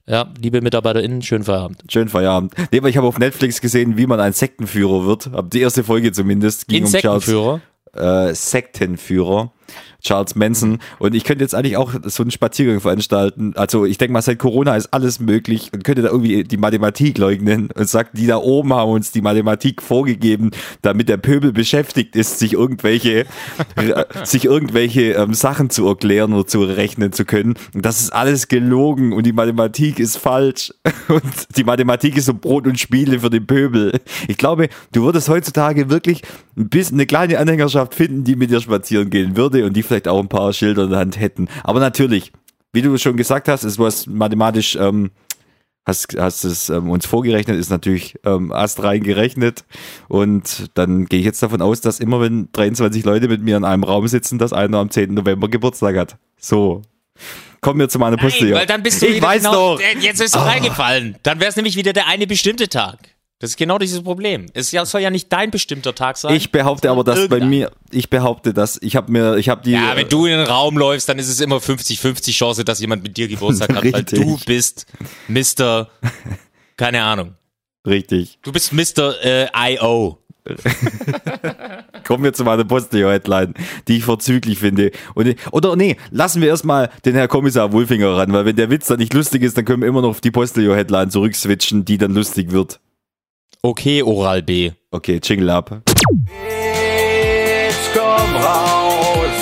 Ja, 0.08 0.26
liebe 0.40 0.62
MitarbeiterInnen, 0.62 1.20
schönen 1.20 1.44
Feierabend. 1.44 1.82
Schönen 1.90 2.08
Feierabend. 2.08 2.54
Nee, 2.72 2.78
aber 2.78 2.88
ich 2.88 2.96
habe 2.96 3.06
auf 3.06 3.18
Netflix 3.18 3.60
gesehen, 3.60 3.98
wie 3.98 4.06
man 4.06 4.18
ein 4.20 4.32
Sektenführer 4.32 5.04
wird. 5.04 5.32
Ab 5.34 5.50
die 5.50 5.60
erste 5.60 5.84
Folge 5.84 6.12
zumindest. 6.12 6.66
Ging 6.66 6.84
um 6.86 6.90
Charles, 6.90 7.28
Insektenführer. 7.28 7.60
äh, 8.30 8.34
Sektenführer. 8.34 9.52
Charles 10.02 10.34
Manson. 10.34 10.78
Und 10.98 11.14
ich 11.14 11.24
könnte 11.24 11.44
jetzt 11.44 11.54
eigentlich 11.54 11.76
auch 11.76 11.92
so 12.04 12.22
einen 12.22 12.30
Spaziergang 12.30 12.80
veranstalten. 12.80 13.52
Also 13.56 13.84
ich 13.84 13.98
denke 13.98 14.12
mal, 14.12 14.22
seit 14.22 14.38
Corona 14.38 14.76
ist 14.76 14.92
alles 14.92 15.20
möglich 15.20 15.70
und 15.72 15.84
könnte 15.84 16.02
da 16.02 16.08
irgendwie 16.08 16.44
die 16.44 16.56
Mathematik 16.56 17.18
leugnen 17.18 17.70
und 17.74 17.88
sagt, 17.88 18.16
die 18.16 18.26
da 18.26 18.36
oben 18.36 18.72
haben 18.72 18.90
uns 18.90 19.12
die 19.12 19.22
Mathematik 19.22 19.82
vorgegeben, 19.82 20.50
damit 20.82 21.08
der 21.08 21.16
Pöbel 21.16 21.52
beschäftigt 21.52 22.16
ist, 22.16 22.38
sich 22.38 22.52
irgendwelche, 22.52 23.26
sich 24.24 24.44
irgendwelche 24.44 25.12
ähm, 25.12 25.34
Sachen 25.34 25.70
zu 25.70 25.86
erklären 25.86 26.32
oder 26.32 26.46
zu 26.46 26.62
rechnen 26.62 27.12
zu 27.12 27.24
können. 27.24 27.54
Und 27.74 27.84
das 27.84 28.00
ist 28.00 28.12
alles 28.12 28.48
gelogen 28.48 29.12
und 29.12 29.26
die 29.26 29.32
Mathematik 29.32 29.98
ist 29.98 30.16
falsch. 30.16 30.72
Und 31.08 31.56
die 31.56 31.64
Mathematik 31.64 32.16
ist 32.16 32.26
so 32.26 32.34
Brot 32.34 32.66
und 32.66 32.78
Spiele 32.78 33.20
für 33.20 33.30
den 33.30 33.46
Pöbel. 33.46 33.98
Ich 34.26 34.36
glaube, 34.36 34.68
du 34.92 35.04
würdest 35.04 35.28
heutzutage 35.28 35.88
wirklich 35.88 36.22
ein 36.56 36.68
bisschen 36.68 36.96
eine 36.96 37.06
kleine 37.06 37.38
Anhängerschaft 37.38 37.94
finden, 37.94 38.24
die 38.24 38.36
mit 38.36 38.50
dir 38.50 38.60
spazieren 38.60 39.08
gehen 39.08 39.36
würde 39.36 39.57
und 39.64 39.74
die 39.74 39.82
vielleicht 39.82 40.08
auch 40.08 40.20
ein 40.20 40.28
paar 40.28 40.52
Schilder 40.52 40.84
in 40.84 40.90
der 40.90 40.98
Hand 40.98 41.18
hätten. 41.20 41.48
Aber 41.64 41.80
natürlich, 41.80 42.32
wie 42.72 42.82
du 42.82 42.96
schon 42.98 43.16
gesagt 43.16 43.48
hast, 43.48 43.64
ist 43.64 43.78
was 43.78 44.06
mathematisch, 44.06 44.76
ähm, 44.76 45.10
hast, 45.86 46.16
hast 46.18 46.44
es 46.44 46.68
ähm, 46.68 46.90
uns 46.90 47.06
vorgerechnet, 47.06 47.58
ist 47.58 47.70
natürlich 47.70 48.16
ähm, 48.24 48.52
astrein 48.52 49.02
gerechnet. 49.02 49.64
Und 50.08 50.70
dann 50.74 51.06
gehe 51.06 51.18
ich 51.20 51.24
jetzt 51.24 51.42
davon 51.42 51.62
aus, 51.62 51.80
dass 51.80 52.00
immer 52.00 52.20
wenn 52.20 52.48
23 52.52 53.04
Leute 53.04 53.28
mit 53.28 53.42
mir 53.42 53.56
in 53.56 53.64
einem 53.64 53.84
Raum 53.84 54.06
sitzen, 54.08 54.38
dass 54.38 54.52
einer 54.52 54.78
am 54.78 54.90
10. 54.90 55.14
November 55.14 55.48
Geburtstag 55.48 55.96
hat. 55.96 56.16
So. 56.38 56.82
Kommen 57.60 57.80
wir 57.80 57.88
zu 57.88 57.98
meiner 57.98 58.16
Postillon. 58.16 58.54
weil 58.54 58.66
dann 58.66 58.82
bist 58.84 59.02
du 59.02 59.06
ich 59.06 59.16
wieder 59.16 59.26
weiß 59.26 59.42
genau, 59.42 59.76
doch. 59.76 59.80
Jetzt 60.00 60.20
ist 60.20 60.36
es 60.36 60.36
Ah. 60.36 60.44
reingefallen. 60.44 61.16
Dann 61.24 61.40
wäre 61.40 61.50
es 61.50 61.56
nämlich 61.56 61.74
wieder 61.74 61.92
der 61.92 62.06
eine 62.06 62.26
bestimmte 62.28 62.68
Tag. 62.68 62.98
Das 63.40 63.50
ist 63.50 63.56
genau 63.56 63.78
dieses 63.78 64.02
Problem. 64.02 64.46
Es 64.52 64.70
soll 64.70 65.00
ja 65.00 65.10
nicht 65.10 65.32
dein 65.32 65.52
bestimmter 65.52 65.94
Tag 65.94 66.16
sein. 66.16 66.34
Ich 66.34 66.50
behaupte 66.50 66.90
aber, 66.90 67.04
dass 67.04 67.16
bei 67.28 67.36
irgendein. 67.36 67.50
mir, 67.50 67.70
ich 67.92 68.10
behaupte, 68.10 68.52
dass 68.52 68.82
ich 68.82 68.96
habe 68.96 69.12
mir, 69.12 69.36
ich 69.36 69.48
habe 69.48 69.62
die. 69.62 69.70
Ja, 69.72 69.94
wenn 69.94 70.08
du 70.08 70.26
in 70.26 70.38
den 70.38 70.46
Raum 70.46 70.76
läufst, 70.76 71.08
dann 71.08 71.20
ist 71.20 71.28
es 71.28 71.40
immer 71.40 71.58
50-50 71.58 72.32
Chance, 72.32 72.64
dass 72.64 72.80
jemand 72.80 73.04
mit 73.04 73.16
dir 73.16 73.28
Geburtstag 73.28 73.68
hat, 73.76 73.84
weil 73.92 74.02
du 74.02 74.38
bist 74.44 74.86
Mr. 75.28 75.88
Keine 76.76 77.02
Ahnung. 77.04 77.34
Richtig. 77.86 78.38
Du 78.42 78.50
bist 78.50 78.72
Mr. 78.72 79.14
Äh, 79.24 79.74
I.O. 79.74 80.18
Kommen 82.04 82.24
wir 82.24 82.32
zu 82.32 82.42
meiner 82.42 82.64
Postillon-Headline, 82.64 83.54
die 83.86 83.98
ich 83.98 84.04
vorzüglich 84.04 84.58
finde. 84.58 84.90
Und, 85.14 85.36
oder 85.52 85.76
nee, 85.76 85.96
lassen 86.10 86.40
wir 86.40 86.48
erstmal 86.48 86.90
den 87.04 87.14
Herr 87.14 87.28
Kommissar 87.28 87.72
Wulfinger 87.72 88.16
ran, 88.16 88.32
weil 88.32 88.46
wenn 88.46 88.56
der 88.56 88.70
Witz 88.70 88.86
dann 88.86 88.98
nicht 88.98 89.12
lustig 89.14 89.42
ist, 89.42 89.58
dann 89.58 89.64
können 89.64 89.82
wir 89.82 89.88
immer 89.88 90.00
noch 90.00 90.08
auf 90.08 90.20
die 90.20 90.30
Postillon-Headline 90.30 91.10
zurückswitchen, 91.10 91.84
die 91.84 91.98
dann 91.98 92.14
lustig 92.14 92.50
wird. 92.50 92.80
Okay, 93.60 94.04
Oral 94.04 94.40
B. 94.42 94.70
Okay, 94.92 95.18
Jingle 95.20 95.50
ab. 95.50 95.70
Witz, 95.70 95.90
komm 97.92 98.36
raus. 98.36 99.38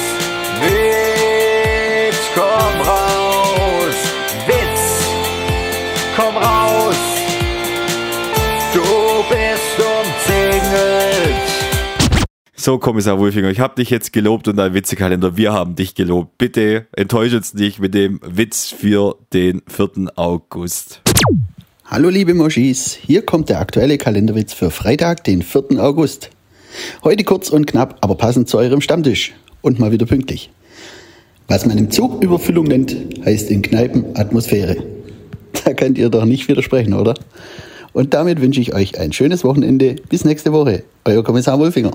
Witz, 0.62 2.16
komm 2.34 2.80
raus. 2.80 3.94
Witz, 4.46 5.04
komm 6.16 6.36
raus. 6.38 6.96
bist 9.28 9.78
umzingelt. 9.78 11.36
So, 12.54 12.78
Kommissar 12.78 13.18
Wolfinger, 13.18 13.50
ich 13.50 13.60
habe 13.60 13.74
dich 13.74 13.90
jetzt 13.90 14.14
gelobt 14.14 14.48
und 14.48 14.56
dein 14.56 14.72
Witzekalender, 14.72 15.36
wir 15.36 15.52
haben 15.52 15.74
dich 15.74 15.94
gelobt. 15.94 16.38
Bitte 16.38 16.86
enttäusch 16.96 17.34
uns 17.34 17.52
nicht 17.52 17.80
mit 17.80 17.92
dem 17.92 18.20
Witz 18.24 18.70
für 18.70 19.18
den 19.34 19.60
4. 19.68 20.10
August. 20.16 21.02
Hallo 21.88 22.08
liebe 22.08 22.34
Moschis, 22.34 22.94
hier 22.94 23.24
kommt 23.24 23.48
der 23.48 23.60
aktuelle 23.60 23.96
Kalenderwitz 23.96 24.52
für 24.52 24.70
Freitag, 24.70 25.22
den 25.24 25.42
4. 25.42 25.78
August. 25.78 26.30
Heute 27.04 27.22
kurz 27.24 27.48
und 27.50 27.66
knapp, 27.66 27.98
aber 28.00 28.16
passend 28.16 28.48
zu 28.48 28.58
eurem 28.58 28.80
Stammtisch 28.80 29.34
und 29.62 29.78
mal 29.78 29.92
wieder 29.92 30.04
pünktlich. 30.04 30.50
Was 31.46 31.64
man 31.64 31.78
im 31.78 31.90
Zug 31.90 32.22
Überfüllung 32.24 32.64
nennt, 32.66 32.96
heißt 33.24 33.50
in 33.50 33.62
Kneipen 33.62 34.16
Atmosphäre. 34.16 34.76
Da 35.64 35.72
könnt 35.72 35.96
ihr 35.96 36.10
doch 36.10 36.26
nicht 36.26 36.48
widersprechen, 36.48 36.92
oder? 36.92 37.14
Und 37.92 38.12
damit 38.14 38.40
wünsche 38.42 38.60
ich 38.60 38.74
euch 38.74 39.00
ein 39.00 39.12
schönes 39.12 39.42
Wochenende. 39.42 39.96
Bis 40.08 40.24
nächste 40.24 40.52
Woche. 40.52 40.84
Euer 41.04 41.24
Kommissar 41.24 41.58
Wolfinger. 41.58 41.92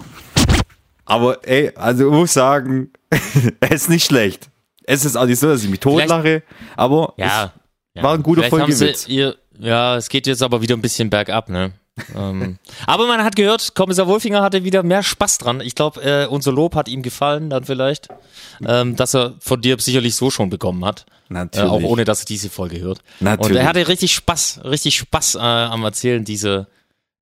Aber 1.05 1.47
ey, 1.47 1.71
also 1.75 2.07
ich 2.07 2.11
muss 2.11 2.33
sagen, 2.33 2.89
es 3.59 3.83
ist 3.83 3.89
nicht 3.89 4.05
schlecht. 4.05 4.49
Es 4.83 5.05
ist 5.05 5.15
auch 5.15 5.27
nicht 5.27 5.39
so, 5.39 5.47
dass 5.47 5.63
ich 5.63 5.69
mich 5.69 5.79
totlache, 5.79 6.41
aber 6.75 7.13
Ja. 7.17 7.53
Es 7.93 8.03
war 8.03 8.13
ein 8.13 8.23
guter 8.23 8.43
Folgewitz. 8.43 9.07
ihr, 9.07 9.35
ja, 9.59 9.97
es 9.97 10.09
geht 10.09 10.27
jetzt 10.27 10.43
aber 10.43 10.61
wieder 10.61 10.75
ein 10.75 10.81
bisschen 10.81 11.09
bergab, 11.09 11.49
ne? 11.49 11.73
ähm, 12.15 12.57
aber 12.87 13.07
man 13.07 13.23
hat 13.23 13.35
gehört, 13.35 13.75
Kommissar 13.75 14.07
Wolfinger 14.07 14.41
hatte 14.41 14.63
wieder 14.63 14.81
mehr 14.83 15.03
Spaß 15.03 15.39
dran. 15.39 15.61
Ich 15.61 15.75
glaube, 15.75 16.01
äh, 16.01 16.25
unser 16.27 16.51
Lob 16.51 16.75
hat 16.75 16.87
ihm 16.87 17.01
gefallen, 17.01 17.49
dann 17.49 17.65
vielleicht, 17.65 18.07
ähm, 18.65 18.95
dass 18.95 19.13
er 19.13 19.35
von 19.39 19.61
dir 19.61 19.77
sicherlich 19.79 20.15
so 20.15 20.29
schon 20.31 20.49
bekommen 20.49 20.85
hat. 20.85 21.05
Natürlich. 21.29 21.67
Äh, 21.67 21.71
auch 21.71 21.83
ohne, 21.83 22.03
dass 22.05 22.21
er 22.21 22.25
diese 22.25 22.49
Folge 22.49 22.79
hört. 22.79 22.99
Und 23.19 23.25
Natürlich. 23.25 23.57
er 23.57 23.67
hatte 23.67 23.87
richtig 23.87 24.13
Spaß, 24.13 24.61
richtig 24.63 24.97
Spaß 24.97 25.35
äh, 25.35 25.39
am 25.39 25.83
Erzählen, 25.83 26.23
diese, 26.23 26.67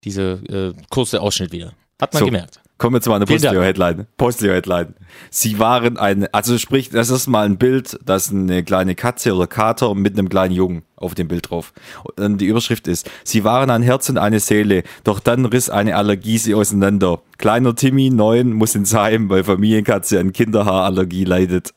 diese 0.03 0.73
äh, 0.77 0.81
kurze 0.89 1.21
Ausschnitt 1.21 1.51
wieder. 1.51 1.73
Hat 2.01 2.13
man 2.13 2.19
So, 2.19 2.25
gemerkt. 2.25 2.61
Kommen 2.79 2.95
wir 2.95 3.01
zu 3.01 3.09
meiner. 3.09 3.25
Posteo-Headline. 3.25 4.07
Posteo-Headline. 4.15 4.95
Sie 5.29 5.59
waren 5.59 5.97
eine, 5.97 6.33
also 6.33 6.57
sprich, 6.57 6.89
das 6.89 7.09
ist 7.09 7.27
mal 7.27 7.45
ein 7.45 7.57
Bild, 7.57 7.99
da 8.05 8.15
ist 8.15 8.31
eine 8.31 8.63
kleine 8.63 8.95
Katze 8.95 9.35
oder 9.35 9.47
Kater 9.47 9.93
mit 9.95 10.17
einem 10.17 10.29
kleinen 10.29 10.55
Jungen 10.55 10.83
auf 10.95 11.13
dem 11.13 11.27
Bild 11.27 11.49
drauf. 11.49 11.73
Und 12.15 12.37
die 12.39 12.45
Überschrift 12.45 12.87
ist, 12.87 13.11
sie 13.25 13.43
waren 13.43 13.69
ein 13.69 13.83
Herz 13.83 14.07
und 14.07 14.17
eine 14.17 14.39
Seele, 14.39 14.83
doch 15.03 15.19
dann 15.19 15.43
riss 15.43 15.69
eine 15.69 15.97
Allergie 15.97 16.37
sie 16.37 16.55
auseinander. 16.55 17.21
Kleiner 17.37 17.75
Timmy, 17.75 18.11
neun, 18.11 18.53
muss 18.53 18.75
ins 18.75 18.93
Heim, 18.93 19.29
weil 19.29 19.43
Familienkatze 19.43 20.17
an 20.17 20.31
Kinderhaarallergie 20.31 21.25
leidet. 21.25 21.73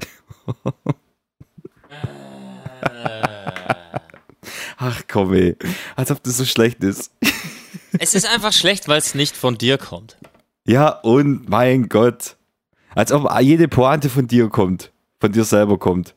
Ach 4.79 5.03
komm 5.11 5.35
ey, 5.35 5.57
als 5.97 6.13
ob 6.13 6.23
das 6.23 6.37
so 6.37 6.45
schlecht 6.45 6.85
ist. 6.85 7.11
Es 7.99 8.15
ist 8.15 8.27
einfach 8.27 8.53
schlecht, 8.53 8.87
weil 8.87 8.99
es 8.99 9.17
nicht 9.17 9.37
von 9.37 9.59
dir 9.59 9.79
kommt. 9.79 10.17
Ja, 10.67 10.89
und 10.89 11.49
mein 11.49 11.89
Gott. 11.89 12.37
Als 12.95 13.11
ob 13.13 13.29
jede 13.41 13.69
Pointe 13.69 14.09
von 14.09 14.27
dir 14.27 14.49
kommt. 14.49 14.93
Von 15.21 15.33
dir 15.33 15.45
selber 15.45 15.79
kommt. 15.79 16.15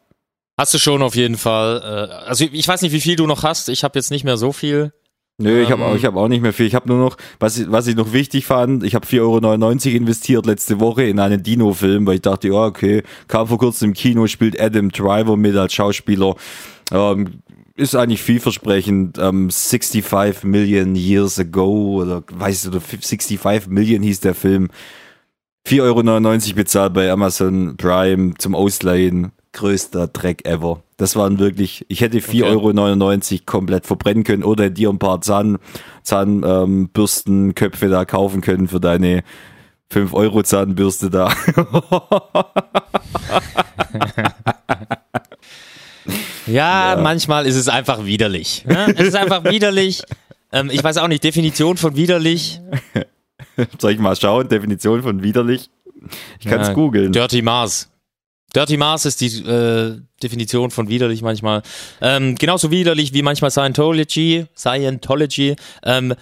Hast 0.57 0.73
du 0.73 0.77
schon 0.77 1.01
auf 1.01 1.15
jeden 1.15 1.37
Fall. 1.37 1.81
Äh, 2.11 2.13
also 2.27 2.45
ich 2.51 2.67
weiß 2.67 2.81
nicht, 2.81 2.91
wie 2.91 3.01
viel 3.01 3.15
du 3.15 3.27
noch 3.27 3.43
hast. 3.43 3.69
Ich 3.69 3.83
habe 3.83 3.97
jetzt 3.97 4.11
nicht 4.11 4.23
mehr 4.23 4.37
so 4.37 4.51
viel. 4.51 4.93
Nö, 5.37 5.61
ich 5.61 5.69
habe 5.69 5.81
Ähm. 5.83 5.89
auch, 5.89 5.95
ich 5.95 6.05
hab 6.05 6.15
auch 6.15 6.27
nicht 6.29 6.41
mehr 6.41 6.53
viel. 6.53 6.65
Ich 6.65 6.75
habe 6.75 6.87
nur 6.87 6.97
noch, 6.97 7.17
was, 7.39 7.57
ich- 7.57 7.69
was 7.69 7.87
ich 7.87 7.95
noch 7.95 8.13
wichtig 8.13 8.45
fand, 8.45 8.83
ich 8.83 8.95
habe 8.95 9.05
4,99 9.05 9.87
Euro 9.91 9.97
investiert 9.97 10.45
letzte 10.45 10.79
Woche 10.79 11.03
in 11.03 11.19
einen 11.19 11.43
Dino-Film, 11.43 12.07
weil 12.07 12.15
ich 12.15 12.21
dachte, 12.21 12.47
ja, 12.47 12.53
okay, 12.65 13.03
kam 13.27 13.47
vor 13.47 13.57
kurzem 13.57 13.89
im 13.89 13.93
Kino, 13.93 14.27
spielt 14.27 14.59
Adam 14.59 14.89
Driver 14.91 15.35
mit 15.35 15.55
als 15.57 15.73
Schauspieler. 15.73 16.35
Ähm, 16.91 17.41
ist 17.75 17.95
eigentlich 17.95 18.23
vielversprechend. 18.23 19.17
Ähm, 19.17 19.51
65 19.51 20.43
Million 20.43 20.95
Years 20.95 21.39
Ago 21.39 22.01
oder 22.01 22.23
weißt 22.31 22.65
du, 22.65 22.69
oder 22.69 22.81
65 22.81 23.67
Million 23.67 24.01
hieß 24.01 24.21
der 24.21 24.33
Film. 24.33 24.69
4,99 25.67 26.49
Euro 26.49 26.55
bezahlt 26.55 26.93
bei 26.93 27.11
Amazon 27.11 27.75
Prime 27.77 28.35
zum 28.37 28.55
Ausleihen. 28.55 29.31
Größter 29.51 30.07
Dreck 30.07 30.45
ever. 30.45 30.83
Das 30.97 31.15
waren 31.15 31.39
wirklich, 31.39 31.85
ich 31.87 32.01
hätte 32.01 32.19
4,99 32.19 33.33
Euro 33.33 33.41
komplett 33.45 33.85
verbrennen 33.85 34.25
können 34.25 34.43
oder 34.43 34.69
dir 34.69 34.89
ein 34.89 34.99
paar 34.99 35.21
Zahn, 35.21 35.59
Zahnbürstenköpfe 36.03 37.85
ähm, 37.85 37.91
da 37.91 38.05
kaufen 38.05 38.41
können 38.41 38.67
für 38.67 38.81
deine 38.81 39.23
5 39.91 40.13
Euro 40.13 40.43
Zahnbürste 40.43 41.09
da. 41.09 41.31
Ja, 46.47 46.97
manchmal 47.01 47.45
ist 47.45 47.55
es 47.55 47.67
einfach 47.67 48.05
widerlich. 48.05 48.63
Ne? 48.65 48.93
Es 48.97 49.07
ist 49.09 49.15
einfach 49.15 49.43
widerlich. 49.45 50.01
Ähm, 50.51 50.69
ich 50.71 50.83
weiß 50.83 50.97
auch 50.97 51.07
nicht, 51.07 51.23
Definition 51.23 51.77
von 51.77 51.95
widerlich. 51.95 52.59
Soll 53.79 53.91
ich 53.93 53.99
mal 53.99 54.15
schauen? 54.15 54.47
Definition 54.47 55.01
von 55.03 55.23
widerlich? 55.23 55.69
Ich 56.39 56.45
kann 56.45 56.61
es 56.61 56.67
Ja, 56.69 56.73
googeln. 56.73 57.11
Dirty 57.11 57.41
Mars. 57.41 57.89
Dirty 58.55 58.77
Mars 58.77 59.05
ist 59.05 59.21
die 59.21 59.27
äh, 59.43 59.99
Definition 60.21 60.71
von 60.71 60.87
widerlich 60.87 61.21
manchmal. 61.21 61.61
Ähm, 61.99 62.35
genauso 62.35 62.71
widerlich 62.71 63.13
wie 63.13 63.21
manchmal 63.21 63.51
Scientology. 63.51 64.45
Scientology. 64.55 65.55
Ähm, 65.83 66.13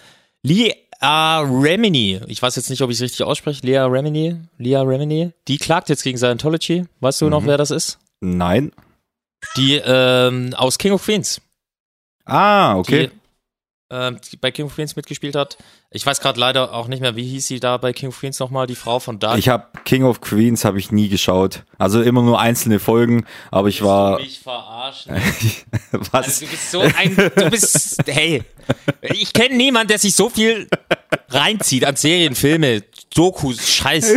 Leah 0.42 1.40
Remini, 1.40 2.20
ich 2.26 2.40
weiß 2.42 2.56
jetzt 2.56 2.70
nicht, 2.70 2.82
ob 2.82 2.90
ich 2.90 2.96
es 2.96 3.02
richtig 3.02 3.22
ausspreche. 3.24 3.60
Leah 3.64 3.86
Remini, 3.86 4.36
Leah 4.58 4.82
Remini, 4.82 5.30
die 5.48 5.58
klagt 5.58 5.88
jetzt 5.90 6.02
gegen 6.02 6.18
Scientology. 6.18 6.84
Weißt 7.00 7.20
du 7.20 7.28
noch, 7.28 7.42
Mhm. 7.42 7.46
wer 7.46 7.56
das 7.58 7.70
ist? 7.70 7.98
Nein. 8.20 8.72
Die 9.56 9.76
ähm, 9.76 10.54
aus 10.56 10.78
King 10.78 10.92
of 10.92 11.04
Queens. 11.04 11.40
Ah, 12.24 12.76
okay. 12.76 13.08
Die, 13.08 13.12
ähm, 13.90 14.18
die 14.30 14.36
bei 14.36 14.50
King 14.50 14.66
of 14.66 14.74
Queens 14.74 14.96
mitgespielt 14.96 15.36
hat. 15.36 15.58
Ich 15.90 16.04
weiß 16.04 16.20
gerade 16.20 16.40
leider 16.40 16.72
auch 16.72 16.88
nicht 16.88 17.00
mehr, 17.00 17.14
wie 17.16 17.24
hieß 17.24 17.46
sie 17.46 17.60
da 17.60 17.76
bei 17.76 17.92
King 17.92 18.08
of 18.08 18.18
Queens 18.18 18.38
nochmal, 18.40 18.66
die 18.66 18.74
Frau 18.74 18.98
von 18.98 19.18
Dark. 19.18 19.38
Ich 19.38 19.48
habe 19.48 19.68
King 19.84 20.04
of 20.04 20.20
Queens 20.20 20.64
habe 20.64 20.78
ich 20.78 20.90
nie 20.90 21.08
geschaut. 21.08 21.64
Also 21.78 22.02
immer 22.02 22.22
nur 22.22 22.40
einzelne 22.40 22.80
Folgen, 22.80 23.26
aber 23.50 23.68
ich 23.68 23.82
war 23.82 24.18
mich 24.18 24.40
verarschen. 24.40 25.14
was? 25.92 26.12
Also 26.12 26.44
du 26.44 26.50
bist 26.50 26.70
so 26.70 26.80
ein, 26.80 27.16
du 27.16 27.50
bist, 27.50 28.02
hey, 28.06 28.42
ich 29.02 29.32
kenne 29.32 29.54
niemanden, 29.56 29.88
der 29.88 29.98
sich 29.98 30.14
so 30.14 30.30
viel 30.30 30.68
reinzieht 31.28 31.84
an 31.84 31.96
Serien, 31.96 32.34
Filme, 32.34 32.82
Dokus, 33.14 33.68
Scheiß, 33.68 34.14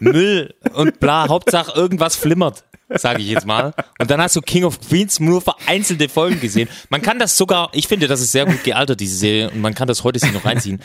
Müll 0.00 0.54
und 0.74 1.00
bla, 1.00 1.28
Hauptsache 1.28 1.72
irgendwas 1.78 2.16
flimmert, 2.16 2.64
sage 2.88 3.20
ich 3.20 3.28
jetzt 3.28 3.46
mal. 3.46 3.72
Und 3.98 4.10
dann 4.10 4.20
hast 4.20 4.36
du 4.36 4.40
King 4.40 4.64
of 4.64 4.80
Queens 4.80 5.20
nur 5.20 5.40
vereinzelte 5.40 6.08
Folgen 6.08 6.40
gesehen. 6.40 6.68
Man 6.88 7.02
kann 7.02 7.18
das 7.18 7.36
sogar, 7.36 7.70
ich 7.72 7.88
finde, 7.88 8.06
das 8.06 8.20
ist 8.20 8.32
sehr 8.32 8.46
gut 8.46 8.62
gealtert, 8.64 9.00
diese 9.00 9.16
Serie, 9.16 9.50
und 9.50 9.60
man 9.60 9.74
kann 9.74 9.88
das 9.88 10.04
heute 10.04 10.18
sich 10.18 10.32
noch 10.32 10.44
reinziehen. 10.44 10.80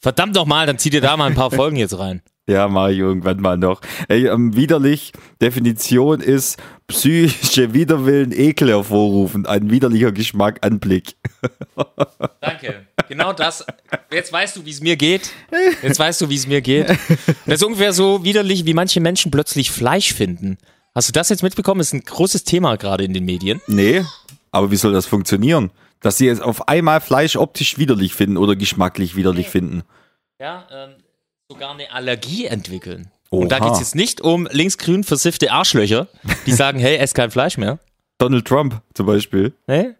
Verdammt 0.00 0.34
noch 0.34 0.46
mal, 0.46 0.66
dann 0.66 0.78
zieh 0.78 0.90
dir 0.90 1.00
da 1.00 1.16
mal 1.16 1.26
ein 1.26 1.34
paar 1.34 1.50
Folgen 1.50 1.76
jetzt 1.76 1.98
rein. 1.98 2.22
Ja, 2.46 2.68
mache 2.68 2.92
ich 2.92 2.98
irgendwann 2.98 3.40
mal 3.40 3.56
noch. 3.56 3.80
Ey, 4.08 4.26
ähm, 4.26 4.54
widerlich, 4.54 5.12
Definition 5.40 6.20
ist 6.20 6.58
psychische 6.88 7.72
Widerwillen, 7.72 8.32
Ekel 8.32 8.68
hervorrufen, 8.68 9.46
ein 9.46 9.70
widerlicher 9.70 10.12
Geschmack, 10.12 10.58
Anblick. 10.60 11.14
Danke. 12.42 12.86
Genau 13.08 13.32
das. 13.32 13.64
Jetzt 14.12 14.30
weißt 14.30 14.56
du, 14.56 14.66
wie 14.66 14.70
es 14.70 14.82
mir 14.82 14.96
geht. 14.96 15.30
Jetzt 15.82 15.98
weißt 15.98 16.20
du, 16.20 16.28
wie 16.28 16.36
es 16.36 16.46
mir 16.46 16.60
geht. 16.60 16.88
Das 17.46 17.56
ist 17.56 17.64
ungefähr 17.64 17.92
so 17.94 18.24
widerlich, 18.24 18.66
wie 18.66 18.74
manche 18.74 19.00
Menschen 19.00 19.30
plötzlich 19.30 19.70
Fleisch 19.70 20.12
finden. 20.12 20.58
Hast 20.94 21.08
du 21.08 21.12
das 21.12 21.28
jetzt 21.28 21.42
mitbekommen? 21.42 21.78
Das 21.78 21.88
ist 21.88 21.94
ein 21.94 22.04
großes 22.04 22.44
Thema 22.44 22.76
gerade 22.76 23.04
in 23.04 23.12
den 23.12 23.24
Medien. 23.24 23.60
Nee, 23.66 24.04
aber 24.52 24.70
wie 24.70 24.76
soll 24.76 24.92
das 24.92 25.06
funktionieren? 25.06 25.70
Dass 26.00 26.18
sie 26.18 26.26
jetzt 26.26 26.40
auf 26.40 26.68
einmal 26.68 27.00
Fleisch 27.00 27.36
optisch 27.36 27.78
widerlich 27.78 28.14
finden 28.14 28.36
oder 28.36 28.54
geschmacklich 28.54 29.16
widerlich 29.16 29.48
finden. 29.48 29.82
Ja, 30.38 30.68
ähm, 30.70 30.94
sogar 31.48 31.72
eine 31.72 31.90
Allergie 31.90 32.46
entwickeln. 32.46 33.10
Oha. 33.30 33.42
Und 33.42 33.48
da 33.50 33.58
geht 33.58 33.72
es 33.72 33.80
jetzt 33.80 33.94
nicht 33.96 34.20
um 34.20 34.46
linksgrün 34.52 35.02
versiffte 35.02 35.50
Arschlöcher, 35.50 36.06
die 36.46 36.52
sagen, 36.54 36.78
hey, 36.78 36.96
ess 36.96 37.14
kein 37.14 37.32
Fleisch 37.32 37.58
mehr. 37.58 37.80
Donald 38.18 38.46
Trump 38.46 38.80
zum 38.94 39.06
Beispiel. 39.06 39.52
Nee? 39.66 39.94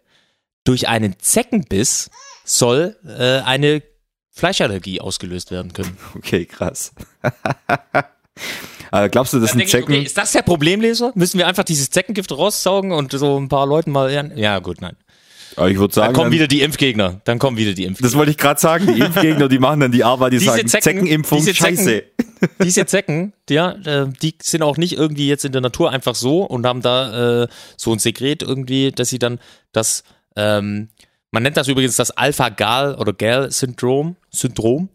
Durch 0.63 0.87
einen 0.87 1.19
Zeckenbiss 1.19 2.09
soll 2.45 2.95
äh, 3.05 3.41
eine 3.45 3.83
Fleischallergie 4.31 5.01
ausgelöst 5.01 5.51
werden 5.51 5.73
können. 5.73 5.97
Okay, 6.15 6.45
krass. 6.45 6.93
äh, 8.91 9.09
glaubst 9.09 9.33
du, 9.33 9.39
das 9.39 9.51
Dann 9.51 9.59
sind 9.59 9.59
denke 9.59 9.63
ich, 9.65 9.71
Zecken? 9.71 9.93
okay, 9.93 10.03
ist 10.03 10.17
das 10.17 10.31
der 10.31 10.41
Problemleser? 10.41 11.11
Müssen 11.15 11.37
wir 11.37 11.47
einfach 11.47 11.63
dieses 11.63 11.89
Zeckengift 11.89 12.31
raussaugen 12.31 12.91
und 12.91 13.11
so 13.11 13.37
ein 13.39 13.49
paar 13.49 13.65
Leuten 13.67 13.91
mal 13.91 14.09
lernen? 14.09 14.37
Ja, 14.37 14.59
gut, 14.59 14.81
nein. 14.81 14.95
Aber 15.57 15.69
ich 15.69 15.77
würde 15.77 15.93
Dann 15.93 16.03
sagen, 16.03 16.13
kommen 16.13 16.25
dann- 16.25 16.31
wieder 16.33 16.47
die 16.47 16.61
Impfgegner. 16.61 17.21
Dann 17.23 17.39
kommen 17.39 17.55
wieder 17.57 17.73
die 17.73 17.85
Impfgegner. 17.85 18.09
das 18.09 18.17
wollte 18.17 18.31
ich 18.31 18.37
gerade 18.37 18.59
sagen, 18.59 18.93
die 18.93 18.99
Impfgegner, 18.99 19.47
die 19.47 19.59
machen 19.59 19.79
dann 19.79 19.91
die 19.91 20.03
Arbeit, 20.03 20.33
die 20.33 20.39
Diese 20.39 20.51
sagen, 20.51 20.67
Zecken- 20.67 20.83
Zeckenimpfung, 20.83 21.37
diese 21.37 21.53
Zecken- 21.53 21.77
scheiße. 21.77 22.03
Diese 22.63 22.85
Zecken, 22.85 23.33
ja, 23.49 23.71
äh, 23.85 24.07
die 24.21 24.35
sind 24.41 24.61
auch 24.61 24.75
nicht 24.77 24.97
irgendwie 24.97 25.27
jetzt 25.29 25.45
in 25.45 25.53
der 25.53 25.61
Natur 25.61 25.91
einfach 25.91 26.13
so 26.15 26.43
und 26.43 26.65
haben 26.65 26.81
da 26.81 27.43
äh, 27.43 27.47
so 27.77 27.93
ein 27.93 27.99
Sekret 27.99 28.43
irgendwie, 28.43 28.91
dass 28.91 29.09
sie 29.09 29.17
dann 29.19 29.39
das, 29.71 30.03
ähm, 30.35 30.89
man 31.31 31.43
nennt 31.43 31.55
das 31.57 31.69
übrigens 31.69 31.95
das 31.95 32.11
Alpha-Gal- 32.11 32.95
oder 32.95 33.13
Gal-Syndrom, 33.13 34.17
Syndrom. 34.31 34.89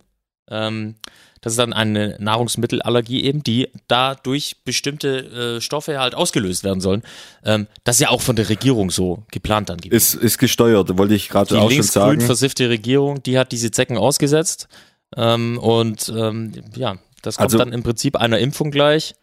Ähm, 0.50 0.96
Das 1.42 1.54
ist 1.54 1.58
dann 1.58 1.72
eine 1.72 2.16
Nahrungsmittelallergie 2.20 3.24
eben, 3.24 3.42
die 3.42 3.68
da 3.88 4.14
durch 4.14 4.56
bestimmte 4.64 5.56
äh, 5.56 5.60
Stoffe 5.60 5.98
halt 5.98 6.14
ausgelöst 6.14 6.64
werden 6.64 6.80
sollen. 6.80 7.02
Ähm, 7.44 7.66
das 7.84 7.96
ist 7.96 8.00
ja 8.00 8.10
auch 8.10 8.20
von 8.20 8.36
der 8.36 8.48
Regierung 8.50 8.90
so 8.90 9.22
geplant 9.30 9.70
dann 9.70 9.78
gibt. 9.78 9.94
Ist, 9.94 10.14
ist 10.14 10.38
gesteuert, 10.38 10.98
wollte 10.98 11.14
ich 11.14 11.28
gerade 11.30 11.48
Die 11.48 11.54
auch 11.54 11.62
schon 11.62 11.70
linksgrün 11.70 12.02
sagen. 12.02 12.20
versiffte 12.20 12.68
Regierung, 12.68 13.22
die 13.22 13.38
hat 13.38 13.52
diese 13.52 13.70
Zecken 13.70 13.96
ausgesetzt. 13.96 14.68
Ähm, 15.16 15.58
und 15.58 16.12
ähm, 16.14 16.52
ja, 16.76 16.96
das 17.22 17.36
kommt 17.36 17.46
Also- 17.46 17.58
dann 17.58 17.72
im 17.72 17.82
Prinzip 17.82 18.16
einer 18.16 18.38
Impfung 18.38 18.70
gleich. 18.70 19.14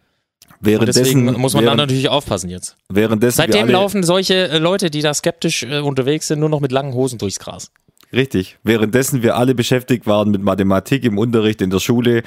Und 0.59 0.65
Währenddessen, 0.65 1.03
deswegen 1.03 1.25
muss 1.39 1.53
man 1.53 1.65
dann 1.65 1.77
während, 1.77 1.89
natürlich 1.91 2.09
aufpassen 2.09 2.49
jetzt. 2.49 2.77
währenddessen 2.89 3.37
Seitdem 3.37 3.69
laufen 3.69 4.01
solche 4.01 4.47
äh, 4.49 4.57
Leute, 4.57 4.89
die 4.89 5.01
da 5.01 5.13
skeptisch 5.13 5.63
äh, 5.63 5.79
unterwegs 5.79 6.27
sind, 6.27 6.39
nur 6.39 6.49
noch 6.49 6.61
mit 6.61 6.71
langen 6.71 6.93
Hosen 6.93 7.19
durchs 7.19 7.37
Gras. 7.37 7.71
Richtig. 8.13 8.57
Währenddessen 8.63 9.21
wir 9.23 9.35
alle 9.35 9.53
beschäftigt 9.53 10.07
waren 10.07 10.31
mit 10.31 10.41
Mathematik 10.41 11.03
im 11.03 11.17
Unterricht 11.17 11.61
in 11.61 11.69
der 11.69 11.79
Schule, 11.79 12.23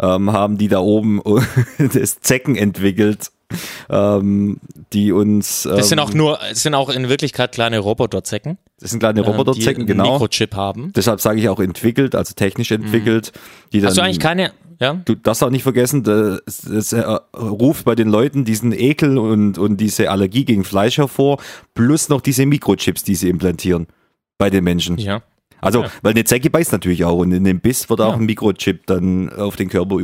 ähm, 0.00 0.32
haben 0.32 0.58
die 0.58 0.68
da 0.68 0.80
oben 0.80 1.20
das 1.94 2.20
Zecken 2.20 2.56
entwickelt, 2.56 3.30
ähm, 3.88 4.58
die 4.92 5.12
uns. 5.12 5.66
Ähm, 5.66 5.76
Das 5.76 5.88
sind 5.88 5.98
auch 6.00 6.12
nur, 6.12 6.38
es 6.50 6.62
sind 6.62 6.74
auch 6.74 6.88
in 6.90 7.08
Wirklichkeit 7.08 7.52
kleine 7.52 7.78
Roboterzecken. 7.78 8.58
das 8.80 8.90
sind 8.90 9.00
kleine 9.00 9.20
ähm, 9.20 9.26
Roboterzecken, 9.26 9.86
die 9.86 9.92
einen 9.92 9.98
genau. 10.02 10.12
Mikrochip 10.14 10.54
haben. 10.54 10.92
Deshalb 10.94 11.20
sage 11.20 11.38
ich 11.40 11.48
auch 11.48 11.60
entwickelt, 11.60 12.14
also 12.14 12.34
technisch 12.34 12.72
entwickelt. 12.72 13.32
Die 13.72 13.80
dann, 13.80 13.86
Mhm. 13.86 13.88
Hast 13.88 13.98
du 13.98 14.02
eigentlich 14.02 14.18
keine, 14.20 14.52
ja? 14.80 14.94
Du 15.04 15.14
darfst 15.14 15.44
auch 15.44 15.50
nicht 15.50 15.62
vergessen, 15.62 16.02
das, 16.02 16.62
das 16.62 16.92
äh, 16.92 17.02
ruft 17.36 17.84
bei 17.84 17.94
den 17.94 18.08
Leuten 18.08 18.44
diesen 18.44 18.72
Ekel 18.72 19.16
und, 19.18 19.58
und 19.58 19.76
diese 19.76 20.10
Allergie 20.10 20.44
gegen 20.44 20.64
Fleisch 20.64 20.98
hervor, 20.98 21.38
plus 21.74 22.08
noch 22.08 22.20
diese 22.20 22.46
Mikrochips, 22.46 23.04
die 23.04 23.14
sie 23.14 23.28
implantieren 23.28 23.86
bei 24.40 24.50
den 24.50 24.64
Menschen. 24.64 24.98
Ja. 24.98 25.22
Also, 25.60 25.82
Ja. 25.84 25.90
weil 26.02 26.12
eine 26.12 26.24
Zecke 26.24 26.48
beißt 26.50 26.72
natürlich 26.72 27.04
auch 27.04 27.18
und 27.18 27.30
in 27.32 27.44
dem 27.44 27.60
Biss 27.60 27.88
wird 27.90 28.00
auch 28.00 28.12
Ja. 28.14 28.16
ein 28.18 28.24
Mikrochip 28.24 28.86
dann 28.86 29.30
auf 29.30 29.54
den 29.56 29.68
Körper 29.68 29.96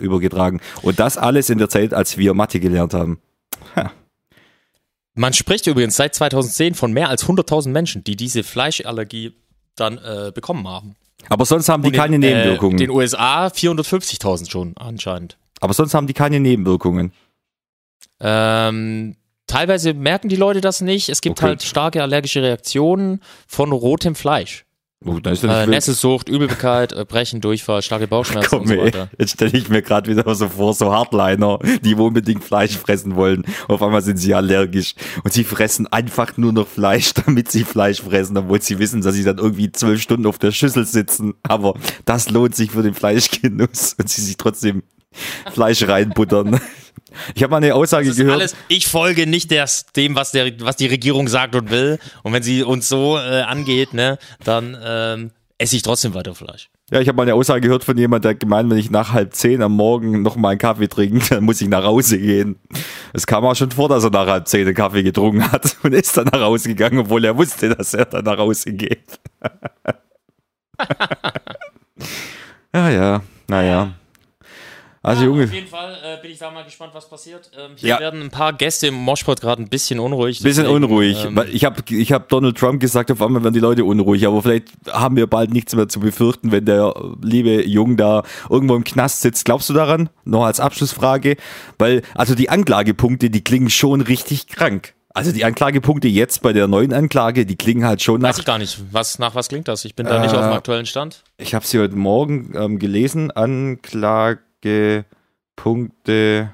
übergetragen. 0.00 0.60
Und 0.82 0.98
das 0.98 1.16
alles 1.16 1.48
in 1.48 1.58
der 1.58 1.68
Zeit, 1.68 1.94
als 1.94 2.18
wir 2.18 2.34
Mathe 2.34 2.58
gelernt 2.60 2.92
haben. 2.94 3.20
Man 5.14 5.32
spricht 5.32 5.66
übrigens 5.66 5.96
seit 5.96 6.14
2010 6.14 6.74
von 6.74 6.92
mehr 6.92 7.08
als 7.08 7.24
100.000 7.26 7.72
Menschen, 7.72 8.04
die 8.04 8.14
diese 8.16 8.42
Fleischallergie 8.44 9.32
dann 9.74 9.98
äh, 9.98 10.30
bekommen 10.34 10.66
haben. 10.68 10.94
Aber 11.28 11.44
sonst 11.44 11.68
haben 11.68 11.82
die 11.82 11.88
in, 11.88 11.94
keine 11.94 12.18
Nebenwirkungen. 12.18 12.76
Äh, 12.76 12.86
den 12.86 12.90
USA 12.90 13.46
450.000 13.48 14.50
schon 14.50 14.76
anscheinend. 14.76 15.36
Aber 15.60 15.74
sonst 15.74 15.94
haben 15.94 16.06
die 16.06 16.12
keine 16.12 16.38
Nebenwirkungen. 16.38 17.12
Ähm, 18.20 19.16
teilweise 19.48 19.94
merken 19.94 20.28
die 20.28 20.36
Leute 20.36 20.60
das 20.60 20.80
nicht. 20.80 21.08
Es 21.08 21.20
gibt 21.20 21.38
Okay. 21.40 21.48
halt 21.48 21.62
starke 21.62 22.02
allergische 22.02 22.42
Reaktionen 22.42 23.20
von 23.48 23.72
rotem 23.72 24.14
Fleisch. 24.14 24.64
Oh, 25.04 25.20
da 25.20 25.30
ist 25.30 25.44
Äh. 25.44 25.64
Nesselsucht, 25.68 26.28
Übelkeit, 26.28 26.92
äh, 26.92 27.04
Brechen, 27.04 27.40
Durchfall, 27.40 27.82
starke 27.82 28.08
Bauchschmerzen 28.08 28.48
Komm, 28.50 28.60
und 28.62 28.66
so 28.68 28.76
weiter. 28.78 29.08
jetzt 29.16 29.34
stelle 29.34 29.56
ich 29.56 29.68
mir 29.68 29.80
gerade 29.80 30.10
wieder 30.10 30.34
so 30.34 30.48
vor, 30.48 30.74
so 30.74 30.92
Hardliner, 30.92 31.60
die 31.84 31.94
unbedingt 31.94 32.42
Fleisch 32.42 32.76
fressen 32.76 33.14
wollen. 33.14 33.44
Auf 33.68 33.80
einmal 33.80 34.02
sind 34.02 34.16
sie 34.16 34.34
allergisch 34.34 34.94
und 35.22 35.32
sie 35.32 35.44
fressen 35.44 35.86
einfach 35.86 36.36
nur 36.36 36.52
noch 36.52 36.66
Fleisch, 36.66 37.14
damit 37.26 37.48
sie 37.52 37.62
Fleisch 37.62 38.02
fressen, 38.02 38.36
obwohl 38.36 38.60
sie 38.60 38.80
wissen, 38.80 39.00
dass 39.00 39.14
sie 39.14 39.22
dann 39.22 39.38
irgendwie 39.38 39.70
zwölf 39.70 40.02
Stunden 40.02 40.26
auf 40.26 40.38
der 40.38 40.50
Schüssel 40.50 40.84
sitzen. 40.84 41.34
Aber 41.44 41.74
das 42.04 42.28
lohnt 42.30 42.56
sich 42.56 42.72
für 42.72 42.82
den 42.82 42.94
Fleischgenuss 42.94 43.94
und 44.00 44.08
sie 44.10 44.20
sich 44.22 44.36
trotzdem 44.36 44.82
Fleisch 45.52 45.86
reinbuttern. 45.86 46.60
Ich 47.34 47.42
habe 47.42 47.50
mal 47.50 47.58
eine 47.58 47.74
Aussage 47.74 48.08
Das 48.08 48.16
gehört. 48.16 48.34
alles, 48.34 48.56
ich 48.68 48.86
folge 48.86 49.26
nicht 49.26 49.50
des, 49.50 49.86
dem, 49.96 50.14
was, 50.14 50.32
der, 50.32 50.60
was 50.60 50.76
die 50.76 50.86
Regierung 50.86 51.28
sagt 51.28 51.54
und 51.54 51.70
will. 51.70 51.98
Und 52.22 52.32
wenn 52.32 52.42
sie 52.42 52.62
uns 52.62 52.88
so 52.88 53.16
äh, 53.16 53.42
angeht, 53.42 53.94
ne, 53.94 54.18
dann 54.44 54.76
ähm, 54.82 55.30
esse 55.58 55.76
ich 55.76 55.82
trotzdem 55.82 56.14
weiter 56.14 56.34
Fleisch. 56.34 56.70
Ja, 56.90 57.00
ich 57.00 57.08
habe 57.08 57.16
mal 57.16 57.24
eine 57.24 57.34
Aussage 57.34 57.60
gehört 57.60 57.84
von 57.84 57.98
jemand, 57.98 58.24
der 58.24 58.34
gemeint, 58.34 58.70
wenn 58.70 58.78
ich 58.78 58.90
nach 58.90 59.12
halb 59.12 59.34
zehn 59.34 59.60
am 59.60 59.76
Morgen 59.76 60.22
noch 60.22 60.36
mal 60.36 60.50
einen 60.50 60.58
Kaffee 60.58 60.88
trinke, 60.88 61.20
dann 61.28 61.44
muss 61.44 61.60
ich 61.60 61.68
nach 61.68 61.84
Hause 61.84 62.18
gehen. 62.18 62.58
Es 63.12 63.26
kam 63.26 63.44
auch 63.44 63.54
schon 63.54 63.70
vor, 63.70 63.90
dass 63.90 64.04
er 64.04 64.10
nach 64.10 64.26
halb 64.26 64.48
zehn 64.48 64.66
einen 64.66 64.74
Kaffee 64.74 65.02
getrunken 65.02 65.52
hat 65.52 65.76
und 65.82 65.92
ist 65.92 66.16
dann 66.16 66.28
nach 66.32 66.40
Hause 66.40 66.68
gegangen, 66.70 67.00
obwohl 67.00 67.24
er 67.24 67.36
wusste, 67.36 67.74
dass 67.74 67.92
er 67.92 68.06
dann 68.06 68.24
nach 68.24 68.38
Hause 68.38 68.72
geht. 68.72 69.20
ja, 72.74 72.88
ja, 72.90 73.22
naja. 73.48 73.92
Also 75.08 75.24
Junge, 75.24 75.44
Auf 75.44 75.52
jeden 75.52 75.66
Fall 75.68 75.96
äh, 76.04 76.20
bin 76.22 76.30
ich 76.30 76.38
da 76.38 76.50
mal 76.50 76.64
gespannt, 76.64 76.92
was 76.94 77.08
passiert. 77.08 77.50
Ähm, 77.58 77.72
hier 77.76 77.88
Ja. 77.88 78.00
werden 78.00 78.22
ein 78.22 78.30
paar 78.30 78.52
Gäste 78.52 78.88
im 78.88 78.94
Moshpot 78.94 79.40
gerade 79.40 79.62
ein 79.62 79.68
bisschen 79.68 79.98
unruhig. 79.98 80.42
bisschen 80.42 80.64
deswegen, 80.64 80.84
unruhig. 80.84 81.24
ähm, 81.24 81.40
ich 81.52 81.64
habe 81.64 81.82
ich 81.88 82.12
hab 82.12 82.28
Donald 82.28 82.56
Trump 82.58 82.80
gesagt, 82.80 83.10
auf 83.10 83.20
einmal 83.22 83.42
werden 83.42 83.54
die 83.54 83.60
Leute 83.60 83.84
unruhig, 83.84 84.26
aber 84.26 84.42
vielleicht 84.42 84.68
haben 84.90 85.16
wir 85.16 85.26
bald 85.26 85.52
nichts 85.52 85.74
mehr 85.74 85.88
zu 85.88 86.00
befürchten, 86.00 86.52
wenn 86.52 86.64
der 86.64 86.94
liebe 87.22 87.66
Jung 87.66 87.96
da 87.96 88.22
irgendwo 88.50 88.76
im 88.76 88.84
Knast 88.84 89.22
sitzt. 89.22 89.44
Glaubst 89.44 89.68
du 89.70 89.74
daran? 89.74 90.10
Noch 90.24 90.44
als 90.44 90.60
Abschlussfrage. 90.60 91.36
Weil, 91.78 92.02
also 92.14 92.34
die 92.34 92.50
Anklagepunkte, 92.50 93.30
die 93.30 93.42
klingen 93.42 93.70
schon 93.70 94.00
richtig 94.02 94.46
krank. 94.46 94.94
Also 95.14 95.32
die 95.32 95.44
Anklagepunkte 95.44 96.06
jetzt 96.06 96.42
bei 96.42 96.52
der 96.52 96.68
neuen 96.68 96.92
Anklage, 96.92 97.44
die 97.44 97.56
klingen 97.56 97.84
halt 97.84 98.02
schon 98.02 98.22
Weiß 98.22 98.34
nach. 98.36 98.38
ich 98.40 98.44
gar 98.44 98.58
nicht. 98.58 98.78
Was, 98.92 99.18
nach 99.18 99.34
was 99.34 99.48
klingt 99.48 99.66
das? 99.66 99.84
Ich 99.84 99.96
bin 99.96 100.06
da 100.06 100.20
nicht 100.20 100.32
Äh, 100.32 100.36
auf 100.36 100.42
dem 100.44 100.52
aktuellen 100.52 100.86
Stand. 100.86 101.24
Ich 101.38 101.54
habe 101.54 101.66
sie 101.66 101.80
heute 101.80 101.96
Morgen 101.96 102.52
ähm, 102.54 102.78
gelesen. 102.78 103.32
Anklagepunkte 104.64 106.52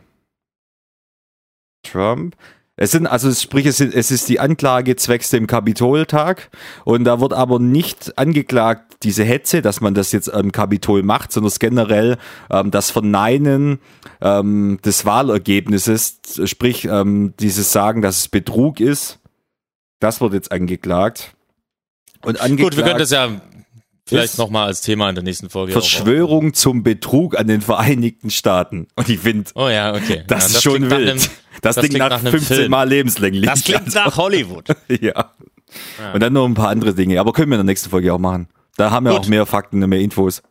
Trump. 1.82 2.36
Es 2.76 2.90
sind, 2.90 3.06
also 3.06 3.32
sprich, 3.32 3.66
es, 3.66 3.76
sind, 3.76 3.94
es 3.94 4.10
ist 4.10 4.28
die 4.28 4.40
Anklage 4.40 4.96
zwecks 4.96 5.30
dem 5.30 5.46
Kapitoltag 5.46 6.50
und 6.84 7.04
da 7.04 7.20
wird 7.20 7.32
aber 7.32 7.60
nicht 7.60 8.18
angeklagt, 8.18 8.96
diese 9.04 9.22
Hetze, 9.22 9.62
dass 9.62 9.80
man 9.80 9.94
das 9.94 10.10
jetzt 10.10 10.32
am 10.32 10.50
Kapitol 10.50 11.04
macht, 11.04 11.30
sondern 11.30 11.48
es 11.48 11.60
generell 11.60 12.16
ähm, 12.50 12.72
das 12.72 12.90
Verneinen 12.90 13.78
ähm, 14.20 14.80
des 14.84 15.06
Wahlergebnisses, 15.06 16.18
sprich 16.46 16.86
ähm, 16.86 17.34
dieses 17.38 17.70
Sagen, 17.70 18.02
dass 18.02 18.18
es 18.18 18.28
Betrug 18.28 18.80
ist, 18.80 19.20
das 20.00 20.20
wird 20.20 20.32
jetzt 20.32 20.50
angeklagt. 20.50 21.36
Und 22.22 22.40
angeklagt 22.40 22.72
Gut, 22.72 22.76
wir 22.76 22.84
können 22.84 22.98
das 22.98 23.12
ja 23.12 23.40
vielleicht 24.06 24.38
nochmal 24.38 24.66
als 24.66 24.80
Thema 24.82 25.08
in 25.08 25.14
der 25.14 25.24
nächsten 25.24 25.50
Folge. 25.50 25.72
auch- 25.72 25.80
Verschwörung 25.80 26.54
zum 26.54 26.82
Betrug 26.82 27.38
an 27.38 27.46
den 27.46 27.60
Vereinigten 27.60 28.30
Staaten. 28.30 28.88
Und 28.96 29.08
ich 29.08 29.20
finde, 29.20 29.50
Oh 29.54 29.68
ja, 29.68 29.94
okay. 29.94 30.24
das 30.26 30.52
ja, 30.52 30.56
ist 30.58 30.62
schon 30.62 30.90
wild. 30.90 31.08
einem- 31.10 31.18
das, 31.18 31.30
das 31.62 31.76
klingt 31.76 31.90
klingt 31.94 31.98
nach, 32.00 32.10
nach 32.10 32.20
einem 32.20 32.30
15 32.32 32.56
Film. 32.56 32.70
Mal 32.70 32.88
lebenslänglich. 32.88 33.44
Das 33.46 33.64
klingt 33.64 33.94
nach 33.94 34.16
Hollywood. 34.16 34.66
ja. 35.00 35.30
Und 36.12 36.22
dann 36.22 36.32
noch 36.32 36.44
ein 36.44 36.54
paar 36.54 36.68
andere 36.68 36.94
Dinge. 36.94 37.18
Aber 37.20 37.32
können 37.32 37.50
wir 37.50 37.56
in 37.56 37.66
der 37.66 37.72
nächsten 37.72 37.90
Folge 37.90 38.12
auch 38.12 38.18
machen. 38.18 38.48
Da 38.76 38.90
haben 38.90 39.06
wir 39.06 39.12
Gut. 39.12 39.20
auch 39.22 39.26
mehr 39.28 39.46
Fakten 39.46 39.82
und 39.82 39.88
mehr 39.88 40.00
Infos. 40.00 40.42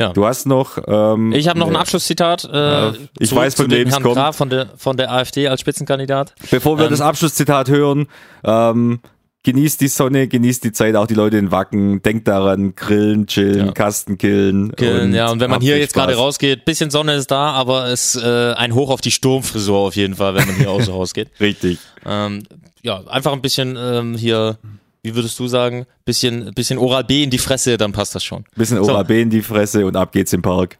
Ja. 0.00 0.12
Du 0.14 0.24
hast 0.26 0.46
noch. 0.46 0.78
Ähm, 0.88 1.32
Ich 1.32 1.46
habe 1.46 1.58
noch 1.58 1.66
ein 1.66 1.74
ne, 1.74 1.78
Abschlusszitat. 1.78 2.44
Äh, 2.44 2.56
Ja, 2.56 2.94
ich 3.18 3.28
zu, 3.28 3.36
weiß, 3.36 3.54
von 3.54 3.68
dem 3.68 3.80
wem 3.80 3.88
es 3.88 3.94
kommt. 4.00 4.14
Graf 4.14 4.34
von 4.36 4.48
der, 4.48 4.70
von 4.78 4.96
der 4.96 5.12
AfD 5.12 5.46
als 5.46 5.60
Spitzenkandidat. 5.60 6.34
Bevor 6.50 6.78
wir 6.78 6.86
ähm, 6.86 6.90
das 6.90 7.02
Abschlusszitat 7.02 7.68
hören, 7.68 8.08
ähm, 8.42 9.00
genießt 9.42 9.80
die 9.80 9.88
Sonne, 9.88 10.28
genießt 10.28 10.64
die 10.64 10.72
Zeit, 10.72 10.96
auch 10.96 11.06
die 11.06 11.14
Leute 11.14 11.38
in 11.38 11.50
Wacken. 11.50 12.02
Denkt 12.02 12.28
daran, 12.28 12.74
grillen, 12.74 13.26
chillen, 13.26 13.66
Ja. 13.66 13.72
Kasten 13.72 14.18
killen. 14.18 14.74
Killen, 14.76 15.14
ja, 15.14 15.30
und 15.30 15.40
wenn 15.40 15.50
man 15.50 15.60
hier 15.60 15.78
jetzt 15.78 15.94
gerade 15.94 16.14
rausgeht, 16.14 16.64
bisschen 16.64 16.90
Sonne 16.90 17.14
ist 17.14 17.30
da, 17.30 17.52
aber 17.52 17.86
es 17.86 18.16
äh, 18.16 18.52
ein 18.52 18.74
Hoch 18.74 18.90
auf 18.90 19.00
die 19.00 19.10
Sturmfrisur 19.10 19.78
auf 19.78 19.96
jeden 19.96 20.14
Fall, 20.16 20.34
wenn 20.34 20.46
man 20.46 20.56
hier 20.56 20.70
außer 20.70 20.92
Haus 20.92 21.14
geht. 21.14 21.28
Richtig. 21.40 21.78
Ähm, 22.04 22.42
ja, 22.82 23.02
einfach 23.06 23.32
ein 23.32 23.40
bisschen 23.42 23.76
ähm, 23.78 24.14
hier, 24.14 24.58
wie 25.02 25.14
würdest 25.14 25.38
du 25.38 25.46
sagen, 25.48 25.86
bisschen, 26.04 26.52
bisschen 26.54 26.78
Oral 26.78 27.04
B 27.04 27.22
in 27.22 27.30
die 27.30 27.38
Fresse, 27.38 27.76
dann 27.78 27.92
passt 27.92 28.14
das 28.14 28.24
schon. 28.24 28.44
Bisschen 28.56 28.82
So. 28.84 28.92
ORB 28.94 29.10
in 29.10 29.30
die 29.30 29.42
Fresse 29.42 29.86
und 29.86 29.96
ab 29.96 30.12
geht's 30.12 30.32
im 30.32 30.42
Park. 30.42 30.76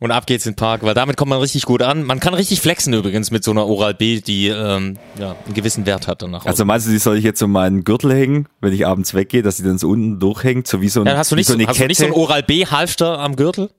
Und 0.00 0.10
ab 0.12 0.26
geht's 0.26 0.46
in 0.46 0.52
den 0.52 0.56
Park, 0.56 0.82
weil 0.82 0.94
damit 0.94 1.18
kommt 1.18 1.28
man 1.28 1.40
richtig 1.40 1.66
gut 1.66 1.82
an. 1.82 2.04
Man 2.04 2.20
kann 2.20 2.32
richtig 2.32 2.62
flexen 2.62 2.94
übrigens 2.94 3.30
mit 3.30 3.44
so 3.44 3.50
einer 3.50 3.66
Oral 3.66 3.92
B, 3.92 4.22
die 4.22 4.48
ähm, 4.48 4.96
ja, 5.18 5.36
einen 5.44 5.54
gewissen 5.54 5.84
Wert 5.84 6.08
hat 6.08 6.22
danach. 6.22 6.46
Also 6.46 6.64
meinst 6.64 6.86
du, 6.86 6.90
die 6.90 6.98
soll 6.98 7.18
ich 7.18 7.24
jetzt 7.24 7.42
um 7.42 7.52
meinen 7.52 7.84
Gürtel 7.84 8.14
hängen, 8.14 8.48
wenn 8.62 8.72
ich 8.72 8.86
abends 8.86 9.12
weggehe, 9.12 9.42
dass 9.42 9.58
sie 9.58 9.62
dann 9.62 9.76
so 9.76 9.90
unten 9.90 10.18
durchhängt, 10.18 10.66
so 10.66 10.80
wie 10.80 10.88
so, 10.88 11.02
ein, 11.02 11.06
ja, 11.06 11.18
hast 11.18 11.30
du 11.32 11.36
nicht 11.36 11.46
so 11.46 11.52
eine 11.52 11.66
hast 11.66 11.76
du 11.76 11.82
Kette? 11.82 11.88
nicht 11.88 11.98
so 11.98 12.06
ein 12.06 12.12
Oral 12.12 12.42
B 12.42 12.64
Halfter 12.64 13.18
am 13.18 13.36
Gürtel? 13.36 13.70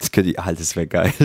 das 0.00 0.10
könnte 0.10 0.30
ich, 0.30 0.38
halt, 0.38 0.58
das 0.58 0.76
wäre 0.76 0.86
geil. 0.86 1.12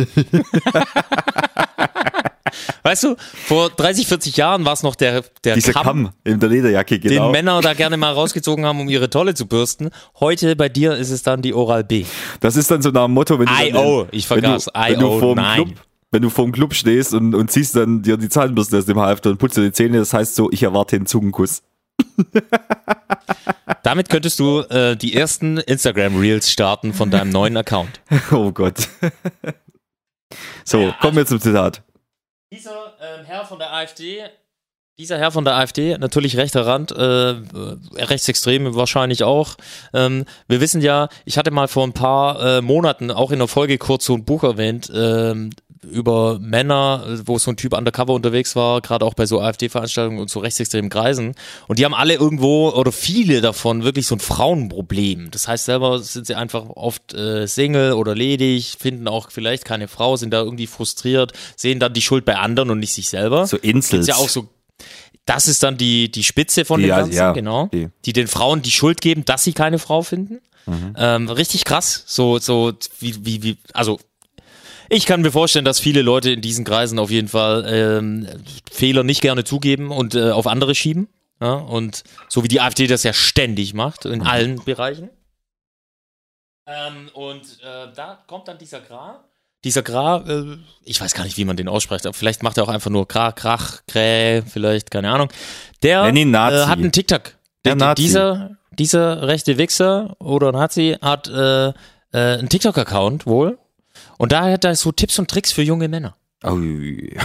Weißt 2.84 3.04
du, 3.04 3.16
vor 3.46 3.70
30, 3.70 4.08
40 4.08 4.38
Jahren 4.38 4.66
war 4.66 4.74
es 4.74 4.84
noch 4.84 4.96
der, 4.96 5.24
der 5.44 5.56
Dieser 5.56 5.74
Kamm, 5.74 5.84
Kamm 5.84 6.10
in 6.24 6.40
der 6.40 6.50
Lederjacke, 6.50 7.00
genau. 7.00 7.26
den 7.26 7.32
Männer 7.32 7.62
da 7.62 7.74
gerne 7.74 7.98
mal 7.98 8.12
rausgezogen 8.12 8.66
haben, 8.66 8.80
um 8.80 8.90
ihre 8.90 9.10
Tolle 9.10 9.34
zu 9.34 9.48
bürsten. 9.48 9.90
Heute 10.20 10.56
bei 10.56 10.70
dir 10.70 10.96
ist 10.96 11.12
es 11.12 11.24
dann 11.24 11.42
die 11.42 11.54
Oral 11.54 11.84
B. 11.84 12.06
Das 12.40 12.56
ist 12.56 12.72
dann 12.72 12.82
so 12.82 12.90
nach 12.90 13.06
dem 13.06 13.14
Motto, 13.14 13.40
wenn 13.40 13.48
du, 13.48 13.54
I.O., 13.54 14.08
ich 14.12 14.28
vergaß, 14.28 14.70
I.O., 14.76 15.36
nein. 15.36 15.56
Club, 15.56 15.70
wenn 16.12 16.22
du 16.22 16.30
vorm 16.30 16.52
Club 16.52 16.74
stehst 16.74 17.14
und, 17.14 17.36
und 17.36 17.52
ziehst 17.52 17.76
dann 17.76 18.02
dir 18.02 18.18
die 18.18 18.30
Zahnbürste 18.30 18.78
aus 18.78 18.86
dem 18.86 19.00
Halfter 19.00 19.32
und 19.32 19.38
putzt 19.38 19.58
dir 19.58 19.64
die 19.64 19.72
Zähne, 19.72 19.98
das 19.98 20.14
heißt 20.14 20.36
so, 20.36 20.50
ich 20.52 20.64
erwarte 20.64 20.98
den 20.98 21.06
Zungenkuss. 21.06 21.62
Damit 23.84 24.10
könntest 24.10 24.40
du 24.40 24.62
äh, 24.62 24.96
die 24.96 25.14
ersten 25.14 25.58
Instagram 25.58 26.18
Reels 26.18 26.50
starten 26.50 26.94
von 26.94 27.12
deinem 27.12 27.30
neuen 27.30 27.58
Account. 27.58 28.02
Oh 28.32 28.52
Gott. 28.52 28.88
so, 30.64 30.94
kommen 31.02 31.18
wir 31.18 31.26
zum 31.26 31.40
Zitat. 31.40 31.84
Dieser 32.52 32.94
ähm, 33.02 33.26
Herr 33.26 33.46
von 33.46 33.60
der 33.60 33.74
AfD 33.74 34.24
Dieser 34.98 35.18
Herr 35.18 35.32
von 35.32 35.44
der 35.46 35.56
AfD, 35.56 35.98
natürlich 35.98 36.38
rechter 36.38 36.66
Rand, 36.66 36.92
äh, 36.92 37.32
äh, 37.32 37.38
Rechtsextreme 37.96 38.76
wahrscheinlich 38.76 39.24
auch. 39.24 39.56
Ähm, 39.94 40.26
wir 40.48 40.62
wissen 40.62 40.82
ja, 40.82 41.10
ich 41.26 41.38
hatte 41.38 41.52
mal 41.52 41.68
vor 41.68 41.86
ein 41.86 41.94
paar 41.94 42.40
äh, 42.58 42.62
Monaten 42.62 43.12
auch 43.12 43.32
in 43.32 43.40
der 43.40 43.48
Folge 43.48 43.78
kurz 43.78 44.06
so 44.06 44.14
ein 44.14 44.26
Buch 44.26 44.44
erwähnt, 44.44 44.92
ähm, 44.94 45.52
über 45.92 46.40
Männer, 46.40 47.20
wo 47.26 47.38
so 47.38 47.52
ein 47.52 47.58
Typ 47.58 47.74
undercover 47.74 48.14
unterwegs 48.14 48.56
war, 48.56 48.82
gerade 48.82 49.06
auch 49.06 49.14
bei 49.14 49.26
so 49.26 49.42
AfD-Veranstaltungen 49.42 50.20
und 50.20 50.30
so 50.30 50.40
rechtsextremen 50.40 50.90
Kreisen. 50.90 51.36
Und 51.68 51.80
die 51.80 51.86
haben 51.86 51.94
alle 51.94 52.14
irgendwo 52.14 52.70
oder 52.70 52.92
viele 52.92 53.42
davon 53.42 53.84
wirklich 53.84 54.08
so 54.08 54.16
ein 54.16 54.20
Frauenproblem. 54.20 55.32
Das 55.32 55.48
heißt, 55.48 55.66
selber 55.66 56.00
sind 56.00 56.28
sie 56.28 56.36
einfach 56.36 56.70
oft 56.70 57.14
äh, 57.14 57.48
Single 57.48 57.94
oder 57.94 58.16
ledig, 58.16 58.78
finden 58.80 59.08
auch 59.08 59.32
vielleicht 59.32 59.66
keine 59.66 59.88
Frau, 59.88 60.18
sind 60.18 60.32
da 60.32 60.42
irgendwie 60.42 60.68
frustriert, 60.68 61.34
sehen 61.56 61.80
dann 61.80 61.94
die 61.94 62.02
Schuld 62.02 62.26
bei 62.26 62.38
anderen 62.38 62.70
und 62.70 62.80
nicht 62.80 62.94
sich 62.94 63.10
selber. 63.10 63.48
So 63.48 63.58
Insels. 63.58 64.02
Ist 64.02 64.08
ja 64.08 64.16
auch 64.16 64.30
so 64.30 64.50
das 65.26 65.48
ist 65.48 65.64
dann 65.64 65.76
die, 65.76 66.12
die 66.12 66.24
Spitze 66.24 66.66
von 66.66 66.80
Die, 66.80 66.86
dem 66.86 66.96
Ganzen, 66.96 67.14
ja, 67.14 67.32
genau. 67.32 67.68
die. 67.74 67.90
Die. 68.06 68.14
den 68.14 68.28
Frauen 68.28 68.62
die 68.62 68.70
Schuld 68.70 69.02
geben, 69.02 69.26
dass 69.26 69.44
sie 69.44 69.54
keine 69.54 69.80
Frau 69.80 70.04
finden. 70.04 70.40
Ähm, 70.98 71.30
richtig 71.30 71.66
krass. 71.66 72.04
So, 72.08 72.40
so, 72.40 72.74
wie, 73.00 73.26
wie, 73.26 73.44
wie, 73.44 73.58
also 73.74 74.00
ich 74.90 75.06
kann 75.06 75.22
mir 75.22 75.32
vorstellen, 75.32 75.66
dass 75.66 75.80
viele 75.80 76.02
Leute 76.02 76.32
in 76.32 76.42
diesen 76.42 76.66
Kreisen 76.66 77.00
auf 77.00 77.12
jeden 77.12 77.28
Fall 77.28 77.66
ähm, 77.68 78.28
Fehler 78.72 79.04
nicht 79.04 79.22
gerne 79.22 79.44
zugeben 79.44 79.92
und 79.92 80.16
äh, 80.16 80.32
auf 80.32 80.48
andere 80.48 80.76
schieben. 80.76 81.08
Ja? 81.42 81.54
Und 81.54 82.04
so 82.30 82.44
wie 82.44 82.48
die 82.48 82.62
AfD 82.62 82.88
das 82.88 83.04
ja 83.04 83.14
ständig 83.14 83.74
macht, 83.74 84.06
in 84.06 84.22
allen 84.24 84.64
Bereichen. 84.64 85.10
Ähm, 86.68 87.10
und 87.14 87.44
äh, 87.62 87.94
da 87.96 88.24
kommt 88.28 88.48
dann 88.48 88.58
dieser 88.58 88.82
Gra. 88.82 89.24
Dieser 89.64 89.84
Gra, 89.84 90.24
äh, 90.28 90.58
ich 90.84 91.00
weiß 91.00 91.14
gar 91.14 91.24
nicht, 91.24 91.38
wie 91.38 91.46
man 91.46 91.58
den 91.58 91.68
ausspricht, 91.68 92.06
aber 92.06 92.14
vielleicht 92.14 92.44
macht 92.44 92.58
er 92.58 92.64
auch 92.64 92.70
einfach 92.70 92.90
nur 92.90 93.08
Gra, 93.08 93.32
Krach, 93.32 93.82
Krä, 93.88 94.42
vielleicht, 94.48 94.92
keine 94.92 95.12
Ahnung. 95.12 95.30
Der 95.84 96.04
Nenn 96.04 96.16
ihn 96.16 96.32
Nazi. 96.32 96.58
Äh, 96.58 96.66
hat 96.66 96.80
einen 96.80 96.92
TikTok. 96.92 97.24
Der 97.66 97.76
Der, 97.76 97.76
Nazi. 97.76 98.02
Dieser, 98.02 98.58
dieser 98.72 99.28
rechte 99.28 99.58
Wichser 99.58 100.16
oder 100.20 100.52
Nazi 100.52 100.98
hat 101.02 101.28
äh, 101.28 101.70
äh, 101.70 101.74
einen 102.12 102.50
TikTok-Account 102.50 103.26
wohl. 103.26 103.58
Und 104.18 104.32
da 104.32 104.50
hat 104.52 104.64
er 104.66 104.76
so 104.76 104.92
Tipps 104.92 105.20
und 105.20 105.30
Tricks 105.30 105.52
für 105.52 105.62
junge 105.62 105.88
Männer. 105.88 106.16
Ui. 106.46 107.16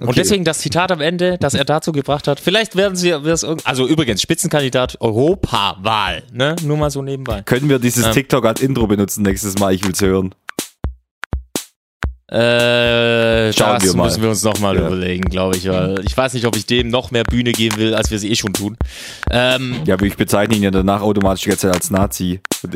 Und 0.00 0.16
deswegen 0.18 0.44
das 0.44 0.58
Zitat 0.58 0.92
am 0.92 1.00
Ende, 1.00 1.38
das 1.38 1.54
er 1.54 1.64
dazu 1.64 1.92
gebracht 1.92 2.28
hat. 2.28 2.40
Vielleicht 2.40 2.76
werden 2.76 2.94
sie 2.94 3.08
es 3.10 3.42
also 3.64 3.86
übrigens 3.86 4.20
Spitzenkandidat 4.20 5.00
Europawahl, 5.00 6.24
ne? 6.32 6.56
Nur 6.62 6.76
mal 6.76 6.90
so 6.90 7.00
nebenbei. 7.00 7.40
Können 7.42 7.68
wir 7.70 7.78
dieses 7.78 8.04
Ähm. 8.06 8.12
TikTok 8.12 8.44
als 8.44 8.60
Intro 8.60 8.86
benutzen 8.86 9.22
nächstes 9.22 9.56
Mal? 9.58 9.72
Ich 9.72 9.84
will's 9.84 10.02
hören. 10.02 10.34
Äh, 12.30 13.54
Schauen 13.54 13.76
das 13.76 13.84
wir 13.84 13.94
mal. 13.96 14.04
müssen 14.04 14.20
wir 14.22 14.28
uns 14.28 14.42
nochmal 14.42 14.74
Ja. 14.76 14.86
überlegen, 14.88 15.30
glaube 15.30 15.56
ich. 15.56 15.66
Weil 15.66 16.04
ich 16.06 16.14
weiß 16.14 16.34
nicht, 16.34 16.44
ob 16.44 16.54
ich 16.56 16.66
dem 16.66 16.88
noch 16.88 17.10
mehr 17.10 17.24
Bühne 17.24 17.52
geben 17.52 17.78
will, 17.78 17.94
als 17.94 18.10
wir 18.10 18.18
sie 18.18 18.30
eh 18.30 18.36
schon 18.36 18.52
tun. 18.52 18.76
Ähm, 19.30 19.76
Ja, 19.86 19.94
aber 19.94 20.04
ich 20.04 20.18
bezeichne 20.18 20.54
ihn 20.56 20.62
ja 20.62 20.70
danach 20.70 21.00
automatisch 21.00 21.46
jetzt 21.46 21.64
als 21.64 21.90
Nazi. 21.90 22.40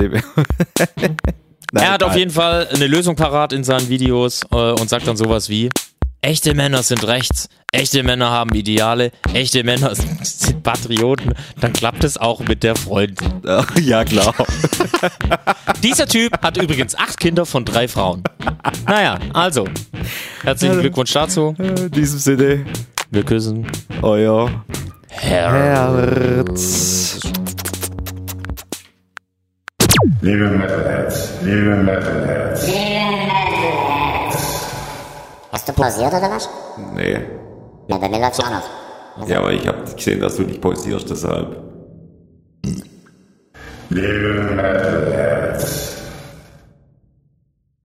Nein, 1.72 1.84
er 1.84 1.92
hat 1.92 2.02
auf 2.02 2.16
jeden 2.16 2.30
Fall 2.30 2.68
eine 2.72 2.86
Lösung 2.86 3.16
parat 3.16 3.52
in 3.52 3.64
seinen 3.64 3.88
Videos 3.88 4.42
äh, 4.52 4.56
und 4.72 4.88
sagt 4.90 5.06
dann 5.08 5.16
sowas 5.16 5.48
wie: 5.48 5.70
Echte 6.20 6.54
Männer 6.54 6.82
sind 6.82 7.06
rechts, 7.06 7.48
echte 7.72 8.02
Männer 8.02 8.30
haben 8.30 8.54
Ideale, 8.54 9.10
echte 9.32 9.64
Männer 9.64 9.94
sind, 9.94 10.24
sind 10.26 10.62
Patrioten. 10.62 11.32
Dann 11.60 11.72
klappt 11.72 12.04
es 12.04 12.18
auch 12.18 12.40
mit 12.40 12.62
der 12.62 12.76
Freundin. 12.76 13.40
Ja, 13.80 14.04
klar. 14.04 14.34
Dieser 15.82 16.06
Typ 16.06 16.40
hat 16.42 16.58
übrigens 16.58 16.94
acht 16.94 17.18
Kinder 17.18 17.46
von 17.46 17.64
drei 17.64 17.88
Frauen. 17.88 18.22
Naja, 18.86 19.18
also 19.32 19.66
herzlichen 20.44 20.80
Glückwunsch 20.80 21.12
dazu. 21.12 21.54
In 21.58 21.90
diesem 21.90 22.18
Sinne, 22.18 22.66
Wir 23.10 23.24
küssen. 23.24 23.66
euer 24.02 24.50
Herz. 25.08 27.18
Liebe 30.22 30.48
Metalheads, 30.48 31.32
liebe 31.42 31.74
Metalheads. 31.78 32.68
Hast 35.50 35.68
du 35.68 35.72
pausiert 35.72 36.14
oder 36.14 36.30
was? 36.30 36.48
Nee. 36.94 37.18
Ja, 37.88 37.98
bei 37.98 38.08
mir 38.08 38.20
läuft's 38.20 38.38
auch 38.38 38.48
noch. 38.48 39.28
Ja, 39.28 39.40
aber 39.40 39.50
ich 39.52 39.66
habe 39.66 39.82
gesehen, 39.82 40.20
dass 40.20 40.36
du 40.36 40.42
nicht 40.42 40.60
pausierst, 40.60 41.10
deshalb. 41.10 41.56
Liebe 43.90 44.44
Metalheads. 44.54 46.01